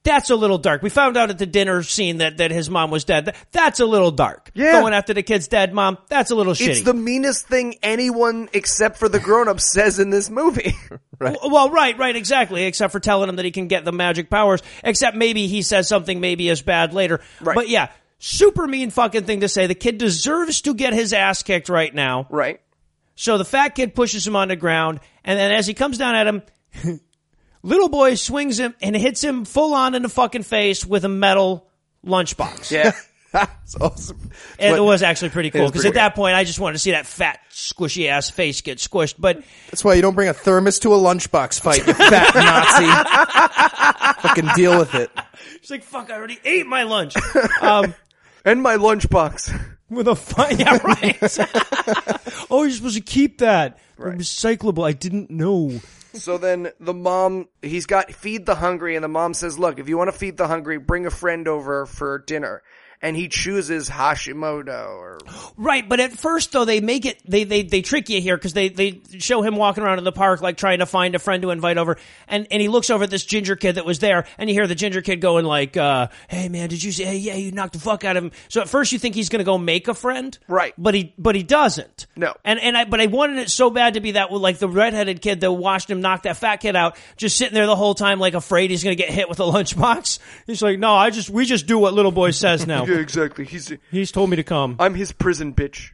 That's 0.06 0.30
a 0.30 0.36
little 0.36 0.58
dark. 0.58 0.82
We 0.82 0.90
found 0.90 1.18
out 1.18 1.30
at 1.30 1.38
the 1.38 1.46
dinner 1.46 1.84
scene 1.84 2.20
that, 2.20 2.38
that 2.38 2.52
his 2.52 2.70
mom 2.70 2.92
was 2.92 3.04
dead. 3.04 3.36
That's 3.52 3.80
a 3.82 3.86
little 3.86 4.12
dark. 4.12 4.52
Yeah. 4.54 4.80
Going 4.80 4.94
after 4.94 5.14
the 5.14 5.24
kid's 5.24 5.48
dead 5.50 5.74
mom, 5.74 5.98
that's 6.08 6.32
a 6.32 6.36
little 6.36 6.54
shitty. 6.54 6.68
It's 6.70 6.82
the 6.84 6.94
meanest 6.94 7.48
thing 7.48 7.76
anyone 7.84 8.48
except 8.54 8.98
for 8.98 9.10
the 9.10 9.20
grown-ups 9.20 9.70
says 9.72 10.00
in 10.00 10.10
this 10.12 10.30
movie. 10.30 10.74
Well, 11.18 11.70
right, 11.70 11.98
right, 11.98 12.14
exactly. 12.14 12.66
Except 12.66 12.92
for 12.92 13.00
telling 13.00 13.30
him 13.30 13.38
that 13.38 13.46
he 13.46 13.52
can 13.52 13.70
get 13.70 13.86
the 13.86 13.94
magic 13.94 14.30
powers. 14.30 14.62
Except 14.84 15.16
maybe 15.16 15.48
he 15.48 15.62
says 15.62 15.88
something 15.88 16.20
maybe 16.20 16.50
as 16.50 16.62
bad 16.62 16.94
later. 16.94 17.22
Right. 17.40 17.56
But 17.56 17.70
yeah, 17.70 17.90
super 18.20 18.68
mean 18.68 18.90
fucking 18.90 19.24
thing 19.24 19.40
to 19.40 19.48
say. 19.48 19.66
The 19.66 19.76
kid 19.76 19.98
deserves 19.98 20.60
to 20.64 20.74
get 20.74 20.92
his 20.92 21.14
ass 21.14 21.42
kicked 21.42 21.70
right 21.70 21.96
now. 21.96 22.28
right. 22.30 22.60
So 23.16 23.38
the 23.38 23.46
fat 23.46 23.70
kid 23.76 23.96
pushes 23.96 24.28
him 24.28 24.36
on 24.36 24.50
the 24.50 24.58
ground, 24.58 25.00
and 25.24 25.40
then 25.40 25.54
as 25.54 25.66
he 25.66 25.74
comes 25.74 25.98
down 25.98 26.16
at 26.16 26.28
him, 26.28 26.42
little 27.66 27.90
boy 27.90 28.16
swings 28.16 28.60
him 28.60 28.76
and 28.82 28.96
hits 28.96 29.24
him 29.24 29.44
full 29.44 29.74
on 29.74 29.96
in 29.96 30.04
the 30.04 30.10
fucking 30.10 30.44
face 30.44 30.86
with 30.86 31.04
a 31.04 31.10
metal 31.10 31.68
lunchbox. 32.06 32.72
Yeah. 32.72 32.92
That's 33.32 33.76
awesome. 33.82 34.18
And 34.58 34.74
But 34.74 34.80
it 34.80 34.82
was 34.86 35.04
actually 35.04 35.32
pretty 35.32 35.52
cool 35.52 35.66
because 35.66 35.82
pretty 35.82 35.98
at 36.00 36.02
that 36.02 36.16
point 36.16 36.36
I 36.36 36.46
just 36.46 36.58
wanted 36.58 36.74
to 36.74 36.80
see 36.80 36.92
that 36.92 37.06
fat 37.06 37.40
squishy 37.52 38.08
ass 38.08 38.30
face 38.30 38.62
get 38.62 38.78
squished. 38.78 39.16
But 39.20 39.44
That's 39.72 39.84
why 39.84 39.96
you 39.96 40.02
don't 40.02 40.16
bring 40.16 40.30
a 40.30 40.34
thermos 40.34 40.80
to 40.80 40.94
a 40.94 40.98
lunchbox 40.98 41.60
fight, 41.60 41.86
you 41.86 41.94
fat 41.94 42.34
Nazi. 42.34 44.22
Fucking 44.28 44.50
deal 44.56 44.80
with 44.80 44.96
it. 44.96 45.12
he's 45.60 45.70
like, 45.70 45.84
"Fuck! 45.84 46.12
I 46.12 46.16
already 46.16 46.40
ate 46.46 46.66
my 46.66 46.84
lunch." 46.84 47.16
Um, 47.62 47.94
and 48.46 48.62
my 48.62 48.78
lunchbox. 48.78 49.60
with 49.90 50.08
a 50.08 50.16
fine. 50.16 50.60
Yeah, 50.60 50.78
right. 50.84 51.18
oh, 52.50 52.64
you're 52.64 52.72
supposed 52.72 52.96
to 52.96 53.02
keep 53.02 53.40
that. 53.40 53.80
Recyclable. 53.98 54.88
I 54.88 54.94
didn't 54.94 55.30
know. 55.30 55.82
So 56.16 56.38
then 56.38 56.72
the 56.80 56.94
mom, 56.94 57.50
he's 57.62 57.86
got 57.86 58.14
feed 58.14 58.46
the 58.46 58.56
hungry, 58.56 58.96
and 58.96 59.04
the 59.04 59.10
mom 59.10 59.34
says, 59.34 59.60
"Look, 59.60 59.80
if 59.80 59.90
you 59.90 59.98
want 59.98 60.12
to 60.12 60.18
feed 60.18 60.38
the 60.38 60.48
hungry, 60.48 60.78
bring 60.78 61.06
a 61.06 61.12
friend 61.12 61.48
over 61.48 61.86
for 61.86 62.20
dinner." 62.20 62.64
And 63.06 63.16
he 63.16 63.28
chooses 63.28 63.88
Hashimoto 63.88 64.88
or 64.98 65.20
Right, 65.58 65.88
but 65.88 66.00
at 66.00 66.12
first 66.14 66.52
though 66.52 66.66
they 66.66 66.82
make 66.82 67.06
it 67.06 67.22
they 67.30 67.44
they 67.44 67.62
they 67.62 67.82
trick 67.82 68.10
you 68.10 68.20
here 68.20 68.36
because 68.36 68.54
they 68.54 68.70
they 68.70 69.02
show 69.20 69.42
him 69.44 69.56
walking 69.56 69.84
around 69.84 70.00
in 70.00 70.04
the 70.04 70.12
park 70.12 70.42
like 70.42 70.58
trying 70.58 70.80
to 70.80 70.88
find 70.88 71.14
a 71.14 71.20
friend 71.20 71.44
to 71.44 71.52
invite 71.52 71.78
over, 71.78 71.98
and 72.28 72.48
and 72.50 72.62
he 72.62 72.68
looks 72.68 72.90
over 72.90 73.04
at 73.04 73.10
this 73.12 73.24
ginger 73.24 73.56
kid 73.56 73.74
that 73.76 73.86
was 73.86 74.00
there, 74.00 74.26
and 74.40 74.50
you 74.50 74.56
hear 74.56 74.66
the 74.66 74.76
ginger 74.76 75.02
kid 75.02 75.22
going 75.22 75.46
like, 75.46 75.78
uh, 75.78 76.08
"Hey 76.28 76.50
man, 76.50 76.70
did 76.70 76.84
you 76.84 76.92
see? 76.92 77.04
Hey, 77.04 77.18
yeah, 77.18 77.36
you 77.36 77.52
knocked 77.52 77.74
the 77.74 77.80
fuck 77.80 78.04
out 78.04 78.18
of 78.18 78.24
him." 78.24 78.32
So 78.50 78.62
at 78.62 78.70
first 78.70 78.92
you 78.92 78.98
think 79.00 79.14
he's 79.14 79.30
gonna 79.30 79.44
go 79.44 79.58
make 79.58 79.88
a 79.88 79.94
friend, 79.94 80.38
Right. 80.48 80.74
But 80.78 80.96
he 80.96 81.14
but 81.18 81.36
he 81.36 81.44
doesn't. 81.44 82.08
No. 82.16 82.34
and 82.44 82.60
and 82.60 82.76
I 82.76 82.86
but 82.86 83.02
I 83.02 83.06
wanted 83.06 83.38
it 83.38 83.52
so 83.52 83.70
bad 83.70 83.94
to 83.94 84.00
be 84.00 84.12
that 84.12 84.32
like 84.32 84.58
the 84.58 84.68
redheaded 84.70 85.22
kid 85.22 85.42
that 85.42 85.52
watched 85.52 85.90
him 85.92 86.02
knock 86.02 86.24
that 86.24 86.38
fat 86.38 86.58
kid 86.58 86.76
out, 86.76 86.98
just 87.18 87.38
sitting 87.38 87.54
there 87.54 87.68
the 87.68 87.76
whole 87.76 87.94
time 87.94 88.20
like 88.20 88.34
afraid 88.34 88.72
he's 88.72 88.84
gonna 88.84 88.96
get 88.96 89.10
hit 89.10 89.30
with 89.30 89.40
a 89.40 89.44
lunchbox. 89.56 90.20
He's 90.48 90.62
like, 90.62 90.80
"No, 90.80 90.96
I 90.96 91.12
just 91.12 91.30
we 91.30 91.46
just 91.46 91.68
do 91.68 91.78
what 91.78 91.94
little 91.94 92.12
boy 92.12 92.32
says 92.32 92.66
now." 92.66 92.86
yeah, 92.96 93.02
exactly. 93.02 93.46
He's 93.46 93.72
He's 93.92 94.12
told 94.12 94.30
me 94.30 94.36
to 94.38 94.44
come. 94.44 94.76
I'm 94.80 94.94
his 94.96 95.12
prison 95.12 95.54
bitch. 95.54 95.92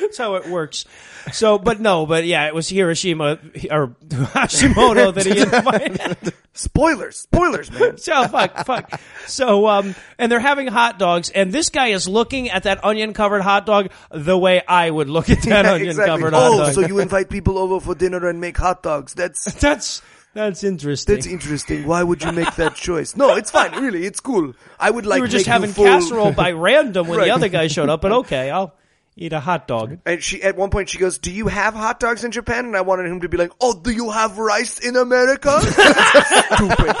That's 0.00 0.16
how 0.16 0.36
it 0.36 0.46
works. 0.46 0.84
So, 1.32 1.58
but 1.58 1.80
no, 1.80 2.06
but 2.06 2.24
yeah, 2.24 2.46
it 2.46 2.54
was 2.54 2.68
Hiroshima 2.68 3.40
or 3.70 3.96
Hashimoto 4.08 5.12
that 5.12 5.26
he 5.26 5.40
invited. 5.40 6.34
Spoilers, 6.52 7.16
spoilers, 7.16 7.70
man. 7.72 7.98
so 7.98 8.28
fuck, 8.28 8.64
fuck. 8.64 9.00
So, 9.26 9.66
um, 9.66 9.96
and 10.18 10.30
they're 10.30 10.38
having 10.40 10.68
hot 10.68 10.98
dogs, 11.00 11.30
and 11.30 11.52
this 11.52 11.68
guy 11.70 11.88
is 11.88 12.08
looking 12.08 12.48
at 12.48 12.62
that 12.62 12.84
onion 12.84 13.12
covered 13.12 13.42
hot 13.42 13.66
dog 13.66 13.90
the 14.12 14.38
way 14.38 14.62
I 14.66 14.88
would 14.88 15.08
look 15.08 15.28
at 15.30 15.42
that 15.42 15.66
onion 15.66 15.96
covered 15.96 16.32
hot 16.32 16.42
Oh, 16.52 16.58
dog. 16.58 16.74
so 16.74 16.80
you 16.80 17.00
invite 17.00 17.28
people 17.28 17.58
over 17.58 17.80
for 17.80 17.94
dinner 17.96 18.28
and 18.28 18.40
make 18.40 18.56
hot 18.56 18.82
dogs? 18.84 19.14
That's 19.14 19.52
that's 19.60 20.00
that's 20.34 20.62
interesting. 20.64 21.14
that's 21.14 21.26
interesting. 21.26 21.86
Why 21.86 22.02
would 22.02 22.22
you 22.22 22.32
make 22.32 22.54
that 22.56 22.74
choice? 22.76 23.16
No, 23.16 23.34
it's 23.36 23.50
fine. 23.50 23.72
Really, 23.82 24.04
it's 24.04 24.20
cool. 24.20 24.54
I 24.78 24.90
would 24.90 25.06
like 25.06 25.16
we 25.16 25.22
were 25.22 25.28
just 25.28 25.46
having 25.46 25.72
full- 25.72 25.84
casserole 25.84 26.32
by 26.32 26.52
random 26.66 27.08
when 27.08 27.18
Right. 27.18 27.24
the 27.26 27.30
other 27.32 27.48
guy 27.48 27.66
showed 27.68 27.88
up, 27.88 28.00
but 28.02 28.12
okay, 28.12 28.50
I'll 28.50 28.74
eat 29.16 29.32
a 29.32 29.40
hot 29.40 29.66
dog. 29.66 29.98
And 30.06 30.22
she, 30.22 30.40
at 30.42 30.56
one 30.56 30.70
point, 30.70 30.88
she 30.90 30.98
goes, 30.98 31.18
"Do 31.18 31.32
you 31.32 31.48
have 31.48 31.74
hot 31.74 31.98
dogs 31.98 32.22
in 32.22 32.30
Japan?" 32.30 32.66
And 32.66 32.76
I 32.76 32.82
wanted 32.82 33.06
him 33.10 33.20
to 33.22 33.28
be 33.28 33.36
like, 33.36 33.50
"Oh, 33.60 33.74
do 33.80 33.90
you 33.90 34.10
have 34.10 34.38
rice 34.38 34.78
in 34.78 34.94
America?" 34.96 35.60
stupid. 36.54 36.96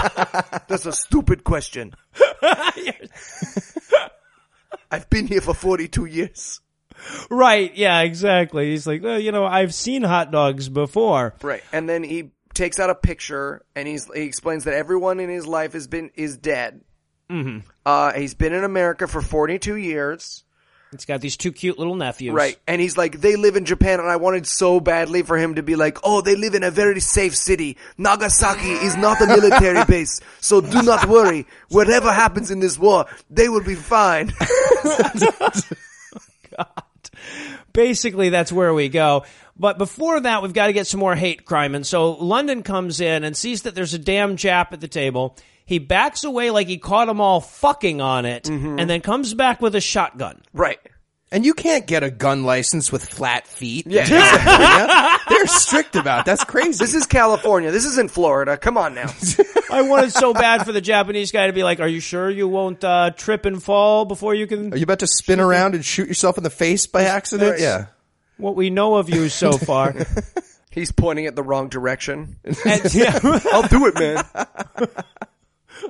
That's 0.66 0.86
a 0.86 0.92
stupid 0.92 1.44
question. 1.44 1.94
I've 4.90 5.08
been 5.10 5.26
here 5.26 5.40
for 5.40 5.54
forty-two 5.54 6.06
years. 6.06 6.60
Right? 7.30 7.72
Yeah, 7.76 8.00
exactly. 8.00 8.70
He's 8.70 8.84
like, 8.86 9.02
well, 9.04 9.20
you 9.20 9.30
know, 9.30 9.44
I've 9.46 9.72
seen 9.72 10.02
hot 10.02 10.32
dogs 10.32 10.68
before. 10.68 11.34
Right. 11.42 11.62
And 11.72 11.88
then 11.88 12.02
he 12.02 12.32
takes 12.58 12.78
out 12.78 12.90
a 12.90 12.94
picture 12.94 13.64
and 13.74 13.88
he's 13.88 14.06
he 14.12 14.22
explains 14.22 14.64
that 14.64 14.74
everyone 14.74 15.20
in 15.20 15.30
his 15.30 15.46
life 15.46 15.72
has 15.72 15.86
been 15.86 16.10
is 16.14 16.36
dead. 16.36 16.82
Mm-hmm. 17.30 17.58
Uh, 17.86 18.12
he's 18.12 18.34
been 18.34 18.52
in 18.52 18.64
America 18.64 19.06
for 19.06 19.22
forty-two 19.22 19.76
years. 19.76 20.44
It's 20.92 21.04
got 21.04 21.20
these 21.20 21.36
two 21.36 21.52
cute 21.52 21.78
little 21.78 21.94
nephews. 21.94 22.32
Right. 22.32 22.56
And 22.66 22.80
he's 22.80 22.96
like, 22.96 23.20
they 23.20 23.36
live 23.36 23.56
in 23.56 23.66
Japan 23.66 24.00
and 24.00 24.08
I 24.08 24.16
wanted 24.16 24.46
so 24.46 24.80
badly 24.80 25.20
for 25.20 25.36
him 25.36 25.56
to 25.56 25.62
be 25.62 25.76
like, 25.76 25.98
oh, 26.02 26.22
they 26.22 26.34
live 26.34 26.54
in 26.54 26.62
a 26.62 26.70
very 26.70 27.00
safe 27.00 27.36
city. 27.36 27.76
Nagasaki 27.98 28.70
is 28.70 28.96
not 28.96 29.20
a 29.20 29.26
military 29.26 29.84
base. 29.88 30.22
So 30.40 30.62
do 30.62 30.80
not 30.80 31.06
worry. 31.06 31.46
Whatever 31.68 32.10
happens 32.10 32.50
in 32.50 32.60
this 32.60 32.78
war, 32.78 33.04
they 33.28 33.50
will 33.50 33.62
be 33.62 33.74
fine. 33.74 34.32
basically 37.72 38.30
that's 38.30 38.52
where 38.52 38.72
we 38.74 38.88
go. 38.88 39.24
But 39.58 39.78
before 39.78 40.20
that, 40.20 40.42
we've 40.42 40.52
got 40.52 40.68
to 40.68 40.72
get 40.72 40.86
some 40.86 41.00
more 41.00 41.14
hate 41.14 41.44
crime. 41.44 41.74
And 41.74 41.86
so 41.86 42.12
London 42.12 42.62
comes 42.62 43.00
in 43.00 43.24
and 43.24 43.36
sees 43.36 43.62
that 43.62 43.74
there's 43.74 43.94
a 43.94 43.98
damn 43.98 44.36
Jap 44.36 44.72
at 44.72 44.80
the 44.80 44.88
table. 44.88 45.36
He 45.64 45.78
backs 45.78 46.24
away 46.24 46.50
like 46.50 46.66
he 46.66 46.78
caught 46.78 47.08
them 47.08 47.20
all 47.20 47.40
fucking 47.40 48.00
on 48.00 48.24
it, 48.24 48.44
mm-hmm. 48.44 48.78
and 48.78 48.88
then 48.88 49.02
comes 49.02 49.34
back 49.34 49.60
with 49.60 49.74
a 49.74 49.80
shotgun. 49.80 50.40
right. 50.54 50.80
And 51.30 51.44
you 51.44 51.52
can't 51.52 51.86
get 51.86 52.02
a 52.02 52.10
gun 52.10 52.44
license 52.44 52.90
with 52.90 53.04
flat 53.04 53.46
feet. 53.46 53.86
Yeah. 53.86 55.18
They're 55.28 55.46
strict 55.46 55.94
about. 55.94 56.20
it. 56.20 56.24
That's 56.26 56.42
crazy. 56.44 56.78
This 56.82 56.94
is 56.94 57.04
California. 57.04 57.70
This 57.70 57.84
isn't 57.84 58.10
Florida. 58.10 58.56
Come 58.56 58.78
on 58.78 58.94
now. 58.94 59.12
I 59.70 59.82
wanted 59.82 60.12
so 60.12 60.32
bad 60.32 60.64
for 60.64 60.72
the 60.72 60.80
Japanese 60.80 61.30
guy 61.30 61.46
to 61.48 61.52
be 61.52 61.62
like, 61.62 61.80
"Are 61.80 61.86
you 61.88 62.00
sure 62.00 62.30
you 62.30 62.48
won't 62.48 62.82
uh, 62.82 63.10
trip 63.10 63.44
and 63.44 63.62
fall 63.62 64.06
before 64.06 64.34
you 64.34 64.46
can?" 64.46 64.72
Are 64.72 64.76
you 64.78 64.84
about 64.84 65.00
to 65.00 65.06
spin 65.06 65.38
around 65.38 65.74
and 65.74 65.84
shoot 65.84 66.08
yourself 66.08 66.38
in 66.38 66.44
the 66.44 66.50
face 66.50 66.86
by 66.86 67.02
accident? 67.04 67.60
Yeah. 67.60 67.86
What 68.38 68.56
we 68.56 68.70
know 68.70 68.94
of 68.94 69.10
you 69.10 69.28
so 69.28 69.52
far. 69.58 69.94
He's 70.70 70.92
pointing 70.92 71.26
at 71.26 71.36
the 71.36 71.42
wrong 71.42 71.68
direction. 71.68 72.36
And- 72.64 72.94
yeah. 72.94 73.18
I'll 73.52 73.68
do 73.68 73.86
it, 73.86 73.94
man. 73.98 74.24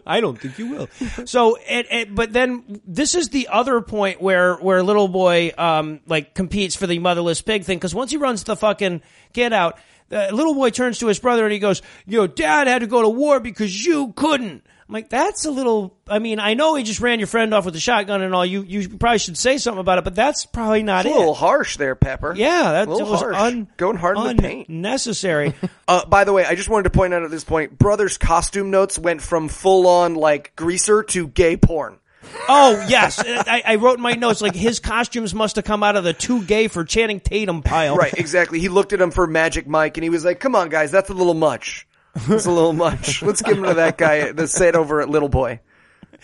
I 0.09 0.21
don't 0.21 0.41
think 0.41 0.59
you 0.59 0.69
will. 0.69 0.89
So, 1.27 1.59
it, 1.69 1.87
it, 1.91 2.15
but 2.15 2.33
then 2.33 2.81
this 2.87 3.15
is 3.15 3.29
the 3.29 3.49
other 3.49 3.83
point 3.83 4.23
where 4.23 4.55
where 4.57 4.83
little 4.83 5.07
boy 5.07 5.53
um 5.59 6.01
like 6.07 6.35
competes 6.35 6.75
for 6.75 6.87
the 6.87 6.99
motherless 6.99 7.43
pig 7.43 7.65
thing 7.65 7.77
because 7.77 7.95
once 7.95 8.11
he 8.11 8.17
runs 8.17 8.43
the 8.45 8.57
fucking 8.57 9.03
kid 9.35 9.53
out, 9.53 9.79
the 10.09 10.31
little 10.33 10.55
boy 10.55 10.71
turns 10.71 10.99
to 11.01 11.07
his 11.07 11.19
brother 11.19 11.45
and 11.45 11.53
he 11.53 11.59
goes, 11.59 11.83
"Yo, 12.07 12.27
dad 12.27 12.67
had 12.67 12.81
to 12.81 12.87
go 12.87 13.03
to 13.03 13.09
war 13.09 13.39
because 13.39 13.85
you 13.85 14.13
couldn't." 14.17 14.65
I'm 14.89 14.95
like, 14.95 15.11
that's 15.11 15.45
a 15.45 15.51
little. 15.51 15.95
I 16.09 16.19
mean, 16.19 16.41
I 16.41 16.55
know 16.55 16.75
he 16.75 16.83
just 16.83 17.01
ran 17.01 17.19
your 17.21 17.27
friend 17.27 17.53
off 17.53 17.67
with 17.67 17.77
a 17.77 17.81
shotgun 17.81 18.23
and 18.23 18.35
all. 18.35 18.47
You 18.47 18.63
you 18.63 18.89
probably 18.89 19.19
should 19.19 19.37
say 19.37 19.59
something 19.59 19.81
about 19.81 19.99
it, 19.99 20.05
but 20.05 20.15
that's 20.15 20.47
probably 20.47 20.83
not 20.83 21.05
A 21.05 21.11
it. 21.11 21.15
little 21.15 21.35
harsh 21.35 21.77
there, 21.77 21.95
Pepper. 21.95 22.33
yeah, 22.35 22.73
that 22.73 22.89
a 22.89 22.91
little 22.91 23.11
was 23.11 23.21
harsh. 23.21 23.37
un, 23.37 23.69
Going 23.77 23.99
hard 23.99 24.17
in 24.17 24.37
the 24.37 24.43
paint. 24.43 24.71
Necessary. 24.71 25.55
Uh, 25.87 26.05
by 26.05 26.25
the 26.25 26.35
way, 26.35 26.45
I 26.45 26.55
just 26.55 26.69
wanted 26.69 26.83
to 26.85 26.91
point 26.91 27.15
out 27.15 27.23
at 27.23 27.31
this 27.31 27.45
point, 27.45 27.79
Brothers 27.79 28.19
costume 28.19 28.71
notes 28.71 28.99
went 28.99 29.23
from 29.23 29.49
full 29.49 29.87
on 29.87 30.15
like 30.17 30.55
greaser 30.55 31.03
to 31.05 31.27
gay 31.29 31.57
porn. 31.57 31.99
Oh 32.47 32.85
yes, 32.89 33.19
I, 33.27 33.63
I 33.65 33.75
wrote 33.77 33.97
in 33.97 34.03
my 34.03 34.13
notes 34.13 34.43
like 34.43 34.55
his 34.55 34.81
costumes 34.81 35.35
must 35.35 35.57
have 35.57 35.65
come 35.65 35.83
out 35.83 35.97
of 35.97 36.05
the 36.05 36.13
too 36.13 36.43
gay 36.45 36.69
for 36.69 36.85
Channing 36.85 37.21
Tatum 37.21 37.63
pile. 37.63 37.97
Right, 37.97 38.13
exactly. 38.13 38.61
He 38.61 38.69
looked 38.69 38.93
at 38.93 39.01
him 39.01 39.11
for 39.11 39.27
Magic 39.27 39.67
Mike 39.67 39.97
and 39.97 40.05
he 40.05 40.11
was 40.11 40.27
like, 40.27 40.41
"Come 40.41 40.55
on, 40.55 40.69
guys, 40.69 40.91
that's 40.91 41.09
a 41.09 41.15
little 41.15 41.33
much. 41.35 41.87
That's 42.27 42.47
a 42.47 42.51
little 42.51 42.73
much. 42.73 43.23
Let's 43.23 43.43
give 43.43 43.59
him 43.59 43.65
to 43.65 43.75
that 43.75 43.99
guy 43.99 44.33
that 44.33 44.49
sat 44.49 44.75
over 44.75 45.01
at 45.01 45.09
Little 45.09 45.29
Boy." 45.29 45.61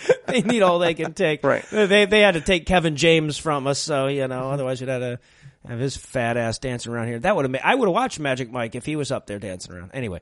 they 0.26 0.42
need 0.42 0.62
all 0.62 0.78
they 0.78 0.94
can 0.94 1.12
take. 1.14 1.44
Right. 1.44 1.64
They 1.70 2.04
they 2.04 2.20
had 2.20 2.34
to 2.34 2.40
take 2.40 2.66
Kevin 2.66 2.96
James 2.96 3.38
from 3.38 3.66
us, 3.66 3.78
so 3.78 4.06
you 4.06 4.26
know. 4.28 4.50
Otherwise, 4.50 4.80
you'd 4.80 4.88
have 4.88 5.00
to 5.00 5.18
have 5.68 5.78
his 5.78 5.96
fat 5.96 6.36
ass 6.36 6.58
dancing 6.58 6.92
around 6.92 7.08
here. 7.08 7.18
That 7.18 7.36
would 7.36 7.44
have. 7.44 7.52
Made, 7.52 7.62
I 7.62 7.74
would 7.74 7.86
have 7.86 7.94
watched 7.94 8.18
Magic 8.18 8.50
Mike 8.50 8.74
if 8.74 8.84
he 8.84 8.96
was 8.96 9.10
up 9.10 9.26
there 9.26 9.38
dancing 9.38 9.74
around. 9.74 9.90
Anyway, 9.94 10.20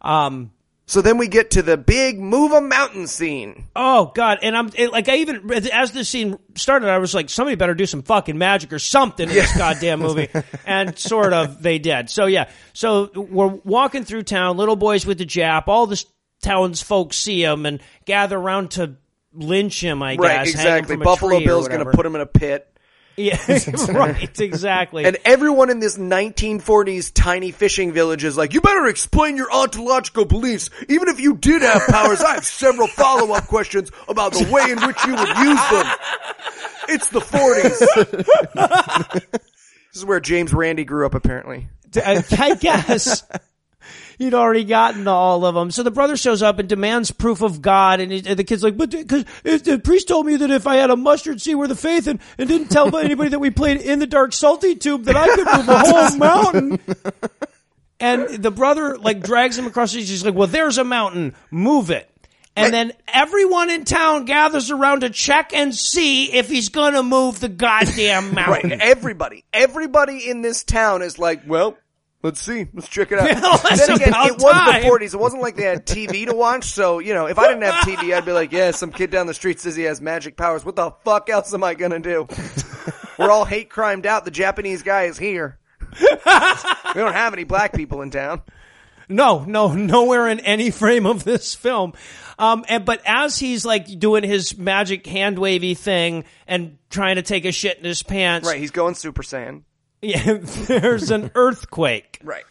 um. 0.00 0.52
So 0.90 1.02
then 1.02 1.18
we 1.18 1.28
get 1.28 1.52
to 1.52 1.62
the 1.62 1.76
big 1.76 2.18
move 2.18 2.50
a 2.50 2.60
mountain 2.60 3.06
scene. 3.06 3.68
Oh 3.76 4.10
God! 4.12 4.40
And 4.42 4.56
I'm 4.56 4.70
it, 4.74 4.90
like, 4.90 5.08
I 5.08 5.18
even 5.18 5.48
as 5.72 5.92
this 5.92 6.08
scene 6.08 6.36
started, 6.56 6.88
I 6.88 6.98
was 6.98 7.14
like, 7.14 7.30
somebody 7.30 7.54
better 7.54 7.74
do 7.74 7.86
some 7.86 8.02
fucking 8.02 8.36
magic 8.36 8.72
or 8.72 8.80
something 8.80 9.28
in 9.28 9.32
this 9.32 9.56
goddamn 9.56 10.00
movie. 10.00 10.28
and 10.66 10.98
sort 10.98 11.32
of, 11.32 11.62
they 11.62 11.78
did. 11.78 12.10
So 12.10 12.26
yeah. 12.26 12.50
So 12.72 13.08
we're 13.14 13.46
walking 13.46 14.02
through 14.04 14.24
town. 14.24 14.56
Little 14.56 14.74
boys 14.74 15.06
with 15.06 15.18
the 15.18 15.26
Jap. 15.26 15.68
All 15.68 15.86
the 15.86 16.04
townsfolk 16.42 17.12
see 17.12 17.40
him 17.40 17.66
and 17.66 17.80
gather 18.04 18.36
around 18.36 18.72
to 18.72 18.96
lynch 19.32 19.80
him. 19.80 20.02
I 20.02 20.16
Right, 20.16 20.44
guess. 20.44 20.54
him 20.54 20.60
exactly. 20.60 20.96
Buffalo 20.96 21.38
Bill's 21.38 21.68
going 21.68 21.84
to 21.84 21.92
put 21.92 22.04
him 22.04 22.16
in 22.16 22.20
a 22.20 22.26
pit. 22.26 22.66
Yeah, 23.20 23.38
right, 23.90 24.40
exactly. 24.40 25.04
And 25.04 25.18
everyone 25.24 25.70
in 25.70 25.78
this 25.78 25.98
1940s 25.98 27.12
tiny 27.12 27.50
fishing 27.50 27.92
village 27.92 28.24
is 28.24 28.36
like, 28.36 28.54
you 28.54 28.60
better 28.60 28.86
explain 28.86 29.36
your 29.36 29.52
ontological 29.52 30.24
beliefs. 30.24 30.70
Even 30.88 31.08
if 31.08 31.20
you 31.20 31.36
did 31.36 31.62
have 31.62 31.86
powers, 31.86 32.22
I 32.22 32.34
have 32.34 32.46
several 32.46 32.88
follow-up 32.88 33.46
questions 33.46 33.90
about 34.08 34.32
the 34.32 34.50
way 34.50 34.70
in 34.70 34.80
which 34.86 35.04
you 35.04 35.14
would 35.14 35.28
use 35.28 35.70
them. 35.70 35.86
It's 36.88 37.10
the 37.10 37.20
40s. 37.20 39.34
this 39.92 39.96
is 39.96 40.04
where 40.04 40.20
James 40.20 40.54
Randi 40.54 40.84
grew 40.84 41.04
up, 41.04 41.14
apparently. 41.14 41.68
I, 41.96 42.16
uh, 42.16 42.22
I 42.38 42.54
guess 42.54 43.24
he'd 44.20 44.34
already 44.34 44.62
gotten 44.64 45.04
to 45.04 45.10
all 45.10 45.44
of 45.44 45.56
them. 45.56 45.72
So 45.72 45.82
the 45.82 45.90
brother 45.90 46.16
shows 46.16 46.42
up 46.42 46.60
and 46.60 46.68
demands 46.68 47.10
proof 47.10 47.42
of 47.42 47.60
God, 47.60 47.98
and, 47.98 48.12
he, 48.12 48.22
and 48.24 48.38
the 48.38 48.44
kid's 48.44 48.62
like, 48.62 48.76
"But 48.76 48.90
because 48.90 49.24
the 49.42 49.80
priest 49.82 50.06
told 50.06 50.26
me 50.26 50.36
that 50.36 50.50
if 50.50 50.68
I 50.68 50.76
had 50.76 50.90
a 50.90 50.96
mustard 50.96 51.40
seed 51.40 51.56
worth 51.56 51.70
of 51.72 51.80
faith 51.80 52.06
and, 52.06 52.20
and 52.38 52.48
didn't 52.48 52.68
tell 52.68 52.96
anybody 52.98 53.30
that 53.30 53.38
we 53.40 53.50
played 53.50 53.80
in 53.80 53.98
the 53.98 54.06
dark 54.06 54.32
salty 54.32 54.76
tube, 54.76 55.04
that 55.04 55.16
I 55.16 55.26
could 55.34 55.46
move 55.46 55.68
a 55.68 55.78
whole 55.78 56.16
mountain." 56.18 56.78
And 57.98 58.42
the 58.42 58.50
brother 58.50 58.96
like 58.96 59.22
drags 59.22 59.58
him 59.58 59.66
across 59.66 59.92
the 59.92 60.00
street. 60.02 60.08
He's 60.12 60.24
like, 60.24 60.34
"Well, 60.34 60.46
there's 60.48 60.78
a 60.78 60.84
mountain. 60.84 61.34
Move 61.50 61.90
it." 61.90 62.06
And 62.56 62.74
then 62.74 62.92
everyone 63.08 63.70
in 63.70 63.84
town 63.84 64.24
gathers 64.26 64.70
around 64.70 65.00
to 65.00 65.10
check 65.10 65.54
and 65.54 65.74
see 65.74 66.32
if 66.32 66.48
he's 66.48 66.68
gonna 66.68 67.02
move 67.02 67.40
the 67.40 67.48
goddamn 67.48 68.24
Right. 68.34 68.46
mountain. 68.64 68.80
Everybody, 68.82 69.44
everybody 69.52 70.28
in 70.28 70.42
this 70.42 70.64
town 70.64 71.00
is 71.02 71.18
like, 71.18 71.42
well, 71.46 71.76
let's 72.22 72.40
see, 72.40 72.66
let's 72.74 72.88
check 72.88 73.12
it 73.12 73.18
out. 73.18 73.28
Then 73.76 73.92
again, 73.92 74.12
it 74.14 74.34
was 74.34 74.52
time. 74.52 74.82
the 74.82 74.88
40s. 74.88 75.14
It 75.14 75.20
wasn't 75.20 75.42
like 75.42 75.56
they 75.56 75.64
had 75.64 75.86
TV 75.86 76.26
to 76.26 76.34
watch. 76.34 76.64
So, 76.64 76.98
you 76.98 77.14
know, 77.14 77.26
if 77.26 77.38
I 77.38 77.48
didn't 77.48 77.62
have 77.62 77.74
TV, 77.84 78.14
I'd 78.14 78.24
be 78.24 78.32
like, 78.32 78.52
yeah, 78.52 78.70
some 78.72 78.92
kid 78.92 79.10
down 79.10 79.26
the 79.26 79.34
street 79.34 79.60
says 79.60 79.76
he 79.76 79.84
has 79.84 80.00
magic 80.00 80.36
powers. 80.36 80.64
What 80.64 80.76
the 80.76 80.90
fuck 81.04 81.30
else 81.30 81.52
am 81.54 81.64
I 81.64 81.74
gonna 81.74 82.00
do? 82.00 82.26
We're 83.18 83.30
all 83.30 83.44
hate 83.44 83.70
crimed 83.70 84.06
out. 84.06 84.24
The 84.24 84.30
Japanese 84.30 84.82
guy 84.82 85.04
is 85.04 85.18
here. 85.18 85.58
we 86.00 86.06
don't 86.06 87.12
have 87.12 87.32
any 87.32 87.44
black 87.44 87.72
people 87.74 88.02
in 88.02 88.10
town. 88.10 88.42
No, 89.08 89.44
no, 89.44 89.72
nowhere 89.74 90.28
in 90.28 90.38
any 90.40 90.70
frame 90.70 91.04
of 91.04 91.24
this 91.24 91.54
film. 91.54 91.94
Um, 92.38 92.64
and 92.68 92.84
but 92.84 93.02
as 93.04 93.38
he's 93.38 93.66
like 93.66 93.98
doing 93.98 94.22
his 94.22 94.56
magic 94.56 95.04
hand 95.06 95.38
wavy 95.38 95.74
thing 95.74 96.24
and 96.46 96.78
trying 96.90 97.16
to 97.16 97.22
take 97.22 97.44
a 97.44 97.52
shit 97.52 97.76
in 97.76 97.84
his 97.84 98.02
pants, 98.02 98.46
Right, 98.46 98.58
he's 98.60 98.70
going 98.70 98.94
Super 98.94 99.22
Saiyan. 99.22 99.62
yeah, 100.02 100.38
there's 100.66 101.10
an 101.10 101.30
earthquake. 101.34 102.18
Right. 102.22 102.44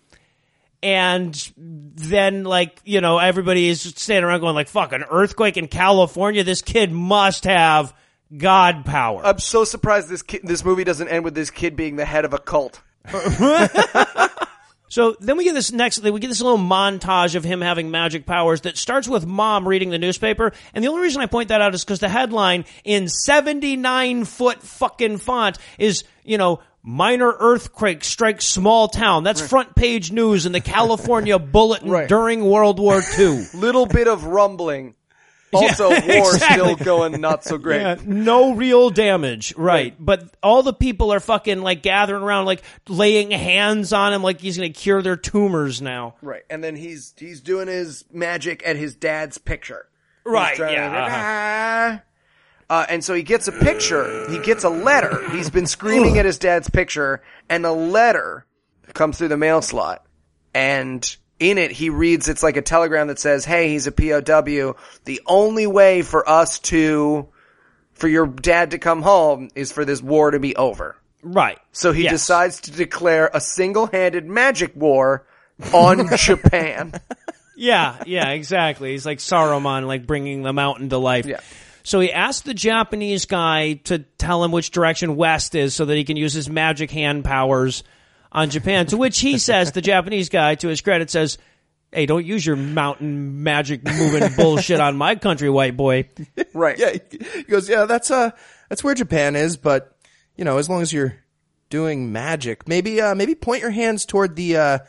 and 0.81 1.51
then 1.57 2.43
like 2.43 2.79
you 2.85 3.01
know 3.01 3.17
everybody 3.17 3.67
is 3.67 3.81
standing 3.81 4.23
around 4.23 4.39
going 4.39 4.55
like 4.55 4.69
fuck 4.69 4.93
an 4.93 5.03
earthquake 5.11 5.57
in 5.57 5.67
california 5.67 6.41
this 6.43 6.61
kid 6.61 6.89
must 6.91 7.43
have 7.43 7.93
god 8.37 8.85
power 8.85 9.25
I'm 9.25 9.39
so 9.39 9.65
surprised 9.65 10.07
this 10.07 10.21
kid, 10.21 10.41
this 10.43 10.63
movie 10.63 10.85
doesn't 10.85 11.09
end 11.09 11.25
with 11.25 11.35
this 11.35 11.49
kid 11.51 11.75
being 11.75 11.97
the 11.97 12.05
head 12.05 12.23
of 12.25 12.33
a 12.33 12.37
cult. 12.39 12.81
so 14.89 15.15
then 15.19 15.37
we 15.37 15.43
get 15.43 15.53
this 15.53 15.71
next 15.71 16.01
we 16.01 16.19
get 16.19 16.27
this 16.27 16.41
little 16.41 16.57
montage 16.57 17.35
of 17.35 17.43
him 17.43 17.61
having 17.61 17.91
magic 17.91 18.25
powers 18.25 18.61
that 18.61 18.77
starts 18.77 19.07
with 19.07 19.25
mom 19.25 19.67
reading 19.67 19.89
the 19.89 19.97
newspaper 19.99 20.51
and 20.73 20.83
the 20.83 20.87
only 20.87 21.01
reason 21.01 21.21
i 21.21 21.25
point 21.25 21.49
that 21.49 21.61
out 21.61 21.73
is 21.73 21.83
because 21.83 21.99
the 21.99 22.09
headline 22.09 22.65
in 22.83 23.07
79 23.07 24.25
foot 24.25 24.61
fucking 24.61 25.17
font 25.17 25.57
is 25.77 26.03
you 26.23 26.37
know 26.37 26.59
minor 26.83 27.33
earthquake 27.39 28.03
strikes 28.03 28.45
small 28.45 28.87
town 28.87 29.23
that's 29.23 29.41
front 29.45 29.75
page 29.75 30.11
news 30.11 30.45
in 30.45 30.51
the 30.53 30.61
california 30.61 31.37
bulletin 31.39 31.89
Right. 31.89 32.07
during 32.07 32.45
world 32.45 32.79
war 32.79 33.01
ii 33.19 33.45
Little 33.53 33.85
bit 33.85 34.07
of 34.07 34.23
rumbling. 34.25 34.95
Also, 35.51 35.89
war 35.89 35.99
exactly. 35.99 36.47
still 36.47 36.75
going 36.75 37.19
not 37.19 37.43
so 37.43 37.57
great. 37.57 37.81
Yeah, 37.81 37.95
no 38.05 38.53
real 38.53 38.91
damage, 38.91 39.55
right. 39.57 39.95
But 39.99 40.31
all 40.43 40.61
the 40.61 40.73
people 40.73 41.11
are 41.11 41.19
fucking 41.19 41.63
like 41.63 41.81
gathering 41.81 42.21
around, 42.21 42.45
like 42.45 42.61
laying 42.87 43.31
hands 43.31 43.91
on 43.91 44.13
him, 44.13 44.21
like 44.21 44.39
he's 44.41 44.57
gonna 44.57 44.69
cure 44.69 45.01
their 45.01 45.15
tumors 45.15 45.81
now. 45.81 46.13
Right, 46.21 46.43
and 46.51 46.63
then 46.63 46.75
he's 46.75 47.15
he's 47.17 47.41
doing 47.41 47.67
his 47.67 48.05
magic 48.13 48.61
at 48.63 48.75
his 48.75 48.93
dad's 48.93 49.39
picture. 49.39 49.87
He's 50.23 50.31
Right, 50.33 50.55
trying 50.55 50.75
to- 50.75 50.81
yeah, 50.81 51.05
uh-huh. 51.05 51.17
Ah. 51.19 52.01
Uh, 52.69 52.85
and 52.87 53.03
so 53.03 53.13
he 53.15 53.23
gets 53.23 53.47
a 53.47 53.51
picture. 53.51 54.29
He 54.29 54.39
gets 54.39 54.63
a 54.63 54.69
letter. 54.69 55.27
He's 55.31 55.49
been 55.49 55.65
screaming 55.65 56.17
at 56.19 56.25
his 56.25 56.37
dad's 56.37 56.69
picture, 56.69 57.21
and 57.49 57.65
a 57.65 57.71
letter 57.71 58.45
comes 58.93 59.17
through 59.17 59.29
the 59.29 59.37
mail 59.37 59.61
slot. 59.61 60.05
And 60.53 61.15
in 61.39 61.57
it, 61.57 61.71
he 61.71 61.89
reads 61.89 62.27
it's 62.29 62.43
like 62.43 62.57
a 62.57 62.61
telegram 62.61 63.07
that 63.07 63.17
says, 63.19 63.43
"Hey, 63.45 63.69
he's 63.69 63.87
a 63.87 63.91
POW. 63.91 64.75
The 65.05 65.21
only 65.25 65.65
way 65.67 66.01
for 66.03 66.27
us 66.29 66.59
to, 66.59 67.29
for 67.93 68.07
your 68.07 68.27
dad 68.27 68.71
to 68.71 68.77
come 68.77 69.01
home, 69.01 69.49
is 69.55 69.71
for 69.71 69.83
this 69.85 70.01
war 70.01 70.31
to 70.31 70.39
be 70.39 70.55
over." 70.55 70.95
Right. 71.23 71.57
So 71.71 71.91
he 71.91 72.03
Yes. 72.03 72.11
decides 72.13 72.61
to 72.61 72.71
declare 72.71 73.29
a 73.33 73.41
single-handed 73.41 74.25
magic 74.25 74.73
war 74.75 75.25
on 75.73 76.07
Japan. 76.17 76.93
Yeah, 77.57 78.01
yeah, 78.05 78.29
exactly. 78.29 78.91
He's 78.91 79.05
like 79.05 79.17
Saruman, 79.17 79.85
like 79.87 80.05
bringing 80.07 80.43
the 80.43 80.53
mountain 80.53 80.89
to 80.89 80.97
life. 80.97 81.25
Yeah. 81.25 81.39
So 81.83 81.99
he 81.99 82.11
asked 82.11 82.45
the 82.45 82.53
Japanese 82.53 83.25
guy 83.25 83.73
to 83.85 83.99
tell 83.99 84.43
him 84.43 84.51
which 84.51 84.71
direction 84.71 85.15
west 85.15 85.55
is 85.55 85.73
so 85.73 85.85
that 85.85 85.95
he 85.95 86.03
can 86.03 86.17
use 86.17 86.33
his 86.33 86.49
magic 86.49 86.91
hand 86.91 87.23
powers 87.23 87.83
on 88.31 88.49
Japan. 88.49 88.85
To 88.87 88.97
which 88.97 89.19
he 89.19 89.37
says, 89.37 89.71
the 89.71 89.81
Japanese 89.81 90.29
guy, 90.29 90.55
to 90.55 90.67
his 90.67 90.81
credit, 90.81 91.09
says, 91.09 91.37
Hey, 91.91 92.05
don't 92.05 92.25
use 92.25 92.45
your 92.45 92.55
mountain 92.55 93.41
magic 93.41 93.83
moving 93.83 94.29
bullshit 94.37 94.79
on 94.79 94.95
my 94.95 95.15
country, 95.15 95.49
white 95.49 95.75
boy. 95.75 96.07
Right. 96.53 96.77
Yeah, 96.77 96.93
he 97.33 97.43
goes, 97.43 97.67
yeah, 97.67 97.85
that's 97.85 98.11
uh, 98.11 98.29
that's 98.69 98.83
where 98.83 98.93
Japan 98.93 99.35
is, 99.35 99.57
but 99.57 99.97
you 100.35 100.45
know, 100.45 100.59
as 100.59 100.69
long 100.69 100.83
as 100.83 100.93
you're 100.93 101.15
doing 101.71 102.11
magic, 102.11 102.67
maybe 102.67 103.01
uh, 103.01 103.15
maybe 103.15 103.33
point 103.33 103.61
your 103.61 103.71
hands 103.71 104.05
toward 104.05 104.35
the 104.35 104.57
uh, 104.57 104.79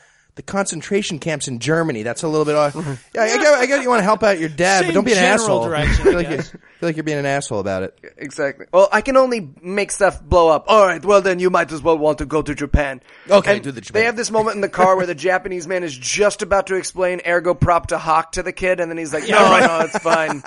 the 0.40 0.50
concentration 0.50 1.18
camps 1.18 1.48
in 1.48 1.58
Germany. 1.58 2.02
That's 2.02 2.22
a 2.22 2.28
little 2.28 2.46
bit 2.46 2.54
off. 2.54 2.72
Mm-hmm. 2.72 2.94
Yeah, 3.14 3.20
I 3.22 3.36
get, 3.36 3.46
I 3.46 3.66
get 3.66 3.82
you 3.82 3.90
want 3.90 4.00
to 4.00 4.04
help 4.04 4.22
out 4.22 4.38
your 4.38 4.48
dad, 4.48 4.80
Same 4.80 4.88
but 4.88 4.94
don't 4.94 5.04
be 5.04 5.12
an 5.12 5.18
general 5.18 5.34
asshole. 5.34 5.64
direction, 5.66 6.00
I 6.00 6.04
feel 6.04 6.14
like, 6.14 6.30
you, 6.30 6.36
guess. 6.36 6.50
feel 6.50 6.60
like 6.80 6.96
you're 6.96 7.04
being 7.04 7.18
an 7.18 7.26
asshole 7.26 7.60
about 7.60 7.82
it. 7.82 7.98
Exactly. 8.16 8.64
Well, 8.72 8.88
I 8.90 9.02
can 9.02 9.18
only 9.18 9.50
make 9.60 9.90
stuff 9.90 10.22
blow 10.22 10.48
up. 10.48 10.64
All 10.66 10.86
right. 10.86 11.04
Well, 11.04 11.20
then 11.20 11.40
you 11.40 11.50
might 11.50 11.70
as 11.72 11.82
well 11.82 11.98
want 11.98 12.18
to 12.18 12.24
go 12.26 12.40
to 12.40 12.54
Japan. 12.54 13.02
Okay, 13.28 13.56
And 13.56 13.62
do 13.64 13.70
the 13.70 13.82
Japan. 13.82 14.00
They 14.00 14.06
have 14.06 14.16
this 14.16 14.30
moment 14.30 14.54
in 14.54 14.62
the 14.62 14.70
car 14.70 14.96
where 14.96 15.04
the 15.04 15.14
Japanese 15.30 15.66
man 15.66 15.84
is 15.84 15.94
just 15.94 16.40
about 16.40 16.68
to 16.68 16.76
explain 16.76 17.20
ergo 17.26 17.52
propter 17.52 17.98
hoc 17.98 18.32
to 18.32 18.42
the 18.42 18.52
kid, 18.52 18.80
and 18.80 18.90
then 18.90 18.96
he's 18.96 19.12
like, 19.12 19.28
"No, 19.28 19.58
no, 19.60 19.80
it's 19.80 19.98
fine. 19.98 20.42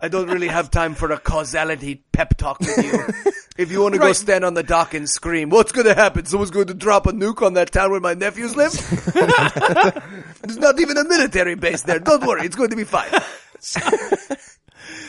I 0.00 0.06
don't 0.06 0.28
really 0.30 0.48
have 0.48 0.70
time 0.70 0.94
for 0.94 1.10
a 1.10 1.18
causality 1.18 2.04
pep 2.12 2.36
talk 2.36 2.60
with 2.60 2.84
you. 2.84 3.32
If 3.56 3.70
you 3.70 3.80
want 3.82 3.94
to 3.94 4.00
go 4.00 4.12
stand 4.12 4.44
on 4.44 4.54
the 4.54 4.64
dock 4.64 4.94
and 4.94 5.08
scream, 5.08 5.48
what's 5.48 5.70
going 5.72 5.86
to 5.86 5.94
happen? 5.94 6.24
Someone's 6.26 6.50
going 6.50 6.66
to 6.66 6.74
drop 6.74 7.06
a 7.06 7.12
nuke 7.12 7.40
on 7.40 7.54
that 7.54 7.70
town 7.72 7.90
where 7.92 8.00
my 8.00 8.14
nephews 8.14 8.54
live. 8.56 8.72
There's 10.42 10.58
not 10.58 10.78
even 10.80 10.96
a 10.96 11.04
military 11.04 11.54
base 11.54 11.82
there. 11.82 11.98
Don't 11.98 12.26
worry, 12.26 12.46
it's 12.46 12.56
going 12.56 12.70
to 12.70 12.76
be 12.76 12.84
fine." 12.84 13.10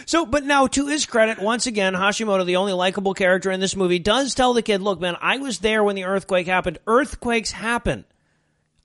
So, 0.06 0.26
but 0.26 0.44
now 0.44 0.68
to 0.68 0.88
his 0.88 1.06
credit, 1.06 1.40
once 1.40 1.66
again, 1.68 1.94
Hashimoto, 1.94 2.46
the 2.46 2.58
only 2.58 2.74
likable 2.74 3.14
character 3.14 3.52
in 3.52 3.60
this 3.60 3.76
movie, 3.76 4.00
does 4.00 4.36
tell 4.36 4.54
the 4.54 4.62
kid, 4.62 4.82
look, 4.82 5.02
man, 5.02 5.18
I 5.20 5.38
was 5.38 5.60
there 5.60 5.84
when 5.84 5.96
the 5.96 6.06
earthquake 6.06 6.46
happened. 6.48 6.78
Earthquakes 6.86 7.52
happen. 7.52 8.06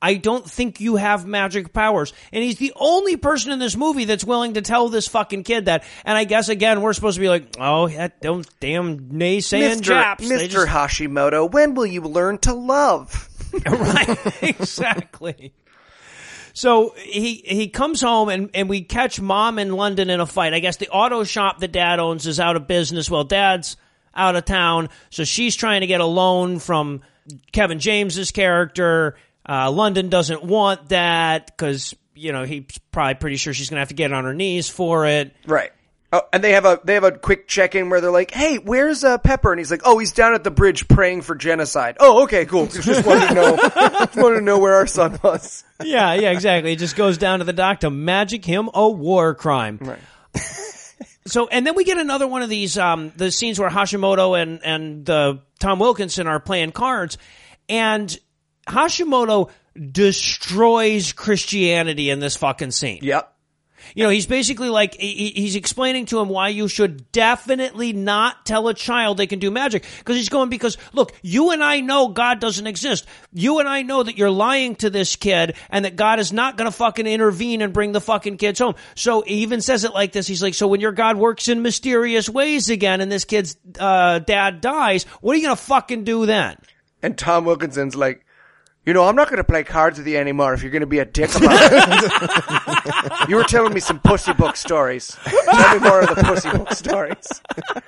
I 0.02 0.14
don't 0.14 0.48
think 0.48 0.80
you 0.80 0.96
have 0.96 1.26
magic 1.26 1.74
powers. 1.74 2.14
And 2.32 2.42
he's 2.42 2.56
the 2.56 2.72
only 2.74 3.18
person 3.18 3.52
in 3.52 3.58
this 3.58 3.76
movie 3.76 4.06
that's 4.06 4.24
willing 4.24 4.54
to 4.54 4.62
tell 4.62 4.88
this 4.88 5.06
fucking 5.08 5.44
kid 5.44 5.66
that. 5.66 5.84
And 6.06 6.16
I 6.16 6.24
guess 6.24 6.48
again, 6.48 6.80
we're 6.80 6.94
supposed 6.94 7.16
to 7.16 7.20
be 7.20 7.28
like, 7.28 7.54
oh, 7.58 7.88
that 7.88 8.22
don't 8.22 8.48
damn 8.60 9.10
naysaying 9.10 9.76
Mr. 9.76 9.82
Japs. 9.82 10.24
Mr. 10.26 10.48
just- 10.48 10.68
Hashimoto, 10.68 11.50
when 11.52 11.74
will 11.74 11.86
you 11.86 12.00
learn 12.00 12.38
to 12.38 12.54
love? 12.54 13.28
right 13.66 14.42
exactly. 14.42 15.52
So 16.52 16.94
he 16.96 17.36
he 17.44 17.68
comes 17.68 18.00
home 18.00 18.28
and 18.28 18.50
and 18.54 18.68
we 18.68 18.82
catch 18.82 19.20
mom 19.20 19.58
in 19.58 19.72
london 19.72 20.10
in 20.10 20.20
a 20.20 20.26
fight. 20.26 20.54
I 20.54 20.60
guess 20.60 20.76
the 20.76 20.88
auto 20.88 21.24
shop 21.24 21.60
that 21.60 21.72
dad 21.72 21.98
owns 22.00 22.26
is 22.26 22.40
out 22.40 22.56
of 22.56 22.66
business. 22.66 23.10
Well 23.10 23.24
dad's 23.24 23.76
out 24.14 24.34
of 24.34 24.44
town 24.44 24.88
so 25.10 25.22
she's 25.22 25.54
trying 25.54 25.82
to 25.82 25.86
get 25.86 26.00
a 26.00 26.06
loan 26.06 26.58
from 26.58 27.02
kevin 27.52 27.78
james's 27.78 28.30
character. 28.32 29.16
Uh, 29.48 29.70
london 29.70 30.08
doesn't 30.08 30.44
want 30.44 30.88
that 30.90 31.46
because 31.46 31.94
you 32.14 32.32
know 32.32 32.44
he's 32.44 32.64
probably 32.92 33.14
pretty 33.14 33.36
sure 33.36 33.54
she's 33.54 33.70
gonna 33.70 33.80
have 33.80 33.88
to 33.88 33.94
get 33.94 34.12
on 34.12 34.24
her 34.24 34.34
knees 34.34 34.68
for 34.68 35.06
it. 35.06 35.34
Right. 35.46 35.70
Oh, 36.12 36.22
and 36.32 36.42
they 36.42 36.52
have 36.52 36.64
a 36.64 36.80
they 36.82 36.94
have 36.94 37.04
a 37.04 37.12
quick 37.12 37.46
check 37.46 37.76
in 37.76 37.88
where 37.88 38.00
they're 38.00 38.10
like, 38.10 38.32
"Hey, 38.32 38.56
where's 38.56 39.04
uh, 39.04 39.18
Pepper?" 39.18 39.52
And 39.52 39.60
he's 39.60 39.70
like, 39.70 39.82
"Oh, 39.84 39.98
he's 39.98 40.12
down 40.12 40.34
at 40.34 40.42
the 40.42 40.50
bridge 40.50 40.88
praying 40.88 41.22
for 41.22 41.36
genocide." 41.36 41.96
Oh, 42.00 42.24
okay, 42.24 42.46
cool. 42.46 42.66
Just 42.66 43.06
wanted 43.06 43.28
to 43.28 43.34
know, 43.34 43.56
just 44.06 44.16
wanted 44.16 44.36
to 44.36 44.40
know 44.44 44.58
where 44.58 44.74
our 44.74 44.88
son 44.88 45.18
was. 45.22 45.62
yeah 45.84 46.12
yeah 46.14 46.30
exactly 46.32 46.72
it 46.72 46.78
just 46.78 46.96
goes 46.96 47.16
down 47.16 47.38
to 47.38 47.44
the 47.44 47.52
dock 47.52 47.80
to 47.80 47.90
magic 47.90 48.44
him 48.44 48.68
a 48.74 48.88
war 48.88 49.34
crime 49.34 49.78
Right. 49.80 49.98
So, 51.26 51.46
and 51.48 51.66
then 51.66 51.76
we 51.76 51.84
get 51.84 51.96
another 51.98 52.26
one 52.26 52.42
of 52.42 52.48
these, 52.48 52.76
um, 52.76 53.12
the 53.14 53.30
scenes 53.30 53.60
where 53.60 53.68
Hashimoto 53.68 54.40
and, 54.40 54.60
and, 54.64 55.08
uh, 55.08 55.34
Tom 55.60 55.78
Wilkinson 55.78 56.26
are 56.26 56.40
playing 56.40 56.72
cards 56.72 57.18
and 57.68 58.18
Hashimoto 58.66 59.50
destroys 59.92 61.12
Christianity 61.12 62.10
in 62.10 62.20
this 62.20 62.36
fucking 62.36 62.72
scene. 62.72 63.00
Yep. 63.02 63.32
You 63.94 64.04
know, 64.04 64.10
he's 64.10 64.26
basically 64.26 64.68
like, 64.68 64.94
he's 64.94 65.56
explaining 65.56 66.06
to 66.06 66.20
him 66.20 66.28
why 66.28 66.48
you 66.48 66.68
should 66.68 67.10
definitely 67.12 67.92
not 67.92 68.46
tell 68.46 68.68
a 68.68 68.74
child 68.74 69.16
they 69.16 69.26
can 69.26 69.38
do 69.38 69.50
magic. 69.50 69.84
Because 69.98 70.16
he's 70.16 70.28
going, 70.28 70.48
because 70.48 70.76
look, 70.92 71.12
you 71.22 71.50
and 71.50 71.62
I 71.62 71.80
know 71.80 72.08
God 72.08 72.40
doesn't 72.40 72.66
exist. 72.66 73.06
You 73.32 73.58
and 73.58 73.68
I 73.68 73.82
know 73.82 74.02
that 74.02 74.16
you're 74.16 74.30
lying 74.30 74.76
to 74.76 74.90
this 74.90 75.16
kid 75.16 75.56
and 75.70 75.84
that 75.84 75.96
God 75.96 76.18
is 76.18 76.32
not 76.32 76.56
going 76.56 76.70
to 76.70 76.76
fucking 76.76 77.06
intervene 77.06 77.62
and 77.62 77.72
bring 77.72 77.92
the 77.92 78.00
fucking 78.00 78.36
kids 78.36 78.58
home. 78.58 78.74
So 78.94 79.22
he 79.22 79.36
even 79.36 79.60
says 79.60 79.84
it 79.84 79.94
like 79.94 80.12
this. 80.12 80.26
He's 80.26 80.42
like, 80.42 80.54
so 80.54 80.68
when 80.68 80.80
your 80.80 80.92
God 80.92 81.16
works 81.16 81.48
in 81.48 81.62
mysterious 81.62 82.28
ways 82.28 82.70
again 82.70 83.00
and 83.00 83.10
this 83.10 83.24
kid's, 83.24 83.56
uh, 83.78 84.20
dad 84.20 84.60
dies, 84.60 85.04
what 85.20 85.32
are 85.32 85.36
you 85.38 85.46
going 85.46 85.56
to 85.56 85.62
fucking 85.62 86.04
do 86.04 86.26
then? 86.26 86.56
And 87.02 87.16
Tom 87.16 87.44
Wilkinson's 87.44 87.96
like, 87.96 88.24
you 88.86 88.94
know, 88.94 89.04
I'm 89.06 89.14
not 89.16 89.28
going 89.28 89.38
to 89.38 89.44
play 89.44 89.62
cards 89.64 89.98
with 89.98 90.06
you 90.06 90.16
anymore 90.16 90.54
if 90.54 90.62
you're 90.62 90.72
going 90.72 90.80
to 90.80 90.86
be 90.86 90.98
a 91.00 91.04
dick 91.04 91.34
about 91.34 91.50
it. 91.60 93.28
you 93.28 93.36
were 93.36 93.44
telling 93.44 93.74
me 93.74 93.80
some 93.80 94.00
pussy 94.00 94.32
book 94.32 94.56
stories. 94.56 95.16
Tell 95.24 95.78
me 95.78 95.86
more 95.86 96.00
of 96.00 96.14
the 96.16 96.22
pussy 96.24 96.50
book 96.50 96.72
stories. 96.72 97.28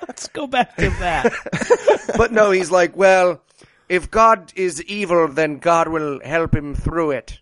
Let's 0.07 0.27
go 0.29 0.47
back 0.47 0.75
to 0.77 0.89
that. 0.99 1.33
But 2.17 2.31
no, 2.31 2.51
he's 2.51 2.69
like, 2.69 2.95
well, 2.95 3.41
if 3.89 4.11
God 4.11 4.53
is 4.55 4.83
evil, 4.83 5.27
then 5.27 5.57
God 5.57 5.87
will 5.87 6.19
help 6.23 6.53
him 6.55 6.75
through 6.75 7.11
it. 7.11 7.39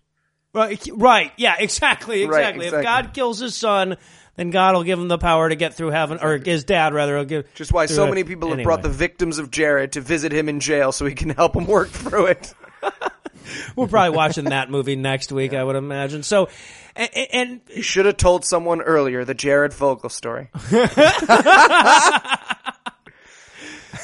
Right, 0.54 0.82
right. 0.94 1.30
Yeah, 1.36 1.56
exactly, 1.58 2.26
Right, 2.26 2.40
exactly. 2.56 2.66
If. 2.68 2.82
God 2.82 3.12
kills 3.12 3.38
his 3.38 3.54
son, 3.54 3.96
then 4.36 4.50
God 4.50 4.74
will 4.74 4.82
give 4.84 4.98
him 4.98 5.08
the 5.08 5.18
power 5.18 5.48
to 5.48 5.56
get 5.56 5.74
through 5.74 5.90
heaven, 5.90 6.18
or 6.22 6.38
his 6.38 6.64
dad 6.64 6.94
rather. 6.94 7.16
Will 7.16 7.24
give 7.26 7.54
Just 7.54 7.72
why 7.72 7.84
so 7.86 8.04
it. 8.06 8.08
many 8.08 8.24
people 8.24 8.48
have 8.48 8.54
Anyway. 8.58 8.64
brought 8.64 8.82
the 8.82 8.88
victims 8.88 9.38
of 9.38 9.50
Jared 9.50 9.92
to 9.92 10.00
visit 10.00 10.32
him 10.32 10.48
in 10.48 10.60
jail 10.60 10.90
so 10.92 11.04
he 11.04 11.14
can 11.14 11.30
help 11.30 11.52
them 11.52 11.66
work 11.66 11.88
through 11.90 12.26
it. 12.26 12.54
We're 13.76 13.88
probably 13.88 14.16
watching 14.16 14.44
that 14.46 14.70
movie 14.70 14.96
next 14.96 15.32
week, 15.32 15.54
I 15.54 15.62
would 15.64 15.76
imagine. 15.76 16.22
So, 16.22 16.48
and, 16.96 17.10
and 17.32 17.60
You 17.74 17.82
should 17.82 18.06
have 18.06 18.16
told 18.16 18.44
someone 18.44 18.80
earlier 18.80 19.24
the 19.24 19.34
Jared 19.34 19.74
Fogle 19.74 20.10
story. 20.10 20.48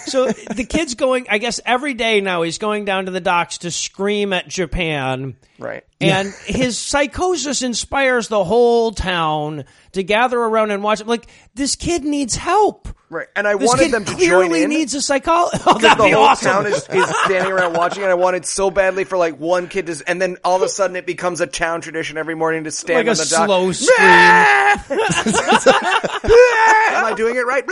So 0.08 0.26
the 0.32 0.64
kid's 0.64 0.94
going, 0.94 1.26
I 1.30 1.38
guess 1.38 1.60
every 1.64 1.94
day 1.94 2.20
now 2.20 2.42
he's 2.42 2.58
going 2.58 2.84
down 2.84 3.06
to 3.06 3.10
the 3.10 3.20
docks 3.20 3.58
to 3.58 3.70
scream 3.70 4.32
at 4.32 4.48
Japan. 4.48 5.36
Right. 5.58 5.84
And 6.00 6.32
his 6.46 6.78
psychosis 6.92 7.62
inspires 7.62 8.28
the 8.28 8.44
whole 8.44 8.92
town 8.92 9.64
to 9.92 10.02
gather 10.02 10.38
around 10.38 10.70
and 10.70 10.82
watch 10.82 11.00
him. 11.00 11.06
Like, 11.08 11.26
this 11.54 11.74
kid 11.76 12.04
needs 12.04 12.36
help. 12.36 12.88
Right. 13.10 13.26
And 13.34 13.48
I 13.48 13.56
This 13.56 13.66
wanted 13.68 13.90
them 13.90 14.04
to 14.04 14.10
join 14.12 14.18
clearly 14.18 14.62
in. 14.64 14.68
needs 14.70 14.94
a 14.94 15.00
psychologist. 15.00 15.62
Oh, 15.66 15.78
that'd 15.78 15.98
the 15.98 16.04
be 16.04 16.10
whole 16.12 16.24
awesome. 16.24 16.50
town 16.52 16.66
is, 16.66 16.86
is 16.90 17.08
standing 17.24 17.50
around 17.50 17.72
watching, 17.74 18.02
and 18.02 18.12
I 18.12 18.14
wanted 18.14 18.44
so 18.44 18.70
badly 18.70 19.04
for 19.04 19.16
like 19.16 19.38
one 19.40 19.66
kid 19.68 19.86
to, 19.86 20.02
and 20.06 20.20
then 20.20 20.36
all 20.44 20.56
of 20.56 20.62
a 20.62 20.68
sudden 20.68 20.94
it 20.94 21.06
becomes 21.06 21.40
a 21.40 21.46
town 21.46 21.80
tradition 21.80 22.18
every 22.18 22.34
morning 22.34 22.64
to 22.64 22.70
stand 22.70 23.08
like 23.08 23.18
on 23.18 23.24
the 23.24 23.24
dock. 23.30 23.46
slow 23.46 23.72
scream. 23.72 23.98
Am 26.94 27.04
I 27.04 27.14
doing 27.16 27.36
it 27.36 27.46
right? 27.46 27.64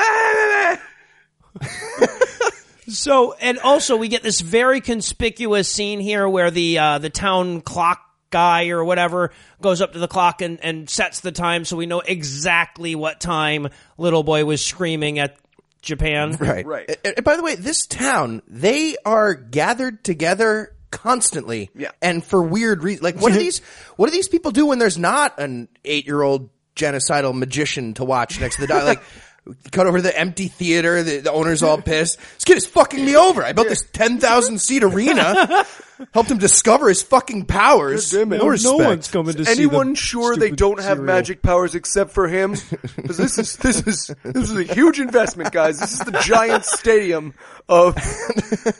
So, 2.88 3.34
and 3.34 3.58
also 3.58 3.96
we 3.96 4.08
get 4.08 4.22
this 4.22 4.40
very 4.40 4.80
conspicuous 4.80 5.68
scene 5.68 6.00
here 6.00 6.28
where 6.28 6.50
the 6.50 6.78
uh, 6.78 6.98
the 6.98 7.10
town 7.10 7.60
clock 7.60 8.02
guy 8.30 8.68
or 8.68 8.84
whatever 8.84 9.32
goes 9.62 9.80
up 9.80 9.92
to 9.92 9.98
the 9.98 10.08
clock 10.08 10.42
and, 10.42 10.58
and 10.64 10.90
sets 10.90 11.20
the 11.20 11.32
time 11.32 11.64
so 11.64 11.76
we 11.76 11.86
know 11.86 12.00
exactly 12.00 12.94
what 12.94 13.20
time 13.20 13.68
little 13.98 14.22
boy 14.22 14.44
was 14.44 14.64
screaming 14.64 15.18
at 15.18 15.36
Japan. 15.80 16.32
Right. 16.32 16.66
Right. 16.66 16.88
And- 17.04 17.14
And 17.16 17.24
by 17.24 17.36
the 17.36 17.42
way, 17.42 17.54
this 17.54 17.86
town, 17.86 18.42
they 18.48 18.96
are 19.04 19.34
gathered 19.34 20.02
together 20.04 20.74
constantly. 20.90 21.70
Yeah. 21.74 21.92
And 22.02 22.24
for 22.24 22.42
weird 22.42 22.82
reasons. 22.82 23.02
Like, 23.04 23.20
what 23.20 23.32
do 23.32 23.38
these, 23.38 23.60
what 23.96 24.06
do 24.06 24.12
these 24.12 24.28
people 24.28 24.50
do 24.50 24.66
when 24.66 24.78
there's 24.80 24.98
not 24.98 25.38
an 25.38 25.68
eight 25.84 26.06
year 26.06 26.20
old 26.22 26.50
genocidal 26.74 27.32
magician 27.34 27.94
to 27.94 28.04
watch 28.04 28.40
next 28.40 28.56
to 28.56 28.62
the 28.62 28.66
dog? 28.66 28.84
Like, 28.84 29.02
cut 29.72 29.86
over 29.86 29.98
to 29.98 30.02
the 30.02 30.18
empty 30.18 30.48
theater, 30.48 31.02
the, 31.02 31.18
the 31.20 31.32
owner's 31.32 31.62
all 31.62 31.80
pissed. 31.80 32.18
This 32.18 32.44
kid 32.44 32.56
is 32.56 32.66
fucking 32.66 33.04
me 33.04 33.16
over. 33.16 33.42
I 33.42 33.52
built 33.52 33.68
this 33.68 33.84
10,000 33.92 34.60
seat 34.60 34.82
arena, 34.82 35.64
helped 36.12 36.30
him 36.30 36.38
discover 36.38 36.88
his 36.88 37.02
fucking 37.02 37.46
powers. 37.46 38.12
God 38.12 38.18
damn 38.18 38.32
it. 38.32 38.38
No 38.38 38.44
No 38.44 38.50
respect. 38.50 38.78
one's 38.78 39.10
coming 39.10 39.34
to 39.36 39.44
see 39.44 39.50
Anyone 39.52 39.90
the 39.90 39.96
sure 39.96 40.36
they 40.36 40.46
stupid 40.46 40.58
don't 40.58 40.78
have 40.80 40.98
cereal. 40.98 41.04
magic 41.04 41.42
powers 41.42 41.74
except 41.74 42.10
for 42.10 42.28
him? 42.28 42.52
Because 42.96 43.16
this 43.16 43.38
is 43.38 43.56
this 43.56 43.86
is 43.86 44.10
this 44.22 44.50
is 44.50 44.56
a 44.56 44.64
huge 44.64 44.98
investment, 45.00 45.52
guys. 45.52 45.78
This 45.78 45.92
is 45.92 46.00
the 46.00 46.18
giant 46.24 46.64
stadium 46.64 47.34
of 47.68 47.96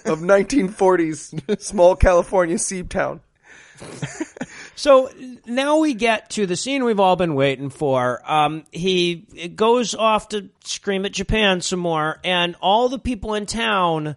of 0.07 0.21
1940s 0.21 1.61
small 1.61 1.97
California 1.97 2.59
seed 2.59 2.91
town. 2.91 3.21
So 4.77 5.11
now 5.47 5.79
we 5.79 5.95
get 5.95 6.31
to 6.31 6.45
the 6.45 6.55
scene 6.55 6.85
we've 6.85 7.01
all 7.01 7.17
been 7.17 7.35
waiting 7.35 7.71
for. 7.71 8.21
Um, 8.31 8.65
he 8.71 9.17
goes 9.55 9.95
off 9.95 10.29
to 10.29 10.51
scream 10.65 11.07
at 11.07 11.13
Japan 11.13 11.63
some 11.63 11.79
more, 11.79 12.21
and 12.23 12.55
all 12.61 12.91
the 12.91 12.99
people 12.99 13.35
in 13.35 13.47
town 13.47 14.17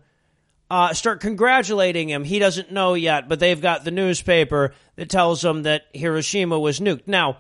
uh, 0.70 0.94
start 0.94 1.22
congratulating 1.22 2.10
him. 2.10 2.26
He 2.26 2.40
doesn't 2.40 2.74
know 2.74 2.94
yet, 2.94 3.30
but 3.30 3.40
they've 3.40 3.60
got 3.60 3.86
the 3.86 3.92
newspaper 3.92 4.74
that 4.98 5.10
tells 5.10 5.44
him 5.44 5.64
that 5.64 5.84
Hiroshima 5.94 6.60
was 6.60 6.82
nuked. 6.82 7.08
Now, 7.08 7.38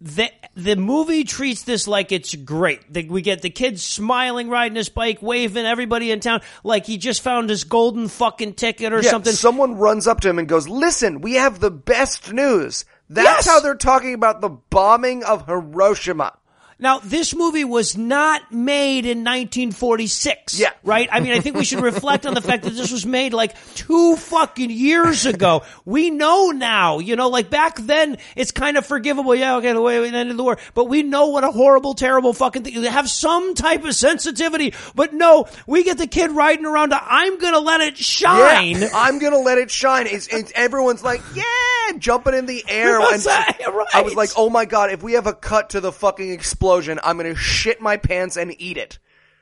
the 0.00 0.30
the 0.54 0.76
movie 0.76 1.24
treats 1.24 1.62
this 1.62 1.88
like 1.88 2.12
it's 2.12 2.34
great. 2.34 2.92
The, 2.92 3.08
we 3.08 3.22
get 3.22 3.42
the 3.42 3.50
kid 3.50 3.80
smiling, 3.80 4.48
riding 4.48 4.76
his 4.76 4.88
bike, 4.88 5.22
waving 5.22 5.64
everybody 5.66 6.10
in 6.10 6.20
town 6.20 6.40
like 6.64 6.86
he 6.86 6.98
just 6.98 7.22
found 7.22 7.48
his 7.50 7.64
golden 7.64 8.08
fucking 8.08 8.54
ticket 8.54 8.92
or 8.92 9.00
Yeah, 9.02 9.10
something. 9.10 9.32
someone 9.32 9.76
runs 9.76 10.06
up 10.06 10.20
to 10.20 10.28
him 10.28 10.38
and 10.38 10.48
goes, 10.48 10.68
"Listen, 10.68 11.20
we 11.20 11.34
have 11.34 11.60
the 11.60 11.70
best 11.70 12.32
news." 12.32 12.84
That's 13.08 13.24
Yes! 13.24 13.46
how 13.46 13.60
they're 13.60 13.74
talking 13.76 14.14
about 14.14 14.40
the 14.40 14.48
bombing 14.50 15.22
of 15.24 15.46
Hiroshima. 15.46 16.32
Now, 16.78 16.98
this 16.98 17.34
movie 17.34 17.64
was 17.64 17.96
not 17.96 18.52
made 18.52 19.06
in 19.06 19.24
1946. 19.24 20.60
Yeah. 20.60 20.70
Right? 20.84 21.08
I 21.10 21.20
mean, 21.20 21.32
I 21.32 21.40
think 21.40 21.56
we 21.56 21.64
should 21.64 21.80
reflect 21.80 22.26
on 22.26 22.34
the 22.34 22.42
fact 22.42 22.64
that 22.64 22.74
this 22.74 22.92
was 22.92 23.06
made 23.06 23.32
like 23.32 23.54
two 23.74 24.16
fucking 24.16 24.68
years 24.68 25.24
ago. 25.24 25.62
We 25.86 26.10
know 26.10 26.50
now, 26.50 26.98
you 26.98 27.16
know, 27.16 27.30
like 27.30 27.48
back 27.48 27.76
then, 27.76 28.18
it's 28.36 28.50
kind 28.50 28.76
of 28.76 28.84
forgivable. 28.84 29.34
Yeah, 29.34 29.56
okay, 29.56 29.72
the 29.72 29.80
way 29.80 30.00
we 30.00 30.08
ended 30.08 30.36
the 30.36 30.42
war. 30.42 30.58
But 30.74 30.84
we 30.84 31.02
know 31.02 31.28
what 31.28 31.44
a 31.44 31.50
horrible, 31.50 31.94
terrible 31.94 32.34
fucking 32.34 32.64
thing. 32.64 32.82
They 32.82 32.90
have 32.90 33.08
some 33.08 33.54
type 33.54 33.82
of 33.84 33.94
sensitivity. 33.94 34.74
But 34.94 35.14
no, 35.14 35.46
we 35.66 35.82
get 35.82 35.96
the 35.96 36.06
kid 36.06 36.30
riding 36.32 36.66
around 36.66 36.90
to, 36.90 37.00
I'm 37.02 37.38
gonna 37.38 37.58
let 37.58 37.80
it 37.80 37.96
shine. 37.96 38.80
Yeah, 38.80 38.90
I'm 38.92 39.18
gonna 39.18 39.38
let 39.38 39.56
it 39.56 39.70
shine. 39.70 40.06
It's, 40.08 40.28
it's 40.28 40.52
everyone's 40.54 41.02
like, 41.02 41.22
yeah, 41.34 41.96
jumping 41.98 42.34
in 42.34 42.44
the 42.44 42.62
air. 42.68 43.00
And? 43.00 43.24
Right. 43.76 43.86
I 43.94 44.02
was 44.02 44.14
like, 44.14 44.30
oh 44.36 44.48
my 44.48 44.64
god, 44.64 44.90
if 44.90 45.02
we 45.02 45.14
have 45.14 45.26
a 45.26 45.34
cut 45.34 45.70
to 45.70 45.80
the 45.80 45.92
fucking 45.92 46.30
explosion, 46.30 46.65
I'm 47.02 47.16
gonna 47.16 47.34
shit 47.34 47.80
my 47.80 47.96
pants 47.96 48.36
and 48.36 48.54
eat 48.58 48.76
it. 48.76 48.98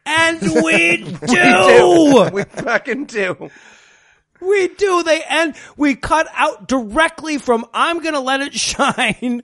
And 0.06 0.40
we 0.64 1.16
do! 1.26 2.30
We 2.32 2.44
fucking 2.44 3.06
do. 3.06 3.50
We 4.40 4.68
do. 4.68 5.02
They 5.02 5.22
and 5.22 5.54
we 5.76 5.94
cut 5.94 6.26
out 6.34 6.68
directly 6.68 7.38
from 7.38 7.64
"I'm 7.72 8.02
gonna 8.02 8.20
let 8.20 8.40
it 8.40 8.54
shine" 8.58 9.42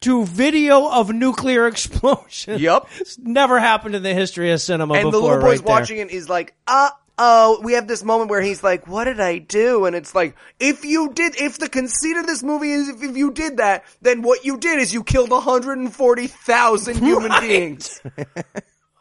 to 0.00 0.24
video 0.26 0.88
of 0.90 1.12
nuclear 1.12 1.66
explosion. 1.68 2.58
Yep, 2.58 2.88
It's 2.98 3.18
never 3.18 3.58
happened 3.58 3.94
in 3.94 4.02
the 4.02 4.12
history 4.12 4.50
of 4.50 4.60
cinema 4.60 4.94
And 4.94 5.12
the 5.12 5.18
little 5.18 5.40
boy's 5.40 5.60
right 5.60 5.66
watching 5.66 5.98
it. 5.98 6.10
He's 6.10 6.28
like, 6.28 6.54
uh 6.66 6.90
oh. 7.18 7.60
We 7.62 7.74
have 7.74 7.88
this 7.88 8.02
moment 8.02 8.30
where 8.30 8.40
he's 8.40 8.62
like, 8.62 8.86
what 8.86 9.04
did 9.04 9.20
I 9.20 9.38
do? 9.38 9.84
And 9.84 9.94
it's 9.96 10.14
like, 10.14 10.36
if 10.58 10.84
you 10.84 11.12
did, 11.12 11.36
if 11.40 11.58
the 11.58 11.68
conceit 11.68 12.16
of 12.16 12.26
this 12.26 12.42
movie 12.42 12.72
is 12.72 12.88
if, 12.88 13.02
if 13.02 13.16
you 13.16 13.32
did 13.32 13.58
that, 13.58 13.84
then 14.00 14.22
what 14.22 14.44
you 14.44 14.56
did 14.58 14.78
is 14.78 14.92
you 14.92 15.04
killed 15.04 15.30
140,000 15.30 16.96
human 17.02 17.32
beings. 17.40 18.00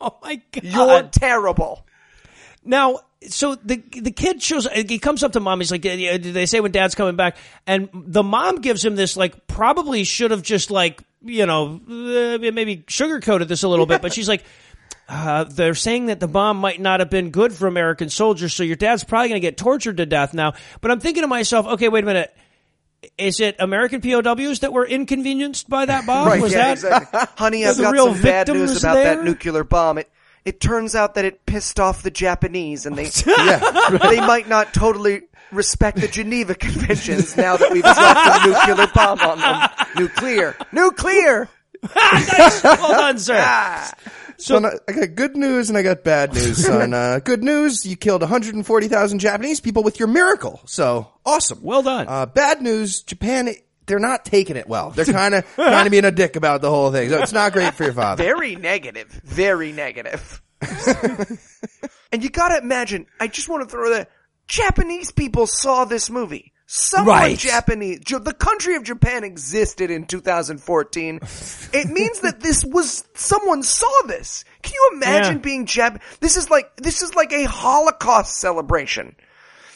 Oh 0.02 0.18
my 0.24 0.42
god! 0.52 0.64
You're 0.64 1.04
terrible. 1.04 1.86
Now, 2.66 3.02
so 3.28 3.56
the 3.56 3.84
the 3.92 4.12
kid 4.12 4.42
shows. 4.42 4.68
He 4.68 4.98
comes 4.98 5.24
up 5.24 5.34
to 5.34 5.40
mom. 5.40 5.60
He's 5.60 5.72
like, 5.72 5.86
"Yeah, 5.86 6.18
"They 6.18 6.48
say 6.48 6.60
when 6.60 6.72
dad's 6.72 6.96
coming 6.96 7.16
back," 7.16 7.38
and 7.68 7.90
the 7.94 8.24
mom 8.24 8.62
gives 8.62 8.84
him 8.84 8.96
this 8.96 9.16
like 9.16 9.46
probably 9.48 10.04
should 10.04 10.32
have 10.32 10.42
just 10.42 10.72
like 10.72 11.04
you 11.24 11.46
know 11.46 11.80
uh, 11.88 12.52
maybe 12.52 12.78
sugarcoated 12.88 13.48
this 13.48 13.62
a 13.64 13.68
little 13.68 13.86
bit, 13.86 14.02
but 14.02 14.14
she's 14.14 14.28
like. 14.28 14.44
Uh, 15.14 15.44
they're 15.44 15.76
saying 15.76 16.06
that 16.06 16.22
the 16.22 16.28
bomb 16.28 16.56
might 16.56 16.80
not 16.80 17.02
have 17.02 17.10
been 17.10 17.32
good 17.32 17.52
for 17.52 17.68
American 17.68 18.10
soldiers, 18.10 18.54
so 18.54 18.64
your 18.64 18.78
dad's 18.78 19.04
probably 19.04 19.28
going 19.28 19.42
to 19.42 19.46
get 19.46 19.58
tortured 19.58 19.98
to 19.98 20.06
death 20.06 20.34
now. 20.34 20.54
But 20.80 20.90
I'm 20.90 21.02
thinking 21.02 21.24
to 21.24 21.28
myself, 21.28 21.68
okay, 21.68 21.90
wait 21.90 22.06
a 22.06 22.08
minute. 22.08 22.34
Is 23.18 23.42
it 23.42 23.58
American 23.60 24.00
POWs 24.00 24.60
that 24.62 24.72
were 24.72 24.86
inconvenienced 24.86 25.68
by 25.70 25.86
that 25.86 26.06
bomb? 26.06 26.28
Right, 26.30 26.42
Was 26.42 26.54
yeah, 26.54 26.60
that 26.60 26.72
exactly. 26.72 27.20
Honey, 27.36 27.66
I've 27.68 27.78
got 27.78 27.92
real 27.92 28.14
some 28.14 28.22
bad 28.24 28.48
news 28.48 28.82
about 28.82 28.94
there? 28.94 29.16
that 29.18 29.26
nuclear 29.26 29.66
bomb. 29.66 29.98
It 29.98 30.10
it 30.46 30.62
turns 30.62 30.96
out 30.96 31.16
that 31.16 31.26
it 31.26 31.46
pissed 31.46 31.78
off 31.80 32.04
the 32.04 32.12
Japanese, 32.12 32.86
and 32.86 32.96
they 32.98 33.06
they 33.10 34.22
might 34.22 34.46
not 34.48 34.74
totally 34.74 35.24
respect 35.52 36.00
the 36.00 36.08
Geneva 36.08 36.56
Conventions 36.56 37.36
now 37.36 37.58
that 37.58 37.70
we've 37.74 37.84
dropped 37.84 38.46
a 38.46 38.48
nuclear 38.48 38.88
bomb 38.94 39.20
on 39.20 39.40
them. 39.40 39.70
Nuclear, 39.98 40.56
nuclear. 40.72 41.50
nice? 41.96 42.64
Well 42.64 42.92
done, 42.92 43.20
sir. 43.20 43.36
So 44.42 44.58
I 44.88 44.92
got 44.92 45.16
good 45.16 45.38
news 45.38 45.70
and 45.70 45.78
I 45.78 45.84
got 45.84 46.04
bad 46.04 46.34
news, 46.34 46.58
son. 46.66 46.94
Uh, 46.94 47.20
good 47.20 47.44
news, 47.44 47.86
you 47.86 47.96
killed 47.96 48.22
140,000 48.22 49.20
Japanese 49.20 49.60
people 49.60 49.84
with 49.84 50.00
your 50.00 50.08
miracle. 50.08 50.62
So 50.66 51.08
awesome. 51.26 51.60
Well 51.62 51.84
done. 51.84 52.08
Uh, 52.08 52.26
bad 52.26 52.62
news, 52.62 53.02
Japan, 53.04 53.50
they're 53.86 54.00
not 54.00 54.26
taking 54.26 54.56
it 54.56 54.68
well. 54.68 54.92
They're 54.92 55.06
kind 55.06 55.36
of 55.36 55.46
kind 55.56 55.88
of 55.88 55.92
being 55.92 56.06
a 56.06 56.12
dick 56.12 56.36
about 56.36 56.62
the 56.62 56.70
whole 56.70 56.92
thing. 56.92 57.10
So 57.10 57.22
it's 57.22 57.34
not 57.34 57.54
great 57.54 57.74
for 57.74 57.84
your 57.84 57.94
father. 57.94 58.24
Very 58.24 58.56
negative. 58.56 59.08
Very 59.24 59.72
negative. 59.72 60.42
and 62.12 62.24
you 62.24 62.30
gotta 62.30 62.58
imagine, 62.60 63.08
I 63.20 63.28
just 63.28 63.50
want 63.50 63.68
to 63.68 63.70
throw 63.70 63.92
that 63.92 64.10
Japanese 64.48 65.12
people 65.12 65.48
saw 65.48 65.86
this 65.86 66.10
movie. 66.10 66.51
Someone 66.74 67.18
Right. 67.18 67.38
Japanese, 67.38 68.00
the 68.08 68.34
country 68.34 68.76
of 68.76 68.84
Japan 68.84 69.26
existed 69.26 69.92
in 69.92 70.06
2014. 70.06 71.20
it 71.74 71.88
means 71.90 72.22
that 72.22 72.40
this 72.40 72.64
was, 72.64 73.04
someone 73.14 73.62
saw 73.62 73.92
this. 74.06 74.46
Can 74.62 74.72
you 74.76 74.92
imagine 74.94 75.34
Yeah. 75.36 75.40
being 75.42 75.66
Jap? 75.66 76.00
This 76.22 76.38
is 76.38 76.50
like, 76.50 76.74
this 76.78 77.02
is 77.02 77.14
like 77.14 77.34
a 77.34 77.44
Holocaust 77.44 78.38
celebration. 78.38 79.18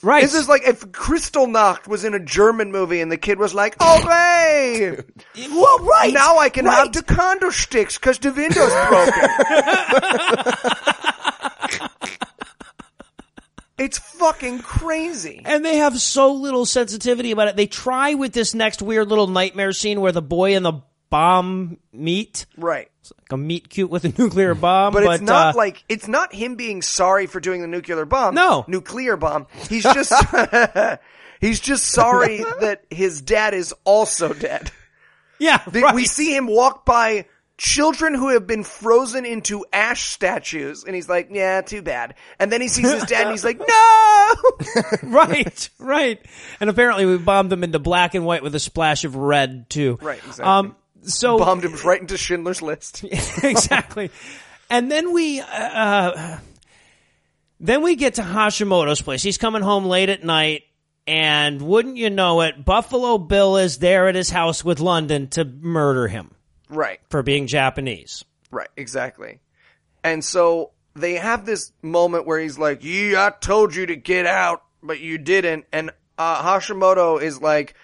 right. 0.02 0.24
This 0.24 0.36
is 0.36 0.48
like 0.48 0.66
if 0.66 0.86
Kristallnacht 0.92 1.86
was 1.86 2.06
in 2.06 2.14
a 2.14 2.20
German 2.20 2.72
movie 2.72 3.02
and 3.02 3.12
the 3.12 3.18
kid 3.18 3.40
was 3.40 3.54
like, 3.54 3.76
"Oh, 3.82 4.00
hey, 4.08 4.96
well, 5.52 5.80
right. 5.80 6.14
now 6.14 6.38
I 6.38 6.48
can 6.50 6.64
right. 6.66 6.78
have 6.78 6.94
the 6.94 7.02
condo 7.04 7.50
sticks 7.50 7.98
because 7.98 8.20
the 8.20 8.32
window's 8.32 8.72
broken." 8.88 9.14
it's 13.78 13.98
fucking 13.98 14.60
crazy. 14.60 15.42
and 15.46 15.64
they 15.66 15.78
have 15.78 16.00
so 16.00 16.34
little 16.34 16.66
sensitivity 16.66 17.32
about 17.32 17.48
it. 17.50 17.56
They 17.56 17.68
try 17.68 18.14
with 18.14 18.34
this 18.34 18.54
next 18.54 18.82
weird 18.82 19.10
little 19.10 19.28
nightmare 19.28 19.72
scene 19.74 20.02
where 20.02 20.12
the 20.12 20.22
boy 20.22 20.56
and 20.56 20.66
the 20.66 20.82
bomb 21.10 21.78
meet, 21.94 22.46
Right. 22.58 22.90
It's 23.02 23.12
like 23.20 23.32
a 23.32 23.38
meet 23.38 23.70
cute 23.70 23.90
with 23.92 24.04
a 24.06 24.10
nuclear 24.18 24.56
bomb. 24.56 24.92
But, 24.94 25.04
it's 25.04 25.22
not 25.22 25.54
uh, 25.54 25.58
like 25.58 25.84
it's 25.88 26.08
not 26.08 26.34
him 26.34 26.56
being 26.56 26.82
sorry 26.82 27.28
for 27.28 27.40
doing 27.40 27.62
the 27.62 27.68
nuclear 27.68 28.04
bomb. 28.06 28.34
No. 28.34 28.66
nuclear 28.68 29.16
bomb. 29.16 29.46
He's 29.70 29.84
just 29.94 30.12
he's 31.42 31.60
just 31.60 31.86
sorry 31.86 32.40
that 32.62 32.84
his 32.90 33.22
dad 33.22 33.54
is 33.54 33.74
also 33.84 34.34
dead. 34.34 34.72
yeah, 35.40 35.62
The- 35.68 35.82
right. 35.82 35.94
We 35.96 36.06
see 36.06 36.36
him 36.36 36.48
walk 36.48 36.86
by 36.86 37.26
children 37.58 38.14
who 38.14 38.30
have 38.30 38.46
been 38.46 38.64
frozen 38.64 39.26
into 39.26 39.66
ash 39.72 40.10
statues. 40.10 40.84
And 40.84 40.96
he's 40.96 41.08
like, 41.08 41.30
yeah, 41.32 41.62
too 41.62 41.82
bad. 41.82 42.16
And 42.40 42.52
then 42.52 42.62
he 42.62 42.68
sees 42.68 42.92
his 42.92 43.04
dad 43.04 43.24
and 43.24 43.32
he's 43.32 43.46
like, 43.46 43.60
no! 43.60 44.36
right, 45.04 45.70
right. 45.80 46.26
And 46.60 46.70
apparently 46.70 47.06
we 47.06 47.18
bombed 47.18 47.50
them 47.50 47.64
into 47.64 47.80
black 47.80 48.16
and 48.16 48.26
white 48.26 48.44
with 48.44 48.56
a 48.56 48.60
splash 48.60 49.06
of 49.06 49.16
red 49.16 49.70
too. 49.70 49.98
Right, 50.02 50.20
exactly. 50.20 50.46
Um, 50.46 50.76
so 51.04 51.38
Bombed 51.38 51.64
him 51.64 51.76
right 51.86 52.02
into 52.02 52.18
Schindler's 52.18 52.62
List. 52.62 53.04
exactly. 53.44 54.12
And 54.70 54.92
then 54.92 55.14
we, 55.14 55.40
uh, 55.40 55.46
uh, 55.46 56.40
then 57.60 57.84
we 57.84 57.96
get 57.96 58.16
to 58.16 58.22
Hashimoto's 58.22 59.02
place. 59.02 59.22
He's 59.22 59.38
coming 59.38 59.62
home 59.62 59.86
late 59.86 60.10
at 60.10 60.24
night, 60.24 60.64
and 61.08 61.62
wouldn't 61.62 61.98
you 61.98 62.10
know 62.10 62.42
it, 62.42 62.66
Buffalo 62.66 63.20
Bill 63.20 63.58
is 63.58 63.78
there 63.78 64.08
at 64.08 64.16
his 64.16 64.32
house 64.32 64.66
with 64.66 64.80
London 64.80 65.28
to 65.30 65.46
murder 65.46 66.08
him 66.08 66.35
Right. 66.70 67.00
for 67.10 67.24
being 67.24 67.48
Japanese. 67.48 68.24
Right, 68.52 68.70
exactly. 68.78 69.40
And 70.04 70.24
so 70.24 70.72
they 70.96 71.16
have 71.16 71.46
this 71.46 71.72
moment 71.82 72.26
where 72.26 72.40
he's 72.40 72.58
like, 72.58 72.84
"Yeah, 72.84 73.28
I 73.28 73.30
told 73.40 73.76
you 73.76 73.86
to 73.88 73.96
get 73.96 74.26
out, 74.26 74.64
but 74.82 75.00
you 75.00 75.18
didn't." 75.18 75.66
And 75.74 75.92
uh, 76.18 76.42
Hashimoto 76.42 77.22
is 77.22 77.42
like, 77.42 77.76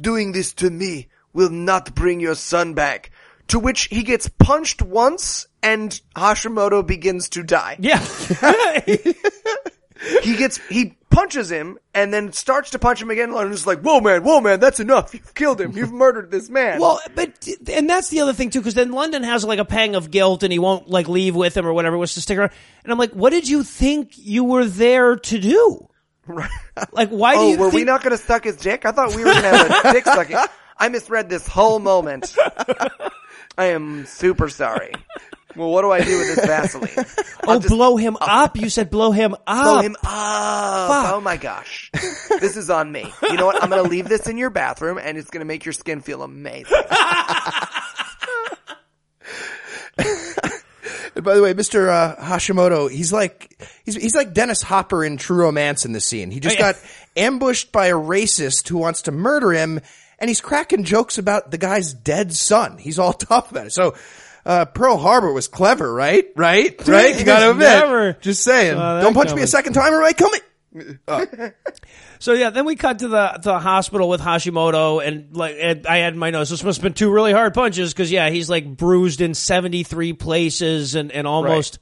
"Doing 0.00 0.32
this 0.32 0.52
to 0.54 0.70
me 0.70 1.08
will 1.32 1.50
not 1.50 1.94
bring 1.94 2.20
your 2.20 2.34
son 2.34 2.74
back." 2.74 3.10
To 3.48 3.58
which 3.58 3.84
he 3.84 4.02
gets 4.02 4.28
punched 4.28 4.82
once, 4.82 5.46
and 5.62 5.98
Hashimoto 6.14 6.86
begins 6.86 7.30
to 7.30 7.42
die. 7.42 7.76
Yeah. 7.78 8.04
He 10.22 10.36
gets 10.36 10.58
he 10.68 10.96
punches 11.10 11.50
him, 11.50 11.78
and 11.94 12.12
then 12.12 12.32
starts 12.32 12.70
to 12.70 12.78
punch 12.78 13.02
him 13.02 13.10
again. 13.10 13.32
And 13.32 13.52
is 13.52 13.66
like, 13.66 13.80
"Whoa, 13.80 14.00
man! 14.00 14.22
Whoa, 14.22 14.40
man! 14.40 14.60
That's 14.60 14.80
enough! 14.80 15.12
You've 15.14 15.34
killed 15.34 15.60
him! 15.60 15.72
You've 15.72 15.92
murdered 15.92 16.30
this 16.30 16.48
man!" 16.48 16.80
well, 16.80 17.00
but, 17.14 17.48
and 17.70 17.88
that's 17.88 18.08
the 18.08 18.20
other 18.20 18.32
thing 18.32 18.50
too, 18.50 18.60
because 18.60 18.74
then 18.74 18.92
London 18.92 19.22
has 19.22 19.44
like 19.44 19.58
a 19.58 19.64
pang 19.64 19.94
of 19.94 20.10
guilt 20.10 20.42
and 20.42 20.52
he 20.52 20.58
won't 20.58 20.88
like 20.88 21.08
leave 21.08 21.34
with 21.34 21.56
him 21.56 21.66
or 21.66 21.72
whatever, 21.72 21.96
was 21.96 22.14
to 22.14 22.20
stick 22.20 22.38
around. 22.38 22.52
And 22.84 22.92
I'm 22.92 22.98
like, 22.98 23.12
what 23.12 23.30
did 23.30 23.48
you 23.48 23.62
think 23.62 24.12
you 24.16 24.44
were 24.44 24.64
there 24.64 25.16
to 25.16 25.38
do? 25.38 25.88
Right. 26.26 26.50
Like, 26.92 27.08
why 27.08 27.34
do 27.34 27.40
oh, 27.40 27.48
you? 27.48 27.56
Oh, 27.56 27.58
were 27.58 27.70
we 27.70 27.82
not 27.82 28.04
going 28.04 28.16
to 28.16 28.22
suck 28.22 28.44
his 28.44 28.56
dick? 28.56 28.86
I 28.86 28.92
thought 28.92 29.08
we 29.08 29.24
were 29.24 29.32
going 29.32 29.42
to 29.42 29.48
have 29.48 29.84
a 29.84 29.92
dick 29.92 30.04
sucking. 30.04 30.36
I 30.76 30.88
misread 30.88 31.28
this 31.28 31.44
whole 31.48 31.80
moment. 31.80 32.36
I 33.58 33.66
am 33.66 34.06
super 34.06 34.48
sorry. 34.48 34.92
Well, 35.58 35.70
what 35.70 35.82
do 35.82 35.90
I 35.90 36.00
do 36.04 36.16
with 36.18 36.34
this 36.36 36.46
Vaseline? 36.46 37.06
Oh, 37.50 37.60
blow 37.60 37.96
him 37.96 38.18
up. 38.20 38.58
You 38.58 38.68
said 38.68 38.90
blow 38.90 39.10
him 39.10 39.34
up. 39.46 39.64
Blow 39.64 39.80
him 39.80 39.96
up. 40.04 41.14
Oh 41.14 41.20
my 41.22 41.38
gosh. 41.38 41.90
This 42.40 42.58
is 42.58 42.68
on 42.68 42.92
me. 42.92 43.10
You 43.22 43.36
know 43.38 43.46
what? 43.46 43.62
I'm 43.62 43.70
going 43.70 43.82
to 43.82 43.88
leave 43.88 44.06
this 44.06 44.26
in 44.28 44.36
your 44.36 44.50
bathroom 44.50 44.98
and 45.02 45.16
it's 45.16 45.30
going 45.30 45.40
to 45.40 45.46
make 45.46 45.64
your 45.64 45.72
skin 45.72 46.02
feel 46.02 46.22
amazing. 46.22 46.76
And 51.16 51.24
by 51.24 51.34
the 51.34 51.42
way, 51.42 51.54
Mr. 51.54 51.88
Uh, 51.88 52.16
Hashimoto, 52.16 52.90
he's 52.90 53.12
like 53.12 53.58
he's 53.84 53.94
he's 53.96 54.14
like 54.14 54.34
Dennis 54.34 54.60
Hopper 54.62 55.02
in 55.04 55.16
True 55.16 55.38
Romance 55.44 55.84
in 55.86 55.92
the 55.92 56.00
scene. 56.00 56.30
He 56.30 56.38
just 56.40 56.56
Oh, 56.56 56.60
yeah. 56.60 56.72
got 56.72 56.82
ambushed 57.16 57.72
by 57.72 57.86
a 57.86 57.94
racist 57.94 58.68
who 58.68 58.76
wants 58.78 59.02
to 59.02 59.12
murder 59.12 59.52
him, 59.52 59.80
and 60.18 60.28
he's 60.28 60.40
cracking 60.42 60.84
jokes 60.84 61.16
about 61.18 61.50
the 61.50 61.58
guy's 61.58 61.94
dead 61.94 62.34
son. 62.34 62.76
He's 62.78 62.98
all 62.98 63.12
tough 63.14 63.50
about 63.50 63.66
it. 63.68 63.72
So. 63.72 63.94
Uh, 64.46 64.64
Pearl 64.64 64.96
Harbor 64.96 65.32
was 65.32 65.48
clever, 65.48 65.92
right? 65.92 66.26
Right? 66.36 66.74
Right? 66.88 67.18
You 67.18 67.24
gotta 67.24 67.50
admit. 67.50 67.68
Never 67.68 68.12
Just 68.14 68.42
saying. 68.44 68.74
saw 68.74 69.00
Don't 69.00 69.14
punch 69.14 69.26
me 69.28 69.32
coming. 69.32 69.44
a 69.44 69.48
second 69.48 69.72
time 69.74 69.92
or 69.92 70.02
I 70.02 70.12
kill 70.12 70.30
me. 70.30 70.38
So 72.20 72.32
yeah, 72.32 72.50
then 72.50 72.64
we 72.64 72.74
cut 72.74 72.98
to 73.00 73.08
the 73.08 73.28
to 73.28 73.40
the 73.42 73.58
hospital 73.60 74.08
with 74.08 74.20
Hashimoto, 74.20 75.06
and 75.06 75.36
like 75.36 75.56
and 75.60 75.86
I 75.86 75.98
had 75.98 76.14
in 76.14 76.18
my 76.18 76.30
notes. 76.30 76.50
This 76.50 76.64
must 76.64 76.78
have 76.78 76.82
been 76.82 76.94
two 76.94 77.12
really 77.12 77.32
hard 77.32 77.54
punches 77.54 77.92
because 77.92 78.10
yeah, 78.10 78.28
he's 78.28 78.50
like 78.50 78.76
bruised 78.76 79.20
in 79.20 79.34
seventy 79.34 79.84
three 79.84 80.12
places 80.12 80.96
and 80.96 81.12
and 81.12 81.28
almost 81.28 81.78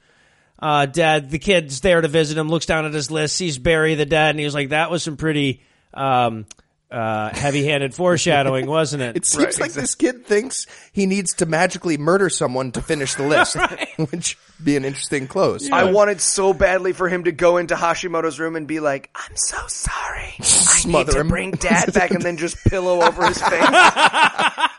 uh, 0.59 0.85
dead. 0.87 1.31
The 1.31 1.39
kid's 1.39 1.81
there 1.81 2.03
to 2.03 2.09
visit 2.09 2.37
him, 2.37 2.49
looks 2.51 2.67
down 2.67 2.85
at 2.85 2.93
his 2.93 3.11
list, 3.11 3.35
sees 3.37 3.57
Barry 3.57 3.95
the 3.95 4.05
dead, 4.05 4.31
and 4.31 4.39
he 4.39 4.45
was 4.45 4.55
like, 4.55 4.69
"That 4.71 4.91
was 4.91 5.03
some 5.03 5.17
pretty." 5.17 5.63
Um, 5.95 6.45
uh, 6.91 7.31
heavy-handed 7.31 7.95
foreshadowing, 7.95 8.67
wasn't 8.67 9.03
it? 9.03 9.17
It 9.17 9.27
seems 9.27 9.59
like 9.61 9.73
this 9.73 9.95
kid 9.95 10.27
thinks 10.27 10.67
he 10.93 11.07
needs 11.07 11.35
to 11.35 11.47
magically 11.47 11.97
murder 11.99 12.29
someone 12.31 12.73
to 12.73 12.83
finish 12.83 13.15
the 13.15 13.25
list, 13.25 13.57
which 14.11 14.11
would 14.11 14.46
be 14.63 14.77
an 14.77 14.85
interesting 14.85 15.27
close. 15.27 15.71
I 15.71 15.91
wanted 15.91 16.21
so 16.21 16.53
badly 16.55 16.93
for 16.93 17.09
him 17.09 17.25
to 17.25 17.33
go 17.33 17.57
into 17.59 17.75
Hashimoto's 17.75 18.41
room 18.41 18.57
and 18.57 18.67
be 18.67 18.81
like, 18.81 19.11
I'm 19.15 19.37
so 19.37 19.59
sorry. 19.67 20.35
I 20.35 20.37
need 20.39 20.45
Smother 20.45 21.13
to 21.13 21.21
him. 21.21 21.29
bring 21.29 21.51
dad 21.53 21.93
back 21.93 22.11
and 22.11 22.23
then 22.23 22.37
just 22.37 22.57
pillow 22.65 23.03
over 23.03 23.27
his 23.27 23.41
face. 23.49 23.69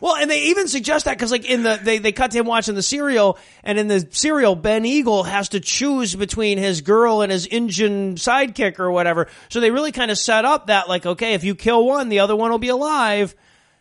Well, 0.00 0.14
and 0.16 0.30
they 0.30 0.44
even 0.44 0.68
suggest 0.68 1.04
that 1.06 1.16
because, 1.16 1.30
like, 1.32 1.44
in 1.44 1.62
the 1.64 1.78
they 1.82 1.98
they 1.98 2.12
cut 2.12 2.30
to 2.30 2.38
him 2.38 2.46
watching 2.46 2.74
the 2.76 2.82
serial, 2.82 3.36
and 3.64 3.78
in 3.78 3.88
the 3.88 4.06
serial, 4.10 4.54
Ben 4.54 4.84
Eagle 4.84 5.24
has 5.24 5.50
to 5.50 5.60
choose 5.60 6.14
between 6.14 6.56
his 6.58 6.82
girl 6.82 7.22
and 7.22 7.32
his 7.32 7.46
Indian 7.46 8.14
sidekick 8.14 8.78
or 8.78 8.90
whatever. 8.92 9.26
So 9.48 9.58
they 9.60 9.70
really 9.72 9.90
kind 9.92 10.10
of 10.12 10.18
set 10.18 10.44
up 10.44 10.66
that, 10.68 10.88
like, 10.88 11.04
okay, 11.04 11.34
if 11.34 11.42
you 11.42 11.54
kill 11.56 11.84
one, 11.84 12.08
the 12.10 12.20
other 12.20 12.36
one 12.36 12.50
will 12.52 12.58
be 12.58 12.68
alive. 12.68 13.34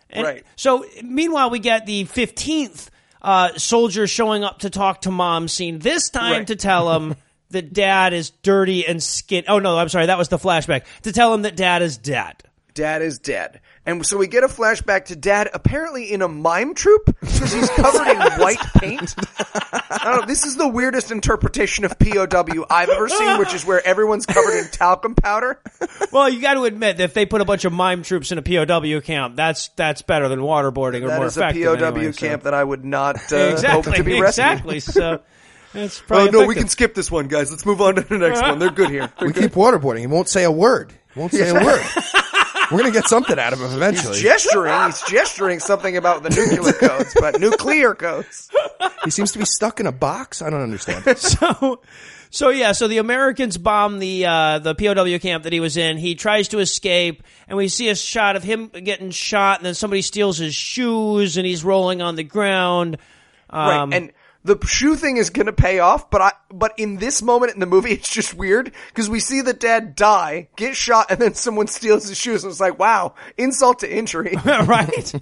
And 0.09 0.23
Right. 0.25 0.43
So 0.55 0.85
meanwhile, 1.03 1.49
we 1.51 1.59
get 1.59 1.85
the 1.85 2.05
fifteenth 2.05 2.89
uh, 3.27 3.53
soldier 3.57 4.07
showing 4.07 4.43
up 4.43 4.59
to 4.59 4.69
talk 4.71 5.01
to 5.01 5.11
mom 5.11 5.47
scene. 5.49 5.77
This 5.79 6.09
time 6.09 6.31
Right. 6.31 6.47
to 6.47 6.55
tell 6.55 6.95
him. 6.95 7.15
That 7.51 7.71
dad 7.71 8.11
is 8.11 8.31
dirty 8.31 8.85
and 8.85 9.01
skin. 9.01 9.45
Oh 9.47 9.59
no, 9.59 9.77
I'm 9.77 9.87
sorry. 9.87 10.07
That 10.07 10.17
was 10.17 10.27
the 10.27 10.37
flashback. 10.37 10.83
To 11.03 11.13
tell 11.13 11.33
him 11.33 11.43
that 11.43 11.55
dad 11.55 11.81
is 11.81 11.97
dead. 11.97 12.43
Dad 12.73 13.01
is 13.01 13.19
dead. 13.19 13.61
And 13.87 14.05
so 14.05 14.17
we 14.17 14.27
get 14.27 14.43
a 14.43 14.47
flashback 14.47 15.05
to 15.05 15.15
dad 15.15 15.49
apparently 15.53 16.11
in 16.11 16.21
a 16.21 16.27
mime 16.27 16.75
troupe 16.75 17.05
because 17.21 17.53
he's 17.53 17.69
covered 17.69 18.07
in 18.09 18.17
white 18.39 18.59
paint. 18.75 19.15
I 19.89 20.01
don't 20.03 20.19
know. 20.21 20.25
This 20.27 20.45
is 20.45 20.57
the 20.57 20.67
weirdest 20.67 21.09
interpretation 21.09 21.85
of 21.85 21.97
POW 21.97 22.65
I've 22.69 22.89
ever 22.89 23.07
seen, 23.07 23.39
which 23.39 23.53
is 23.53 23.65
where 23.65 23.85
everyone's 23.87 24.25
covered 24.25 24.57
in 24.59 24.67
talcum 24.71 25.15
powder. 25.15 25.59
Well, 26.11 26.29
you 26.29 26.41
got 26.41 26.53
to 26.55 26.63
admit 26.63 26.97
that 26.97 27.03
if 27.03 27.13
they 27.13 27.25
put 27.25 27.41
a 27.41 27.45
bunch 27.45 27.65
of 27.65 27.73
mime 27.73 28.01
troops 28.01 28.31
in 28.31 28.37
a 28.37 28.41
POW 28.41 29.01
camp, 29.01 29.35
that's 29.35 29.67
that's 29.69 30.01
better 30.01 30.29
than 30.29 30.39
waterboarding 30.39 31.03
or 31.03 31.07
That 31.07 31.17
more 31.17 31.25
is 31.27 31.37
a 31.37 31.41
POW 31.41 31.47
effective. 31.49 31.81
anyway, 31.83 32.11
so- 32.11 32.27
camp 32.27 32.43
that 32.43 32.53
I 32.53 32.63
would 32.63 32.85
not 32.85 33.15
uh, 33.31 33.35
exactly, 33.51 33.69
hope 33.69 33.95
to 33.95 34.03
be 34.03 34.21
rescued. 34.21 34.45
exactly. 34.47 34.79
So 34.79 35.21
that's 35.73 35.99
Oh 36.01 36.03
probably 36.07 36.31
no, 36.31 36.47
we 36.47 36.55
can 36.55 36.67
skip 36.69 36.93
this 36.95 37.11
one, 37.11 37.27
guys. 37.27 37.51
Let's 37.51 37.65
move 37.65 37.81
on 37.81 37.95
to 37.95 38.01
the 38.01 38.17
next 38.17 38.41
one. 38.41 38.57
They're 38.59 38.69
good 38.69 38.89
here. 38.89 39.11
They're 39.19 39.27
we 39.27 39.33
good. 39.33 39.43
keep 39.43 39.51
waterboarding. 39.53 39.99
He 39.99 40.07
won't 40.07 40.29
say 40.29 40.43
a 40.43 40.51
word. 40.51 40.93
He 41.13 41.19
won't 41.19 41.33
say 41.33 41.49
a 41.49 41.53
word. 41.53 41.81
We're 42.71 42.79
gonna 42.79 42.91
get 42.91 43.07
something 43.07 43.37
out 43.39 43.53
of 43.53 43.59
him 43.59 43.71
eventually. 43.71 44.15
He's 44.15 44.23
gesturing. 44.23 44.73
He's 44.85 45.01
gesturing 45.03 45.59
something 45.59 45.97
about 45.97 46.23
the 46.23 46.29
nuclear 46.29 46.73
codes, 46.73 47.15
but 47.19 47.39
nuclear 47.39 47.95
codes. 47.95 48.49
he 49.03 49.11
seems 49.11 49.31
to 49.33 49.39
be 49.39 49.45
stuck 49.45 49.79
in 49.79 49.87
a 49.87 49.91
box. 49.91 50.41
I 50.41 50.49
don't 50.49 50.61
understand. 50.61 51.17
so 51.17 51.81
so 52.29 52.49
yeah, 52.49 52.73
so 52.73 52.87
the 52.87 52.97
Americans 52.97 53.57
bomb 53.57 53.99
the 53.99 54.25
uh, 54.25 54.59
the 54.59 54.75
POW 54.75 55.17
camp 55.19 55.43
that 55.43 55.53
he 55.53 55.59
was 55.59 55.77
in. 55.77 55.97
He 55.97 56.15
tries 56.15 56.49
to 56.49 56.59
escape, 56.59 57.23
and 57.47 57.57
we 57.57 57.67
see 57.67 57.89
a 57.89 57.95
shot 57.95 58.35
of 58.35 58.43
him 58.43 58.67
getting 58.67 59.11
shot, 59.11 59.59
and 59.59 59.65
then 59.65 59.73
somebody 59.73 60.01
steals 60.01 60.37
his 60.37 60.55
shoes, 60.55 61.37
and 61.37 61.45
he's 61.45 61.63
rolling 61.63 62.01
on 62.01 62.15
the 62.15 62.23
ground. 62.23 62.97
Right. 63.51 63.77
Um, 63.77 63.93
and 63.93 64.11
the 64.47 64.65
shoe 64.65 64.95
thing 64.95 65.17
is 65.17 65.29
going 65.29 65.45
to 65.45 65.53
pay 65.53 65.79
off, 65.79 66.09
but 66.09 66.21
I, 66.21 66.31
but 66.49 66.73
in 66.77 66.97
this 66.97 67.21
moment 67.21 67.53
in 67.53 67.59
the 67.59 67.65
movie, 67.65 67.91
it's 67.93 68.09
just 68.09 68.33
weird 68.33 68.71
because 68.87 69.09
we 69.09 69.19
see 69.19 69.41
the 69.41 69.53
dad 69.53 69.95
die, 69.95 70.47
get 70.55 70.75
shot, 70.75 71.11
and 71.11 71.19
then 71.19 71.33
someone 71.35 71.67
steals 71.67 72.07
his 72.07 72.17
shoes. 72.17 72.43
And 72.43 72.51
it's 72.51 72.59
like, 72.59 72.79
wow, 72.79 73.13
insult 73.37 73.79
to 73.79 73.93
injury. 73.93 74.35
right? 74.45 75.13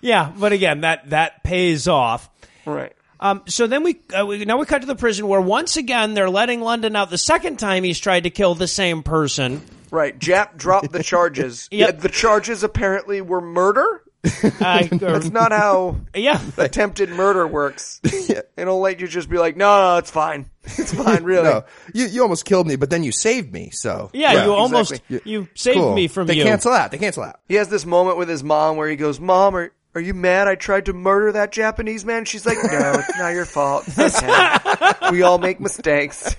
yeah, 0.00 0.32
but 0.36 0.52
again, 0.52 0.82
that 0.82 1.10
that 1.10 1.42
pays 1.44 1.88
off. 1.88 2.28
right. 2.66 2.92
Um, 3.20 3.42
so 3.46 3.66
then 3.66 3.84
we, 3.84 4.00
uh, 4.12 4.26
we 4.26 4.44
now 4.44 4.58
we 4.58 4.66
cut 4.66 4.80
to 4.80 4.86
the 4.86 4.96
prison 4.96 5.26
where 5.28 5.40
once 5.40 5.78
again 5.78 6.12
they're 6.12 6.28
letting 6.28 6.60
London 6.60 6.94
out. 6.94 7.08
The 7.08 7.16
second 7.16 7.58
time 7.58 7.82
he's 7.82 7.98
tried 7.98 8.24
to 8.24 8.30
kill 8.30 8.54
the 8.54 8.68
same 8.68 9.02
person. 9.02 9.62
Right. 9.90 10.18
Jap 10.18 10.56
dropped 10.56 10.90
the 10.92 11.02
charges. 11.02 11.68
Yep. 11.74 11.94
Yeah, 11.94 12.00
the 12.00 12.08
charges 12.08 12.64
apparently 12.64 13.20
were 13.20 13.40
murder. 13.40 14.02
Or- 14.24 14.46
um, 14.66 14.88
That's 14.98 15.30
not 15.30 15.52
how 15.52 16.00
yeah, 16.14 16.40
attempted 16.56 17.10
murder 17.10 17.46
works. 17.46 18.00
It'll 18.56 18.80
let 18.80 19.00
you 19.00 19.06
just 19.06 19.28
be 19.28 19.38
like, 19.38 19.56
no, 19.56 19.92
no, 19.92 19.96
it's 19.98 20.10
fine. 20.10 20.48
It's 20.64 20.94
fine, 20.94 21.24
really. 21.24 21.44
No, 21.44 21.64
you 21.92 22.06
you 22.06 22.22
almost 22.22 22.44
killed 22.44 22.66
me, 22.66 22.76
but 22.76 22.88
then 22.90 23.02
you 23.02 23.12
saved 23.12 23.52
me. 23.52 23.70
So 23.72 24.10
yeah. 24.14 24.44
you 24.44 24.52
almost 24.52 25.00
you 25.08 25.48
saved 25.54 25.78
Cool. 25.78 25.94
me 25.94 26.08
from 26.08 26.26
they 26.26 26.34
you. 26.34 26.44
cancel 26.44 26.72
out. 26.72 26.90
They 26.90 26.98
cancel 26.98 27.22
out. 27.22 27.40
He 27.48 27.54
has 27.56 27.68
this 27.68 27.84
moment 27.84 28.16
with 28.16 28.28
his 28.28 28.42
mom 28.42 28.76
where 28.76 28.88
he 28.88 28.96
goes, 28.96 29.20
Mom, 29.20 29.54
are, 29.56 29.72
are 29.94 30.00
you 30.00 30.14
mad 30.14 30.48
I 30.48 30.54
tried 30.54 30.86
to 30.86 30.92
murder 30.94 31.32
that 31.32 31.52
Japanese 31.52 32.04
man? 32.04 32.24
She's 32.24 32.46
like, 32.46 32.56
No, 32.64 32.92
it's 32.94 33.18
not 33.18 33.34
your 33.34 33.44
fault. 33.44 33.84
Okay. 33.98 35.10
we 35.10 35.22
all 35.22 35.38
make 35.38 35.60
mistakes. 35.60 36.34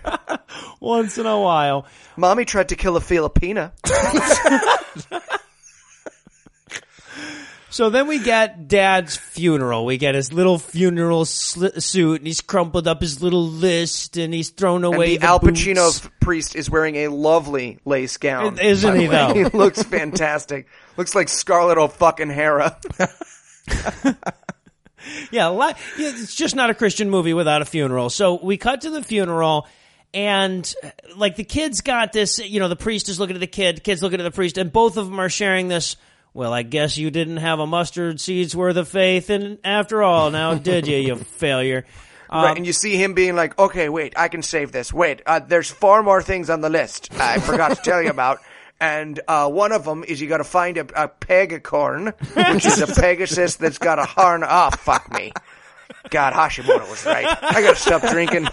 once 0.79 1.17
in 1.17 1.25
a 1.25 1.39
while. 1.39 1.85
Mommy 2.17 2.45
tried 2.45 2.69
to 2.69 2.75
kill 2.75 2.97
a 2.97 3.01
Filipina. 3.01 3.71
So 7.69 7.89
then 7.89 8.07
we 8.07 8.19
get 8.19 8.67
Dad's 8.67 9.17
funeral. 9.17 9.85
We 9.85 9.97
get 9.97 10.15
his 10.15 10.31
little 10.31 10.57
funeral 10.57 11.25
sli- 11.25 11.81
suit, 11.81 12.21
and 12.21 12.27
he's 12.27 12.39
crumpled 12.41 12.87
up 12.87 13.01
his 13.01 13.21
little 13.21 13.45
list, 13.45 14.17
and 14.17 14.33
he's 14.33 14.49
thrown 14.49 14.85
And 14.85 14.93
away 14.95 15.17
the 15.17 15.25
Al. 15.25 15.39
Pacino 15.39 15.95
f- 15.95 16.09
priest 16.19 16.55
is 16.55 16.69
wearing 16.69 16.95
a 16.97 17.07
lovely 17.09 17.79
lace 17.83 18.17
gown. 18.17 18.59
Isn't 18.59 18.99
he, 18.99 19.07
though? 19.07 19.33
He 19.33 19.43
looks 19.45 19.83
fantastic. 19.83 20.67
Looks 20.95 21.15
like 21.15 21.27
Scarlett 21.27 21.77
O'Fucking 21.77 22.33
Hera. 22.33 22.79
yeah, 25.31 25.51
yeah, 25.51 25.73
it's 25.97 26.35
just 26.35 26.55
not 26.55 26.69
a 26.69 26.73
Christian 26.73 27.09
movie 27.09 27.33
without 27.33 27.61
a 27.61 27.65
funeral. 27.65 28.09
So 28.09 28.39
we 28.41 28.57
cut 28.57 28.81
to 28.81 28.89
the 28.89 29.03
funeral, 29.03 29.67
and 30.13 30.71
like 31.17 31.35
the 31.35 31.43
kids 31.43 31.81
got 31.81 32.13
this. 32.13 32.39
You 32.39 32.59
know, 32.59 32.67
the 32.69 32.75
priest 32.75 33.09
is 33.09 33.19
looking 33.19 33.35
at 33.35 33.39
the 33.41 33.47
kid, 33.47 33.77
the 33.77 33.81
kids 33.81 34.01
looking 34.01 34.19
at 34.19 34.23
the 34.23 34.31
priest, 34.31 34.57
and 34.57 34.71
both 34.71 34.97
of 34.97 35.07
them 35.07 35.19
are 35.19 35.29
sharing 35.29 35.67
this. 35.67 35.97
Well, 36.35 36.51
I 36.51 36.63
guess 36.63 36.97
you 36.97 37.11
didn't 37.11 37.37
have 37.37 37.59
a 37.61 37.65
mustard 37.65 38.19
seed's 38.19 38.53
worth 38.53 38.75
of 38.75 38.89
faith, 38.89 39.29
and 39.29 39.57
after 39.63 40.03
all, 40.03 40.31
now 40.31 40.55
did 40.55 40.85
you, 40.85 40.97
you 40.97 41.15
failure? 41.39 41.85
right, 42.29 42.57
and 42.57 42.67
you 42.67 42.73
see 42.73 43.01
him 43.01 43.13
being 43.13 43.37
like, 43.37 43.57
"Okay, 43.57 43.87
wait, 43.87 44.15
I 44.17 44.27
can 44.27 44.41
save 44.43 44.73
this. 44.73 44.91
Wait, 44.91 45.21
uh, 45.25 45.39
there's 45.39 45.71
far 45.71 46.03
more 46.03 46.21
things 46.21 46.49
on 46.49 46.59
the 46.59 46.69
list 46.69 47.09
I 47.17 47.39
forgot 47.39 47.77
to 47.77 47.81
tell 47.81 48.03
you 48.03 48.09
about." 48.09 48.39
And 48.77 49.21
uh, 49.25 49.49
one 49.49 49.71
of 49.71 49.85
them 49.85 50.03
is 50.05 50.19
you 50.19 50.27
got 50.27 50.39
to 50.39 50.43
find 50.43 50.77
a, 50.77 50.81
a 51.05 51.07
pegacorn, 51.07 52.13
which 52.53 52.65
is 52.65 52.81
a 52.81 52.87
Pegasus 53.01 53.55
that's 53.55 53.77
got 53.77 53.99
a 53.99 54.03
horn. 54.03 54.43
Oh, 54.45 54.69
fuck 54.69 55.09
me. 55.13 55.31
God, 56.09 56.33
Hashimoto 56.33 56.81
was 56.89 57.05
right. 57.05 57.25
I 57.25 57.61
got 57.61 57.77
to 57.77 57.81
stop 57.81 58.01
drinking. 58.01 58.49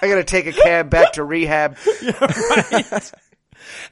I 0.00 0.06
got 0.06 0.14
to 0.14 0.24
take 0.24 0.46
a 0.46 0.52
cab 0.52 0.90
back 0.90 1.14
to 1.14 1.24
rehab. 1.24 1.76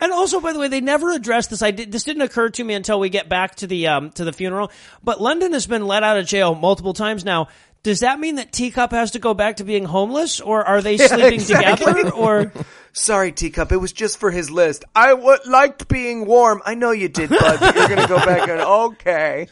And 0.00 0.12
also, 0.12 0.40
by 0.40 0.52
the 0.52 0.58
way, 0.58 0.68
they 0.68 0.80
never 0.80 1.12
addressed 1.12 1.50
this. 1.50 1.62
I 1.62 1.70
did, 1.70 1.92
this 1.92 2.04
didn't 2.04 2.22
occur 2.22 2.50
to 2.50 2.64
me 2.64 2.74
until 2.74 3.00
we 3.00 3.08
get 3.08 3.28
back 3.28 3.56
to 3.56 3.66
the 3.66 3.88
um, 3.88 4.10
to 4.12 4.24
the 4.24 4.32
funeral. 4.32 4.70
But 5.02 5.20
London 5.20 5.52
has 5.52 5.66
been 5.66 5.86
let 5.86 6.02
out 6.02 6.18
of 6.18 6.26
jail 6.26 6.54
multiple 6.54 6.94
times 6.94 7.24
now. 7.24 7.48
Does 7.82 8.00
that 8.00 8.18
mean 8.18 8.36
that 8.36 8.50
Teacup 8.50 8.92
has 8.92 9.10
to 9.10 9.18
go 9.18 9.34
back 9.34 9.56
to 9.56 9.64
being 9.64 9.84
homeless, 9.84 10.40
or 10.40 10.64
are 10.64 10.80
they 10.80 10.96
sleeping 10.98 11.34
exactly. 11.34 11.86
together? 11.86 12.10
Or 12.12 12.52
Sorry, 12.92 13.30
Teacup. 13.30 13.72
It 13.72 13.76
was 13.76 13.92
just 13.92 14.18
for 14.18 14.30
his 14.30 14.50
list. 14.50 14.84
I 14.94 15.08
w- 15.10 15.36
liked 15.44 15.86
being 15.88 16.24
warm. 16.26 16.62
I 16.64 16.76
know 16.76 16.92
you 16.92 17.08
did, 17.08 17.28
bud, 17.28 17.60
but 17.60 17.74
you're 17.74 17.88
going 17.88 18.00
to 18.00 18.08
go 18.08 18.16
back 18.18 18.48
and 18.48 18.60
okay. 18.60 19.48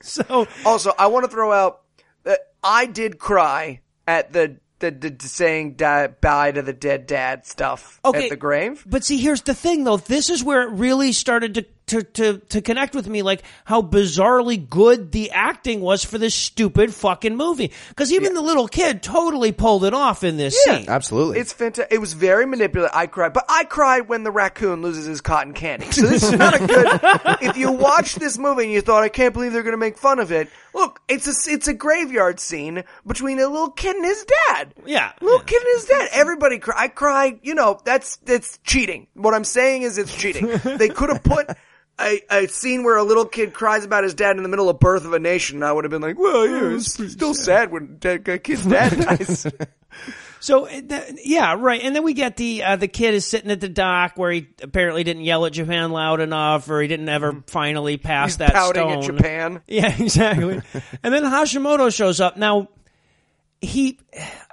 so 0.00 0.46
Also, 0.64 0.92
I 0.96 1.08
want 1.08 1.24
to 1.24 1.30
throw 1.30 1.50
out 1.50 1.80
that 2.22 2.38
I 2.62 2.86
did 2.86 3.18
cry 3.18 3.80
at 4.06 4.32
the 4.32 4.58
the, 4.82 4.90
the, 4.90 5.28
saying 5.28 5.74
die, 5.74 6.08
bye 6.08 6.52
to 6.52 6.60
the 6.62 6.72
dead 6.72 7.06
dad 7.06 7.46
stuff 7.46 8.00
Okay. 8.04 8.24
at 8.24 8.30
the 8.30 8.36
grave. 8.36 8.84
But 8.86 9.04
see, 9.04 9.16
here's 9.16 9.42
the 9.42 9.54
thing, 9.54 9.84
though. 9.84 9.96
This 9.96 10.28
is 10.28 10.44
where 10.44 10.62
it 10.62 10.72
really 10.72 11.12
started 11.12 11.54
to, 11.54 11.64
to, 11.92 12.02
to, 12.02 12.38
to 12.38 12.62
connect 12.62 12.94
with 12.94 13.06
me, 13.06 13.22
like 13.22 13.42
how 13.64 13.82
bizarrely 13.82 14.68
good 14.68 15.12
the 15.12 15.30
acting 15.30 15.80
was 15.80 16.04
for 16.04 16.16
this 16.16 16.34
stupid 16.34 16.94
fucking 16.94 17.36
movie. 17.36 17.70
Because 17.90 18.12
even 18.12 18.32
the 18.32 18.40
little 18.40 18.66
kid 18.66 19.02
totally 19.02 19.52
pulled 19.52 19.84
it 19.84 19.92
off 19.92 20.24
in 20.24 20.38
this 20.38 20.58
scene. 20.62 20.86
Absolutely. 20.88 21.38
It's 21.38 21.52
fantastic. 21.52 21.92
It 21.92 21.98
was 21.98 22.14
very 22.14 22.46
manipulative. 22.46 22.96
I 22.96 23.06
cried, 23.06 23.34
but 23.34 23.44
I 23.48 23.64
cried 23.64 24.08
when 24.08 24.24
the 24.24 24.30
raccoon 24.30 24.80
loses 24.80 25.04
his 25.04 25.20
cotton 25.20 25.52
candy. 25.52 25.90
So 25.92 26.06
this 26.06 26.22
is 26.22 26.32
not 26.32 26.60
a 26.60 26.66
good. 26.66 27.00
if 27.42 27.56
you 27.56 27.70
watch 27.72 28.14
this 28.14 28.38
movie 28.38 28.64
and 28.64 28.72
you 28.72 28.80
thought, 28.80 29.02
I 29.02 29.08
can't 29.10 29.34
believe 29.34 29.52
they're 29.52 29.62
going 29.62 29.72
to 29.72 29.78
make 29.78 29.98
fun 29.98 30.18
of 30.18 30.32
it. 30.32 30.48
Look, 30.74 31.00
it's 31.08 31.26
a 31.26 31.52
it's 31.52 31.68
a 31.68 31.74
graveyard 31.74 32.40
scene 32.40 32.84
between 33.06 33.38
a 33.38 33.46
little 33.46 33.70
kid 33.70 33.96
and 33.96 34.04
his 34.04 34.24
dad. 34.48 34.74
Yeah. 34.86 35.12
little 35.20 35.40
kid 35.40 35.60
and 35.60 35.70
his 35.74 35.84
dad. 35.84 36.08
Everybody 36.12 36.58
cry. 36.58 36.74
I 36.78 36.88
cried. 36.88 37.40
You 37.42 37.54
know, 37.54 37.78
that's 37.84 38.16
that's 38.18 38.58
cheating. 38.64 39.08
What 39.12 39.34
I'm 39.34 39.44
saying 39.44 39.82
is, 39.82 39.98
it's 39.98 40.16
cheating. 40.16 40.46
they 40.64 40.88
could 40.88 41.10
have 41.10 41.22
put. 41.22 41.50
A, 42.00 42.20
a 42.30 42.46
scene 42.48 42.84
where 42.84 42.96
a 42.96 43.02
little 43.04 43.26
kid 43.26 43.52
cries 43.52 43.84
about 43.84 44.02
his 44.02 44.14
dad 44.14 44.36
in 44.36 44.42
the 44.42 44.48
middle 44.48 44.68
of 44.68 44.80
Birth 44.80 45.04
of 45.04 45.12
a 45.12 45.18
Nation, 45.18 45.58
and 45.58 45.64
I 45.64 45.72
would 45.72 45.84
have 45.84 45.90
been 45.90 46.02
like, 46.02 46.18
well, 46.18 46.46
yeah, 46.48 46.74
it's 46.76 46.92
still 47.12 47.34
sad 47.34 47.70
when 47.70 47.98
dad, 47.98 48.26
a 48.28 48.38
kid's 48.38 48.64
dad 48.64 48.98
dies. 49.18 49.46
So 50.40 50.66
uh, 50.66 50.80
yeah, 51.22 51.54
right. 51.56 51.80
And 51.82 51.94
then 51.94 52.02
we 52.02 52.14
get 52.14 52.36
the 52.36 52.64
uh, 52.64 52.76
the 52.76 52.88
kid 52.88 53.14
is 53.14 53.24
sitting 53.26 53.50
at 53.52 53.60
the 53.60 53.68
dock 53.68 54.14
where 54.16 54.32
he 54.32 54.48
apparently 54.62 55.04
didn't 55.04 55.22
yell 55.22 55.46
at 55.46 55.52
Japan 55.52 55.92
loud 55.92 56.20
enough, 56.20 56.68
or 56.68 56.80
he 56.80 56.88
didn't 56.88 57.08
ever 57.08 57.44
finally 57.46 57.96
pass 57.98 58.36
that 58.36 58.52
pouting 58.52 58.82
stone. 58.82 58.98
at 58.98 59.04
Japan. 59.04 59.60
Yeah, 59.68 59.94
exactly. 59.96 60.60
and 61.02 61.14
then 61.14 61.22
Hashimoto 61.22 61.94
shows 61.94 62.20
up. 62.20 62.36
Now, 62.36 62.68
he, 63.62 63.98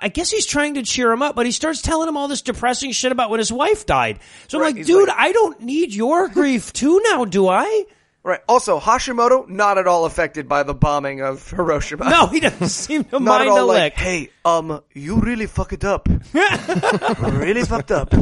I 0.01 0.07
guess 0.07 0.29
he's 0.31 0.45
trying 0.45 0.75
to 0.75 0.83
cheer 0.83 1.11
him 1.11 1.21
up, 1.21 1.35
but 1.35 1.45
he 1.45 1.51
starts 1.51 1.81
telling 1.81 2.07
him 2.07 2.15
all 2.15 2.27
this 2.29 2.41
depressing 2.43 2.91
shit 2.93 3.11
about 3.11 3.29
when 3.29 3.39
his 3.39 3.51
wife 3.51 3.85
died. 3.85 4.19
So 4.47 4.57
I'm 4.59 4.61
Right, 4.63 4.75
like, 4.75 4.85
dude, 4.85 5.07
like- 5.09 5.17
I 5.19 5.31
don't 5.33 5.59
need 5.61 5.93
your 5.93 6.27
grief 6.29 6.71
too 6.71 7.01
now, 7.05 7.25
do 7.25 7.47
I? 7.47 7.85
Right. 8.21 8.41
Also, 8.49 8.79
Hashimoto 8.81 9.47
not 9.47 9.77
at 9.77 9.87
all 9.87 10.05
affected 10.05 10.47
by 10.49 10.63
the 10.63 10.73
bombing 10.73 11.21
of 11.21 11.49
Hiroshima. 11.49 12.09
No, 12.09 12.27
he 12.27 12.39
doesn't 12.41 12.67
seem 12.85 13.05
to 13.05 13.11
not 13.13 13.21
mind 13.21 13.41
at 13.43 13.47
a 13.47 13.51
all. 13.61 13.67
Like, 13.67 13.83
lick. 13.83 13.93
hey, 13.93 14.29
um, 14.45 14.81
you 14.93 15.15
really 15.21 15.45
fuck 15.47 15.71
it 15.73 15.83
up. 15.85 16.07
really 16.33 17.63
fucked 17.63 17.91
up. 17.91 18.13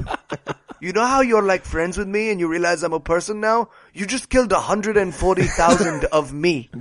You 0.80 0.94
know 0.94 1.06
how 1.06 1.22
you're 1.22 1.42
like 1.42 1.66
friends 1.66 1.98
with 1.98 2.08
me 2.08 2.30
and 2.30 2.40
you 2.40 2.48
realize 2.48 2.84
I'm 2.84 2.94
a 2.94 3.00
person 3.00 3.40
now? 3.42 3.70
You 3.94 4.06
just 4.06 4.30
killed 4.30 4.52
140,000 4.52 6.06
of 6.06 6.32
me. 6.34 6.70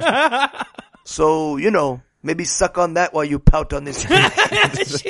So, 1.09 1.57
you 1.57 1.71
know, 1.71 2.03
maybe 2.27 2.45
suck 2.45 2.77
on 2.79 2.95
that 2.95 3.15
while 3.15 3.25
you 3.25 3.39
pout 3.39 3.73
on 3.73 3.85
this. 3.85 4.05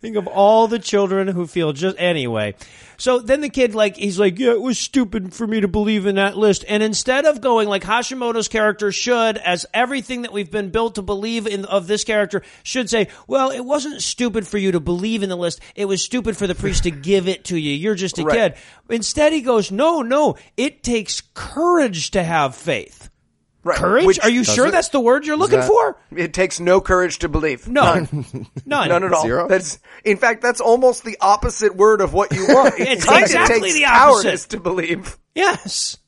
Think 0.00 0.16
of 0.16 0.26
all 0.26 0.66
the 0.66 0.78
children 0.78 1.28
who 1.28 1.46
feel 1.46 1.72
just 1.72 1.96
anyway. 1.98 2.54
So 2.96 3.18
then 3.18 3.42
the 3.42 3.50
kid, 3.50 3.74
like, 3.74 3.96
he's 3.96 4.18
like, 4.18 4.38
yeah, 4.38 4.52
it 4.52 4.60
was 4.62 4.78
stupid 4.78 5.34
for 5.34 5.46
me 5.46 5.60
to 5.60 5.68
believe 5.68 6.06
in 6.06 6.14
that 6.14 6.36
list. 6.38 6.64
And 6.68 6.82
instead 6.82 7.26
of 7.26 7.40
going 7.42 7.68
like 7.68 7.82
Hashimoto's 7.82 8.48
character 8.48 8.90
should, 8.90 9.36
as 9.36 9.66
everything 9.74 10.22
that 10.22 10.32
we've 10.32 10.50
been 10.50 10.70
built 10.70 10.94
to 10.94 11.02
believe 11.02 11.46
in 11.46 11.66
of 11.66 11.86
this 11.86 12.02
character 12.02 12.42
should 12.62 12.88
say, 12.88 13.08
well, 13.28 13.50
it 13.50 13.60
wasn't 13.64 14.00
stupid 14.00 14.48
for 14.48 14.56
you 14.58 14.72
to 14.72 14.80
believe 14.80 15.22
in 15.22 15.28
the 15.28 15.36
list. 15.36 15.60
It 15.76 15.84
was 15.84 16.02
stupid 16.02 16.36
for 16.36 16.46
the 16.46 16.54
priest 16.54 16.84
to 16.84 16.90
give 17.10 17.28
it 17.28 17.44
to 17.44 17.56
you. 17.58 17.72
You're 17.74 17.94
just 17.94 18.18
a 18.18 18.24
Right. 18.24 18.54
kid. 18.54 18.62
Instead, 18.88 19.32
he 19.34 19.42
goes, 19.42 19.70
no, 19.70 20.00
no, 20.00 20.36
it 20.56 20.82
takes 20.82 21.22
courage 21.34 22.12
to 22.12 22.22
have 22.24 22.56
faith. 22.56 23.10
Right. 23.64 23.78
Courage? 23.78 24.04
Which- 24.06 24.20
Are 24.20 24.28
you 24.30 24.42
sure 24.42 24.66
it? 24.66 24.70
that's 24.72 24.88
the 24.88 24.98
word 25.00 25.24
you're 25.24 25.36
looking 25.36 25.60
that- 25.60 25.68
for? 25.68 25.96
It 26.16 26.34
takes 26.34 26.58
no 26.58 26.80
courage 26.80 27.18
to 27.20 27.28
believe. 27.28 27.68
No. 27.68 27.82
None. 27.94 28.26
None. 28.66 28.88
None 28.88 29.04
at 29.04 29.12
all. 29.12 29.22
Zero? 29.22 29.46
That's 29.48 29.78
in 30.04 30.16
fact 30.16 30.42
that's 30.42 30.60
almost 30.60 31.04
the 31.04 31.16
opposite 31.20 31.76
word 31.76 32.00
of 32.00 32.12
what 32.12 32.32
you 32.32 32.44
want. 32.48 32.74
It 32.80 32.88
It's 32.88 33.04
kinda 33.04 33.20
exactly 33.20 33.60
takes 33.60 33.74
the 33.74 33.84
opposite. 33.84 34.22
cowardice 34.24 34.46
to 34.46 34.60
believe. 34.60 35.16
Yes. 35.34 35.98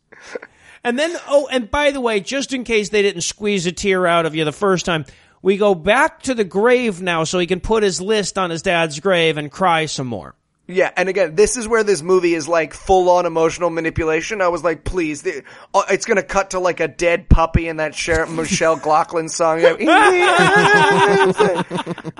And 0.83 0.99
then, 0.99 1.17
oh, 1.29 1.49
and 1.51 1.71
by 1.71 1.93
the 1.93 2.01
way, 2.01 2.21
just 2.21 2.53
in 2.53 2.63
case 2.65 2.91
they 2.91 3.01
didn't 3.03 3.23
squeeze 3.23 3.65
a 3.67 3.73
tear 3.73 4.07
out 4.07 4.27
of 4.27 4.35
you 4.35 4.45
the 4.45 4.53
first 4.53 4.85
time, 4.85 5.07
we 5.41 5.57
go 5.57 5.75
back 5.75 6.23
to 6.25 6.35
the 6.35 6.45
grave 6.45 7.01
now 7.01 7.25
so 7.25 7.39
he 7.39 7.47
can 7.47 7.61
put 7.61 7.83
his 7.83 8.01
list 8.01 8.37
on 8.37 8.51
his 8.51 8.61
dad's 8.63 9.01
grave 9.01 9.39
and 9.39 9.51
cry 9.51 9.87
some 9.87 10.07
more. 10.07 10.35
Yeah, 10.67 10.91
and 10.97 11.11
again, 11.11 11.35
this 11.35 11.59
is 11.59 11.69
where 11.69 11.85
this 11.85 12.01
movie 12.03 12.33
is 12.35 12.49
like 12.49 12.73
full 12.73 13.11
on 13.11 13.27
emotional 13.27 13.69
manipulation. 13.69 14.41
I 14.41 14.49
was 14.49 14.65
like, 14.65 14.83
please, 14.83 15.21
the, 15.21 15.43
uh, 15.75 15.83
it's 15.91 16.07
gonna 16.07 16.23
cut 16.23 16.51
to 16.51 16.59
like 16.59 16.81
a 16.81 16.89
dead 16.89 17.29
puppy 17.29 17.69
in 17.69 17.77
that 17.77 17.95
Cher- 17.95 18.25
McLachlan 18.25 19.29
song. 19.29 19.61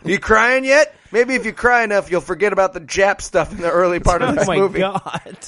you 0.05 0.19
crying 0.19 0.65
yet? 0.65 0.95
Maybe 1.13 1.35
if 1.35 1.47
you 1.47 1.53
cry 1.53 1.85
enough, 1.85 2.11
you'll 2.11 2.21
forget 2.21 2.53
about 2.53 2.73
the 2.75 2.81
Jap 2.81 3.21
stuff 3.21 3.53
in 3.53 3.59
the 3.59 3.71
early 3.71 4.01
part 4.01 4.23
of 4.23 4.37
Oh 4.39 4.45
my 4.47 4.57
movie. 4.59 4.81
god. 4.81 5.39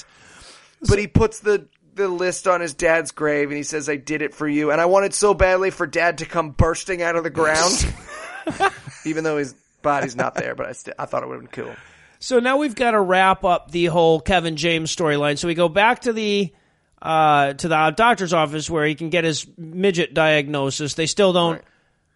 But 0.87 0.99
he 0.99 1.07
puts 1.07 1.39
the 1.39 1.67
the 1.95 2.07
list 2.07 2.47
on 2.47 2.61
his 2.61 2.73
dad's 2.73 3.11
grave 3.11 3.49
and 3.49 3.57
he 3.57 3.63
says, 3.63 3.89
"I 3.89 3.95
did 3.95 4.21
it 4.21 4.33
for 4.33 4.47
you." 4.47 4.71
And 4.71 4.79
I 4.79 4.85
wanted 4.85 5.13
so 5.13 5.33
badly 5.33 5.71
for 5.71 5.87
Dad 5.87 6.19
to 6.19 6.25
come 6.25 6.51
bursting 6.51 7.01
out 7.01 7.15
of 7.15 7.23
the 7.23 7.29
ground, 7.31 7.85
even 9.05 9.23
though 9.23 9.37
his 9.37 9.55
body's 9.81 10.15
not 10.15 10.35
there. 10.35 10.53
But 10.55 10.67
I, 10.67 10.71
st- 10.73 10.95
I 10.99 11.05
thought 11.05 11.23
it 11.23 11.29
would 11.29 11.41
have 11.41 11.51
been 11.51 11.65
cool. 11.65 11.75
So 12.19 12.39
now 12.39 12.57
we've 12.57 12.75
got 12.75 12.91
to 12.91 13.01
wrap 13.01 13.43
up 13.43 13.71
the 13.71 13.85
whole 13.85 14.19
Kevin 14.19 14.55
James 14.55 14.95
storyline. 14.95 15.37
So 15.37 15.47
we 15.47 15.53
go 15.53 15.69
back 15.69 16.01
to 16.01 16.13
the 16.13 16.53
uh, 17.01 17.53
to 17.53 17.67
the 17.67 17.93
doctor's 17.95 18.33
office 18.33 18.69
where 18.69 18.85
he 18.85 18.95
can 18.95 19.09
get 19.09 19.23
his 19.23 19.47
midget 19.57 20.13
diagnosis. 20.13 20.95
They 20.95 21.05
still 21.05 21.31
don't 21.33 21.61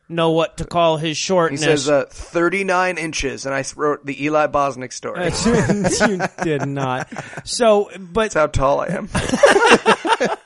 know 0.10 0.32
what 0.32 0.58
to 0.58 0.66
call 0.66 0.98
his 0.98 1.18
shortness. 1.18 1.62
He 1.62 1.68
says 1.68 1.90
uh, 1.90 2.06
39 2.10 2.98
inches, 2.98 3.46
and 3.46 3.56
I 3.56 3.64
wrote 3.76 4.06
the 4.06 4.26
Eli 4.26 4.48
Bosnick 4.48 4.92
story. 4.92 5.20
That's 5.30 6.02
you 6.08 6.20
did 6.44 6.66
not. 6.68 7.08
So, 7.48 7.90
but 7.98 8.32
that's 8.32 8.34
how 8.34 8.48
tall 8.48 8.82
I 8.82 8.88
am. 8.88 9.10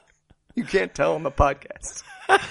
you 0.56 0.64
can't 0.66 0.94
tell 0.94 1.16
on 1.16 1.24
the 1.24 1.32
podcast. 1.32 2.04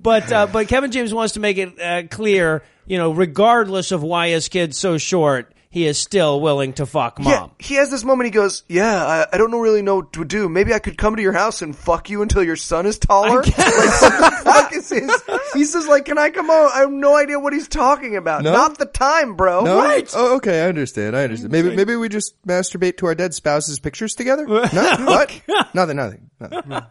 But 0.00 0.30
uh, 0.32 0.46
but 0.46 0.68
Kevin 0.68 0.92
James 0.92 1.12
wants 1.12 1.34
to 1.34 1.40
make 1.40 1.58
it 1.58 1.80
uh, 1.80 2.04
clear, 2.08 2.62
you 2.88 2.98
know, 2.98 3.12
regardless 3.12 3.92
of 3.92 4.02
why 4.02 4.28
his 4.28 4.48
kid's 4.48 4.78
so 4.78 4.98
short, 4.98 5.52
he 5.70 5.86
is 5.86 5.98
still 5.98 6.40
willing 6.40 6.72
to 6.74 6.86
fuck 6.86 7.18
mom. 7.18 7.30
Yeah, 7.30 7.48
he 7.58 7.74
has 7.74 7.90
this 7.90 8.02
moment. 8.02 8.26
He 8.26 8.30
goes, 8.30 8.64
"Yeah, 8.68 9.04
I, 9.04 9.26
I 9.34 9.38
don't 9.38 9.50
know 9.50 9.60
really 9.60 9.82
know 9.82 9.96
what 9.96 10.14
to 10.14 10.24
do. 10.24 10.48
Maybe 10.48 10.72
I 10.72 10.78
could 10.78 10.96
come 10.96 11.14
to 11.16 11.22
your 11.22 11.34
house 11.34 11.60
and 11.60 11.76
fuck 11.76 12.08
you 12.08 12.22
until 12.22 12.42
your 12.42 12.56
son 12.56 12.86
is 12.86 12.98
taller." 12.98 13.42
Like, 13.42 13.56
what 13.58 14.30
the 14.32 14.40
fuck 14.44 14.74
is 14.74 14.88
his? 14.88 15.22
He 15.52 15.64
says, 15.64 15.86
"Like, 15.86 16.06
can 16.06 16.16
I 16.16 16.30
come 16.30 16.48
over?" 16.48 16.68
I 16.74 16.80
have 16.80 16.90
no 16.90 17.14
idea 17.16 17.38
what 17.38 17.52
he's 17.52 17.68
talking 17.68 18.16
about. 18.16 18.42
No? 18.42 18.52
Not 18.52 18.78
the 18.78 18.86
time, 18.86 19.36
bro. 19.36 19.64
No? 19.64 19.76
Right. 19.76 20.10
Oh, 20.14 20.36
okay. 20.36 20.64
I 20.64 20.68
understand. 20.68 21.14
I 21.14 21.24
understand. 21.24 21.52
Maybe 21.52 21.76
maybe 21.76 21.96
we 21.96 22.08
just 22.08 22.34
masturbate 22.46 22.96
to 22.98 23.06
our 23.06 23.14
dead 23.14 23.34
spouses' 23.34 23.78
pictures 23.78 24.14
together. 24.14 24.46
No, 24.48 24.96
what? 25.06 25.40
Nothing. 25.74 25.96
Nothing. 25.96 26.30
nothing. 26.40 26.82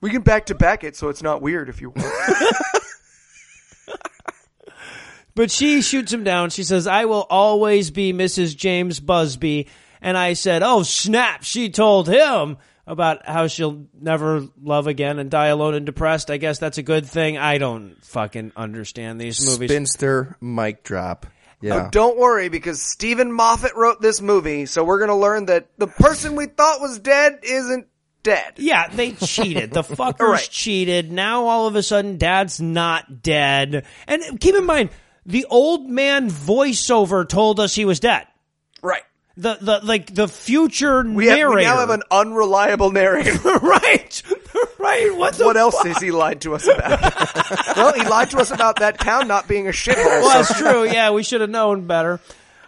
We 0.00 0.10
can 0.10 0.22
back 0.22 0.46
to 0.46 0.54
back 0.54 0.84
it 0.84 0.96
so 0.96 1.08
it's 1.08 1.22
not 1.22 1.42
weird 1.42 1.68
if 1.68 1.80
you 1.80 1.90
want. 1.90 2.06
But 5.40 5.50
she 5.50 5.80
shoots 5.80 6.12
him 6.12 6.22
down. 6.22 6.50
She 6.50 6.64
says, 6.64 6.86
"I 6.86 7.06
will 7.06 7.26
always 7.30 7.90
be 7.90 8.12
Mrs. 8.12 8.54
James 8.54 9.00
Busbee." 9.00 9.68
And 10.02 10.18
I 10.18 10.34
said, 10.34 10.62
"Oh 10.62 10.82
snap!" 10.82 11.44
She 11.44 11.70
told 11.70 12.08
him, 12.08 12.58
about 12.86 13.26
how 13.26 13.46
she'll 13.46 13.86
never 13.98 14.46
love 14.62 14.86
again 14.86 15.18
and 15.18 15.30
die 15.30 15.46
alone 15.46 15.74
and 15.74 15.86
depressed. 15.86 16.30
I 16.30 16.36
guess 16.36 16.58
that's 16.58 16.76
a 16.76 16.82
good 16.82 17.06
thing. 17.06 17.38
I 17.38 17.56
don't 17.56 17.96
fucking 18.04 18.52
understand 18.54 19.18
these 19.18 19.46
movies. 19.46 19.70
Spinster 19.70 20.36
mic 20.42 20.82
drop. 20.82 21.26
Yeah. 21.62 21.86
Oh, 21.86 21.88
don't 21.90 22.18
worry 22.18 22.50
because 22.50 22.82
Steven 22.82 23.32
Moffat 23.32 23.74
wrote 23.76 24.02
this 24.02 24.20
movie, 24.20 24.66
so 24.66 24.84
we're 24.84 24.98
gonna 24.98 25.16
learn 25.18 25.46
that 25.46 25.68
the 25.78 25.86
person 25.86 26.36
we 26.36 26.46
thought 26.46 26.82
was 26.82 26.98
dead 26.98 27.38
isn't 27.44 27.86
dead. 28.22 28.54
Yeah, 28.56 28.88
they 28.88 29.12
cheated. 29.12 29.70
The 29.72 29.82
fuckers 29.84 30.18
Right. 30.20 30.48
cheated. 30.50 31.10
Now 31.10 31.46
all 31.46 31.66
of 31.66 31.76
a 31.76 31.82
sudden 31.82 32.18
dad's 32.18 32.60
not 32.60 33.22
dead. 33.22 33.86
And 34.06 34.40
keep 34.40 34.54
in 34.54 34.66
mind, 34.66 34.90
the 35.26 35.46
old 35.50 35.88
man 35.88 36.30
voiceover 36.30 37.28
told 37.28 37.60
us 37.60 37.74
he 37.74 37.84
was 37.84 38.00
dead. 38.00 38.26
Right. 38.82 39.02
The 39.36 39.58
the 39.60 39.80
like 39.82 40.12
the 40.14 40.28
future 40.28 41.02
We, 41.02 41.26
have, 41.26 41.48
we 41.48 41.62
now 41.62 41.78
have 41.78 41.90
an 41.90 42.02
unreliable 42.10 42.90
narrator. 42.90 43.32
right. 43.44 44.22
right. 44.78 45.16
What 45.16 45.36
what 45.38 45.56
else 45.56 45.82
has 45.82 45.98
he 46.00 46.10
lied 46.10 46.40
to 46.42 46.54
us 46.54 46.66
about? 46.66 47.00
well, 47.76 47.92
he 47.94 48.04
lied 48.04 48.30
to 48.30 48.38
us 48.38 48.50
about 48.50 48.80
that 48.80 48.98
town 48.98 49.28
not 49.28 49.48
being 49.48 49.66
a 49.68 49.70
shithole. 49.70 50.04
Well, 50.04 50.42
that's 50.42 50.58
true. 50.58 50.84
Yeah, 50.84 51.10
we 51.10 51.22
should 51.22 51.40
have 51.40 51.50
known 51.50 51.86
better. 51.86 52.20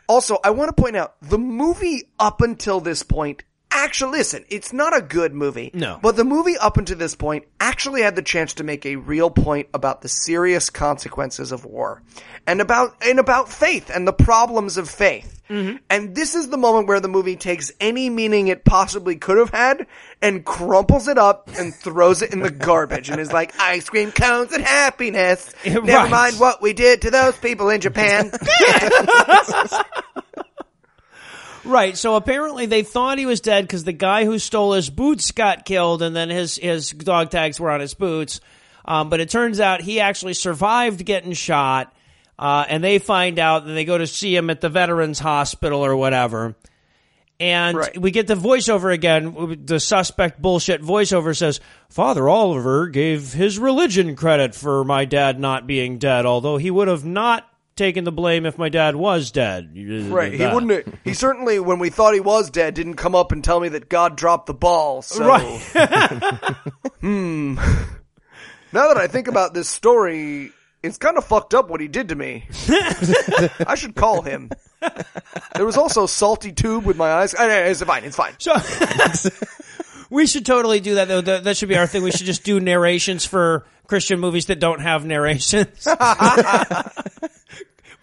Also, 0.09 0.39
I 0.43 0.51
want 0.51 0.75
to 0.75 0.81
point 0.81 0.97
out 0.97 1.15
the 1.21 1.39
movie 1.39 2.05
up 2.19 2.41
until 2.41 2.81
this 2.81 3.03
point. 3.03 3.45
Actually, 3.75 4.19
listen, 4.19 4.45
it's 4.49 4.73
not 4.73 4.97
a 4.97 5.01
good 5.03 5.33
movie. 5.35 5.71
No. 5.75 5.99
But 6.03 6.17
the 6.17 6.25
movie 6.25 6.57
up 6.57 6.77
until 6.77 6.97
this 6.99 7.15
point 7.15 7.45
actually 7.61 8.03
had 8.03 8.17
the 8.17 8.23
chance 8.23 8.55
to 8.55 8.65
make 8.65 8.85
a 8.87 8.97
real 8.97 9.31
point 9.31 9.69
about 9.75 10.03
the 10.03 10.09
serious 10.09 10.71
consequences 10.71 11.53
of 11.53 11.65
war 11.65 12.03
and 12.47 12.61
about, 12.61 12.97
and 13.03 13.19
about 13.19 13.49
faith 13.49 13.91
and 13.93 14.07
the 14.07 14.13
problems 14.13 14.77
of 14.77 14.89
faith. 14.91 15.41
Mm-hmm. 15.49 15.77
And 15.91 16.15
this 16.15 16.35
is 16.35 16.49
the 16.49 16.57
moment 16.57 16.87
where 16.89 17.01
the 17.01 17.09
movie 17.09 17.37
takes 17.37 17.73
any 17.81 18.09
meaning 18.09 18.49
it 18.49 18.65
possibly 18.65 19.17
could 19.17 19.37
have 19.39 19.51
had 19.51 19.87
and 20.23 20.45
crumples 20.45 21.09
it 21.09 21.19
up 21.19 21.51
and 21.59 21.75
throws 21.75 22.23
it 22.23 22.33
in 22.33 22.41
the 22.41 22.51
garbage 22.51 23.11
and 23.11 23.21
is 23.21 23.33
like, 23.33 23.53
ice 23.61 23.89
cream 23.89 24.13
cones 24.13 24.53
and 24.53 24.65
happiness. 24.65 25.55
Never 25.67 25.81
Right. 25.87 26.11
mind 26.11 26.41
what 26.41 26.63
we 26.63 26.73
did 26.73 27.03
to 27.03 27.11
those 27.11 27.37
people 27.37 27.69
in 27.71 27.81
Japan. 27.81 28.31
Right. 31.65 31.97
So 31.97 32.17
apparently 32.17 32.67
they 32.67 32.83
thought 32.83 33.19
he 33.19 33.27
was 33.27 33.41
dead 33.41 33.65
because 33.65 33.85
the 33.85 33.93
guy 33.93 34.25
who 34.25 34.39
stole 34.39 34.73
his 34.73 34.91
boots 34.91 35.31
got 35.33 35.65
killed, 35.65 36.03
and 36.03 36.15
then 36.15 36.29
his 36.31 36.57
his 36.57 36.91
dog 36.91 37.31
tags 37.31 37.61
were 37.61 37.71
on 37.71 37.81
his 37.81 37.95
boots. 37.95 38.41
Um, 38.85 39.09
but 39.11 39.21
it 39.21 39.31
turns 39.31 39.61
out 39.61 39.81
he 39.81 40.01
actually 40.01 40.35
survived 40.35 41.05
getting 41.05 41.33
shot. 41.33 41.95
Uh, 42.39 42.65
and 42.69 42.83
they 42.83 42.99
find 42.99 43.39
out, 43.39 43.65
and 43.65 43.77
they 43.77 43.85
go 43.85 43.97
to 43.97 44.07
see 44.07 44.35
him 44.35 44.51
at 44.51 44.61
the 44.61 44.69
Veterans 44.69 45.21
Hospital 45.21 45.85
or 45.85 45.95
whatever. 45.95 46.57
And 47.39 47.77
Right. 47.77 48.01
we 48.01 48.11
get 48.11 48.27
the 48.27 48.35
voiceover 48.35 48.93
again. 48.93 49.63
The 49.65 49.79
suspect 49.79 50.41
bullshit 50.41 50.83
voiceover 50.83 51.37
says, 51.37 51.61
Father 51.89 52.29
Oliver 52.29 52.89
gave 52.89 53.33
his 53.33 53.59
religion 53.59 54.17
credit 54.17 54.55
for 54.55 54.83
my 54.85 55.05
dad 55.05 55.39
not 55.39 55.67
being 55.67 55.99
dead, 55.99 56.25
although 56.27 56.57
he 56.57 56.71
would 56.71 56.89
have 56.89 57.05
not 57.05 57.49
taken 57.77 58.05
the 58.05 58.13
blame 58.13 58.47
if 58.47 58.59
my 58.59 58.69
dad 58.69 58.97
was 58.97 59.31
dead. 59.31 59.73
Right. 60.11 60.33
He 60.33 60.47
wouldn't. 60.47 60.95
He 61.05 61.15
certainly, 61.15 61.59
when 61.59 61.79
we 61.79 61.91
thought 61.91 62.15
he 62.15 62.21
was 62.21 62.51
dead, 62.51 62.75
didn't 62.75 62.95
come 62.95 63.15
up 63.15 63.33
and 63.33 63.43
tell 63.43 63.61
me 63.61 63.69
that 63.71 63.89
God 63.89 64.17
dropped 64.17 64.47
the 64.47 64.55
ball. 64.55 65.03
So, 65.03 65.27
Right. 65.27 65.61
hmm. 67.01 67.55
Now 68.73 68.89
that 68.89 68.97
I 68.97 69.07
think 69.07 69.29
about 69.29 69.53
this 69.55 69.69
story, 69.69 70.51
it's 70.83 70.99
kind 70.99 71.19
of 71.19 71.25
fucked 71.25 71.55
up 71.55 71.69
what 71.69 71.81
he 71.81 71.89
did 71.89 72.09
to 72.09 72.15
me. 72.15 72.49
I 73.67 73.75
should 73.77 73.95
call 73.95 74.23
him. 74.23 74.51
There 75.55 75.67
was 75.67 75.77
also 75.77 76.07
salty 76.07 76.53
tube 76.53 76.85
with 76.85 76.97
my 76.97 77.13
eyes. 77.13 77.35
Uh, 77.35 77.47
It's 77.67 77.83
fine. 77.83 78.05
It's 78.05 78.17
fine. 78.17 78.33
So 78.39 78.55
we 80.13 80.27
should 80.27 80.45
totally 80.45 80.81
do 80.81 80.97
that 80.97 81.09
though. 81.09 81.23
That, 81.23 81.45
that 81.45 81.57
should 81.57 81.71
be 81.71 81.77
our 81.79 81.87
thing. 81.87 82.03
We 82.03 82.11
should 82.11 82.27
just 82.27 82.45
do 82.45 82.61
narrations 82.61 83.25
for 83.25 83.65
Christian 83.87 84.21
movies 84.21 84.47
that 84.47 84.61
don't 84.61 84.81
have 84.81 85.07
narrations. 85.07 85.85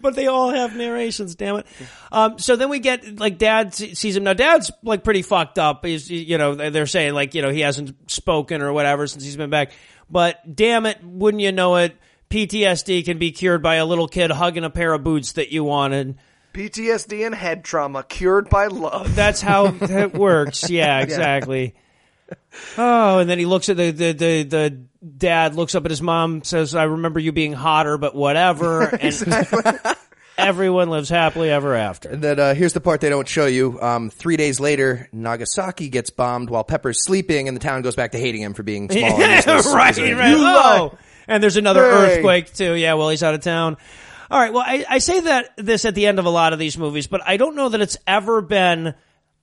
but 0.00 0.16
they 0.16 0.26
all 0.26 0.50
have 0.50 0.74
narrations, 0.76 1.36
damn 1.36 1.56
it. 1.56 1.66
Um, 2.10 2.40
so 2.40 2.56
then 2.56 2.68
we 2.68 2.80
get 2.80 3.20
like 3.20 3.38
dad 3.38 3.72
sees 3.74 4.16
him. 4.16 4.24
Now 4.24 4.32
dad's 4.32 4.72
like 4.82 5.04
pretty 5.04 5.22
fucked 5.22 5.58
up. 5.58 5.84
He's, 5.84 6.10
you 6.10 6.36
know, 6.36 6.56
they're 6.56 6.86
saying 6.86 7.14
like, 7.14 7.36
you 7.36 7.42
know, 7.42 7.50
he 7.50 7.60
hasn't 7.60 8.10
spoken 8.10 8.60
or 8.60 8.72
whatever 8.72 9.06
since 9.06 9.22
he's 9.22 9.36
been 9.36 9.50
back. 9.50 9.70
But 10.10 10.56
damn 10.56 10.86
it, 10.86 10.98
wouldn't 11.04 11.42
you 11.42 11.52
know 11.52 11.76
it? 11.76 11.96
PTSD 12.28 13.04
can 13.04 13.18
be 13.18 13.30
cured 13.30 13.62
by 13.62 13.76
a 13.76 13.86
little 13.86 14.08
kid 14.08 14.32
hugging 14.32 14.64
a 14.64 14.70
pair 14.70 14.92
of 14.92 15.04
boots 15.04 15.32
that 15.32 15.52
you 15.52 15.62
wanted. 15.62 16.18
PTSD 16.54 17.24
and 17.24 17.36
head 17.36 17.62
trauma 17.62 18.02
cured 18.02 18.50
by 18.50 18.66
love. 18.66 19.14
That's 19.14 19.40
how 19.40 19.66
it 19.80 20.12
works. 20.12 20.68
Yeah, 20.68 21.00
exactly. 21.00 21.76
Oh, 22.76 23.18
and 23.18 23.28
then 23.30 23.38
he 23.38 23.46
looks 23.46 23.68
at 23.68 23.76
the, 23.76 23.90
the 23.90 24.12
the 24.12 24.42
the 24.44 24.70
dad 25.16 25.54
looks 25.54 25.74
up 25.74 25.84
at 25.84 25.90
his 25.90 26.02
mom, 26.02 26.42
says, 26.44 26.74
"I 26.74 26.84
remember 26.84 27.18
you 27.20 27.32
being 27.32 27.52
hotter, 27.52 27.96
but 27.98 28.14
whatever." 28.14 28.86
And 29.00 29.96
everyone 30.48 30.88
lives 30.90 31.08
happily 31.10 31.50
ever 31.50 31.74
after. 31.74 32.08
And 32.08 32.22
then 32.22 32.40
uh, 32.40 32.54
here's 32.54 32.72
the 32.72 32.80
part 32.80 33.00
they 33.02 33.08
don't 33.10 33.28
show 33.28 33.46
you. 33.46 33.78
Um, 33.80 34.08
three 34.10 34.36
days 34.36 34.58
later, 34.58 35.08
Nagasaki 35.12 35.88
gets 35.90 36.10
bombed 36.10 36.48
while 36.50 36.64
Pepper's 36.64 37.04
sleeping, 37.04 37.46
and 37.48 37.56
the 37.56 37.60
town 37.60 37.82
goes 37.82 37.94
back 37.94 38.12
to 38.12 38.18
hating 38.18 38.42
him 38.42 38.54
for 38.54 38.62
being 38.62 38.88
small. 38.90 39.22
and 39.22 39.32
useless. 39.36 39.66
right, 39.74 39.96
right. 39.98 40.34
Oh, 40.38 40.96
and 41.28 41.42
there's 41.42 41.56
another 41.56 41.82
Hey. 41.82 42.16
earthquake 42.16 42.52
too. 42.54 42.74
Yeah, 42.74 42.94
well, 42.94 43.10
he's 43.10 43.22
out 43.22 43.34
of 43.34 43.42
town. 43.42 43.76
All 44.30 44.40
right. 44.40 44.52
Well, 44.52 44.64
I, 44.66 44.84
I 44.88 44.98
say 44.98 45.20
that 45.20 45.50
this 45.56 45.84
at 45.84 45.94
the 45.94 46.06
end 46.06 46.18
of 46.18 46.24
a 46.24 46.30
lot 46.30 46.52
of 46.52 46.58
these 46.58 46.78
movies, 46.78 47.06
but 47.06 47.20
I 47.26 47.36
don't 47.36 47.56
know 47.56 47.68
that 47.68 47.80
it's 47.80 47.98
ever 48.06 48.40
been 48.40 48.94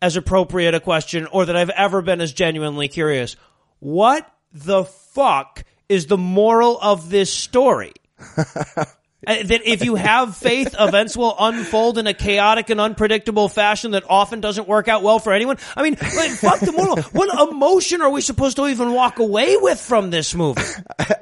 as 0.01 0.15
appropriate 0.15 0.75
a 0.75 0.79
question 0.79 1.27
or 1.27 1.45
that 1.45 1.55
I've 1.55 1.69
ever 1.69 2.01
been 2.01 2.21
as 2.21 2.33
genuinely 2.33 2.87
curious. 2.87 3.35
What 3.79 4.31
the 4.51 4.85
fuck 4.85 5.63
is 5.89 6.07
the 6.07 6.17
moral 6.17 6.79
of 6.79 7.09
this 7.09 7.33
story? 7.33 7.93
That 9.25 9.61
if 9.65 9.83
you 9.83 9.95
have 9.95 10.37
faith, 10.37 10.75
events 10.79 11.17
will 11.17 11.35
unfold 11.37 11.97
in 11.97 12.05
a 12.05 12.13
chaotic 12.13 12.69
and 12.69 12.79
unpredictable 12.79 13.49
fashion 13.49 13.91
that 13.91 14.03
often 14.07 14.41
doesn't 14.41 14.67
work 14.67 14.87
out 14.87 15.01
well 15.01 15.17
for 15.17 15.33
anyone. 15.33 15.57
I 15.75 15.83
mean, 15.83 15.97
like, 15.99 16.31
fuck 16.31 16.59
the 16.59 16.71
moral. 16.71 16.97
What 17.11 17.51
emotion 17.51 18.01
are 18.01 18.09
we 18.11 18.21
supposed 18.21 18.57
to 18.57 18.67
even 18.67 18.93
walk 18.93 19.17
away 19.17 19.57
with 19.57 19.81
from 19.81 20.11
this 20.11 20.35
movie? 20.35 20.61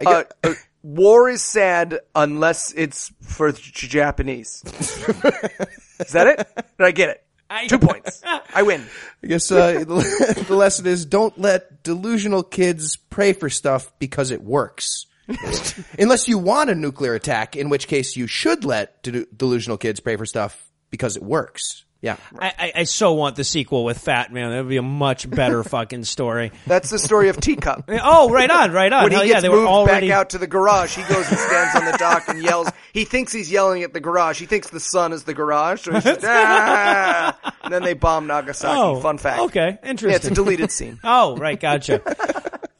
Uh, 0.06 0.23
uh, 0.43 0.53
war 0.84 1.30
is 1.30 1.41
sad 1.41 1.99
unless 2.14 2.73
it's 2.73 3.11
for 3.22 3.53
Japanese. 3.53 4.61
is 5.99 6.11
that 6.11 6.27
it? 6.27 6.47
Did 6.77 6.85
I 6.85 6.91
get 6.91 7.10
it? 7.10 7.24
I- 7.49 7.67
Two 7.67 7.80
points. 7.80 8.22
I 8.53 8.63
win. 8.63 8.84
I 9.23 9.27
guess 9.27 9.51
uh, 9.51 9.73
the, 9.88 10.45
the 10.47 10.55
lesson 10.55 10.85
is 10.88 11.05
don't 11.05 11.38
let 11.39 11.84
delusional 11.84 12.43
kids 12.43 12.95
pray 12.97 13.34
for 13.34 13.49
stuff 13.49 13.91
because 13.99 14.31
it 14.31 14.41
works. 14.43 15.05
Unless 15.99 16.27
you 16.27 16.38
want 16.38 16.69
a 16.69 16.76
nuclear 16.76 17.13
attack, 17.15 17.55
in 17.55 17.69
which 17.69 17.88
case 17.88 18.15
you 18.15 18.27
should 18.27 18.63
let 18.65 19.01
de- 19.03 19.26
delusional 19.26 19.77
kids 19.77 19.99
pray 19.99 20.17
for 20.17 20.26
stuff 20.26 20.69
because 20.91 21.15
it 21.17 21.23
works. 21.23 21.84
Yeah. 22.06 22.18
I, 22.40 22.53
I, 22.57 22.72
I 22.76 22.84
so 22.84 23.14
want 23.14 23.36
the 23.36 23.44
sequel 23.44 23.84
with 23.84 23.98
Fat 23.98 24.32
Man. 24.32 24.52
That 24.52 24.60
would 24.60 24.69
be 24.69 24.77
a 24.77 24.82
much 24.82 25.30
better 25.30 25.64
fucking 25.65 26.03
story. 26.06 26.52
That's 26.68 26.90
the 26.91 26.99
story 26.99 27.30
of 27.30 27.38
Teacup. 27.41 27.90
Oh, 27.90 28.30
right 28.30 28.49
on, 28.49 28.72
right 28.72 28.94
on. 28.94 29.03
When 29.03 29.11
Hell 29.11 29.22
he 29.23 29.27
yeah, 29.30 29.34
gets 29.36 29.41
they 29.44 29.49
were 29.49 29.56
moved 29.57 29.68
already. 29.69 30.10
back 30.10 30.15
out 30.18 30.30
to 30.32 30.38
the 30.38 30.48
garage, 30.48 30.95
he 30.95 31.02
goes 31.11 31.27
and 31.30 31.38
stands 31.40 31.76
on 31.76 31.86
the 31.86 31.98
dock 31.98 32.27
and 32.27 32.41
yells. 32.44 32.69
He 32.94 33.06
thinks 33.06 33.34
he's 33.34 33.52
yelling 33.52 33.84
at 33.84 33.91
the 33.94 33.99
garage. 33.99 34.40
He 34.40 34.45
thinks 34.45 34.69
the 34.69 34.80
sun 34.80 35.11
is 35.14 35.23
the 35.23 35.34
garage. 35.34 35.82
So 35.82 35.94
he's 35.94 36.03
just, 36.03 36.22
ah! 36.23 37.56
And 37.64 37.73
then 37.73 37.84
they 37.84 37.94
bomb 37.94 38.27
Nagasaki. 38.27 38.73
Oh, 38.80 38.99
Fun 39.02 39.18
fact. 39.18 39.40
okay, 39.41 39.77
Yeah, 39.84 39.90
interesting. 39.90 40.15
it's 40.15 40.27
a 40.27 40.34
deleted 40.34 40.72
scene. 40.72 40.99
Oh, 41.03 41.36
right, 41.38 41.60
gotcha. 41.60 42.02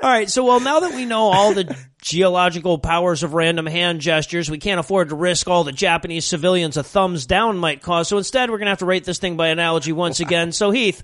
All 0.06 0.12
right, 0.12 0.30
so 0.30 0.46
well, 0.46 0.60
now 0.60 0.82
that 0.82 0.94
we 0.94 1.06
know 1.06 1.32
all 1.32 1.56
the 1.56 1.76
geological 2.00 2.78
powers 2.78 3.24
of 3.24 3.34
random 3.34 3.66
hand 3.66 4.02
gestures, 4.02 4.52
we 4.52 4.60
can't 4.60 4.80
afford 4.80 5.10
to 5.10 5.16
risk 5.16 5.48
all 5.48 5.64
the 5.64 5.72
Japanese 5.72 6.26
civilians 6.26 6.78
a 6.78 6.84
thumbs 6.84 7.26
down 7.26 7.58
might 7.58 7.82
cause. 7.82 8.08
So 8.08 8.20
instead, 8.20 8.52
we're 8.52 8.60
going 8.60 8.68
to 8.68 8.70
have 8.70 8.78
to 8.80 8.86
rate 8.86 9.04
this 9.04 9.18
thing 9.18 9.36
by 9.36 9.48
analogy 9.48 9.94
once 9.94 10.20
again. 10.20 10.52
So 10.52 10.70
Heath, 10.70 11.02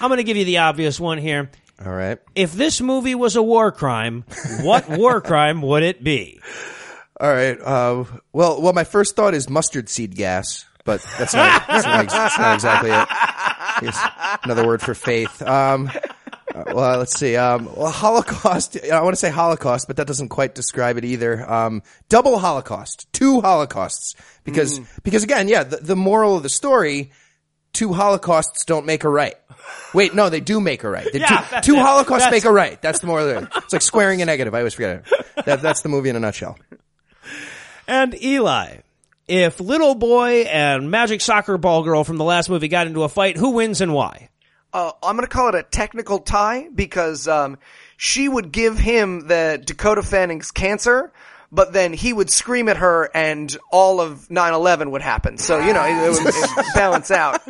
I'm 0.00 0.08
going 0.08 0.16
to 0.16 0.24
give 0.24 0.38
you 0.38 0.46
the 0.46 0.58
obvious 0.58 0.98
one 0.98 1.18
here. 1.18 1.50
All 1.84 1.92
right. 1.92 2.18
If 2.34 2.54
this 2.54 2.80
movie 2.80 3.14
was 3.14 3.36
a 3.36 3.42
war 3.42 3.70
crime, 3.70 4.24
what 4.62 4.88
war 4.98 5.20
crime 5.20 5.60
would 5.60 5.82
it 5.82 6.02
be? 6.02 6.40
All 7.20 7.28
right. 7.30 7.60
Uh, 7.60 8.04
well, 8.32 8.62
well, 8.62 8.72
my 8.72 8.84
first 8.84 9.14
thought 9.14 9.34
is 9.34 9.50
mustard 9.50 9.90
seed 9.90 10.16
gas, 10.16 10.64
but 10.84 11.04
that's 11.18 11.34
not, 11.34 11.66
that's 11.68 11.84
not, 11.84 12.08
that's 12.08 12.38
not 12.38 12.54
exactly 12.54 12.92
it. 12.92 13.08
Here's 13.80 14.40
another 14.42 14.66
word 14.66 14.80
for 14.80 14.94
faith. 14.94 15.42
Um, 15.42 15.90
uh, 16.54 16.64
well, 16.74 16.98
let's 16.98 17.18
see. 17.18 17.36
Um, 17.36 17.68
well, 17.74 17.90
Holocaust. 17.90 18.76
I 18.90 19.00
want 19.02 19.12
to 19.14 19.18
say 19.20 19.30
Holocaust, 19.30 19.86
but 19.86 19.96
that 19.96 20.06
doesn't 20.06 20.28
quite 20.28 20.54
describe 20.54 20.98
it 20.98 21.04
either. 21.04 21.50
Um, 21.50 21.82
double 22.08 22.38
Holocaust, 22.38 23.06
two 23.12 23.40
Holocausts, 23.40 24.14
because 24.44 24.80
because 25.02 25.22
again, 25.24 25.48
yeah, 25.48 25.64
the, 25.64 25.76
the 25.78 25.96
moral 25.96 26.36
of 26.36 26.42
the 26.42 26.48
story: 26.48 27.12
two 27.72 27.88
Holocausts 27.88 28.64
don't 28.66 28.86
make 28.86 29.04
a 29.04 29.08
right. 29.08 29.34
Wait, 29.94 30.14
no, 30.14 30.28
they 30.28 30.40
do 30.40 30.60
make 30.60 30.84
a 30.84 30.90
right. 30.90 31.06
Yeah, 31.14 31.60
two 31.62 31.74
two. 31.74 31.80
Holocausts 31.80 32.24
That's- 32.24 32.32
make 32.32 32.44
a 32.44 32.52
right. 32.52 32.80
That's 32.82 33.00
the 33.00 33.06
moral 33.06 33.28
of 33.30 33.42
it. 33.44 33.48
It's 33.56 33.72
like 33.72 33.82
squaring 33.82 34.20
a 34.22 34.24
negative. 34.26 34.54
I 34.54 34.58
always 34.58 34.74
forget 34.74 35.04
it. 35.06 35.44
That, 35.46 35.62
that's 35.62 35.82
the 35.82 35.88
movie 35.88 36.08
in 36.08 36.16
a 36.16 36.20
nutshell. 36.20 36.58
And 37.86 38.20
Eli, 38.22 38.78
if 39.28 39.60
little 39.60 39.94
boy 39.94 40.42
and 40.42 40.90
magic 40.90 41.20
soccer 41.20 41.58
ball 41.58 41.82
girl 41.82 42.04
from 42.04 42.16
the 42.16 42.24
last 42.24 42.48
movie 42.48 42.68
got 42.68 42.86
into 42.86 43.02
a 43.02 43.08
fight, 43.08 43.36
who 43.36 43.50
wins 43.50 43.80
and 43.80 43.92
why? 43.94 44.28
Uh, 44.72 44.92
I'm 45.02 45.16
going 45.16 45.26
to 45.26 45.32
call 45.32 45.48
it 45.48 45.54
a 45.54 45.62
technical 45.62 46.18
tie 46.18 46.68
because 46.74 47.28
um, 47.28 47.58
she 47.96 48.28
would 48.28 48.52
give 48.52 48.78
him 48.78 49.26
the 49.28 49.62
Dakota 49.64 50.02
Fanning's 50.02 50.50
cancer, 50.50 51.12
but 51.50 51.72
then 51.72 51.92
he 51.92 52.12
would 52.12 52.30
scream 52.30 52.68
at 52.68 52.78
her 52.78 53.10
and 53.14 53.54
all 53.70 54.00
of 54.00 54.28
9/11 54.28 54.90
would 54.90 55.02
happen. 55.02 55.38
So 55.38 55.58
you 55.58 55.72
know 55.72 55.84
it, 55.84 56.18
it 56.18 56.24
would 56.24 56.64
balance 56.74 57.10
out. 57.10 57.40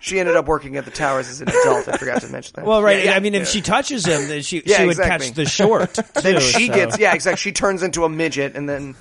She 0.00 0.18
ended 0.18 0.36
up 0.36 0.46
working 0.46 0.76
at 0.76 0.84
the 0.84 0.90
towers 0.90 1.28
as 1.28 1.40
an 1.40 1.48
adult. 1.48 1.88
I 1.88 1.96
forgot 1.96 2.22
to 2.22 2.28
mention 2.28 2.52
that. 2.56 2.64
Well, 2.64 2.82
right. 2.82 3.08
I 3.08 3.20
mean, 3.20 3.34
if 3.34 3.48
she 3.48 3.60
touches 3.60 4.06
him, 4.06 4.28
then 4.28 4.42
she 4.42 4.62
Yeah, 4.64 4.78
she 4.78 4.82
would 4.84 4.90
exactly. 4.92 5.26
catch 5.28 5.36
the 5.36 5.46
short. 5.46 5.94
then 6.22 6.40
she 6.40 6.68
so. 6.68 6.74
gets 6.74 6.98
yeah 6.98 7.14
exactly. 7.14 7.38
She 7.38 7.52
turns 7.52 7.82
into 7.82 8.04
a 8.04 8.08
midget, 8.08 8.54
and 8.56 8.68
then 8.68 8.94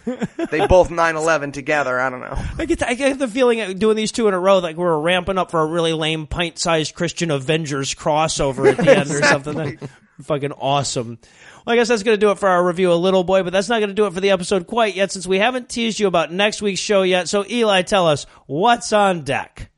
they 0.52 0.66
both 0.68 0.90
9/11 0.90 1.54
together. 1.54 2.00
I 2.00 2.10
don't 2.10 2.22
know. 2.22 2.38
I 2.58 2.66
get, 2.66 2.80
the, 2.80 2.90
I 2.90 2.94
get 2.94 3.20
the 3.20 3.28
feeling 3.28 3.78
doing 3.78 3.96
these 3.96 4.12
two 4.12 4.28
in 4.28 4.34
a 4.34 4.40
row, 4.40 4.60
like 4.60 4.76
we're 4.76 5.00
ramping 5.00 5.38
up 5.38 5.52
for 5.52 5.62
a 5.62 5.66
really 5.66 5.94
lame 5.94 6.28
pint-sized 6.28 6.96
Christian 6.96 7.32
Avengers 7.32 7.94
crossover 7.94 8.70
at 8.72 8.78
the 8.78 8.98
end 8.98 9.12
or 9.12 9.22
something. 9.24 9.80
Fucking 10.24 10.52
awesome. 10.54 11.20
Well, 11.66 11.74
I 11.74 11.76
guess 11.76 11.90
that's 11.90 12.02
going 12.04 12.18
to 12.18 12.26
do 12.26 12.32
it 12.32 12.40
for 12.40 12.50
our 12.50 12.66
review 12.66 12.92
of 12.92 13.00
Little 13.00 13.24
Boy, 13.24 13.44
but 13.44 13.54
that's 13.54 13.70
not 13.70 13.80
going 13.80 13.90
to 13.90 13.96
do 13.96 14.08
it 14.08 14.14
for 14.14 14.22
the 14.22 14.32
episode 14.32 14.66
quite 14.66 14.96
yet, 14.96 15.12
since 15.12 15.28
we 15.28 15.38
haven't 15.38 15.70
teased 15.70 16.00
you 16.00 16.08
about 16.08 16.32
next 16.32 16.62
week's 16.62 16.80
show 16.80 17.04
yet. 17.04 17.30
So, 17.30 17.46
Eli, 17.48 17.84
tell 17.84 18.08
us 18.08 18.26
what's 18.48 18.94
on 18.94 19.24
deck. 19.24 19.70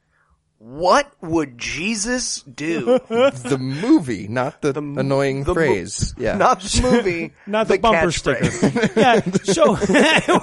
What 0.61 1.09
would 1.21 1.57
Jesus 1.57 2.41
do? 2.41 2.99
the 3.07 3.57
movie, 3.57 4.27
not 4.27 4.61
the, 4.61 4.77
annoying 4.77 5.43
the 5.45 5.51
mo- 5.51 5.53
phrase. 5.53 6.13
yeah. 6.17 6.35
Not 6.35 6.59
the 6.59 6.81
movie, 6.91 7.31
Not 7.47 7.69
the, 7.69 7.77
bumper 7.77 8.11
sticker. 8.11 8.43
yeah, 8.99 9.21
so 9.43 9.77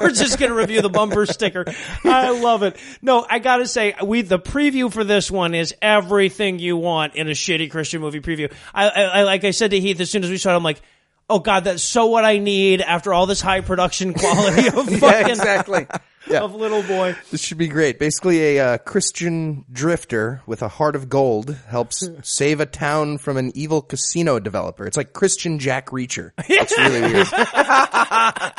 we're 0.01 0.13
just 0.13 0.39
gonna 0.39 0.55
review 0.55 0.81
the 0.81 0.89
bumper 0.89 1.27
sticker. 1.27 1.67
I 2.03 2.31
love 2.31 2.63
it. 2.63 2.79
No, 3.03 3.27
I 3.29 3.41
gotta 3.41 3.67
say, 3.67 3.95
we 4.03 4.23
the 4.23 4.39
preview 4.39 4.91
for 4.91 5.05
this 5.05 5.31
one 5.31 5.55
is 5.55 5.75
everything 5.83 6.61
you 6.61 6.79
want 6.79 7.15
in 7.15 7.29
a 7.29 7.33
shitty 7.33 7.71
Christian 7.71 8.01
movie 8.01 8.21
preview. 8.21 8.51
I, 8.73 8.89
I, 8.89 9.03
I 9.03 9.23
like 9.25 9.45
I 9.45 9.51
said 9.51 9.73
to 9.73 9.81
Heath 9.81 10.01
as 10.01 10.11
soon 10.11 10.25
as 10.25 10.31
we 10.31 10.39
started, 10.39 10.57
I'm 10.57 10.63
like, 10.65 10.81
oh 11.29 11.39
god, 11.39 11.65
that's 11.65 11.83
so 11.83 12.07
what 12.07 12.25
I 12.25 12.39
need 12.39 12.81
after 12.81 13.13
all 13.13 13.27
this 13.27 13.41
high 13.41 13.61
production 13.61 14.15
quality 14.19 14.69
of 14.69 14.75
fucking 14.87 15.01
Yeah, 15.01 15.29
exactly. 15.29 15.87
of 16.31 16.55
Little 16.55 16.83
Boy. 16.83 17.15
This 17.31 17.41
should 17.41 17.59
be 17.59 17.69
great. 17.69 17.99
Basically, 17.99 18.57
a 18.57 18.65
uh, 18.65 18.79
Christian 18.79 19.65
drifter 19.73 20.43
with 20.47 20.63
a 20.63 20.69
heart 20.69 20.97
of 20.97 21.09
gold 21.09 21.57
helps 21.69 22.09
save 22.23 22.61
a 22.61 22.67
town 22.67 23.19
from 23.19 23.37
an 23.37 23.53
evil 23.55 23.81
casino 23.83 24.39
developer. 24.39 24.87
It's 24.87 24.97
like 24.97 25.13
Christian 25.13 25.59
Jack 25.59 25.89
Reacher. 25.89 26.33
It's 26.49 26.77
really 26.79 27.01
weird. 27.13 28.53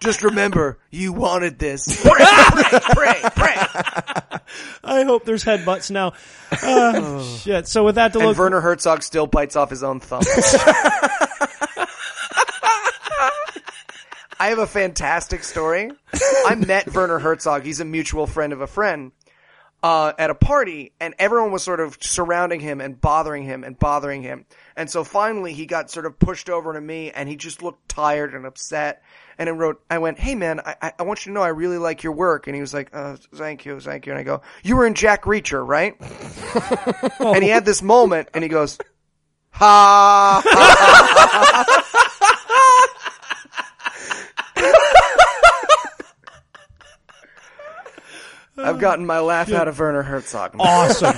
Just 0.00 0.22
remember, 0.22 0.78
you 0.90 1.12
wanted 1.12 1.58
this. 1.58 2.00
Pray, 2.02 2.24
pray, 2.24 2.80
pray, 2.94 3.20
pray. 3.36 3.56
I 4.82 5.02
hope 5.04 5.24
there's 5.26 5.44
headbutts 5.44 5.90
now. 5.90 6.14
Uh, 6.50 7.22
shit. 7.38 7.68
So 7.68 7.84
with 7.84 7.96
that 7.96 8.14
to 8.14 8.18
And 8.20 8.28
look, 8.28 8.38
Werner 8.38 8.60
Herzog 8.60 9.02
still 9.02 9.26
bites 9.26 9.56
off 9.56 9.68
his 9.68 9.82
own 9.82 10.00
thumb. 10.00 10.22
I 14.40 14.48
have 14.48 14.58
a 14.58 14.66
fantastic 14.66 15.44
story. 15.44 15.90
I 16.46 16.54
met 16.56 16.92
Werner 16.94 17.18
Herzog. 17.18 17.62
He's 17.62 17.80
a 17.80 17.84
mutual 17.84 18.26
friend 18.26 18.52
of 18.52 18.60
a 18.60 18.66
friend. 18.66 19.12
Uh, 19.82 20.12
at 20.18 20.28
a 20.28 20.34
party, 20.34 20.92
and 21.00 21.14
everyone 21.18 21.52
was 21.52 21.62
sort 21.62 21.80
of 21.80 21.96
surrounding 22.02 22.60
him 22.60 22.82
and 22.82 23.00
bothering 23.00 23.44
him 23.44 23.64
and 23.64 23.78
bothering 23.78 24.22
him. 24.22 24.44
And 24.76 24.90
so 24.90 25.04
finally, 25.04 25.54
he 25.54 25.64
got 25.64 25.90
sort 25.90 26.04
of 26.04 26.18
pushed 26.18 26.50
over 26.50 26.74
to 26.74 26.80
me, 26.82 27.10
and 27.10 27.26
he 27.30 27.36
just 27.36 27.62
looked 27.62 27.88
tired 27.88 28.34
and 28.34 28.44
upset. 28.44 29.02
And 29.38 29.48
I 29.48 29.52
wrote, 29.52 29.80
I 29.88 29.96
went, 29.96 30.18
"Hey 30.18 30.34
man, 30.34 30.60
I, 30.60 30.92
I- 30.98 31.02
want 31.02 31.24
you 31.24 31.30
to 31.30 31.34
know 31.34 31.40
I 31.40 31.48
really 31.48 31.78
like 31.78 32.02
your 32.02 32.12
work." 32.12 32.46
And 32.46 32.54
he 32.54 32.60
was 32.60 32.74
like, 32.74 32.90
uh, 32.92 33.16
"Thank 33.34 33.64
you, 33.64 33.80
thank 33.80 34.04
you." 34.04 34.12
And 34.12 34.18
I 34.20 34.22
go, 34.22 34.42
"You 34.62 34.76
were 34.76 34.84
in 34.86 34.92
Jack 34.92 35.22
Reacher, 35.24 35.66
right?" 35.66 35.94
and 37.20 37.42
he 37.42 37.48
had 37.48 37.64
this 37.64 37.80
moment, 37.80 38.28
and 38.34 38.42
he 38.44 38.50
goes, 38.50 38.76
"Ha!" 39.52 40.42
I've 48.64 48.78
gotten 48.78 49.06
my 49.06 49.20
laugh 49.20 49.50
out 49.52 49.68
of 49.68 49.78
Werner 49.78 50.02
Herzog. 50.02 50.56
awesome, 50.58 51.16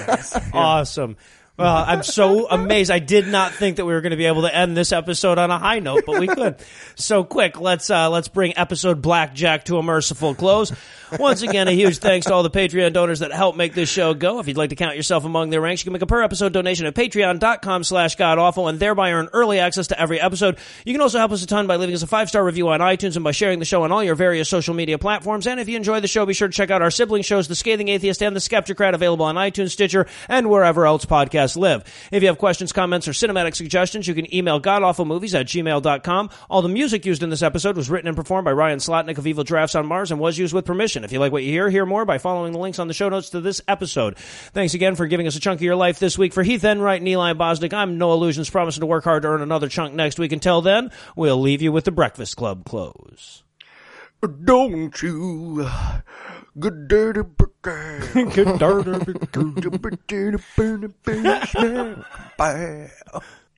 awesome. 0.52 1.16
Well, 1.58 1.84
I'm 1.86 2.02
so 2.02 2.48
amazed. 2.48 2.90
I 2.90 2.98
did 2.98 3.28
not 3.28 3.52
think 3.52 3.76
that 3.76 3.84
we 3.84 3.92
were 3.92 4.00
going 4.00 4.12
to 4.12 4.16
be 4.16 4.24
able 4.24 4.42
to 4.42 4.54
end 4.54 4.74
this 4.74 4.90
episode 4.90 5.36
on 5.36 5.50
a 5.50 5.58
high 5.58 5.80
note, 5.80 6.04
but 6.06 6.18
we 6.18 6.26
could. 6.26 6.56
So 6.94 7.24
quick, 7.24 7.60
let's 7.60 7.90
uh, 7.90 8.08
let's 8.08 8.28
bring 8.28 8.56
episode 8.56 9.02
Blackjack 9.02 9.66
to 9.66 9.76
a 9.76 9.82
merciful 9.82 10.34
close. 10.34 10.72
Once 11.18 11.42
again, 11.42 11.68
a 11.68 11.72
huge 11.72 11.98
thanks 11.98 12.26
to 12.26 12.32
all 12.32 12.42
the 12.42 12.50
Patreon 12.50 12.94
donors 12.94 13.18
that 13.18 13.32
help 13.32 13.54
make 13.54 13.74
this 13.74 13.90
show 13.90 14.14
go. 14.14 14.38
If 14.40 14.48
you'd 14.48 14.56
like 14.56 14.70
to 14.70 14.76
count 14.76 14.96
yourself 14.96 15.26
among 15.26 15.50
their 15.50 15.60
ranks, 15.60 15.82
you 15.82 15.84
can 15.84 15.92
make 15.92 16.00
a 16.00 16.06
per 16.06 16.22
episode 16.22 16.54
donation 16.54 16.86
at 16.86 16.94
patreon.com 16.94 17.84
slash 17.84 18.16
godawful 18.16 18.68
and 18.68 18.80
thereby 18.80 19.12
earn 19.12 19.28
early 19.34 19.58
access 19.58 19.88
to 19.88 20.00
every 20.00 20.18
episode. 20.18 20.56
You 20.86 20.94
can 20.94 21.02
also 21.02 21.18
help 21.18 21.32
us 21.32 21.42
a 21.42 21.46
ton 21.46 21.66
by 21.66 21.76
leaving 21.76 21.94
us 21.94 22.02
a 22.02 22.06
five 22.06 22.30
star 22.30 22.42
review 22.42 22.70
on 22.70 22.80
iTunes 22.80 23.16
and 23.16 23.24
by 23.24 23.32
sharing 23.32 23.58
the 23.58 23.66
show 23.66 23.82
on 23.82 23.92
all 23.92 24.02
your 24.02 24.14
various 24.14 24.48
social 24.48 24.72
media 24.72 24.96
platforms. 24.96 25.46
And 25.46 25.60
if 25.60 25.68
you 25.68 25.76
enjoy 25.76 26.00
the 26.00 26.08
show, 26.08 26.24
be 26.24 26.32
sure 26.32 26.48
to 26.48 26.54
check 26.54 26.70
out 26.70 26.80
our 26.80 26.90
sibling 26.90 27.22
shows, 27.22 27.46
The 27.46 27.56
Scathing 27.56 27.88
Atheist 27.88 28.22
and 28.22 28.34
The 28.34 28.40
Skeptocrat, 28.40 28.94
available 28.94 29.26
on 29.26 29.34
iTunes, 29.34 29.72
Stitcher, 29.72 30.06
and 30.30 30.48
wherever 30.48 30.86
else 30.86 31.04
podcasts 31.04 31.41
live. 31.56 31.85
If 32.10 32.23
you 32.23 32.28
have 32.28 32.39
questions, 32.39 32.73
comments, 32.73 33.09
or 33.09 33.12
cinematic 33.12 33.55
suggestions, 33.56 34.06
you 34.06 34.14
can 34.14 34.32
email 34.35 34.60
godawfulmovies 34.60 35.39
at 35.39 35.47
gmail.com. 35.47 36.31
All 36.48 36.62
the 36.62 36.69
music 36.69 37.05
used 37.05 37.23
in 37.23 37.31
this 37.31 37.43
episode 37.43 37.77
was 37.77 37.90
written 37.90 38.09
and 38.09 38.16
performed 38.16 38.44
by 38.44 38.52
Ryan 38.52 38.78
Slotnick 38.78 39.19
of 39.19 39.27
Evil 39.27 39.44
Giraffes 39.44 39.74
on 39.74 39.86
Mars 39.86 40.10
and 40.10 40.20
was 40.20 40.39
used 40.39 40.55
with 40.55 40.64
permission. 40.64 41.05
If 41.05 41.12
you 41.12 41.19
like 41.19 41.32
what 41.32 41.43
you 41.43 41.51
hear, 41.51 41.69
hear 41.69 41.85
more 41.85 42.05
by 42.05 42.19
following 42.19 42.52
the 42.52 42.59
links 42.59 42.78
on 42.78 42.89
the 42.89 42.94
show 42.94 43.09
notes 43.09 43.31
to 43.31 43.40
this 43.40 43.60
episode. 43.69 44.16
Thanks 44.19 44.74
again 44.74 44.94
for 44.94 45.06
giving 45.06 45.27
us 45.27 45.36
a 45.36 45.40
chunk 45.40 45.59
of 45.59 45.64
your 45.64 45.77
life 45.77 45.98
this 45.98 46.16
week. 46.16 46.32
For 46.32 46.43
Heath 46.43 46.64
Enright 46.64 47.01
and 47.01 47.09
Eli 47.09 47.32
Bosnick, 47.35 47.73
I'm 47.73 47.98
Noah 47.98 48.14
Lugeons, 48.16 48.51
promising 48.51 48.81
to 48.81 48.86
work 48.86 49.05
hard 49.05 49.23
to 49.23 49.28
earn 49.28 49.43
another 49.43 49.69
chunk 49.69 49.94
next 49.94 50.19
week. 50.19 50.32
Until 50.32 50.62
then, 50.62 50.90
we'll 51.16 51.40
leave 51.40 51.62
you 51.62 51.73
with 51.73 51.85
the 51.85 51.93
Breakfast 51.93 52.36
Club 52.36 52.64
close. 52.64 53.43
Don't 54.44 55.02
you, 55.02 55.69
good 56.59 56.86
dirty. 56.86 57.23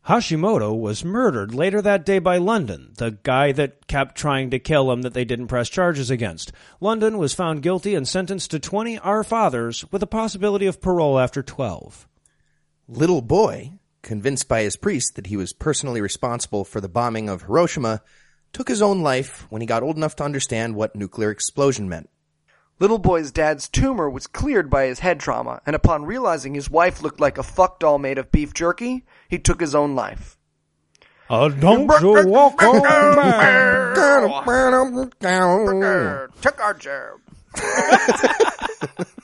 Hashimoto 0.07 0.79
was 0.79 1.03
murdered 1.03 1.55
later 1.55 1.81
that 1.81 2.05
day 2.05 2.19
by 2.19 2.37
London, 2.37 2.93
the 2.99 3.13
guy 3.23 3.53
that 3.53 3.87
kept 3.87 4.17
trying 4.17 4.51
to 4.51 4.59
kill 4.59 4.93
him 4.93 5.01
that 5.03 5.15
they 5.15 5.25
didn't 5.25 5.47
press 5.47 5.71
charges 5.71 6.11
against. 6.11 6.53
London 6.79 7.17
was 7.17 7.33
found 7.33 7.63
guilty 7.63 7.95
and 7.95 8.07
sentenced 8.07 8.51
to 8.51 8.59
20 8.59 8.99
Our 8.99 9.25
Fathers 9.25 9.91
with 9.91 10.03
a 10.03 10.07
possibility 10.07 10.67
of 10.67 10.83
parole 10.83 11.19
after 11.19 11.43
12. 11.43 12.07
Little 12.87 13.23
boy, 13.23 13.73
convinced 14.03 14.47
by 14.47 14.61
his 14.61 14.77
priest 14.77 15.17
that 15.17 15.29
he 15.29 15.39
was 15.39 15.55
personally 15.55 16.03
responsible 16.03 16.65
for 16.65 16.83
the 16.83 16.89
bombing 16.91 17.31
of 17.31 17.45
Hiroshima, 17.45 18.03
took 18.53 18.69
his 18.69 18.83
own 18.83 19.01
life 19.03 19.47
when 19.49 19.63
he 19.63 19.67
got 19.67 19.83
old 19.83 19.97
enough 19.97 20.17
to 20.17 20.25
understand 20.25 20.75
what 20.75 20.95
nuclear 20.95 21.31
explosion 21.31 21.89
meant. 21.89 22.11
Little 22.81 22.99
boy's 22.99 23.31
dad's 23.31 23.69
tumor 23.69 24.11
was 24.11 24.27
cleared 24.27 24.69
by 24.69 24.87
his 24.87 24.99
head 24.99 25.21
trauma, 25.21 25.61
and 25.65 25.77
upon 25.77 26.05
realizing 26.05 26.55
his 26.55 26.69
wife 26.69 27.03
looked 27.03 27.21
like 27.21 27.39
a 27.39 27.43
fuck 27.45 27.79
doll 27.79 27.99
made 27.99 28.19
of 28.19 28.33
beef 28.33 28.53
jerky, 28.53 29.05
he 29.29 29.39
took 29.39 29.61
his 29.61 29.75
own 29.75 29.95
life. 29.95 30.37
Oh, 31.31 31.49
don't 31.49 31.87
you 32.03 32.27
walk 32.27 32.61
on 32.63 32.83
back. 32.83 33.95
Took 36.43 36.61
our 36.61 36.75
job. 36.75 37.21